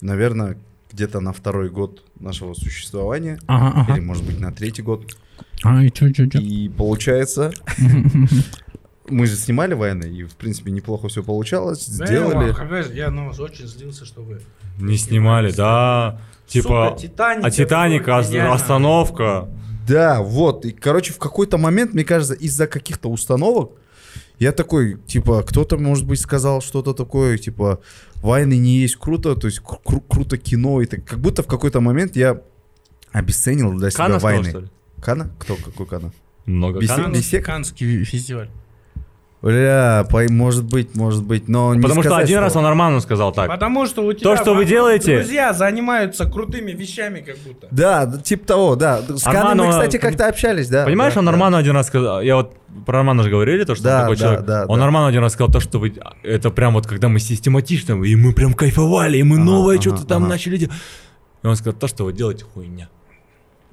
наверное, 0.00 0.56
где-то 0.92 1.20
на 1.20 1.32
второй 1.32 1.70
год 1.70 2.02
нашего 2.20 2.54
существования, 2.54 3.38
Ага, 3.46 3.82
или, 3.84 3.92
ага. 3.98 4.02
может 4.02 4.24
быть, 4.24 4.38
на 4.40 4.52
третий 4.52 4.82
год. 4.82 5.16
А, 5.64 5.82
и 5.82 5.90
чё, 5.90 6.10
чё, 6.12 6.26
чё? 6.26 6.38
И 6.38 6.68
получается, 6.68 7.52
мы 9.08 9.26
же 9.26 9.36
снимали 9.36 9.74
войны, 9.74 10.04
и, 10.04 10.24
в 10.24 10.34
принципе, 10.36 10.70
неплохо 10.70 11.08
все 11.08 11.22
получалось, 11.22 11.86
Да, 11.88 12.06
сделали. 12.06 12.54
я, 12.94 13.04
я 13.06 13.10
на 13.10 13.26
вас 13.26 13.40
очень 13.40 13.66
злился, 13.66 14.04
что 14.04 14.22
вы... 14.22 14.40
Не 14.78 14.96
снимали, 14.96 15.52
да. 15.52 16.20
Типа, 16.46 16.88
Сука, 16.96 17.00
Титаник, 17.08 17.44
а 17.44 17.50
Титаник, 17.50 18.08
остановка. 18.08 19.48
Да, 19.86 20.20
вот. 20.22 20.64
И, 20.64 20.70
короче, 20.72 21.12
в 21.12 21.18
какой-то 21.18 21.58
момент, 21.58 21.92
мне 21.94 22.04
кажется, 22.04 22.34
из-за 22.34 22.66
каких-то 22.66 23.10
установок, 23.10 23.72
я 24.38 24.52
такой, 24.52 24.98
типа, 25.06 25.42
кто-то, 25.42 25.76
может 25.78 26.06
быть, 26.06 26.20
сказал 26.20 26.60
что-то 26.62 26.94
такое, 26.94 27.38
типа, 27.38 27.80
войны 28.16 28.56
не 28.58 28.78
есть 28.78 28.96
круто, 28.96 29.34
то 29.36 29.46
есть 29.46 29.60
кру- 29.60 29.80
кру- 29.84 30.02
круто 30.08 30.36
кино, 30.38 30.80
и 30.80 30.86
так, 30.86 31.04
как 31.04 31.18
будто 31.20 31.42
в 31.42 31.46
какой-то 31.46 31.80
момент 31.80 32.16
я 32.16 32.40
обесценил 33.12 33.72
для 33.74 33.90
себя 33.90 34.04
Кана 34.06 34.18
сказал, 34.18 34.36
войны. 34.36 34.50
что 34.50 34.58
ли? 34.60 34.68
Кана? 35.00 35.30
Кто? 35.38 35.56
Какой 35.56 35.86
Кана? 35.86 36.12
Много 36.46 36.80
Бесед- 36.80 36.96
Кана? 36.96 37.14
бесед- 37.14 37.42
Канский 37.42 38.04
фестиваль. 38.04 38.48
Бля, 39.42 40.06
пой- 40.08 40.28
может 40.30 40.62
быть, 40.64 40.94
может 40.94 41.24
быть, 41.24 41.48
но 41.48 41.74
не 41.74 41.82
Потому 41.82 42.02
что 42.02 42.10
сказать, 42.10 42.24
один 42.26 42.38
раз 42.38 42.54
он 42.54 42.64
Арману 42.64 43.00
сказал 43.00 43.32
так. 43.32 43.50
Потому 43.50 43.86
что 43.86 44.04
у 44.06 44.12
тебя 44.12 44.36
что 44.36 44.54
вы 44.54 44.64
делаете- 44.64 45.16
Друзья 45.18 45.52
занимаются 45.52 46.26
крутыми 46.26 46.70
вещами, 46.70 47.20
как 47.22 47.36
будто. 47.38 47.66
Да, 47.72 48.06
да, 48.06 48.18
типа 48.18 48.46
того, 48.46 48.76
да. 48.76 49.00
С 49.02 49.26
Арману, 49.26 49.64
мы, 49.64 49.70
кстати, 49.70 49.96
как-то 49.96 50.28
общались, 50.28 50.68
да. 50.68 50.84
Понимаешь, 50.84 51.14
да, 51.14 51.20
он 51.20 51.26
да. 51.26 51.32
Арману 51.32 51.56
один 51.56 51.74
раз 51.74 51.88
сказал, 51.88 52.22
я 52.22 52.36
вот 52.36 52.54
про 52.86 52.98
Армана 53.00 53.24
же 53.24 53.30
говорили, 53.30 53.64
то, 53.64 53.74
что 53.74 53.82
Да, 53.82 53.94
он 53.96 54.00
такой 54.02 54.16
да, 54.16 54.22
человек. 54.22 54.44
да, 54.44 54.64
он 54.68 54.78
да. 54.78 54.84
Арману 54.84 55.06
один 55.06 55.22
раз 55.22 55.32
сказал 55.32 55.50
то, 55.52 55.58
что 55.58 55.80
вы, 55.80 55.92
это 56.22 56.50
прям 56.50 56.74
вот 56.74 56.86
когда 56.86 57.08
мы 57.08 57.18
систематично, 57.18 58.00
и 58.04 58.14
мы 58.14 58.32
прям 58.34 58.54
кайфовали, 58.54 59.18
и 59.18 59.24
мы 59.24 59.36
Ага, 59.38 59.44
новое 59.44 59.74
ага, 59.74 59.82
что-то 59.82 60.06
там 60.06 60.22
ага. 60.22 60.30
начали 60.30 60.56
делать. 60.56 60.74
И 61.42 61.46
он 61.48 61.56
сказал, 61.56 61.72
то, 61.80 61.88
что 61.88 62.04
вы 62.04 62.12
делаете, 62.12 62.44
хуйня. 62.54 62.88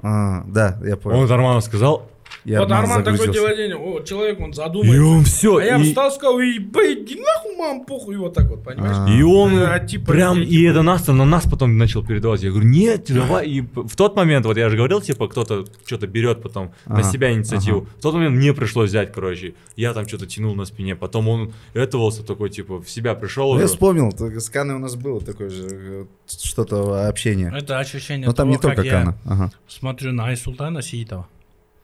А, 0.01 0.43
да, 0.47 0.77
я 0.83 0.97
понял. 0.97 1.19
Он 1.19 1.31
Арману 1.31 1.61
сказал, 1.61 2.09
И 2.55 2.57
вот 2.57 2.63
Арман 2.71 2.79
Арман 2.83 3.03
такой 3.03 3.17
загрузился. 3.19 3.55
делает, 3.55 3.75
о, 3.79 4.03
человек, 4.03 4.39
он 4.39 4.49
и 4.49 4.53
задумается. 4.53 5.03
он 5.03 5.23
все, 5.23 5.57
А 5.57 5.63
я 5.63 5.77
и, 5.77 5.83
встал, 5.83 6.11
сказал, 6.11 6.39
и 6.39 6.57
иди 6.57 7.15
нахуй, 7.21 7.55
мам, 7.55 7.85
похуй, 7.85 8.15
и 8.15 8.17
вот 8.17 8.33
так 8.33 8.49
вот, 8.49 8.63
понимаешь? 8.63 8.97
А. 8.97 9.09
и 9.09 9.21
он 9.21 9.55
Да, 9.55 9.79
типа, 9.79 10.11
прям, 10.11 10.37
я, 10.37 10.43
и 10.43 10.47
типа- 10.47 10.71
это 10.71 10.81
нас, 10.81 11.07
на 11.07 11.25
нас 11.25 11.45
потом 11.47 11.77
начал 11.77 12.03
передавать. 12.03 12.41
Я 12.41 12.49
говорю, 12.49 12.67
нет, 12.67 13.05
давай. 13.09 13.47
И 13.47 13.61
в 13.61 13.95
тот 13.95 14.15
момент, 14.15 14.47
вот 14.47 14.57
я 14.57 14.69
же 14.69 14.77
говорил, 14.77 14.99
типа, 14.99 15.27
кто-то 15.27 15.65
что-то 15.85 16.07
берет 16.07 16.41
потом 16.41 16.71
на 16.87 16.99
Ага, 16.99 17.11
себя 17.11 17.31
инициативу. 17.31 17.87
В 17.97 18.01
тот 18.01 18.15
момент 18.15 18.35
мне 18.35 18.53
пришлось 18.53 18.89
взять, 18.89 19.13
короче. 19.13 19.53
Я 19.75 19.93
там 19.93 20.07
что-то 20.07 20.25
тянул 20.25 20.55
на 20.55 20.65
спине. 20.65 20.95
Потом 20.95 21.27
он 21.27 21.53
этовался 21.75 22.25
такой, 22.25 22.49
типа, 22.49 22.81
в 22.81 22.89
себя 22.89 23.13
пришел. 23.13 23.53
Ну, 23.53 23.59
Я 23.59 23.65
уже. 23.65 23.73
вспомнил, 23.73 24.11
с 24.11 24.49
Каной 24.49 24.75
у 24.75 24.79
нас 24.79 24.95
было 24.95 25.21
такое 25.21 25.49
же 25.49 25.67
э, 25.69 26.05
что-то 26.27 27.07
общение. 27.07 27.53
Это 27.55 27.77
ощущение 27.77 28.25
Но 28.25 28.33
там 28.33 28.47
того, 28.47 28.51
не 28.55 28.57
только 28.59 28.75
как 28.77 28.85
я 28.85 28.91
Кана. 28.91 29.17
Ага. 29.25 29.51
смотрю 29.67 30.13
на 30.13 30.25
Айсултана 30.27 30.81
Сиитова. 30.81 31.27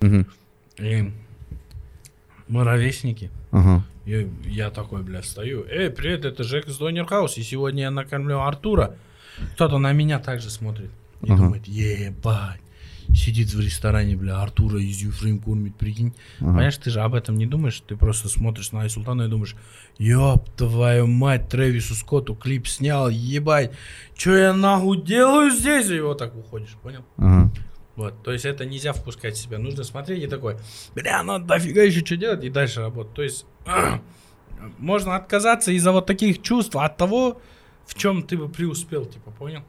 Мгм. 0.01 0.25
И 0.77 1.11
мы 2.47 2.63
ровесники. 2.63 3.31
Ага. 3.51 3.83
И 4.05 4.27
я 4.45 4.69
такой, 4.69 5.01
бля, 5.01 5.23
стою. 5.23 5.65
Эй, 5.67 5.89
привет, 5.89 6.25
это 6.25 6.43
Жек 6.43 6.67
из 6.67 6.77
Донер 6.77 7.05
Хаус. 7.05 7.37
И 7.37 7.43
сегодня 7.43 7.83
я 7.83 7.91
накормлю 7.91 8.39
Артура. 8.41 8.95
Кто-то 9.53 9.77
на 9.79 9.91
меня 9.93 10.19
также 10.19 10.49
смотрит. 10.49 10.91
И 11.21 11.31
Ага. 11.31 11.37
думает, 11.43 11.67
ебать. 11.67 12.61
Сидит 13.13 13.53
в 13.53 13.59
ресторане, 13.59 14.15
бля, 14.15 14.41
Артура 14.41 14.79
из 14.79 14.97
Юфрейм 15.01 15.39
кормит, 15.39 15.75
прикинь. 15.75 16.13
Ага. 16.39 16.47
Понимаешь, 16.49 16.77
ты 16.77 16.89
же 16.89 17.01
об 17.01 17.15
этом 17.15 17.37
не 17.37 17.45
думаешь. 17.45 17.81
Ты 17.87 17.95
просто 17.95 18.27
смотришь 18.29 18.71
на 18.71 18.81
Айсултана 18.81 19.23
и 19.23 19.27
думаешь, 19.27 19.55
ёб 19.97 20.49
твою 20.55 21.07
мать, 21.07 21.47
Трэвису 21.49 21.95
Скотту 21.95 22.35
клип 22.35 22.67
снял, 22.67 23.09
ебать. 23.09 23.71
Чё 24.15 24.35
я 24.35 24.53
нахуй 24.53 25.01
делаю 25.01 25.51
здесь? 25.51 25.89
И 25.89 25.99
вот 25.99 26.17
так 26.17 26.35
уходишь, 26.35 26.75
понял? 26.83 27.05
Ага. 27.17 27.51
Вот, 27.95 28.23
то 28.23 28.31
есть 28.31 28.45
это 28.45 28.65
нельзя 28.65 28.91
впускать 28.93 29.35
в 29.35 29.41
себя. 29.41 29.57
Нужно 29.57 29.83
смотреть 29.83 30.23
и 30.23 30.27
такой, 30.27 30.57
бля, 30.93 31.23
надо 31.23 31.45
дофига 31.45 31.83
еще 31.83 32.05
что 32.05 32.17
делать 32.17 32.43
и 32.43 32.49
дальше 32.49 32.81
работать. 32.81 33.13
То 33.13 33.23
есть 33.23 33.45
можно 34.77 35.15
отказаться 35.15 35.71
из-за 35.71 35.91
вот 35.91 36.05
таких 36.05 36.41
чувств 36.41 36.75
от 36.75 36.97
того, 36.97 37.41
в 37.85 37.95
чем 37.95 38.23
ты 38.23 38.37
бы 38.37 38.49
преуспел, 38.49 39.05
типа, 39.05 39.31
понял? 39.31 39.61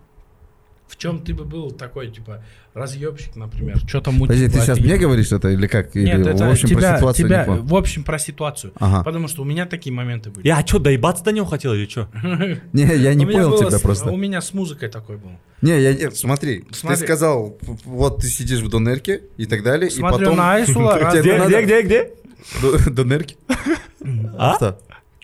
В 0.88 0.96
чем 0.96 1.20
ты 1.20 1.34
бы 1.34 1.44
был 1.44 1.72
такой, 1.72 2.08
типа, 2.10 2.44
разъебщик, 2.72 3.34
например, 3.34 3.78
что-то 3.88 4.12
мутил. 4.12 4.28
Подожди, 4.28 4.48
ты 4.48 4.60
сейчас 4.60 4.78
мне 4.78 4.96
говоришь 4.96 5.32
это 5.32 5.48
или 5.48 5.66
как? 5.66 5.96
Или 5.96 6.04
Нет, 6.06 6.26
это 6.26 6.46
в 6.46 6.50
общем 6.50 6.68
тебя, 6.68 6.90
про 6.92 6.96
ситуацию 6.98 7.26
тебя- 7.28 7.44
в 7.48 7.74
общем 7.74 8.04
про 8.04 8.18
ситуацию. 8.18 8.72
Ага. 8.76 9.02
Потому 9.02 9.26
что 9.28 9.42
у 9.42 9.44
меня 9.44 9.66
такие 9.66 9.92
моменты 9.92 10.30
были. 10.30 10.46
Я 10.46 10.64
что, 10.64 10.78
доебаться 10.78 11.24
до 11.24 11.32
него 11.32 11.46
хотел 11.46 11.74
или 11.74 11.86
что? 11.86 12.08
Не, 12.72 12.84
я 12.96 13.14
не 13.14 13.26
понял 13.26 13.58
тебя 13.58 13.78
просто. 13.78 14.10
У 14.10 14.16
меня 14.16 14.40
с 14.40 14.54
музыкой 14.54 14.88
такой 14.88 15.16
был. 15.16 15.30
Не, 15.60 15.80
я 15.80 15.92
не, 15.92 16.10
смотри, 16.12 16.64
ты 16.82 16.96
сказал, 16.96 17.58
вот 17.84 18.20
ты 18.20 18.28
сидишь 18.28 18.60
в 18.60 18.68
донерке 18.68 19.22
и 19.36 19.46
так 19.46 19.62
далее, 19.64 19.90
Смотрю 19.90 20.18
и 20.18 20.20
потом... 20.24 20.36
на 20.36 20.52
Айсула, 20.54 21.10
Где, 21.10 21.38
где, 21.46 21.62
где, 21.62 21.82
где? 21.82 22.10
До- 22.62 22.90
Донерки? 22.90 23.36
А? 24.38 24.76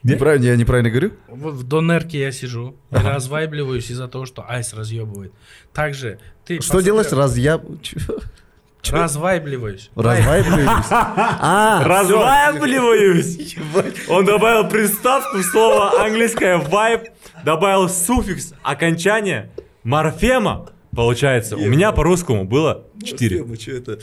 Где? 0.02 0.14
Неправильно, 0.14 0.44
я 0.46 0.56
неправильно 0.56 0.90
говорю? 0.90 1.12
В, 1.28 1.50
в 1.50 1.62
донерке 1.62 2.20
я 2.20 2.32
сижу 2.32 2.74
и 2.90 2.96
развайбливаюсь 2.96 3.90
из-за 3.90 4.08
того, 4.08 4.26
что 4.26 4.44
айс 4.48 4.72
разъебывает. 4.74 5.32
Также 5.72 6.18
ты... 6.44 6.54
Что 6.56 6.78
посмотри- 6.78 6.84
делаешь? 6.86 7.12
Раз 7.12 7.36
я... 7.36 7.60
Чё? 8.82 8.96
Развайбливаюсь. 8.96 9.90
Развайбливаюсь? 9.94 10.86
А, 10.90 11.84
Развайбливаюсь. 11.84 13.56
Он 14.08 14.24
добавил 14.24 14.68
приставку, 14.68 15.40
слово 15.42 16.04
английское 16.04 16.56
вайб, 16.58 17.02
добавил 17.44 17.88
суффикс 17.88 18.54
окончание, 18.62 19.50
морфема. 19.84 20.70
Получается, 20.94 21.56
у 21.56 21.64
меня 21.64 21.92
по-русскому 21.92 22.44
было 22.44 22.84
4. 23.02 23.44
Ну, 23.44 23.56
чё 23.56 23.76
это? 23.78 23.98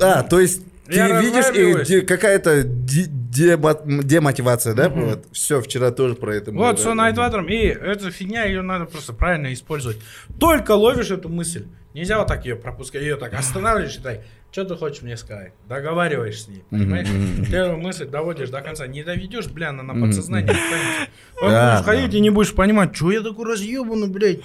А, 0.00 0.22
то 0.22 0.40
есть 0.40 0.62
ты 0.86 0.94
Я 0.94 1.20
видишь, 1.20 1.90
и 1.90 2.00
какая-то 2.02 2.62
демотивация, 2.64 4.74
да? 4.74 4.88
Вот. 4.88 5.26
Все, 5.32 5.60
вчера 5.60 5.90
тоже 5.90 6.14
про 6.14 6.34
это 6.34 6.52
Вот, 6.52 6.80
со 6.80 6.94
найтватером. 6.94 7.48
И 7.48 7.66
эта 7.66 8.10
фигня, 8.10 8.44
ее 8.44 8.62
надо 8.62 8.86
просто 8.86 9.12
правильно 9.12 9.52
использовать. 9.52 9.98
Только 10.40 10.72
ловишь 10.72 11.10
эту 11.10 11.28
мысль. 11.28 11.66
Нельзя 11.94 12.18
вот 12.18 12.28
так 12.28 12.44
ее 12.44 12.56
пропускать. 12.56 13.02
Ее 13.02 13.16
так 13.16 13.34
останавливаешь 13.34 13.96
и 13.96 14.00
так, 14.00 14.20
что 14.52 14.64
ты 14.64 14.74
хочешь 14.76 15.02
мне 15.02 15.16
сказать? 15.16 15.52
Договариваешь 15.68 16.42
с 16.42 16.48
ней, 16.48 16.64
понимаешь? 16.70 17.08
Эту 17.52 17.76
мысль 17.76 18.06
доводишь 18.06 18.48
до 18.50 18.60
конца. 18.62 18.86
Не 18.86 19.02
доведешь, 19.04 19.46
бля, 19.48 19.70
она 19.70 19.82
на 19.82 19.94
подсознание 20.00 20.50
останется. 20.52 21.10
Будешь 21.40 21.84
ходить 21.84 22.14
и 22.14 22.20
не 22.20 22.30
будешь 22.30 22.54
понимать, 22.54 22.96
что 22.96 23.10
я 23.12 23.20
такой 23.20 23.44
разъебанный, 23.52 24.08
блядь. 24.08 24.40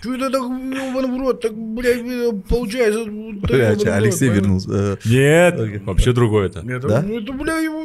Что 0.00 0.14
это 0.14 0.30
так 0.30 0.42
ебаный 0.42 1.10
в 1.16 1.20
рот? 1.20 1.40
Так, 1.42 1.52
блядь, 1.54 1.98
э, 1.98 2.32
получается. 2.48 3.00
вот 3.00 3.40
так 3.42 3.50
Бля, 3.50 3.70
ебаный 3.70 3.76
в 3.76 3.84
рот, 3.84 3.94
Алексей 3.96 4.28
вернулся. 4.28 4.68
Э, 4.72 4.96
Нет, 5.04 5.82
вообще 5.84 6.12
другое 6.12 6.46
это. 6.46 6.60
Это, 6.60 6.88
Да? 6.88 7.02
ну, 7.02 7.20
это, 7.20 7.32
бля, 7.32 7.58
его- 7.58 7.80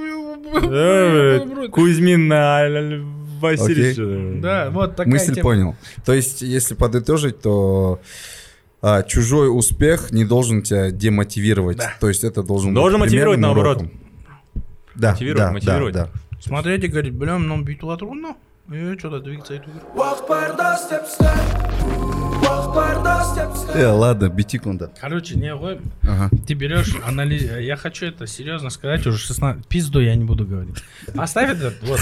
Э, 0.62 1.44
рот. 1.44 1.72
Кузьмин 1.72 2.32
э, 2.32 3.02
Васильевич. 3.40 4.42
Да, 4.42 4.70
вот 4.70 4.96
такая 4.96 5.12
Мысль 5.14 5.42
понял. 5.42 5.76
То 6.06 6.14
есть, 6.14 6.42
если 6.42 6.76
подытожить, 6.76 7.42
то 7.42 8.00
а, 8.88 9.02
чужой 9.04 9.48
успех 9.50 10.12
не 10.12 10.26
должен 10.26 10.62
тебя 10.62 10.92
демотивировать. 10.92 11.78
Да. 11.78 11.94
То 12.00 12.08
есть 12.08 12.24
это 12.24 12.44
должен 12.44 12.74
Должен 12.74 13.00
быть 13.00 13.08
мотивировать, 13.10 13.38
примерным 13.40 13.56
наоборот. 13.58 13.78
уроком. 13.82 14.00
Да, 14.94 15.12
Мотивировать, 15.12 15.38
да, 15.48 15.52
мотивировать. 15.52 15.94
да, 15.96 16.10
да. 16.32 16.40
Смотреть 16.42 16.84
и 16.84 16.88
говорить, 16.88 17.14
бля, 17.14 17.40
нам 17.40 17.64
битва 17.64 17.98
трудно. 17.98 18.36
И 18.72 18.96
что-то 18.98 19.20
двигаться 19.20 19.54
step. 19.56 19.64
Э, 23.74 23.88
ладно, 23.88 24.30
битикунда. 24.30 24.92
Короче, 25.00 25.36
не 25.36 25.54
вы- 25.56 25.80
Ага. 26.04 26.30
ты 26.48 26.54
берешь, 26.54 26.96
анализ... 27.06 27.42
Я 27.60 27.76
хочу 27.76 28.06
это 28.06 28.28
серьезно 28.28 28.70
сказать, 28.70 29.06
уже 29.08 29.18
16... 29.18 29.66
Пизду 29.68 30.00
я 30.00 30.16
не 30.16 30.24
буду 30.26 30.46
говорить. 30.46 30.76
Оставь 31.16 31.52
это, 31.58 31.74
вот. 31.82 32.00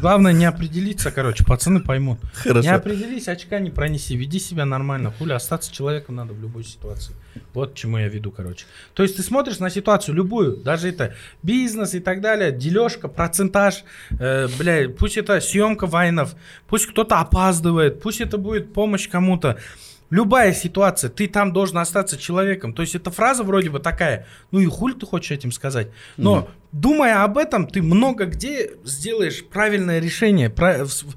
Главное 0.00 0.32
не 0.32 0.44
определиться, 0.44 1.10
короче, 1.10 1.44
пацаны 1.44 1.80
поймут. 1.80 2.22
Не 2.22 2.28
Хорошо. 2.50 2.74
определись, 2.74 3.28
очка 3.28 3.58
не 3.58 3.70
пронеси, 3.70 4.16
веди 4.16 4.38
себя 4.38 4.64
нормально. 4.64 5.12
Хули, 5.18 5.32
остаться 5.32 5.72
человеком 5.72 6.16
надо 6.16 6.34
в 6.34 6.40
любой 6.40 6.64
ситуации. 6.64 7.14
Вот 7.54 7.72
к 7.72 7.74
чему 7.74 7.98
я 7.98 8.08
веду, 8.08 8.30
короче. 8.30 8.66
То 8.94 9.02
есть 9.02 9.16
ты 9.16 9.22
смотришь 9.22 9.58
на 9.58 9.70
ситуацию 9.70 10.14
любую, 10.14 10.56
даже 10.56 10.88
это 10.88 11.14
бизнес 11.42 11.94
и 11.94 12.00
так 12.00 12.20
далее, 12.20 12.52
дележка, 12.52 13.08
процентаж, 13.08 13.84
э, 14.10 14.48
бля, 14.58 14.88
пусть 14.88 15.16
это 15.16 15.40
съемка 15.40 15.86
вайнов, 15.86 16.34
пусть 16.68 16.86
кто-то 16.86 17.18
опаздывает, 17.20 18.00
пусть 18.00 18.20
это 18.20 18.38
будет 18.38 18.72
помощь 18.72 19.08
кому-то. 19.08 19.58
Любая 20.10 20.54
ситуация, 20.54 21.10
ты 21.10 21.26
там 21.28 21.52
должен 21.52 21.78
остаться 21.78 22.16
человеком. 22.16 22.72
То 22.72 22.80
есть 22.80 22.94
эта 22.94 23.10
фраза 23.10 23.42
вроде 23.42 23.68
бы 23.68 23.78
такая, 23.78 24.26
ну 24.50 24.58
и 24.58 24.66
хуй 24.66 24.94
ты 24.94 25.04
хочешь 25.04 25.32
этим 25.32 25.52
сказать. 25.52 25.88
Но 26.16 26.48
думая 26.72 27.22
об 27.24 27.38
этом, 27.38 27.66
ты 27.66 27.82
много 27.82 28.26
где 28.26 28.70
сделаешь 28.84 29.44
правильное 29.44 29.98
решение. 30.00 30.48
В- 30.50 31.16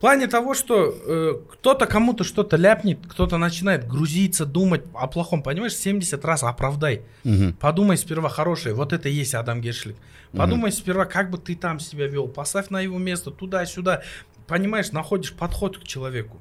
плане 0.00 0.26
того, 0.26 0.54
что 0.54 0.92
э, 1.06 1.34
кто-то 1.52 1.86
кому-то 1.86 2.24
что-то 2.24 2.56
ляпнет, 2.56 2.98
кто-то 3.08 3.38
начинает 3.38 3.86
грузиться, 3.86 4.44
думать 4.44 4.82
о 4.94 5.06
плохом, 5.06 5.44
понимаешь, 5.44 5.76
70 5.76 6.24
раз 6.24 6.42
оправдай. 6.42 7.02
Мгм. 7.22 7.52
Подумай 7.54 7.96
сперва 7.96 8.28
хорошее, 8.28 8.74
вот 8.74 8.92
это 8.92 9.08
и 9.08 9.12
есть 9.12 9.32
Адам 9.34 9.60
Гершлик. 9.60 9.96
Подумай 10.32 10.72
сперва, 10.72 11.04
как 11.04 11.30
бы 11.30 11.38
ты 11.38 11.54
там 11.54 11.78
себя 11.78 12.08
вел, 12.08 12.26
поставь 12.26 12.68
на 12.70 12.80
его 12.80 12.98
место, 12.98 13.30
туда-сюда. 13.30 14.02
Понимаешь, 14.48 14.90
находишь 14.90 15.32
подход 15.34 15.78
к 15.78 15.84
человеку. 15.84 16.40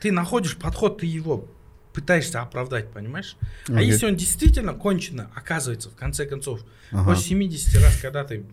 Ты 0.00 0.10
находишь 0.10 0.56
подход, 0.56 0.98
ты 1.00 1.06
его 1.06 1.44
пытаешься 1.92 2.40
оправдать, 2.42 2.90
понимаешь? 2.90 3.36
А 3.68 3.74
Окей. 3.74 3.86
если 3.86 4.06
он 4.06 4.16
действительно 4.16 4.74
кончено, 4.74 5.30
оказывается, 5.34 5.90
в 5.90 5.94
конце 5.96 6.26
концов, 6.26 6.64
Ага. 6.90 7.10
после 7.10 7.24
70 7.30 7.82
раз, 7.82 7.96
когда 8.00 8.24
ты, 8.24 8.44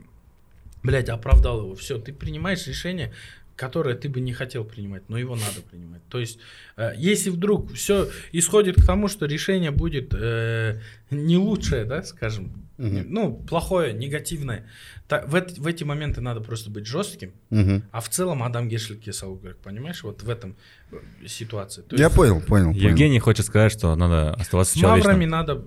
блядь, 0.84 1.10
оправдал 1.10 1.62
его, 1.62 1.76
все, 1.76 1.98
ты 2.00 2.14
принимаешь 2.14 2.66
решение, 2.68 3.14
которое 3.60 3.96
ты 3.96 4.08
бы 4.08 4.22
не 4.22 4.32
хотел 4.34 4.64
принимать, 4.64 5.04
но 5.10 5.18
его 5.18 5.36
надо 5.36 5.62
принимать. 5.70 6.02
То 6.10 6.20
есть, 6.20 6.40
э, 6.78 6.94
если 6.98 7.30
вдруг 7.30 7.74
все 7.74 8.08
исходит 8.32 8.76
к 8.82 8.86
тому, 8.86 9.10
что 9.10 9.26
решение 9.26 9.72
будет 9.72 10.14
э, 10.14 10.80
не 11.12 11.38
лучшее, 11.38 11.84
да, 11.84 12.04
скажем, 12.04 12.52
Мгм. 12.78 13.06
ну, 13.10 13.34
плохое, 13.50 13.94
негативное, 13.94 14.66
та- 15.10 15.26
в, 15.28 15.36
эт- 15.36 15.60
в 15.60 15.68
эти 15.68 15.84
моменты 15.84 16.22
надо 16.22 16.40
просто 16.40 16.70
быть 16.72 16.86
жестким, 16.88 17.34
Мгм. 17.50 17.84
а 17.92 18.00
в 18.00 18.08
целом 18.08 18.42
Адам 18.44 18.70
Гешлик 18.70 19.02
Кесаугрек, 19.02 19.58
понимаешь, 19.58 20.04
вот 20.04 20.24
в 20.24 20.30
этом 20.30 20.56
э, 20.92 21.28
ситуации. 21.28 21.82
То 21.82 21.98
Я 21.98 22.06
есть 22.06 22.16
понял, 22.16 22.40
понял. 22.42 22.68
понял. 22.72 22.80
Евгений 22.90 23.20
хочет 23.20 23.46
сказать, 23.46 23.74
что 23.74 23.94
надо 23.98 24.34
оставаться 24.36 24.80
с 24.80 24.82
маврами 24.82 25.02
человечным. 25.02 25.30
надо 25.30 25.64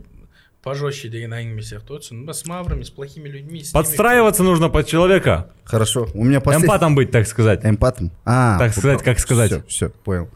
пожестче 0.63 1.09
дегенайными 1.09 1.63
точно, 1.87 2.19
ну, 2.19 2.33
с 2.33 2.47
маврами, 2.47 2.83
с 2.85 2.91
плохими 2.91 3.29
людьми. 3.29 3.65
с 3.65 3.73
Подстраиваться 3.73 4.43
нужно 4.43 4.69
под 4.69 4.87
человека. 4.87 5.51
Хорошо. 5.65 6.09
У 6.15 6.25
меня 6.25 6.41
последний... 6.41 6.67
Эмпатом 6.67 6.95
быть, 6.95 7.11
так 7.11 7.27
сказать. 7.27 7.65
Эмпатом? 7.65 8.13
А, 8.25 8.59
Так 8.59 8.73
сказать, 8.73 9.03
как 9.03 9.19
сказать. 9.19 9.51
Все, 9.51 9.63
все, 9.67 9.89
понял. 9.91 10.31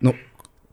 Ну, 0.00 0.14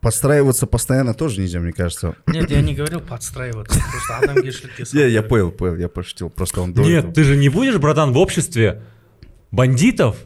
подстраиваться 0.01 0.67
постоянно 0.67 1.13
тоже 1.13 1.39
нельзя, 1.39 1.59
мне 1.59 1.71
кажется. 1.71 2.15
Нет, 2.27 2.49
я 2.51 2.61
не 2.61 2.75
говорил 2.75 2.99
подстраиваться, 2.99 3.79
просто 3.79 4.17
Адам 4.17 4.35
Гешлик 4.43 4.71
Я, 4.93 5.07
я 5.07 5.23
понял, 5.23 5.51
понял, 5.51 5.77
я 5.77 5.87
пошутил. 5.87 6.29
Просто 6.29 6.61
он 6.61 6.73
Нет, 6.73 7.13
ты 7.13 7.23
же 7.23 7.37
не 7.37 7.47
будешь, 7.47 7.77
братан, 7.77 8.11
в 8.11 8.17
обществе 8.17 8.83
бандитов 9.51 10.17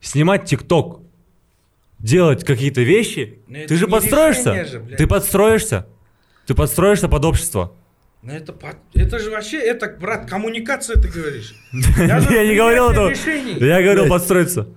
снимать 0.00 0.46
тикток, 0.46 1.00
делать 2.00 2.44
какие-то 2.44 2.82
вещи. 2.82 3.38
Ты 3.68 3.76
же 3.76 3.86
подстроишься. 3.86 4.82
ты 4.98 5.06
подстроишься. 5.06 5.86
Ты 6.46 6.54
подстроишься 6.54 7.08
под 7.08 7.24
общество. 7.24 7.72
Ну 8.22 8.32
это, 8.32 8.54
это 8.94 9.18
же 9.18 9.30
вообще, 9.30 9.58
это, 9.58 9.96
брат, 10.00 10.30
коммуникация 10.30 10.96
ты 10.96 11.08
говоришь. 11.08 11.54
Я 11.72 12.46
не 12.46 12.54
говорил 12.54 12.90
этого. 12.90 13.12
Я 13.64 13.82
говорил 13.82 14.08
подстроиться. 14.08 14.68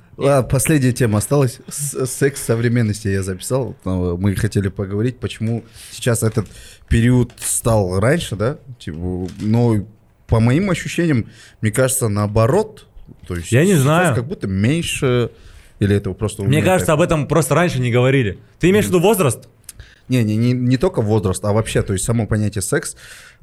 Последняя 0.50 0.94
тема 0.94 1.20
осталась. 1.20 1.60
Секс 1.70 2.42
современности 2.42 3.10
я 3.10 3.22
записал. 3.22 3.76
Мы 3.84 4.36
хотели 4.36 4.70
поговорить, 4.70 5.20
почему 5.20 5.64
сейчас 5.92 6.24
этот 6.24 6.48
период 6.90 7.34
стал 7.38 8.00
раньше, 8.00 8.36
да? 8.36 8.58
Типа, 8.80 9.28
но 9.42 9.86
по 10.28 10.40
моим 10.40 10.72
ощущениям, 10.72 11.30
мне 11.62 11.72
кажется, 11.72 12.08
наоборот. 12.08 12.88
То 13.28 13.36
есть 13.36 13.52
Я 13.52 13.66
не 13.66 13.76
знаю. 13.76 14.16
Как 14.16 14.26
будто 14.26 14.48
меньше. 14.48 15.32
Или 15.80 15.98
это 15.98 16.14
просто 16.14 16.44
Мне 16.44 16.64
кажется, 16.64 16.88
так? 16.88 16.96
об 16.96 17.02
этом 17.02 17.28
просто 17.28 17.54
раньше 17.54 17.80
не 17.80 17.92
говорили. 17.92 18.40
Ты 18.60 18.70
имеешь 18.70 18.86
в 18.86 18.88
виду 18.88 19.02
возраст? 19.02 19.50
Не, 20.10 20.24
не, 20.24 20.36
не, 20.38 20.54
не 20.54 20.78
только 20.78 21.02
возраст, 21.02 21.44
а 21.46 21.52
вообще, 21.54 21.82
то 21.82 21.94
есть 21.94 22.06
само 22.06 22.28
понятие 22.28 22.62
секс, 22.62 22.96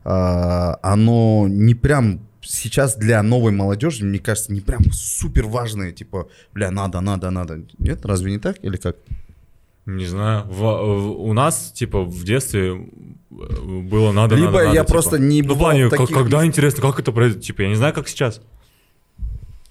а, 0.04 0.78
оно 0.82 1.46
не 1.48 1.74
прям 1.74 2.20
сейчас 2.40 2.96
для 2.96 3.22
новой 3.22 3.52
молодежи, 3.52 4.04
мне 4.04 4.18
кажется, 4.18 4.52
не 4.52 4.60
прям 4.60 4.82
супер 4.92 5.46
важное, 5.46 5.92
типа, 5.92 6.28
бля, 6.54 6.70
надо, 6.70 7.00
надо, 7.00 7.30
надо. 7.30 7.62
Нет, 7.78 8.04
разве 8.06 8.32
не 8.32 8.38
так 8.38 8.56
или 8.64 8.76
как? 8.76 8.96
Не 9.86 10.06
знаю. 10.06 10.44
В- 10.48 10.60
в- 10.60 11.20
у 11.24 11.32
нас, 11.32 11.72
типа, 11.72 12.02
в 12.04 12.22
детстве 12.24 12.68
э, 12.70 13.60
было 13.82 14.12
надо, 14.12 14.36
Либо 14.36 14.52
надо, 14.52 14.62
я 14.64 14.68
надо, 14.82 14.84
просто 14.84 15.16
типа. 15.16 15.22
не 15.22 15.42
Ну, 15.42 15.46
в 15.46 15.48
бывал 15.56 15.70
плане, 15.70 15.86
в 15.86 15.90
как- 15.90 15.98
таких 16.00 16.16
когда 16.16 16.46
интересно, 16.46 16.82
как 16.82 17.00
это 17.00 17.10
произойдет? 17.12 17.44
Типа, 17.44 17.62
я 17.62 17.68
не 17.68 17.74
знаю, 17.74 17.92
как 17.92 18.06
сейчас. 18.08 18.40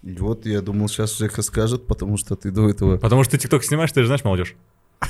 И 0.04 0.14
вот 0.16 0.46
я 0.46 0.62
думал, 0.62 0.90
сейчас 0.90 1.18
Жека 1.18 1.42
скажет, 1.44 1.88
потому 1.88 2.18
что 2.18 2.36
ты 2.36 2.52
до 2.52 2.70
этого... 2.70 2.98
Потому 2.98 3.24
что 3.24 3.32
ты 3.32 3.38
тикток 3.38 3.64
снимаешь, 3.64 3.92
ты 3.92 4.02
же 4.02 4.08
знаешь 4.08 4.24
молодежь. 4.26 4.56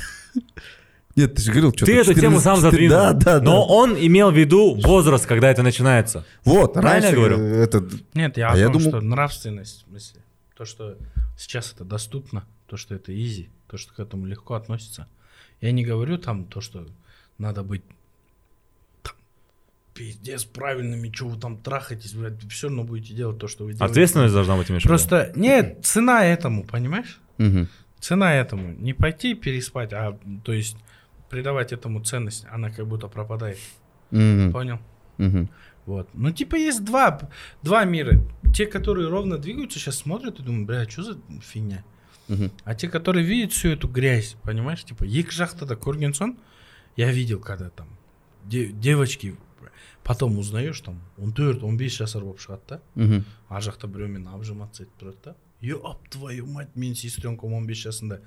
Нет, 1.14 1.34
ты 1.34 1.42
же 1.42 1.50
говорил, 1.52 1.72
что 1.76 1.84
Ты 1.86 1.96
эту 1.98 2.14
тему 2.14 2.40
сам 2.40 2.56
задвинул. 2.60 2.96
Да, 2.96 3.12
да, 3.12 3.38
да. 3.38 3.44
Но 3.44 3.66
он 3.66 3.96
имел 3.98 4.30
в 4.30 4.36
виду 4.36 4.74
возраст, 4.80 5.26
когда 5.26 5.50
это 5.50 5.62
начинается. 5.62 6.24
Вот, 6.44 6.72
Правильно 6.74 6.92
раньше 6.92 7.08
я 7.08 7.14
говорю? 7.16 7.38
это... 7.38 7.88
Нет, 8.14 8.36
я 8.38 8.48
А 8.48 8.52
о 8.54 8.56
я 8.56 8.64
том, 8.66 8.74
думал- 8.74 8.88
что 8.88 9.00
нравственность, 9.02 9.84
в 9.86 9.90
смысле, 9.90 10.20
то, 10.56 10.64
что 10.64 10.96
сейчас 11.36 11.72
это 11.74 11.84
доступно, 11.84 12.44
то, 12.66 12.76
что 12.78 12.94
это 12.94 13.14
изи, 13.14 13.50
то, 13.68 13.76
что 13.76 13.92
к 13.92 14.00
этому 14.00 14.24
легко 14.26 14.54
относится. 14.54 15.06
Я 15.60 15.72
не 15.72 15.84
говорю 15.84 16.16
там 16.18 16.44
то, 16.46 16.60
что 16.62 16.86
надо 17.38 17.62
быть 17.62 17.82
там, 19.02 19.12
пиздец 19.94 20.44
правильными, 20.44 21.10
что 21.14 21.28
вы 21.28 21.38
там 21.38 21.58
трахаетесь, 21.58 22.14
вы 22.14 22.34
все 22.48 22.68
равно 22.68 22.84
будете 22.84 23.12
делать 23.14 23.38
то, 23.38 23.48
что 23.48 23.64
вы 23.64 23.74
делаете. 23.74 23.90
Ответственность 23.92 24.32
должна 24.34 24.56
быть, 24.56 24.70
имеешь? 24.70 24.82
Просто, 24.82 25.32
нет, 25.36 25.78
цена 25.84 26.24
этому, 26.24 26.64
понимаешь? 26.64 27.20
Мгм. 27.38 27.68
Цена 28.00 28.34
этому. 28.34 28.72
Не 28.78 28.94
пойти 28.94 29.34
переспать, 29.34 29.92
а, 29.92 30.18
то 30.42 30.52
есть, 30.52 30.76
придавать 31.31 31.73
этому 31.73 32.03
ценность, 32.03 32.45
она 32.51 32.69
как 32.69 32.87
будто 32.87 33.07
пропадает. 33.07 33.57
Мгм. 34.11 34.51
Понял? 34.53 34.79
Мгм. 35.17 35.49
Вот. 35.85 36.09
Ну, 36.13 36.31
типа, 36.31 36.55
есть 36.55 36.83
два, 36.83 37.29
два 37.63 37.85
мира. 37.85 38.19
Те, 38.53 38.65
которые 38.65 39.09
ровно 39.09 39.37
двигаются, 39.37 39.79
сейчас 39.79 39.97
смотрят 39.97 40.39
и 40.39 40.43
думают, 40.43 40.67
бля, 40.67 40.89
что 40.89 41.03
за 41.03 41.17
фигня? 41.41 41.83
Мгм. 42.27 42.51
А 42.65 42.75
те, 42.75 42.89
которые 42.89 43.25
видят 43.25 43.51
всю 43.53 43.69
эту 43.69 43.87
грязь, 43.87 44.35
понимаешь, 44.43 44.83
типа, 44.83 45.03
ек 45.05 45.31
жахтада 45.31 45.75
Кургенсон, 45.75 46.37
я 46.97 47.11
видел, 47.11 47.39
когда 47.39 47.69
там 47.69 47.87
де- 48.45 48.67
девочки, 48.71 49.35
потом 50.03 50.37
узнаешь, 50.37 50.79
там, 50.81 51.01
он 51.17 51.31
төрт, 51.33 51.63
он 51.63 51.77
бес 51.77 51.93
жасар 51.97 52.23
болып 52.23 52.39
шығады 52.39 52.61
да, 52.69 52.81
Мгм. 52.95 53.23
ар 53.49 53.61
жақта 53.61 53.87
біреумен 53.87 54.27
абжаматься 54.27 54.83
етіп 54.83 55.01
тұрады 55.01 55.17
да, 55.23 55.35
ёп 55.61 56.07
твою 56.09 56.45
мать, 56.47 56.69
менің 56.75 56.95
сестренкам 56.95 57.49
15 57.51 57.75
жасында. 57.75 58.21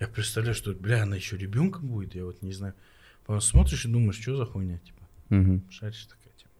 я 0.00 0.06
представляю, 0.08 0.54
что, 0.54 0.72
бля, 0.72 1.02
она 1.02 1.16
еще 1.16 1.36
ребенком 1.36 1.86
будет, 1.88 2.14
я 2.14 2.24
вот 2.24 2.42
не 2.42 2.52
знаю. 2.52 2.74
Потом 3.26 3.40
смотришь 3.40 3.84
и 3.84 3.88
думаешь, 3.88 4.20
что 4.20 4.36
за 4.36 4.44
хуйня, 4.46 4.78
типа. 4.78 5.02
Мгм. 5.30 5.64
Шаришь 5.70 6.06
такая 6.06 6.32
тема. 6.36 6.50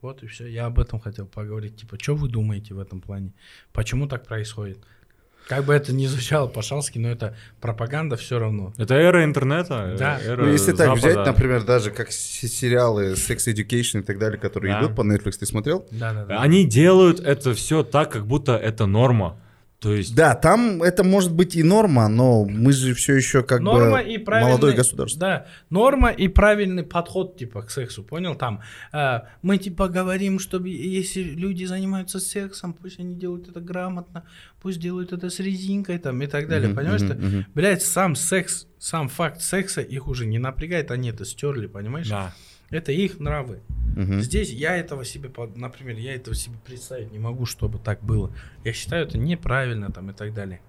Вот 0.00 0.22
и 0.22 0.26
все. 0.26 0.46
Я 0.46 0.66
об 0.66 0.78
этом 0.78 0.98
хотел 1.00 1.26
поговорить. 1.26 1.76
Типа, 1.76 1.96
что 2.00 2.14
вы 2.16 2.28
думаете 2.28 2.74
в 2.74 2.78
этом 2.80 3.00
плане? 3.00 3.32
Почему 3.72 4.06
так 4.08 4.26
происходит? 4.26 4.78
Как 5.48 5.64
бы 5.64 5.72
это 5.74 5.92
ни 5.92 6.06
звучало 6.06 6.46
по-шалски, 6.48 6.98
но 7.00 7.08
это 7.08 7.36
пропаганда 7.60 8.16
все 8.16 8.38
равно. 8.38 8.72
Это 8.76 8.94
эра 8.94 9.24
интернета, 9.24 9.92
э, 9.94 9.96
Да. 9.98 10.20
эра 10.20 10.44
Ну, 10.44 10.52
если 10.52 10.70
так 10.72 10.86
Запада. 10.86 10.94
взять, 11.08 11.26
например, 11.26 11.64
даже 11.64 11.90
как 11.90 12.12
сериалы 12.12 13.12
Sex 13.14 13.52
Education 13.52 14.00
и 14.00 14.02
так 14.02 14.18
далее, 14.18 14.38
которые 14.38 14.74
Да. 14.74 14.80
идут 14.84 14.96
по 14.96 15.00
Netflix, 15.02 15.38
ты 15.38 15.46
смотрел? 15.46 15.86
Да-да-да. 15.90 16.40
Они 16.40 16.64
делают 16.64 17.18
это 17.20 17.54
все 17.54 17.82
так, 17.82 18.12
как 18.12 18.26
будто 18.26 18.56
это 18.56 18.86
норма. 18.86 19.36
То 19.82 19.92
есть... 19.92 20.14
Да, 20.14 20.36
там 20.36 20.80
это 20.80 21.02
может 21.02 21.32
быть 21.32 21.56
и 21.56 21.64
норма, 21.64 22.06
но 22.06 22.44
мы 22.44 22.72
же 22.72 22.94
все 22.94 23.16
еще 23.16 23.42
как 23.42 23.60
Норма 23.60 23.96
бы 23.96 24.12
и 24.12 24.24
молодое 24.24 24.74
государство. 24.76 25.18
Да, 25.20 25.46
норма 25.70 26.10
и 26.10 26.28
правильный 26.28 26.84
подход, 26.84 27.36
типа, 27.36 27.62
к 27.62 27.70
сексу, 27.72 28.04
понял? 28.04 28.36
Там, 28.36 28.60
э, 28.92 29.20
мы, 29.42 29.58
типа, 29.58 29.88
говорим, 29.88 30.38
чтобы 30.38 30.68
если 30.68 31.22
люди 31.22 31.64
занимаются 31.64 32.20
сексом, 32.20 32.74
пусть 32.74 33.00
они 33.00 33.16
делают 33.16 33.48
это 33.48 33.60
грамотно, 33.60 34.22
пусть 34.60 34.78
делают 34.78 35.12
это 35.12 35.30
с 35.30 35.40
резинкой, 35.40 35.98
там, 35.98 36.22
и 36.22 36.28
так 36.28 36.48
далее, 36.48 36.68
Мгм, 36.68 36.76
понимаешь? 36.76 37.00
ты? 37.00 37.14
мгм. 37.14 37.46
Блядь, 37.52 37.82
сам 37.82 38.14
секс, 38.14 38.68
сам 38.78 39.08
факт 39.08 39.40
секса 39.42 39.80
их 39.80 40.06
уже 40.06 40.26
не 40.26 40.38
напрягает, 40.38 40.92
они 40.92 41.10
это 41.10 41.24
стерли, 41.24 41.66
понимаешь? 41.66 42.08
Да. 42.08 42.32
Это 42.72 42.90
их 42.90 43.20
нравы. 43.20 43.60
Мгм. 43.96 44.20
Здесь 44.22 44.50
я 44.50 44.76
этого 44.76 45.04
себе, 45.04 45.30
например, 45.54 45.96
я 45.98 46.14
этого 46.14 46.34
себе 46.34 46.56
представить 46.64 47.12
не 47.12 47.18
могу, 47.18 47.44
чтобы 47.46 47.78
так 47.78 48.02
было. 48.02 48.32
Я 48.64 48.72
считаю 48.72 49.06
это 49.06 49.18
неправильно 49.18 49.90
там 49.92 50.10
и 50.10 50.14
так 50.14 50.32
далее. 50.34 50.60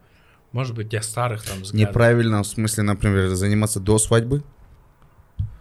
Может 0.51 0.75
быть, 0.75 0.91
я 0.93 1.01
старых 1.01 1.43
там 1.43 1.61
взглядов. 1.61 1.89
Неправильно, 1.89 2.43
в 2.43 2.47
смысле, 2.47 2.83
например, 2.83 3.29
заниматься 3.29 3.79
до 3.79 3.97
свадьбы? 3.97 4.43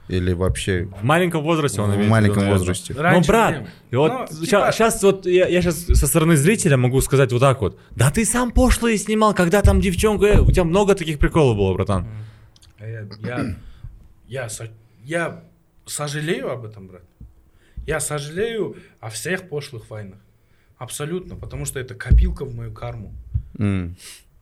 Или 0.09 0.33
вообще 0.33 0.89
В 1.01 1.05
маленьком 1.05 1.43
возрасте 1.45 1.81
он 1.81 1.91
в 1.91 1.95
имеет 1.95 2.01
в 2.01 2.03
виду, 2.03 2.11
маленьком 2.11 2.37
наверное. 2.41 2.59
возрасте? 2.59 2.93
Ну, 2.95 3.21
брат, 3.23 3.69
и 3.91 3.97
вот 3.97 4.13
Ну, 4.13 4.27
сейчас, 4.45 4.99
типа- 4.99 5.07
вот 5.07 5.27
я, 5.27 5.47
сейчас 5.63 5.77
со 5.87 6.07
стороны 6.09 6.37
зрителя 6.37 6.77
могу 6.77 7.01
сказать 7.01 7.33
вот 7.33 7.39
так 7.39 7.61
вот. 7.63 7.79
Да 7.93 8.11
ты 8.11 8.25
сам 8.25 8.51
пошлые 8.51 8.99
снимал, 8.99 9.33
когда 9.33 9.63
там 9.63 9.81
девчонка, 9.81 10.27
э, 10.27 10.41
у 10.41 10.51
тебя 10.51 10.65
много 10.65 10.97
таких 10.97 11.19
приколов 11.21 11.57
было, 11.57 11.73
братан. 11.73 12.09
А 12.79 12.87
Я, 12.87 13.07
я, 13.23 13.57
я, 14.27 14.49
я 15.05 15.45
сожалею 15.87 16.51
об 16.51 16.65
этом, 16.65 16.89
брат. 16.89 17.03
Я 17.87 18.01
сожалею 18.01 18.77
о 19.01 19.11
всех 19.11 19.49
пошлых 19.49 19.91
войнах. 19.91 20.19
Абсолютно, 20.77 21.37
потому 21.37 21.65
что 21.65 21.81
это 21.81 21.95
копилка 21.95 22.45
в 22.45 22.55
мою 22.55 22.73
карму. 22.73 23.15
М. 23.59 23.97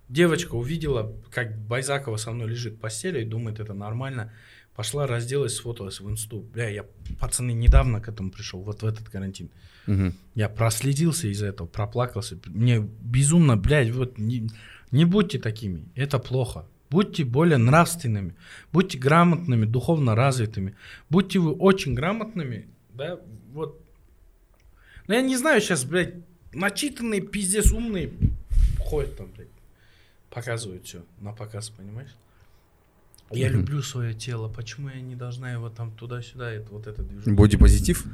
Девочка 0.08 0.54
увидела, 0.54 1.14
как 1.30 1.56
Байзакова 1.56 2.16
со 2.16 2.32
мной 2.32 2.48
лежит 2.48 2.74
в 2.74 2.78
постели 2.78 3.22
и 3.22 3.24
думает, 3.24 3.60
это 3.60 3.74
нормально. 3.74 4.32
Пошла, 4.74 5.06
разделась, 5.06 5.56
сфоталась 5.56 6.00
в 6.00 6.08
инсту. 6.10 6.40
Бля, 6.40 6.68
я, 6.68 6.84
пацаны, 7.18 7.52
недавно 7.52 8.00
к 8.00 8.08
этому 8.08 8.30
пришел, 8.30 8.60
вот 8.60 8.82
в 8.82 8.86
этот 8.86 9.08
карантин. 9.08 9.50
Мгм. 9.86 10.14
Я 10.34 10.48
проследился 10.48 11.28
из-за 11.28 11.46
этого, 11.46 11.66
проплакался. 11.66 12.38
Мне 12.46 12.80
безумно, 12.80 13.56
блядь, 13.56 13.90
вот 13.90 14.18
не, 14.18 14.48
не 14.90 15.04
будьте 15.04 15.38
такими, 15.38 15.84
это 15.94 16.18
плохо. 16.18 16.66
Будьте 16.90 17.24
более 17.24 17.56
нравственными, 17.58 18.34
будьте 18.72 18.98
грамотными, 18.98 19.64
духовно 19.64 20.16
развитыми. 20.16 20.74
Будьте 21.08 21.38
вы 21.38 21.52
очень 21.52 21.94
грамотными, 21.94 22.66
да, 22.94 23.20
вот. 23.52 23.80
Ну, 25.06 25.14
я 25.14 25.22
не 25.22 25.36
знаю, 25.36 25.60
сейчас, 25.60 25.84
блядь, 25.84 26.14
начитанные, 26.52 27.20
пиздец 27.20 27.70
умные 27.72 28.10
ходят 28.80 29.16
там, 29.16 29.28
блядь, 29.36 29.48
показывают 30.30 30.84
все 30.84 31.04
на 31.20 31.32
показ, 31.32 31.70
понимаешь? 31.70 32.10
Я 33.30 33.48
Мгм. 33.50 33.58
люблю 33.60 33.82
свое 33.82 34.12
тело, 34.12 34.48
почему 34.48 34.88
я 34.88 35.00
не 35.00 35.14
должна 35.14 35.52
его 35.52 35.70
там 35.70 35.92
туда-сюда, 35.92 36.50
это 36.50 36.72
вот 36.72 36.88
это 36.88 37.02
движение. 37.04 37.36
Бодипозитив? 37.36 38.04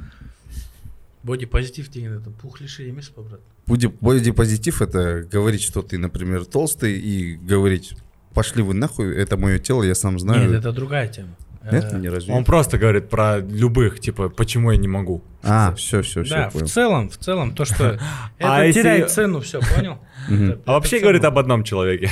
Бодипозитив, 1.23 1.89
ты 1.89 2.05
это 2.05 2.29
пухлиши 2.29 2.89
имеешь, 2.89 3.11
брат? 3.11 3.39
Боди- 3.65 3.91
Бодипозитив 3.99 4.81
это 4.83 5.23
говорить, 5.23 5.61
что 5.63 5.81
ты, 5.81 5.97
например, 5.97 6.45
толстый, 6.45 6.99
и 6.99 7.35
говорить, 7.35 7.95
пошли 8.37 8.61
вы 8.61 8.75
нахуй, 8.75 9.15
это 9.17 9.35
мое 9.35 9.57
тело, 9.57 9.81
я 9.81 9.95
сам 9.95 10.19
знаю. 10.19 10.47
Нет, 10.51 10.59
это 10.59 10.71
другая 10.71 11.07
тема. 11.07 11.29
Нет, 11.71 11.91
Э, 11.91 11.97
не 11.97 12.07
разве? 12.07 12.31
Он 12.35 12.45
просто 12.45 12.77
говорит 12.77 13.09
про 13.09 13.39
любых, 13.39 13.99
типа, 13.99 14.29
почему 14.29 14.71
я 14.71 14.77
не 14.77 14.87
могу. 14.87 15.23
А, 15.41 15.73
все, 15.73 16.03
все, 16.03 16.23
все, 16.23 16.35
Да, 16.35 16.49
в 16.51 16.61
целом, 16.69 17.09
в 17.09 17.17
целом, 17.17 17.55
то, 17.55 17.65
что 17.65 17.83
это 18.37 18.57
А 18.57 18.63
если- 18.63 18.81
теряет 18.81 19.09
цену, 19.09 19.39
все, 19.41 19.59
понял? 19.75 19.97
А 20.67 20.73
вообще 20.73 20.99
говорит 20.99 21.25
об 21.25 21.39
одном 21.39 21.63
человеке. 21.63 22.11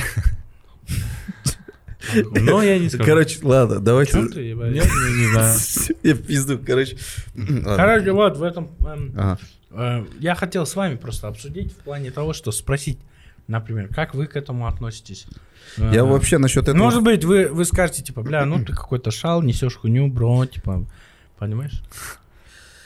Но 2.32 2.60
я 2.60 2.78
не 2.80 2.88
скажу. 2.88 3.04
Короче, 3.04 3.38
ладно, 3.42 3.78
давайте... 3.78 4.12
Чё 4.14 4.28
ты, 4.28 4.40
ебать? 4.40 4.72
Нет, 4.72 4.88
ну, 4.92 5.16
не 5.16 5.26
знаю. 5.30 5.58
Я 6.02 6.14
в 6.14 6.22
пизду, 6.22 6.58
короче. 6.58 6.96
Короче, 7.64 8.10
вот 8.12 8.36
в 8.36 8.42
этом... 8.42 8.68
эм, 8.84 9.38
э, 9.70 10.04
Я 10.18 10.34
хотел 10.34 10.66
с 10.66 10.74
вами 10.74 10.96
просто 10.96 11.28
обсудить 11.28 11.72
в 11.72 11.76
плане 11.76 12.10
того, 12.10 12.32
что 12.32 12.50
спросить, 12.50 12.98
например, 13.48 13.88
как 13.88 14.14
вы 14.14 14.26
к 14.26 14.36
этому 14.36 14.66
относитесь? 14.66 15.26
Я 15.76 16.00
Э, 16.00 16.02
вообще 16.02 16.38
насчет 16.38 16.64
этого... 16.64 16.76
Может 16.76 17.02
быть, 17.02 17.24
вы, 17.24 17.48
вы 17.48 17.64
скажете, 17.64 18.02
типа, 18.02 18.22
бля, 18.22 18.44
ну 18.44 18.64
ты 18.64 18.72
какой-то 18.72 19.10
шал, 19.10 19.42
несешь 19.42 19.76
хуйню, 19.76 20.08
бро, 20.08 20.46
типа, 20.46 20.86
понимаешь? 21.38 21.82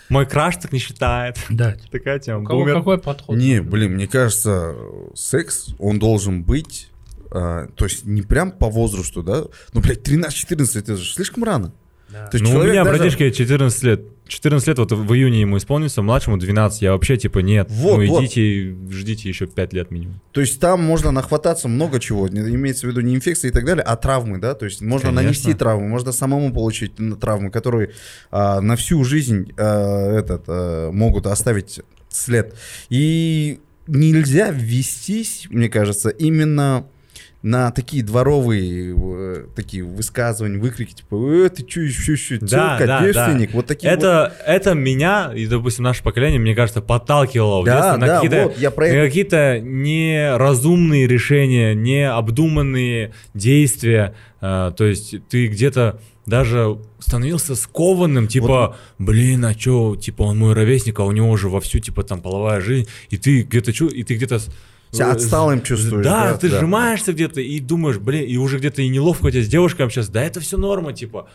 Мой 0.08 0.26
краш 0.26 0.56
так 0.56 0.72
не 0.72 0.78
считает. 0.80 1.38
Да. 1.50 1.76
Такая 1.92 2.18
тема. 2.18 2.40
У 2.40 2.44
кого 2.44 2.60
Бумер. 2.60 2.74
какой 2.78 2.98
подход? 2.98 3.36
Не, 3.36 3.60
блин, 3.60 3.94
мне 3.94 4.08
кажется, 4.08 4.74
секс, 5.14 5.68
он 5.78 6.00
должен 6.00 6.42
быть, 6.42 6.90
а, 7.30 7.68
то 7.76 7.84
есть 7.84 8.04
не 8.04 8.22
прям 8.22 8.50
по 8.50 8.68
возрасту, 8.68 9.22
да? 9.22 9.44
Ну, 9.72 9.80
блядь, 9.80 10.06
13-14, 10.06 10.78
это 10.80 10.96
же 10.96 11.12
слишком 11.12 11.44
рано. 11.44 11.72
Да. 12.12 12.26
То 12.26 12.38
есть 12.38 12.52
Ну, 12.52 12.58
у 12.58 12.62
меня 12.64 12.84
даже- 12.84 12.98
братишке 12.98 13.30
14 13.32 13.82
лет. 13.84 14.02
14 14.26 14.68
лет, 14.68 14.78
вот 14.78 14.92
в 14.92 15.12
июне 15.14 15.40
ему 15.40 15.56
исполнится, 15.58 16.02
младшему 16.02 16.38
12. 16.38 16.82
Я 16.82 16.92
вообще, 16.92 17.16
типа, 17.16 17.40
нет. 17.40 17.66
Вот, 17.70 17.98
ну, 17.98 18.06
вот. 18.06 18.22
идите, 18.24 18.40
и 18.42 18.76
ждите 18.90 19.28
еще 19.28 19.46
5 19.46 19.72
лет 19.72 19.90
минимум. 19.90 20.20
То 20.32 20.40
есть 20.40 20.60
там 20.60 20.82
можно 20.84 21.10
нахвататься 21.10 21.66
много 21.66 21.98
чего, 21.98 22.28
не- 22.28 22.40
имеется 22.54 22.86
в 22.86 22.90
виду 22.90 23.00
не 23.00 23.14
инфекции 23.16 23.48
и 23.48 23.50
так 23.50 23.64
далее, 23.64 23.82
а 23.82 23.96
травмы, 23.96 24.38
да? 24.38 24.54
То 24.54 24.66
есть 24.66 24.82
можно 24.82 25.08
Конечно. 25.08 25.22
нанести 25.22 25.54
травму, 25.54 25.88
можно 25.88 26.12
самому 26.12 26.52
получить 26.52 26.92
травмы, 27.20 27.50
которые 27.50 27.90
а, 28.30 28.60
на 28.60 28.76
всю 28.76 29.02
жизнь 29.04 29.52
а, 29.56 30.16
этот, 30.18 30.44
а, 30.46 30.92
могут 30.92 31.26
оставить 31.26 31.80
след. 32.08 32.54
И 32.88 33.58
нельзя 33.88 34.50
вестись, 34.50 35.48
мне 35.50 35.68
кажется, 35.68 36.08
именно 36.10 36.86
на 37.42 37.70
такие 37.70 38.02
дворовые 38.02 38.94
э, 38.94 39.46
такие 39.56 39.82
высказывания, 39.82 40.58
выкрики, 40.58 40.92
типа, 40.92 41.16
э, 41.46 41.48
ты 41.48 41.64
чё, 41.64 41.80
еще, 41.80 42.12
еще, 42.12 42.38
Да, 42.38 42.76
тёлка, 42.78 42.86
да, 42.86 43.04
девственник, 43.04 43.54
вот 43.54 43.66
такие 43.66 43.90
вот. 43.90 43.98
Это, 43.98 44.34
это 44.46 44.74
меня 44.74 45.32
и, 45.34 45.46
допустим, 45.46 45.84
наше 45.84 46.02
поколение, 46.02 46.38
мне 46.38 46.54
кажется, 46.54 46.82
подталкивало 46.82 47.64
Да, 47.64 47.76
детстве 47.76 47.96
на 47.96 48.06
да, 48.06 48.14
какие-то 48.16 48.42
вот, 48.48 48.58
я 48.58 48.70
про 48.70 48.88
это. 48.88 49.06
какие-то 49.06 49.60
неразумные 49.60 51.06
решения, 51.06 51.74
необдуманные 51.74 53.12
действия. 53.34 54.14
А, 54.42 54.70
то 54.72 54.84
есть 54.84 55.14
ты 55.28 55.46
где-то 55.46 55.98
даже 56.26 56.78
становился 56.98 57.54
скованным, 57.56 58.28
типа, 58.28 58.76
блин, 58.98 59.44
а 59.46 59.54
чё, 59.54 59.96
типа, 59.96 60.22
он 60.24 60.38
мой 60.38 60.52
ровесник, 60.52 60.98
а 61.00 61.04
у 61.04 61.12
него 61.12 61.30
уже 61.30 61.48
вовсю, 61.48 61.78
типа, 61.78 62.02
там, 62.02 62.20
половая 62.20 62.60
жизнь, 62.60 62.88
и 63.08 63.16
ты 63.16 63.42
где-то 63.42 63.72
чу, 63.72 63.86
и 63.86 64.02
ты 64.02 64.14
где-то... 64.14 64.40
Себя 64.92 65.12
отсталым 65.12 65.62
чувствуешь, 65.62 66.04
Да, 66.04 66.32
да, 66.32 66.36
ты 66.36 66.48
да. 66.48 66.58
сжимаешься 66.58 67.12
где-то 67.12 67.40
и 67.40 67.60
думаешь, 67.60 67.98
блин, 67.98 68.24
и 68.24 68.36
уже 68.36 68.58
где-то 68.58 68.82
и 68.82 68.88
неловко 68.88 69.26
у 69.26 69.30
тебя 69.30 69.42
с 69.42 69.48
девушкой 69.48 69.82
общаться, 69.82 70.10
да 70.10 70.22
это 70.22 70.40
все 70.40 70.56
норма, 70.56 70.92
типа. 70.92 71.28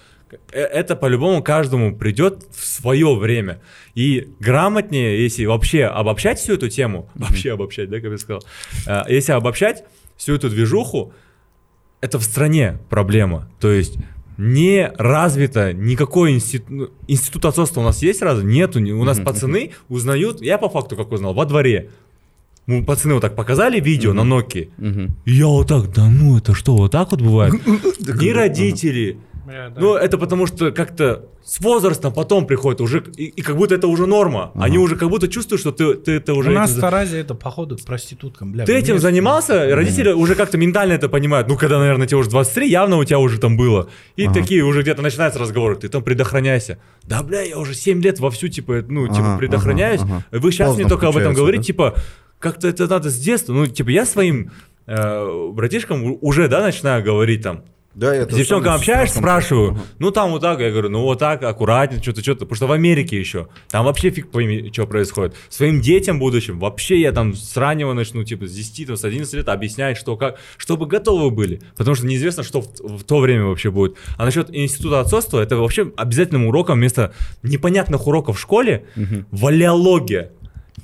Э, 0.51 0.59
Это 0.63 0.95
по-любому 0.97 1.41
каждому 1.41 1.95
придет 1.95 2.45
в 2.51 2.65
свое 2.65 3.15
время. 3.15 3.61
И 3.93 4.27
грамотнее, 4.41 5.23
если 5.23 5.45
вообще 5.45 5.85
обобщать 5.85 6.39
всю 6.39 6.53
эту 6.55 6.67
тему, 6.69 7.09
вообще 7.15 7.53
обобщать, 7.53 7.89
да, 7.89 8.01
как 8.01 8.11
я 8.11 8.17
сказал, 8.17 8.43
э, 8.87 9.03
если 9.07 9.31
обобщать 9.31 9.85
всю 10.17 10.35
эту 10.35 10.49
движуху, 10.49 11.13
это 12.01 12.19
в 12.19 12.23
стране 12.23 12.79
проблема. 12.89 13.49
То 13.61 13.71
есть 13.71 13.97
не 14.37 14.91
развито 14.97 15.71
никакой 15.71 16.33
институт, 16.33 16.69
ну, 16.69 16.89
институт 17.07 17.45
отцовства 17.45 17.79
у 17.79 17.83
нас 17.83 18.01
есть 18.01 18.21
разве? 18.21 18.43
Нету. 18.45 18.79
У 18.79 19.03
нас 19.05 19.17
пацаны 19.19 19.71
узнают, 19.87 20.41
я 20.41 20.57
по 20.57 20.67
факту 20.67 20.97
как 20.97 21.11
узнал, 21.13 21.33
во 21.33 21.45
дворе. 21.45 21.91
Ну, 22.67 22.83
пацаны 22.83 23.13
вот 23.13 23.21
так 23.21 23.35
показали 23.35 23.79
видео 23.79 24.13
на 24.13 24.21
Nokia. 24.21 24.69
И 25.25 25.31
я 25.31 25.47
вот 25.47 25.67
так, 25.67 25.93
да 25.93 26.09
ну 26.09 26.37
это 26.37 26.53
что, 26.55 26.75
вот 26.75 26.91
так 26.91 27.11
вот 27.11 27.21
бывает? 27.21 27.53
Ни 27.65 28.29
родители. 28.29 29.19
Да. 29.45 29.71
Ну, 29.77 29.93
это 29.93 30.17
потому 30.17 30.47
что 30.47 30.71
как-то 30.71 31.25
с 31.43 31.59
возрастом 31.59 32.11
потом 32.11 32.47
приходит 32.47 32.81
уже, 32.81 33.03
и, 33.15 33.25
и 33.25 33.41
как 33.43 33.55
будто 33.57 33.75
это 33.75 33.87
уже 33.87 34.07
норма. 34.07 34.51
Они 34.55 34.79
уже 34.79 34.95
как 34.95 35.09
будто 35.09 35.27
чувствуют, 35.27 35.61
что 35.61 35.71
ты, 35.71 35.93
ты 35.93 36.13
это 36.13 36.33
уже... 36.33 36.49
У 36.49 36.53
нас 36.53 36.71
этим 36.71 36.79
в 36.79 36.81
Таразе 36.81 37.19
это 37.19 37.35
походу 37.35 37.77
к 37.77 37.81
проституткам, 37.85 38.53
бля. 38.53 38.65
Ты 38.65 38.73
этим 38.73 38.95
мне- 38.95 39.01
занимался, 39.01 39.69
и 39.69 39.71
родители 39.71 40.11
уже 40.11 40.33
как-то 40.33 40.57
ментально 40.57 40.93
это 40.93 41.09
понимают. 41.09 41.47
Ну, 41.47 41.57
когда, 41.57 41.77
наверное, 41.77 42.07
тебе 42.07 42.17
уже 42.17 42.31
23, 42.31 42.67
явно 42.67 42.97
у 42.97 43.03
тебя 43.03 43.19
уже 43.19 43.37
там 43.39 43.55
было. 43.55 43.87
И 44.15 44.25
Ага. 44.25 44.33
такие 44.33 44.63
уже 44.63 44.81
где-то 44.81 45.03
начинаются 45.03 45.39
разговоры. 45.39 45.75
Ты 45.75 45.89
там 45.89 46.01
предохраняйся. 46.01 46.79
Да, 47.03 47.21
бля, 47.21 47.41
я 47.43 47.59
уже 47.59 47.75
7 47.75 48.01
лет 48.01 48.19
вовсю, 48.19 48.47
типа, 48.47 48.83
ну, 48.87 49.07
типа, 49.07 49.37
предохраняюсь. 49.37 50.01
ага, 50.01 50.23
ага. 50.31 50.39
Вы 50.41 50.51
сейчас 50.51 50.69
мне 50.73 50.85
Поздно 50.85 50.89
только 50.89 51.07
об 51.09 51.17
этом 51.17 51.35
говорите, 51.35 51.61
да? 51.61 51.67
типа, 51.67 51.95
как-то 52.45 52.67
это 52.67 52.87
надо 52.87 53.09
с 53.09 53.17
детства. 53.17 53.53
Ну, 53.53 53.65
типа, 53.65 53.89
я 53.89 54.05
своим 54.05 54.51
э, 54.85 55.49
братишкам 55.51 56.17
уже, 56.21 56.47
да, 56.47 56.61
начинаю 56.61 57.03
говорить 57.03 57.41
там. 57.41 57.63
Да, 57.95 58.13
это 58.13 58.33
С 58.33 58.37
девчонкой 58.37 58.73
общаешься, 58.73 59.19
спрашиваю, 59.19 59.69
Ага. 59.71 59.81
ну 59.99 60.11
там 60.11 60.31
вот 60.31 60.41
так, 60.41 60.59
я 60.59 60.69
говорю, 60.69 60.89
ну 60.89 61.01
вот 61.03 61.17
так, 61.19 61.41
аккуратнее, 61.43 62.03
что-то, 62.03 62.21
что-то, 62.21 62.39
потому 62.41 62.55
что 62.57 62.67
в 62.67 62.73
Америке 62.73 63.17
еще, 63.17 63.47
там 63.69 63.85
вообще 63.85 64.09
фиг 64.09 64.31
пойми, 64.31 64.69
что 64.73 64.85
происходит. 64.85 65.33
Своим 65.47 65.79
детям 65.79 66.19
будущим, 66.19 66.59
вообще 66.59 66.99
я 66.99 67.13
там 67.13 67.33
с 67.33 67.55
раннего 67.55 67.93
начну, 67.93 68.25
типа 68.25 68.47
с 68.47 68.51
10, 68.53 68.87
там, 68.87 68.97
с 68.97 69.05
11 69.05 69.33
лет 69.35 69.47
объяснять, 69.47 69.95
что 69.95 70.17
как, 70.17 70.35
чтобы 70.57 70.87
готовы 70.87 71.31
были, 71.31 71.61
потому 71.77 71.95
что 71.95 72.05
неизвестно, 72.05 72.43
что 72.43 72.59
в, 72.59 72.67
в 72.81 73.03
то 73.05 73.19
время 73.19 73.45
вообще 73.45 73.71
будет. 73.71 73.95
А 74.17 74.25
насчет 74.25 74.53
института 74.53 74.99
отцовства, 74.99 75.39
это 75.39 75.55
вообще 75.55 75.89
обязательным 75.95 76.47
уроком 76.47 76.79
вместо 76.79 77.13
непонятных 77.43 78.07
уроков 78.07 78.35
в 78.35 78.41
школе, 78.41 78.87
Мгм. 78.97 79.25
валеология. 79.31 80.33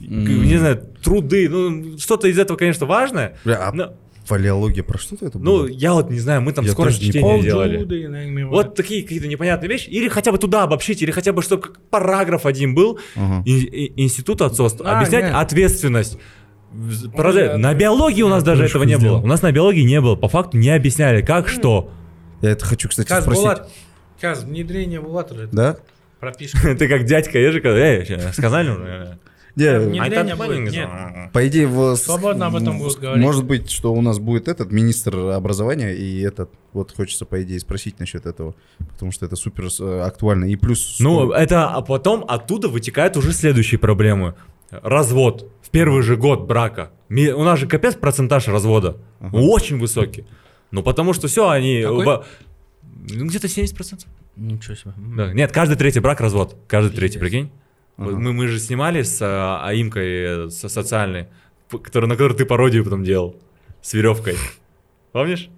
М. 0.08 0.44
Не 0.46 0.58
знаю, 0.58 0.84
труды, 1.04 1.48
ну 1.50 1.98
что-то 1.98 2.28
из 2.28 2.38
этого, 2.40 2.58
конечно, 2.58 2.86
важное. 2.86 3.38
Бля, 3.46 3.68
а 3.68 3.72
но- 3.72 3.94
Валеология, 4.30 4.84
про 4.84 4.98
что 5.00 5.16
это 5.16 5.40
ну, 5.40 5.58
было? 5.62 5.68
я 5.68 5.94
вот 5.94 6.10
не 6.12 6.20
знаю, 6.20 6.42
мы 6.42 6.54
там 6.54 6.64
Я 6.64 6.72
скорость 6.72 7.02
не 7.02 7.10
чтения 7.10 7.42
делали. 7.42 8.44
Вот 8.46 8.76
такие 8.76 9.02
какие-то 9.02 9.28
непонятные 9.28 9.68
вещи. 9.70 9.90
Или 9.90 10.08
хотя 10.10 10.32
бы 10.32 10.38
туда 10.38 10.64
обобщить, 10.64 11.02
или 11.02 11.12
хотя 11.12 11.34
бы, 11.34 11.42
чтобы 11.42 11.64
как 11.64 11.80
параграф 11.90 12.46
один 12.46 12.76
был. 12.76 13.00
Ага. 13.16 13.42
И- 13.46 13.60
и- 13.64 14.04
институт 14.04 14.42
отцовства. 14.42 14.86
А, 14.90 14.98
Объяснять 15.00 15.26
нет. 15.26 15.34
ответственность. 15.36 16.18
В- 16.72 17.10
Правда, 17.12 17.58
на 17.58 17.74
биологии 17.74 18.22
у 18.22 18.30
нас 18.30 18.44
даже 18.44 18.64
этого 18.66 18.84
не 18.84 18.98
было. 18.98 19.18
У 19.18 19.28
нас 19.28 19.42
на 19.42 19.52
биологии 19.52 19.82
не 19.84 20.00
было. 20.00 20.16
По 20.16 20.30
факту 20.30 20.56
не 20.58 20.70
объясняли, 20.70 21.22
как 21.24 21.50
что. 21.50 21.92
Я 22.42 22.52
это 22.52 22.64
хочу, 22.64 22.88
кстати, 22.90 23.08
Каз, 23.08 23.24
спросить. 23.24 23.44
Булат, 23.44 23.70
Каз, 24.22 24.44
внедрение 24.44 25.02
Булатора, 25.02 25.50
Да? 25.52 25.78
пропишка. 26.20 26.74
Ты 26.76 26.88
как 26.88 27.04
дядька 27.06 27.38
Ежика, 27.40 27.70
эй, 27.70 28.06
сказали 28.34 28.70
уже? 28.70 29.18
Не, 29.56 29.80
Внедрение 29.80 30.34
А 30.34 30.36
будет, 30.38 30.72
нет. 30.72 30.90
по 31.34 31.48
идее, 31.48 31.68
в- 31.68 31.96
Свободно 31.96 32.48
об 32.48 32.56
этом 32.56 32.78
в- 32.78 32.84
будут 32.84 33.00
говорить. 33.00 33.22
Может 33.24 33.44
быть, 33.46 33.70
что 33.70 33.94
у 33.94 34.02
нас 34.02 34.20
будет 34.20 34.48
этот 34.48 34.72
министр 34.72 35.18
образования, 35.32 35.94
и 35.94 36.22
этот, 36.22 36.50
вот 36.74 36.94
хочется, 36.96 37.26
по 37.26 37.42
идее, 37.44 37.60
спросить 37.60 38.00
насчет 38.00 38.26
этого, 38.26 38.56
потому 38.90 39.12
что 39.12 39.26
это 39.26 39.36
супер 39.36 39.68
э, 39.80 40.02
актуально. 40.02 40.46
И 40.46 40.56
плюс... 40.56 40.98
Ну, 41.00 41.32
это, 41.32 41.70
а 41.70 41.82
потом 41.82 42.24
оттуда 42.28 42.68
вытекают 42.70 43.18
уже 43.18 43.34
следующие 43.34 43.80
проблемы. 43.80 44.36
Развод. 44.72 45.52
В 45.62 45.70
первый 45.70 46.02
же 46.02 46.16
год 46.16 46.48
брака. 46.48 46.92
У 47.10 47.44
нас 47.44 47.60
же 47.60 47.68
капец 47.68 47.96
процентаж 47.96 48.48
развода. 48.48 48.98
Ага. 49.20 49.36
Очень 49.38 49.78
высокий. 49.80 50.26
Ну, 50.72 50.82
потому 50.84 51.12
что 51.14 51.28
все, 51.28 51.50
они... 51.50 51.82
Какой? 51.82 52.04
оба- 52.06 52.26
Ну, 53.10 53.26
где-то 53.26 53.48
70%. 53.48 54.06
Ничего 54.38 54.76
себе. 54.76 54.94
Да. 55.18 55.34
Нет, 55.34 55.52
каждый 55.52 55.76
третий 55.76 56.00
брак 56.00 56.22
развод. 56.22 56.56
Каждый 56.68 56.96
третий, 56.96 57.20
Пиздец. 57.20 57.30
прикинь. 57.32 57.52
Ага. 58.10 58.18
Мы, 58.18 58.34
мы 58.34 58.48
же 58.48 58.60
снимали 58.60 59.02
с 59.04 59.20
а, 59.22 59.62
Аимкой 59.66 60.50
со 60.52 60.70
социальной, 60.70 61.28
который, 61.70 62.06
на 62.08 62.16
которой 62.16 62.34
ты 62.34 62.46
пародию 62.46 62.84
потом 62.84 63.04
делал. 63.04 63.36
С 63.82 63.94
веревкой. 63.94 64.36
Помнишь? 65.12 65.50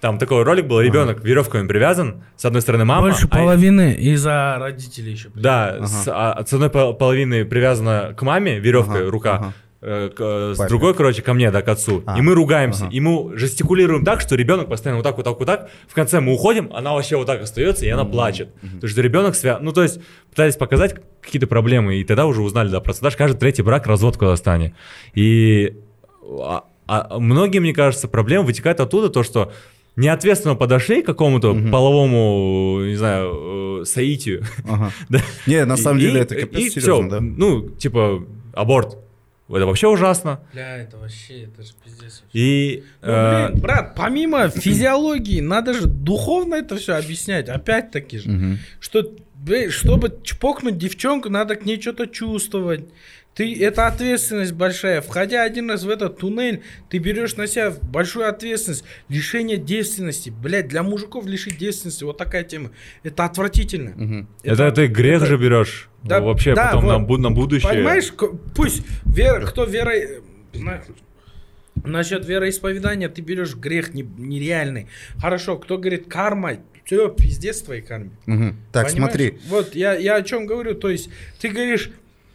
Там 0.00 0.18
такой 0.18 0.44
ролик 0.44 0.66
был, 0.66 0.80
ребенок 0.80 1.24
веревками 1.24 1.66
привязан, 1.66 2.22
с 2.36 2.44
одной 2.44 2.62
стороны 2.62 2.84
мама, 2.84 3.08
Больше 3.08 3.26
а- 3.30 3.36
половины 3.36 3.94
из-за 3.94 4.56
родителей 4.60 5.12
еще. 5.12 5.28
да, 5.34 5.70
Ага. 5.76 5.86
с, 5.88 6.04
а- 6.08 6.44
с 6.46 6.52
одной 6.52 6.70
пол- 6.70 6.94
половины 6.94 7.44
привязана 7.44 8.14
к 8.16 8.22
маме 8.22 8.60
веревкой 8.60 9.02
Ага, 9.02 9.10
рука, 9.10 9.34
ага. 9.36 9.52
Э, 9.80 10.10
к- 10.14 10.54
с 10.56 10.68
другой, 10.68 10.94
короче, 10.94 11.22
ко 11.22 11.34
мне, 11.34 11.50
да, 11.50 11.62
к 11.62 11.68
отцу. 11.68 12.02
А, 12.06 12.18
И 12.18 12.22
мы 12.22 12.34
ругаемся, 12.34 12.84
ага. 12.86 12.94
и 12.94 13.00
мы 13.00 13.36
жестикулируем 13.36 14.04
так, 14.04 14.20
что 14.20 14.34
ребенок 14.34 14.68
постоянно 14.68 14.98
вот 14.98 15.02
так, 15.04 15.16
вот 15.16 15.24
так, 15.24 15.38
вот 15.38 15.46
так. 15.46 15.70
В 15.88 15.94
конце 15.94 16.20
мы 16.20 16.32
уходим, 16.34 16.70
она 16.74 16.94
вообще 16.94 17.16
вот 17.16 17.26
так 17.26 17.42
остается, 17.42 17.86
и 17.86 17.88
она 17.88 18.04
плачет. 18.04 18.48
То 18.80 18.86
есть 18.86 18.96
ребенок 18.98 19.34
свя... 19.34 19.58
Ну, 19.60 19.72
то 19.72 19.82
есть 19.82 20.00
пытались 20.30 20.56
показать 20.56 20.94
какие-то 21.22 21.46
проблемы, 21.46 21.96
и 21.96 22.04
тогда 22.04 22.26
уже 22.26 22.42
узнали, 22.42 22.68
да, 22.68 22.80
просто 22.80 23.02
даже 23.04 23.16
каждый 23.16 23.38
третий 23.38 23.62
брак 23.62 23.86
развод 23.86 24.16
в 24.16 24.18
Казахстане. 24.18 24.74
И 25.14 25.74
а- 26.40 26.64
а 26.86 27.18
многие, 27.18 27.58
мне 27.58 27.72
кажется, 27.74 28.08
проблемы 28.08 28.46
вытекают 28.46 28.80
оттуда, 28.80 29.10
то, 29.10 29.22
что 29.22 29.52
неответственно 29.96 30.54
подошли 30.54 31.02
к 31.02 31.06
какому-то 31.06 31.54
половому, 31.70 32.82
не 32.84 32.94
знаю, 32.94 33.80
э, 33.82 33.84
соитию. 33.84 34.42
Ага. 34.68 34.90
Да. 35.08 35.20
Не, 35.46 35.64
на 35.64 35.76
самом 35.76 35.98
И- 35.98 36.02
деле 36.02 36.20
это 36.20 36.34
капец 36.34 36.58
и 36.60 36.70
серьезно, 36.70 37.08
всё. 37.08 37.10
да. 37.10 37.20
Ну, 37.20 37.68
типа, 37.70 38.24
аборт. 38.54 38.96
Это 39.48 39.66
вообще 39.66 39.88
ужасно. 39.88 40.40
Бля, 40.52 40.76
это 40.76 40.98
вообще, 40.98 41.44
это 41.44 41.62
же 41.62 41.72
пиздец. 41.82 42.22
И... 42.32 42.84
Ну, 43.00 43.08
э, 43.08 43.48
блин, 43.48 43.60
брат, 43.62 43.94
помимо 43.94 44.48
физиологии, 44.50 45.40
надо 45.40 45.72
же 45.72 45.86
духовно 45.86 46.56
это 46.56 46.76
все 46.76 46.94
объяснять. 46.96 47.48
Опять-таки 47.48 48.18
же. 48.18 48.58
Что, 48.78 49.10
блин, 49.34 49.70
чтобы 49.70 50.18
чпокнуть 50.22 50.76
девчонку, 50.76 51.30
надо 51.30 51.56
к 51.56 51.64
ней 51.64 51.80
что-то 51.80 52.06
чувствовать. 52.06 52.88
Ты, 53.38 53.56
это 53.64 53.86
ответственность 53.86 54.52
большая. 54.52 55.00
Входя 55.00 55.44
один 55.44 55.70
раз 55.70 55.84
в 55.84 55.88
этот 55.88 56.18
туннель, 56.18 56.64
ты 56.90 56.98
берешь 56.98 57.36
на 57.36 57.46
себя 57.46 57.72
большую 57.82 58.28
ответственность. 58.28 58.84
Лишение 59.08 59.56
девственности. 59.58 60.30
Блять, 60.30 60.66
для 60.66 60.82
мужиков 60.82 61.24
лишить 61.24 61.56
девственности, 61.56 62.02
вот 62.02 62.18
такая 62.18 62.42
тема. 62.42 62.72
Это 63.04 63.24
отвратительно. 63.24 63.92
Мгм. 63.94 64.28
это, 64.42 64.72
ты 64.72 64.88
грех 64.88 65.24
же 65.24 65.36
берешь. 65.38 65.88
Да, 66.08 66.20
Ну, 66.20 66.26
вообще 66.26 66.54
да, 66.54 66.66
потом 66.66 66.86
на, 66.86 66.98
вот. 66.98 67.08
бу- 67.08 67.18
на 67.20 67.30
будущее. 67.30 67.70
Понимаешь, 67.70 68.12
пусть 68.54 68.82
вера, 69.04 69.44
кто 69.46 69.64
верой... 69.64 70.00
э, 70.00 70.20
на- 70.58 70.82
Насчет 71.84 72.26
вероисповедания 72.26 73.08
ты 73.08 73.22
берешь 73.22 73.54
грех 73.54 73.94
не- 73.94 74.02
нереальный. 74.02 74.88
Хорошо, 75.20 75.56
кто 75.58 75.78
говорит 75.78 76.08
карма, 76.08 76.54
все, 76.84 77.08
пиздец 77.08 77.60
твоей 77.62 77.82
карме. 77.82 78.10
Мгм. 78.26 78.56
Так, 78.72 78.88
Понимаешь? 78.88 79.12
смотри. 79.12 79.38
Вот 79.48 79.74
я, 79.76 79.94
я 79.94 80.16
о 80.16 80.22
чем 80.22 80.46
говорю. 80.46 80.74
То 80.74 80.88
есть 80.90 81.08
ты 81.40 81.50
говоришь 81.50 81.90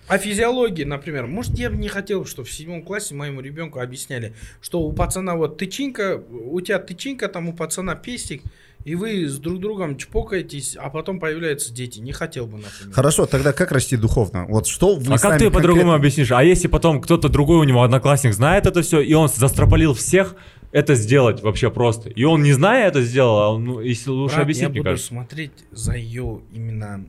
о 0.08 0.18
физиологии, 0.18 0.84
например. 0.84 1.28
Может, 1.28 1.58
я 1.58 1.70
бы 1.70 1.78
не 1.78 1.88
хотел, 1.88 2.26
чтобы 2.26 2.48
в 2.48 2.52
седьмом 2.52 2.84
классе 2.84 3.16
моему 3.16 3.42
ребенку 3.42 3.80
объясняли, 3.80 4.34
что 4.62 4.82
у 4.82 4.92
пацана 4.92 5.36
вот 5.36 5.58
тычинка, 5.58 6.22
у 6.30 6.60
тебя 6.62 6.80
тычинка, 6.80 7.28
там 7.28 7.50
у 7.50 7.54
пацана 7.54 7.96
пестик, 7.96 8.44
и 8.84 8.96
вы 8.96 9.28
с 9.28 9.38
друг 9.40 9.60
другом 9.60 9.98
чпокаетесь, 9.98 10.76
а 10.78 10.90
потом 10.90 11.20
появляются 11.20 11.74
дети. 11.74 12.00
Не 12.00 12.12
хотел 12.12 12.48
бы, 12.48 12.58
например. 12.58 12.94
Хорошо, 12.94 13.26
тогда 13.26 13.54
как 13.54 13.72
расти 13.72 13.96
духовно? 13.96 14.46
Вот 14.48 14.68
что 14.68 14.96
вы 14.96 15.14
а 15.14 15.18
как 15.18 15.40
ты 15.40 15.50
по-другому 15.50 15.94
объяснишь? 15.94 16.32
А 16.32 16.44
если 16.44 16.68
потом 16.68 17.02
кто-то 17.02 17.30
другой 17.30 17.60
у 17.60 17.64
него 17.64 17.84
одноклассник 17.84 18.34
знает 18.34 18.66
это 18.66 18.82
все, 18.82 19.00
и 19.00 19.14
он 19.14 19.30
застропалил 19.30 19.94
всех 19.94 20.36
это 20.74 20.96
сделать 20.96 21.42
вообще 21.42 21.70
просто. 21.70 22.10
И 22.10 22.24
он, 22.24 22.42
не 22.42 22.52
зная 22.52 22.88
это, 22.88 23.02
сделал, 23.04 23.40
а 23.40 23.50
он, 23.50 23.64
ну, 23.64 23.80
если 23.80 24.10
лучше 24.10 24.36
Брат, 24.36 24.46
объяснить, 24.46 24.64
я 24.64 24.70
буду 24.70 24.84
кажется. 24.84 25.08
смотреть 25.08 25.52
за 25.72 25.94
ее 25.94 26.42
именно... 26.52 27.06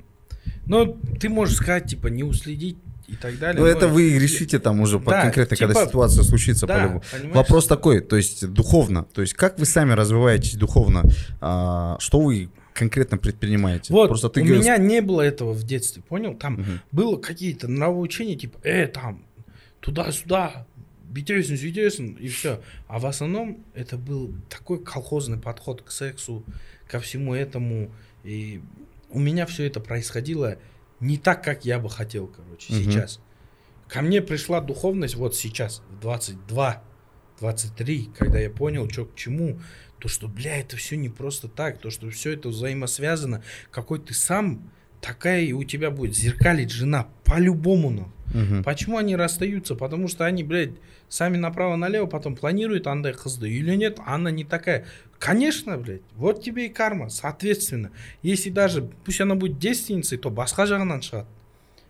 Ну, 0.66 0.98
ты 1.18 1.30
можешь 1.30 1.56
сказать, 1.56 1.86
типа, 1.86 2.08
не 2.08 2.22
уследить 2.22 2.76
и 3.06 3.16
так 3.16 3.38
далее. 3.38 3.60
Ну, 3.60 3.66
но- 3.66 3.72
это 3.72 3.88
вы 3.88 4.18
решите 4.18 4.58
там 4.58 4.80
уже 4.80 4.98
Да, 4.98 5.22
конкретно, 5.22 5.56
когда 5.56 5.74
типа, 5.74 5.86
ситуация 5.86 6.22
случится 6.24 6.66
да, 6.66 6.74
по-любому. 6.78 7.02
Вопрос 7.34 7.66
такой, 7.66 8.00
то 8.00 8.16
есть 8.16 8.46
духовно, 8.48 9.04
то 9.04 9.20
есть 9.20 9.34
как 9.34 9.58
вы 9.58 9.66
сами 9.66 9.92
развиваетесь 9.92 10.54
духовно, 10.54 11.02
А, 11.40 11.96
что 12.00 12.20
вы 12.20 12.48
конкретно 12.72 13.18
предпринимаете? 13.18 13.92
Вот, 13.92 14.08
Просто 14.08 14.28
ты 14.30 14.40
у 14.40 14.44
говоришь- 14.44 14.64
меня 14.64 14.78
не 14.78 15.00
было 15.00 15.20
этого 15.22 15.52
в 15.52 15.62
детстве, 15.64 16.02
понял? 16.02 16.34
Там 16.34 16.54
Мгм. 16.54 16.80
было 16.92 17.16
какие-то 17.16 17.68
нравоучения, 17.68 18.36
типа, 18.36 18.58
э, 18.64 18.86
там, 18.88 19.24
туда-сюда, 19.80 20.66
битесен, 21.10 21.56
свидесен, 21.56 22.14
и 22.14 22.28
все. 22.28 22.60
А 22.88 22.98
в 22.98 23.06
основном 23.06 23.58
это 23.74 23.96
был 23.96 24.34
такой 24.48 24.82
колхозный 24.82 25.38
подход 25.38 25.82
к 25.82 25.90
сексу, 25.90 26.42
ко 26.88 26.98
всему 27.00 27.34
этому. 27.34 27.90
И 28.24 28.60
у 29.10 29.18
меня 29.20 29.46
все 29.46 29.64
это 29.64 29.78
происходило 29.80 30.56
не 31.00 31.18
так, 31.18 31.42
как 31.44 31.64
я 31.64 31.78
бы 31.78 31.88
хотел, 31.90 32.26
короче, 32.26 32.72
Мгм. 32.72 32.82
сейчас. 32.84 33.20
Ко 33.88 34.00
мне 34.02 34.22
пришла 34.22 34.60
духовность 34.60 35.14
вот 35.16 35.34
сейчас, 35.36 35.82
в 35.90 36.00
22, 36.00 36.82
23, 37.40 38.10
когда 38.16 38.38
я 38.38 38.50
понял, 38.50 38.88
что 38.90 39.04
к 39.04 39.14
чему. 39.14 39.60
То, 39.98 40.08
что, 40.08 40.28
бля, 40.28 40.58
это 40.58 40.76
все 40.76 40.96
не 40.96 41.08
просто 41.08 41.48
так, 41.48 41.78
то, 41.78 41.88
что 41.90 42.10
все 42.10 42.32
это 42.32 42.48
взаимосвязано. 42.50 43.42
Какой 43.70 43.98
ты 43.98 44.12
сам, 44.12 44.70
такая 45.04 45.42
и 45.42 45.52
у 45.52 45.64
тебя 45.64 45.90
будет 45.90 46.14
зеркалить 46.16 46.70
жена 46.70 47.06
по-любому. 47.24 47.90
Ну. 47.90 48.08
Мгм. 48.34 48.62
Почему 48.64 48.96
они 48.98 49.16
расстаются? 49.16 49.74
Потому 49.74 50.08
что 50.08 50.24
они, 50.24 50.42
блядь, 50.44 50.70
сами 51.08 51.36
направо-налево 51.36 52.06
потом 52.06 52.34
планируют 52.36 52.86
андай 52.86 53.12
қызды 53.12 53.48
или 53.60 53.76
нет, 53.76 53.98
она 54.06 54.30
не 54.30 54.44
такая. 54.44 54.84
Конечно, 55.18 55.76
блядь, 55.78 56.00
вот 56.16 56.42
тебе 56.42 56.66
и 56.66 56.68
карма, 56.68 57.10
соответственно. 57.10 57.90
Если 58.22 58.50
даже, 58.50 58.82
пусть 59.04 59.20
она 59.20 59.34
будет 59.34 59.58
девственницей, 59.58 60.18
то 60.18 60.30
басқа 60.30 60.66
жағынан 60.66 61.00
шығады. 61.00 61.26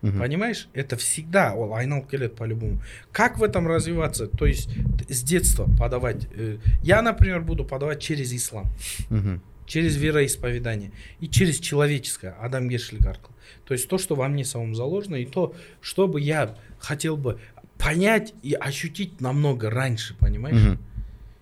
Мгм. 0.03 0.19
Понимаешь? 0.19 0.69
Это 0.75 0.97
всегда 0.97 1.55
ол 1.55 1.73
айналып 1.75 2.11
келеді 2.11 2.35
по-любому. 2.37 2.79
Как 3.13 3.39
в 3.39 3.43
этом 3.43 3.67
развиваться? 3.67 4.27
То 4.27 4.45
есть 4.47 4.69
с 5.09 5.23
детства 5.23 5.67
подавать. 5.79 6.27
э, 6.37 6.59
Я, 6.83 7.01
например, 7.03 7.41
буду 7.41 7.65
подавать 7.65 8.03
через 8.03 8.33
ислам, 8.33 8.67
Мгм. 9.11 9.41
Через 9.67 9.97
вероисповедание 9.97 10.93
и 11.21 11.29
через 11.29 11.59
человеческое, 11.59 12.35
адамгершілік 12.41 13.07
арқылы. 13.07 13.35
То 13.65 13.75
есть 13.75 13.89
то, 13.89 13.99
что 13.99 14.15
во 14.15 14.29
мне 14.29 14.45
самом 14.45 14.75
заложено, 14.75 15.17
и 15.17 15.25
то, 15.25 15.55
что 15.81 16.07
бы 16.07 16.21
я 16.21 16.57
хотел 16.79 17.17
бы 17.17 17.39
понять 17.79 18.35
и 18.43 18.55
ощутить 18.55 19.21
намного 19.21 19.71
раньше, 19.71 20.15
понимаешь? 20.19 20.61
Мгм. 20.61 20.79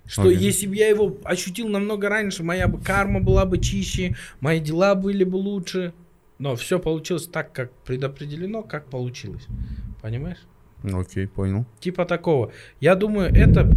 Что 0.06 0.22
Окей. 0.22 0.36
если 0.36 0.66
бы 0.66 0.76
я 0.76 0.88
его 0.88 1.16
ощутил 1.24 1.68
намного 1.68 2.08
раньше, 2.08 2.42
моя 2.42 2.68
бы 2.68 2.80
карма 2.80 3.20
была 3.20 3.44
бы 3.44 3.58
чище, 3.58 4.16
мои 4.40 4.60
дела 4.60 4.94
были 4.94 5.24
бы 5.24 5.36
лучше. 5.36 5.94
Но 6.38 6.56
все 6.56 6.80
получилось 6.80 7.28
так, 7.28 7.52
как 7.52 7.72
предопределено, 7.84 8.62
как 8.62 8.86
получилось. 8.90 9.46
Понимаешь? 10.00 10.40
Окей, 10.82 11.28
понял. 11.28 11.64
Типа 11.78 12.04
такого. 12.04 12.52
Я 12.80 12.96
думаю, 12.96 13.32
это 13.32 13.70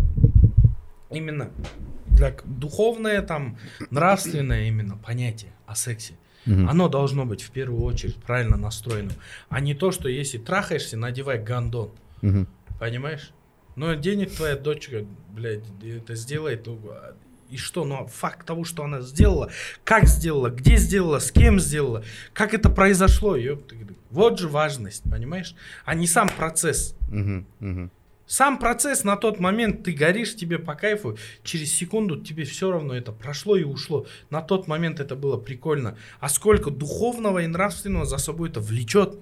именно 1.12 1.52
для 2.06 2.36
духовное, 2.46 3.22
там, 3.22 3.58
нравственное 3.90 4.68
именно 4.68 4.98
понятие 4.98 5.52
о 5.66 5.76
сексе. 5.76 6.14
Мгм. 6.46 6.70
Оно 6.70 6.88
должно 6.90 7.26
быть 7.26 7.42
в 7.42 7.52
первую 7.52 7.84
очередь 7.84 8.16
правильно 8.18 8.56
настроенным. 8.58 9.16
А 9.50 9.60
не 9.60 9.74
то, 9.74 9.92
что 9.92 10.08
если 10.10 10.38
трахаешься, 10.38 10.96
надевай 10.98 11.42
гандон. 11.42 11.92
Мгм. 12.22 12.48
Понимаешь? 12.80 13.32
Ну, 13.76 13.94
денег 13.96 14.32
твоя 14.32 14.56
дочка, 14.56 15.06
блядь, 15.32 15.64
это 15.84 16.16
сделает. 16.16 16.68
ну, 16.68 16.80
а, 16.90 17.16
И 17.50 17.58
что? 17.58 17.84
Ну, 17.84 17.96
а 17.96 18.06
факт 18.08 18.46
того, 18.46 18.64
что 18.64 18.84
она 18.84 19.02
сделала, 19.02 19.52
как 19.84 20.08
сделала, 20.08 20.50
где 20.50 20.78
сделала, 20.78 21.20
с 21.20 21.32
кем 21.32 21.60
сделала, 21.60 22.04
как 22.34 22.54
это 22.54 22.70
произошло, 22.70 23.36
ёпта. 23.36 23.76
Вот 24.12 24.40
же 24.40 24.48
важность, 24.48 25.04
понимаешь? 25.10 25.56
А 25.84 25.94
не 25.96 26.08
сам 26.08 26.30
процесс. 26.30 26.96
Мгм. 27.10 27.46
Мгм. 27.60 27.92
Сам 28.28 28.58
процесс 28.58 29.04
на 29.04 29.18
тот 29.18 29.40
момент 29.40 29.84
ты 29.84 29.92
горишь, 29.92 30.36
тебе 30.36 30.58
по 30.58 30.74
кайфу, 30.76 31.18
через 31.44 31.74
секунду 31.74 32.20
тебе 32.20 32.44
все 32.44 32.72
равно 32.72 32.96
это 32.96 33.12
прошло 33.12 33.56
и 33.56 33.64
ушло. 33.64 34.08
На 34.30 34.42
тот 34.42 34.68
момент 34.68 35.00
это 35.00 35.16
было 35.16 35.38
прикольно. 35.38 35.96
А 36.20 36.30
сколько 36.30 36.72
духовного 36.72 37.40
и 37.44 37.48
нравственного 37.48 38.06
за 38.06 38.18
собой 38.18 38.50
это 38.50 38.60
влечет 38.60 39.20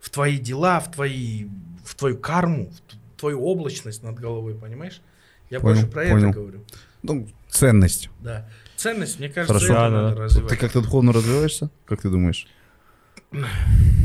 в 0.00 0.08
твои 0.08 0.38
дела, 0.38 0.80
в, 0.80 0.90
твои, 0.90 1.46
в 1.84 1.94
твою 1.94 2.16
карму, 2.16 2.72
в 3.14 3.20
твою 3.20 3.42
облачность 3.42 4.02
над 4.02 4.18
головой, 4.18 4.54
понимаешь? 4.54 5.02
Я 5.50 5.60
Понял, 5.60 5.74
больше 5.74 5.90
про 5.90 6.02
понял. 6.04 6.30
это 6.30 6.38
говорю. 6.38 6.64
Ну, 7.02 7.28
ценность. 7.48 8.08
Да. 8.20 8.48
Ценность, 8.76 9.18
мне 9.18 9.28
кажется, 9.28 9.52
Хорошо. 9.52 9.72
это 9.72 9.82
да, 9.82 9.90
надо 9.90 10.16
да. 10.16 10.22
развивать. 10.22 10.50
Ты 10.50 10.56
как-то 10.56 10.80
духовно 10.80 11.12
развиваешься? 11.12 11.70
Как 11.84 12.00
ты 12.00 12.08
думаешь? 12.08 12.46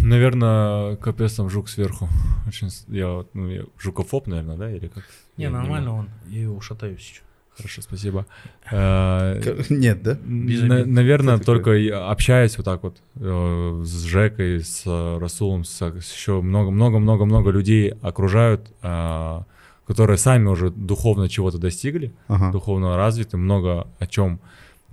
Наверное, 0.03 0.95
капец 0.97 1.34
там 1.34 1.49
жук 1.49 1.68
сверху. 1.69 2.07
Очень, 2.47 2.69
я, 2.89 3.26
ну, 3.34 3.49
я 3.49 3.64
жукофоб, 3.80 4.27
наверное, 4.27 4.57
да, 4.57 4.72
или 4.72 4.88
как? 4.88 5.03
Не, 5.38 5.45
Я 5.45 5.49
нормально 5.49 5.91
знаю. 5.91 6.07
он. 6.27 6.31
И 6.31 6.45
ушатаюсь 6.45 6.99
еще. 6.99 7.22
Хорошо, 7.57 7.81
спасибо. 7.81 8.26
Э, 8.72 9.39
Нет, 9.69 10.03
да? 10.03 10.18
Наверное, 10.26 11.38
только 11.38 11.72
общаясь 12.10 12.57
вот 12.57 12.65
так 12.65 12.84
вот 12.84 12.97
э, 13.15 13.81
с 13.84 14.03
Жекой, 14.03 14.61
с 14.61 14.84
Расулом, 14.85 15.64
с, 15.64 15.81
еще 15.81 16.41
много-много-много-много 16.41 17.52
людей 17.52 17.93
окружают, 18.02 18.72
э, 18.81 19.41
которые 19.88 20.18
сами 20.18 20.47
уже 20.47 20.72
духовно 20.72 21.30
чего-то 21.30 21.57
достигли, 21.60 22.14
духовно 22.52 22.97
развиты, 22.97 23.38
много 23.38 23.88
о 23.99 24.07
чем 24.07 24.39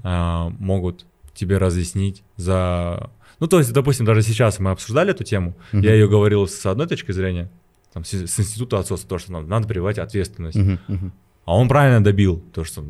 могут 0.02 1.06
тебе 1.34 1.59
разъяснить 1.59 2.22
за... 2.36 3.10
Ну, 3.43 3.48
то 3.48 3.59
есть, 3.59 3.73
допустим, 3.73 4.06
даже 4.06 4.23
сейчас 4.23 4.60
мы 4.60 4.70
обсуждали 4.70 5.10
эту 5.10 5.24
тему, 5.24 5.56
Мгм. 5.73 5.82
я 5.82 5.94
ее 5.94 6.09
говорил 6.09 6.47
с 6.47 6.64
одной 6.64 6.86
точки 6.86 7.10
зрения, 7.10 7.51
там, 7.93 8.05
с, 8.05 8.12
с 8.12 8.39
института 8.39 8.78
отцовства, 8.78 9.09
то, 9.09 9.19
что 9.19 9.32
нам 9.32 9.48
надо 9.48 9.66
прививать 9.66 9.98
ответственность. 9.98 10.56
Мгм. 10.56 10.78
Мгм. 10.86 11.12
А 11.44 11.56
он 11.56 11.66
правильно 11.66 12.05
добил, 12.05 12.40
то, 12.55 12.62
что 12.62 12.85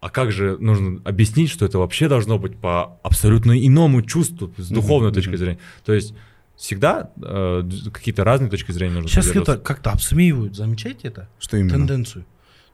а 0.00 0.10
как 0.10 0.32
же 0.32 0.58
нужно 0.58 1.00
объяснить, 1.04 1.50
что 1.50 1.64
это 1.64 1.78
вообще 1.78 2.08
должно 2.08 2.36
быть 2.36 2.56
по 2.56 2.98
абсолютно 3.04 3.52
иному 3.64 4.02
чувству, 4.02 4.52
с 4.58 4.70
духовной 4.70 5.10
Мгм, 5.10 5.14
точки 5.14 5.36
зрения. 5.36 5.58
То 5.84 5.92
есть 5.92 6.14
всегда 6.56 7.12
э, 7.22 7.62
какие-то 7.92 8.24
разные 8.24 8.50
точки 8.50 8.72
зрения 8.72 8.94
нужно 8.94 9.08
Сейчас 9.08 9.28
это 9.28 9.56
как-то 9.56 9.92
обсмеивают, 9.92 10.56
замечаете 10.56 11.06
это? 11.08 11.28
Что 11.38 11.58
именно? 11.58 11.70
Тенденцию. 11.70 12.24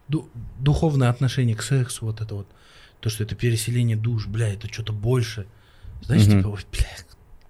Ду- 0.08 0.30
духовное 0.58 1.10
отношение 1.10 1.56
к 1.56 1.62
сексу, 1.62 2.06
вот 2.06 2.22
это 2.22 2.34
вот. 2.36 2.46
То, 3.00 3.10
что 3.10 3.22
это 3.22 3.34
переселение 3.34 3.98
душ, 3.98 4.26
бля, 4.28 4.48
это 4.54 4.66
что-то 4.72 4.94
больше. 4.94 5.44
Знаешь, 6.02 6.24
типа, 6.24 6.48
ой, 6.48 6.60
бля, 6.72 6.86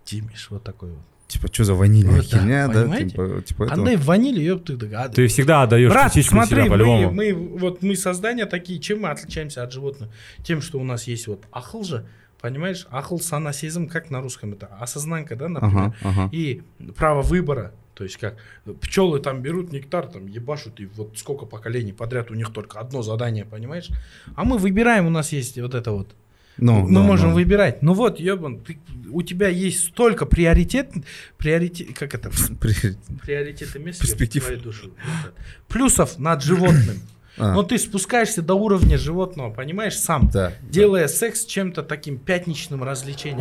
Тимиш, 0.04 0.50
вот 0.50 0.62
такой 0.62 0.90
вот. 0.90 1.04
Типа, 1.32 1.48
что 1.50 1.64
за 1.64 1.74
ванильная 1.74 2.16
Вот 2.16 2.30
да, 2.30 2.38
херня, 2.38 2.68
да? 2.68 2.82
понимаете? 2.82 3.10
Типа, 3.10 3.42
типа 3.42 3.62
этого. 3.64 3.80
Отдай 3.80 3.96
ваниль, 3.96 4.38
ёпты, 4.38 4.76
да, 4.76 5.08
Ты 5.08 5.28
всегда 5.28 5.62
отдаешь 5.62 5.90
Брат, 5.90 6.12
смотри, 6.12 6.64
себя 6.64 6.76
мы, 6.76 7.10
мы, 7.10 7.58
вот 7.58 7.82
мы 7.82 7.96
создания 7.96 8.44
такие, 8.44 8.78
чем 8.78 9.00
мы 9.00 9.08
отличаемся 9.08 9.62
от 9.62 9.72
животных? 9.72 10.10
Тем, 10.42 10.60
что 10.60 10.78
у 10.78 10.84
нас 10.84 11.04
есть 11.04 11.28
вот 11.28 11.44
ахл 11.50 11.84
же, 11.84 12.06
понимаешь? 12.38 12.86
Ахл, 12.90 13.18
санасизм, 13.18 13.88
как 13.88 14.10
на 14.10 14.20
русском 14.20 14.52
это? 14.52 14.66
Осознанка, 14.78 15.34
да, 15.34 15.48
например? 15.48 15.94
Ага, 16.02 16.22
ага. 16.24 16.28
И 16.32 16.62
право 16.96 17.22
выбора. 17.22 17.72
То 17.94 18.04
есть 18.04 18.16
как 18.16 18.36
пчелы 18.80 19.20
там 19.20 19.42
берут 19.42 19.72
нектар, 19.72 20.06
там 20.06 20.26
ебашут, 20.26 20.80
и 20.80 20.86
вот 20.86 21.18
сколько 21.18 21.46
поколений 21.46 21.92
подряд 21.92 22.30
у 22.30 22.34
них 22.34 22.52
только 22.52 22.78
одно 22.78 23.02
задание, 23.02 23.44
понимаешь? 23.44 23.88
А 24.34 24.44
мы 24.44 24.58
выбираем, 24.58 25.06
у 25.06 25.10
нас 25.10 25.32
есть 25.32 25.58
вот 25.58 25.74
это 25.74 25.92
вот. 25.92 26.14
Ну, 26.58 26.80
мы 26.82 26.90
ну, 26.90 27.02
можем 27.02 27.30
ну. 27.30 27.34
выбирать. 27.36 27.82
Ну 27.82 27.94
вот, 27.94 28.20
ебан, 28.20 28.60
ты- 28.60 28.78
у 29.10 29.22
тебя 29.22 29.48
есть 29.48 29.86
столько 29.88 30.26
приоритет, 30.26 30.90
приоритет, 31.38 31.96
как 31.98 32.14
это? 32.14 32.30
При- 32.60 32.96
Приоритеты 33.22 33.78
мест 33.78 34.00
Перспектив. 34.00 34.44
твоей 34.44 34.60
души. 34.60 34.88
Вот 34.88 34.94
это. 35.24 35.34
Плюсов 35.68 36.18
над 36.18 36.42
животным. 36.42 36.96
А, 37.38 37.54
Но 37.54 37.62
ты 37.62 37.78
спускаешься 37.78 38.42
до 38.42 38.52
уровня 38.54 38.98
животного, 38.98 39.50
понимаешь, 39.50 39.96
сам. 39.98 40.28
да. 40.30 40.52
Делая 40.60 41.08
секс 41.08 41.46
чем-то 41.46 41.82
таким 41.82 42.18
пятничным 42.18 42.84
развлечением. 42.84 43.38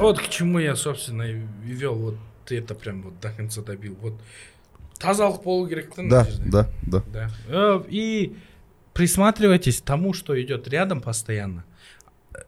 Вот 0.00 0.18
к 0.18 0.28
чему 0.28 0.58
я, 0.58 0.74
собственно, 0.74 1.22
и 1.22 1.40
вел. 1.64 1.94
Вот 1.94 2.16
ты 2.44 2.58
это 2.58 2.74
прям 2.74 3.02
вот 3.02 3.20
до 3.20 3.30
конца 3.30 3.62
добил. 3.62 3.96
Вот 4.00 4.14
тазалық 4.98 5.42
болу 5.44 5.68
керек 5.68 5.94
та 5.94 6.02
Да, 6.02 6.26
да, 6.44 6.68
да. 6.82 7.02
Да. 7.12 7.30
Э, 7.48 7.82
И 7.88 8.36
присматривайтесь 8.94 9.80
к 9.80 9.84
тому, 9.84 10.12
что 10.14 10.40
идет 10.40 10.66
рядом 10.68 11.00
постоянно, 11.02 11.64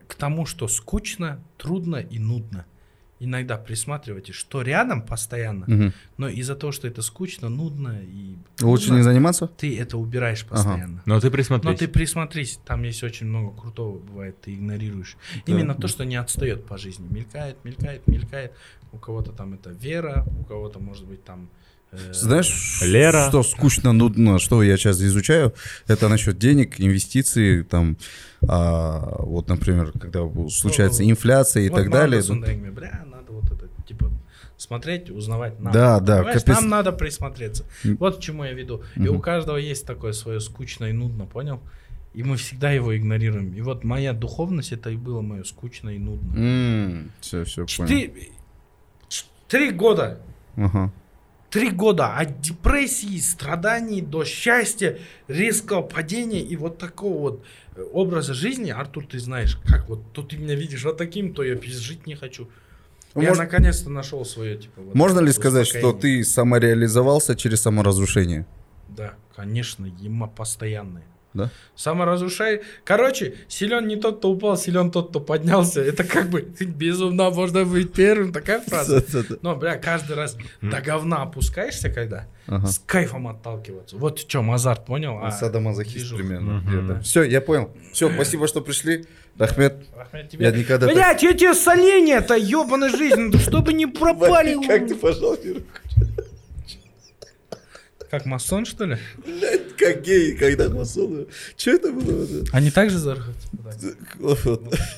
к 0.09 0.15
тому, 0.15 0.47
что 0.47 0.69
скучно, 0.69 1.39
трудно 1.59 1.97
и 1.97 2.19
нудно. 2.19 2.65
Иногда 3.19 3.57
присматривайтесь, 3.57 4.35
что 4.35 4.61
рядом 4.61 5.01
постоянно, 5.01 5.65
Мгм. 5.67 5.93
но 6.19 6.29
из-за 6.29 6.55
того, 6.55 6.71
что 6.71 6.87
это 6.87 7.01
скучно, 7.01 7.49
нудно 7.49 7.99
и 8.03 8.37
Лучше 8.61 8.87
трудно, 8.89 8.99
не 8.99 9.03
заниматься? 9.05 9.47
ты 9.47 9.79
это 9.79 9.97
убираешь 9.97 10.45
постоянно. 10.45 11.01
Но 11.07 11.19
ты 11.19 11.29
Но 11.29 11.33
присмотрись. 11.33 11.79
ты 11.79 11.89
присмотрись, 11.89 12.61
там 12.67 12.83
есть 12.83 13.03
очень 13.03 13.27
много 13.27 13.59
крутого 13.59 13.99
бывает, 13.99 14.39
ты 14.43 14.55
игнорируешь. 14.55 15.17
Именно 15.47 15.75
то, 15.75 15.89
что 15.89 16.05
не 16.05 16.17
отстает 16.17 16.67
по 16.67 16.77
жизни. 16.77 17.07
Мелькает, 17.11 17.57
мелькает, 17.65 18.07
мелькает. 18.07 18.53
У 18.93 18.99
кого-то 18.99 19.33
там 19.33 19.55
это 19.55 19.71
вера, 19.71 20.27
у 20.39 20.45
кого-то 20.45 20.79
может 20.79 21.07
быть 21.07 21.25
там... 21.25 21.49
Знаешь, 22.13 22.81
Лера. 22.83 23.29
что 23.29 23.43
скучно, 23.43 23.93
нудно, 23.93 24.39
что 24.39 24.63
я 24.63 24.77
сейчас 24.77 25.01
изучаю, 25.01 25.53
это 25.87 26.09
насчет 26.09 26.39
денег, 26.39 26.81
инвестиций, 26.81 27.63
там, 27.65 27.97
а, 28.49 29.17
вот, 29.23 29.49
например, 29.49 29.93
когда 29.99 30.21
случается 30.51 31.03
Вот, 31.03 31.11
инфляция 31.11 31.63
и 31.65 31.69
вот 31.69 31.77
так 31.77 31.91
далее. 31.91 32.23
бля, 32.23 33.05
надо 33.11 33.33
вот 33.33 33.45
это, 33.51 33.69
типа, 33.87 34.11
смотреть, 34.57 35.11
узнавать 35.11 35.61
нам. 35.61 35.73
Да, 35.73 36.01
да, 36.01 36.19
Понимаешь, 36.19 36.41
капец. 36.43 36.57
Нам 36.61 36.69
надо 36.69 36.93
присмотреться. 36.93 37.65
Вот 37.99 38.19
к 38.19 38.21
чему 38.21 38.45
я 38.45 38.53
веду. 38.53 38.83
И 38.97 39.09
у 39.09 39.19
каждого 39.21 39.57
есть 39.57 39.87
такое 39.87 40.13
свое 40.13 40.41
скучно 40.41 40.87
и 40.87 40.93
нудно, 40.93 41.27
понял? 41.27 41.61
И 42.15 42.23
мы 42.23 42.39
всегда 42.39 42.71
его 42.73 42.97
игнорируем. 42.97 43.53
И 43.53 43.61
вот 43.61 43.85
моя 43.85 44.15
духовность, 44.15 44.73
это 44.73 44.89
и 44.89 44.97
было 44.97 45.21
мое 45.21 45.45
скучно 45.45 45.91
и 45.91 45.99
нудно. 45.99 47.11
Все, 47.21 47.45
все, 47.45 47.67
понял. 47.67 47.89
Четыре- 47.89 48.29
ч- 49.09 49.25
Три 49.49 49.71
года 49.71 50.19
Ага. 50.57 50.91
Три 51.57 51.71
года 51.71 52.09
от 52.09 52.43
депрессии, 52.43 53.19
страданий 53.19 54.03
до 54.03 54.27
счастья, 54.27 54.99
резкого 55.27 55.81
падения 55.81 56.43
и 56.43 56.55
вот 56.55 56.77
такого 56.77 57.19
вот 57.19 57.45
э, 57.77 57.83
образа 57.95 58.35
жизни. 58.35 58.71
Артур, 58.71 59.07
ты 59.07 59.19
знаешь, 59.19 59.57
как 59.65 59.89
вот 59.89 60.13
то 60.13 60.21
ты 60.21 60.37
меня 60.37 60.55
видишь 60.55 60.85
вот 60.85 60.99
таким, 60.99 61.33
то 61.33 61.43
я 61.43 61.59
жить 61.63 62.07
не 62.07 62.15
хочу. 62.15 62.51
Ну, 63.15 63.23
я 63.23 63.29
может- 63.29 63.45
наконец-то 63.45 63.89
нашел 63.89 64.27
свое, 64.27 64.59
типа, 64.59 64.83
вот 64.83 64.95
Можно 64.95 65.21
ли 65.21 65.33
сказать, 65.33 65.67
что 65.67 65.95
ты 65.95 66.25
самореализовался 66.25 67.35
через 67.35 67.63
саморазрушение? 67.63 68.45
Да, 68.91 69.15
конечно, 69.35 69.87
ема 69.87 70.27
постоянные. 70.27 71.05
Да? 71.37 71.51
Саморазрушай. 71.77 72.63
Короче, 72.85 73.35
силен 73.49 73.87
не 73.87 73.97
тот, 73.97 74.19
кто 74.19 74.31
упал, 74.31 74.57
силен 74.57 74.91
тот, 74.91 75.11
кто 75.11 75.21
поднялся. 75.21 75.81
Это 75.83 76.05
как 76.05 76.29
бы 76.31 76.41
безумно 76.61 77.31
можно 77.31 77.65
быть 77.65 77.93
первым, 77.93 78.33
такая 78.33 78.61
фраза. 78.61 79.05
Но, 79.43 79.55
бля, 79.57 79.77
каждый 79.77 80.17
раз 80.17 80.37
до 80.63 80.81
говна 80.81 81.23
опускаешься, 81.23 81.91
когда 81.91 82.27
Ага. 82.49 82.67
с 82.67 82.79
кайфом 82.87 83.29
отталкиваться. 83.29 83.97
Вот 83.97 84.21
в 84.21 84.29
чем 84.29 84.51
азарт, 84.51 84.87
понял? 84.87 85.19
А 85.23 85.31
Садомазохист 85.31 85.95
движуха. 85.97 86.23
примерно. 86.23 87.01
Все, 87.03 87.23
я 87.23 87.41
понял. 87.41 87.71
Все, 87.93 88.11
спасибо, 88.13 88.47
что 88.49 88.61
пришли. 88.61 89.05
Рахмет. 89.39 89.75
Ахмед, 89.99 90.31
тебе- 90.31 90.47
Я 90.47 90.51
никогда 90.51 90.87
так- 90.87 90.95
Блядь, 90.95 91.23
эти 91.23 91.53
соления-то, 91.53 92.37
ебаная 92.37 92.89
жизнь, 92.89 93.31
ну, 93.33 93.39
чтобы 93.39 93.75
не 93.75 93.85
пропали. 94.01 94.57
Как 94.67 94.87
ты 94.89 94.95
пожал 94.95 95.37
мне 95.43 95.53
руку? 95.55 95.67
Как 98.17 98.25
масон, 98.25 98.65
что 98.65 98.87
ли? 98.87 98.97
Блядь, 99.27 99.77
как 99.77 100.01
гей, 100.01 100.39
когда 100.39 100.71
масон. 100.71 101.27
Че 101.55 101.73
это 101.73 101.93
было? 101.93 102.27
Они 102.51 102.71
также 102.71 102.97
зархают? 102.97 103.37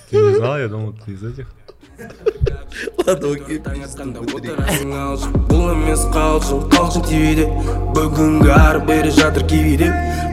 Ты 0.08 0.16
не 0.16 0.36
знал, 0.36 0.56
я 0.56 0.68
думал, 0.68 0.96
ты 1.04 1.14
из 1.14 1.24
этих. 1.24 1.52
Ладно, 1.98 3.32
окей. 3.32 3.58
таң 3.64 3.80
атқанда 3.82 4.20
отырасың 4.22 4.92
алшып 4.94 5.36
бұл 5.50 5.64
емес 5.72 6.04
қалшыл 6.14 6.60
қалшын 6.70 7.04
тивиде 7.08 7.46
бүгінгі 7.96 8.52
ары 8.54 8.82
бері 8.86 9.10
жатыр 9.16 9.46
кивиде. 9.50 9.88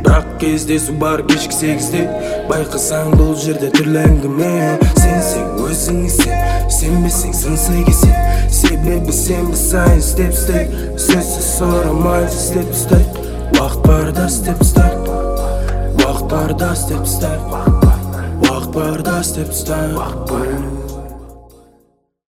Бірақ 0.05 0.35
кездесу 0.41 0.93
бар 1.01 1.23
кешкі 1.25 1.55
сегізде 1.57 2.03
байқасаң 2.51 3.15
бұл 3.17 3.33
жерде 3.41 3.71
түрлі 3.73 4.03
әңгіме 4.03 4.51
сенсең 4.99 5.47
өзіңе 5.65 6.11
сен 6.13 6.69
сенбесең 6.75 7.33
сынсыз 7.33 8.01
сен 8.03 8.49
себебі 8.59 9.15
сенбі 9.15 9.57
сайын 9.57 10.03
степ 10.05 10.35
степ 10.37 10.75
сөзсіз 11.01 11.47
сұрамайды 11.55 12.35
степ 12.35 12.73
степ 12.77 13.21
уақыт 13.57 13.87
барда 13.87 14.27
степ 14.29 14.61
степ 14.69 15.09
уақыт 16.03 16.27
барда 16.35 16.75
степ 16.77 17.07
степ 17.09 17.55
уақыт 17.55 18.69
барда 18.77 19.23
степ 19.23 19.53
степ 19.63 20.94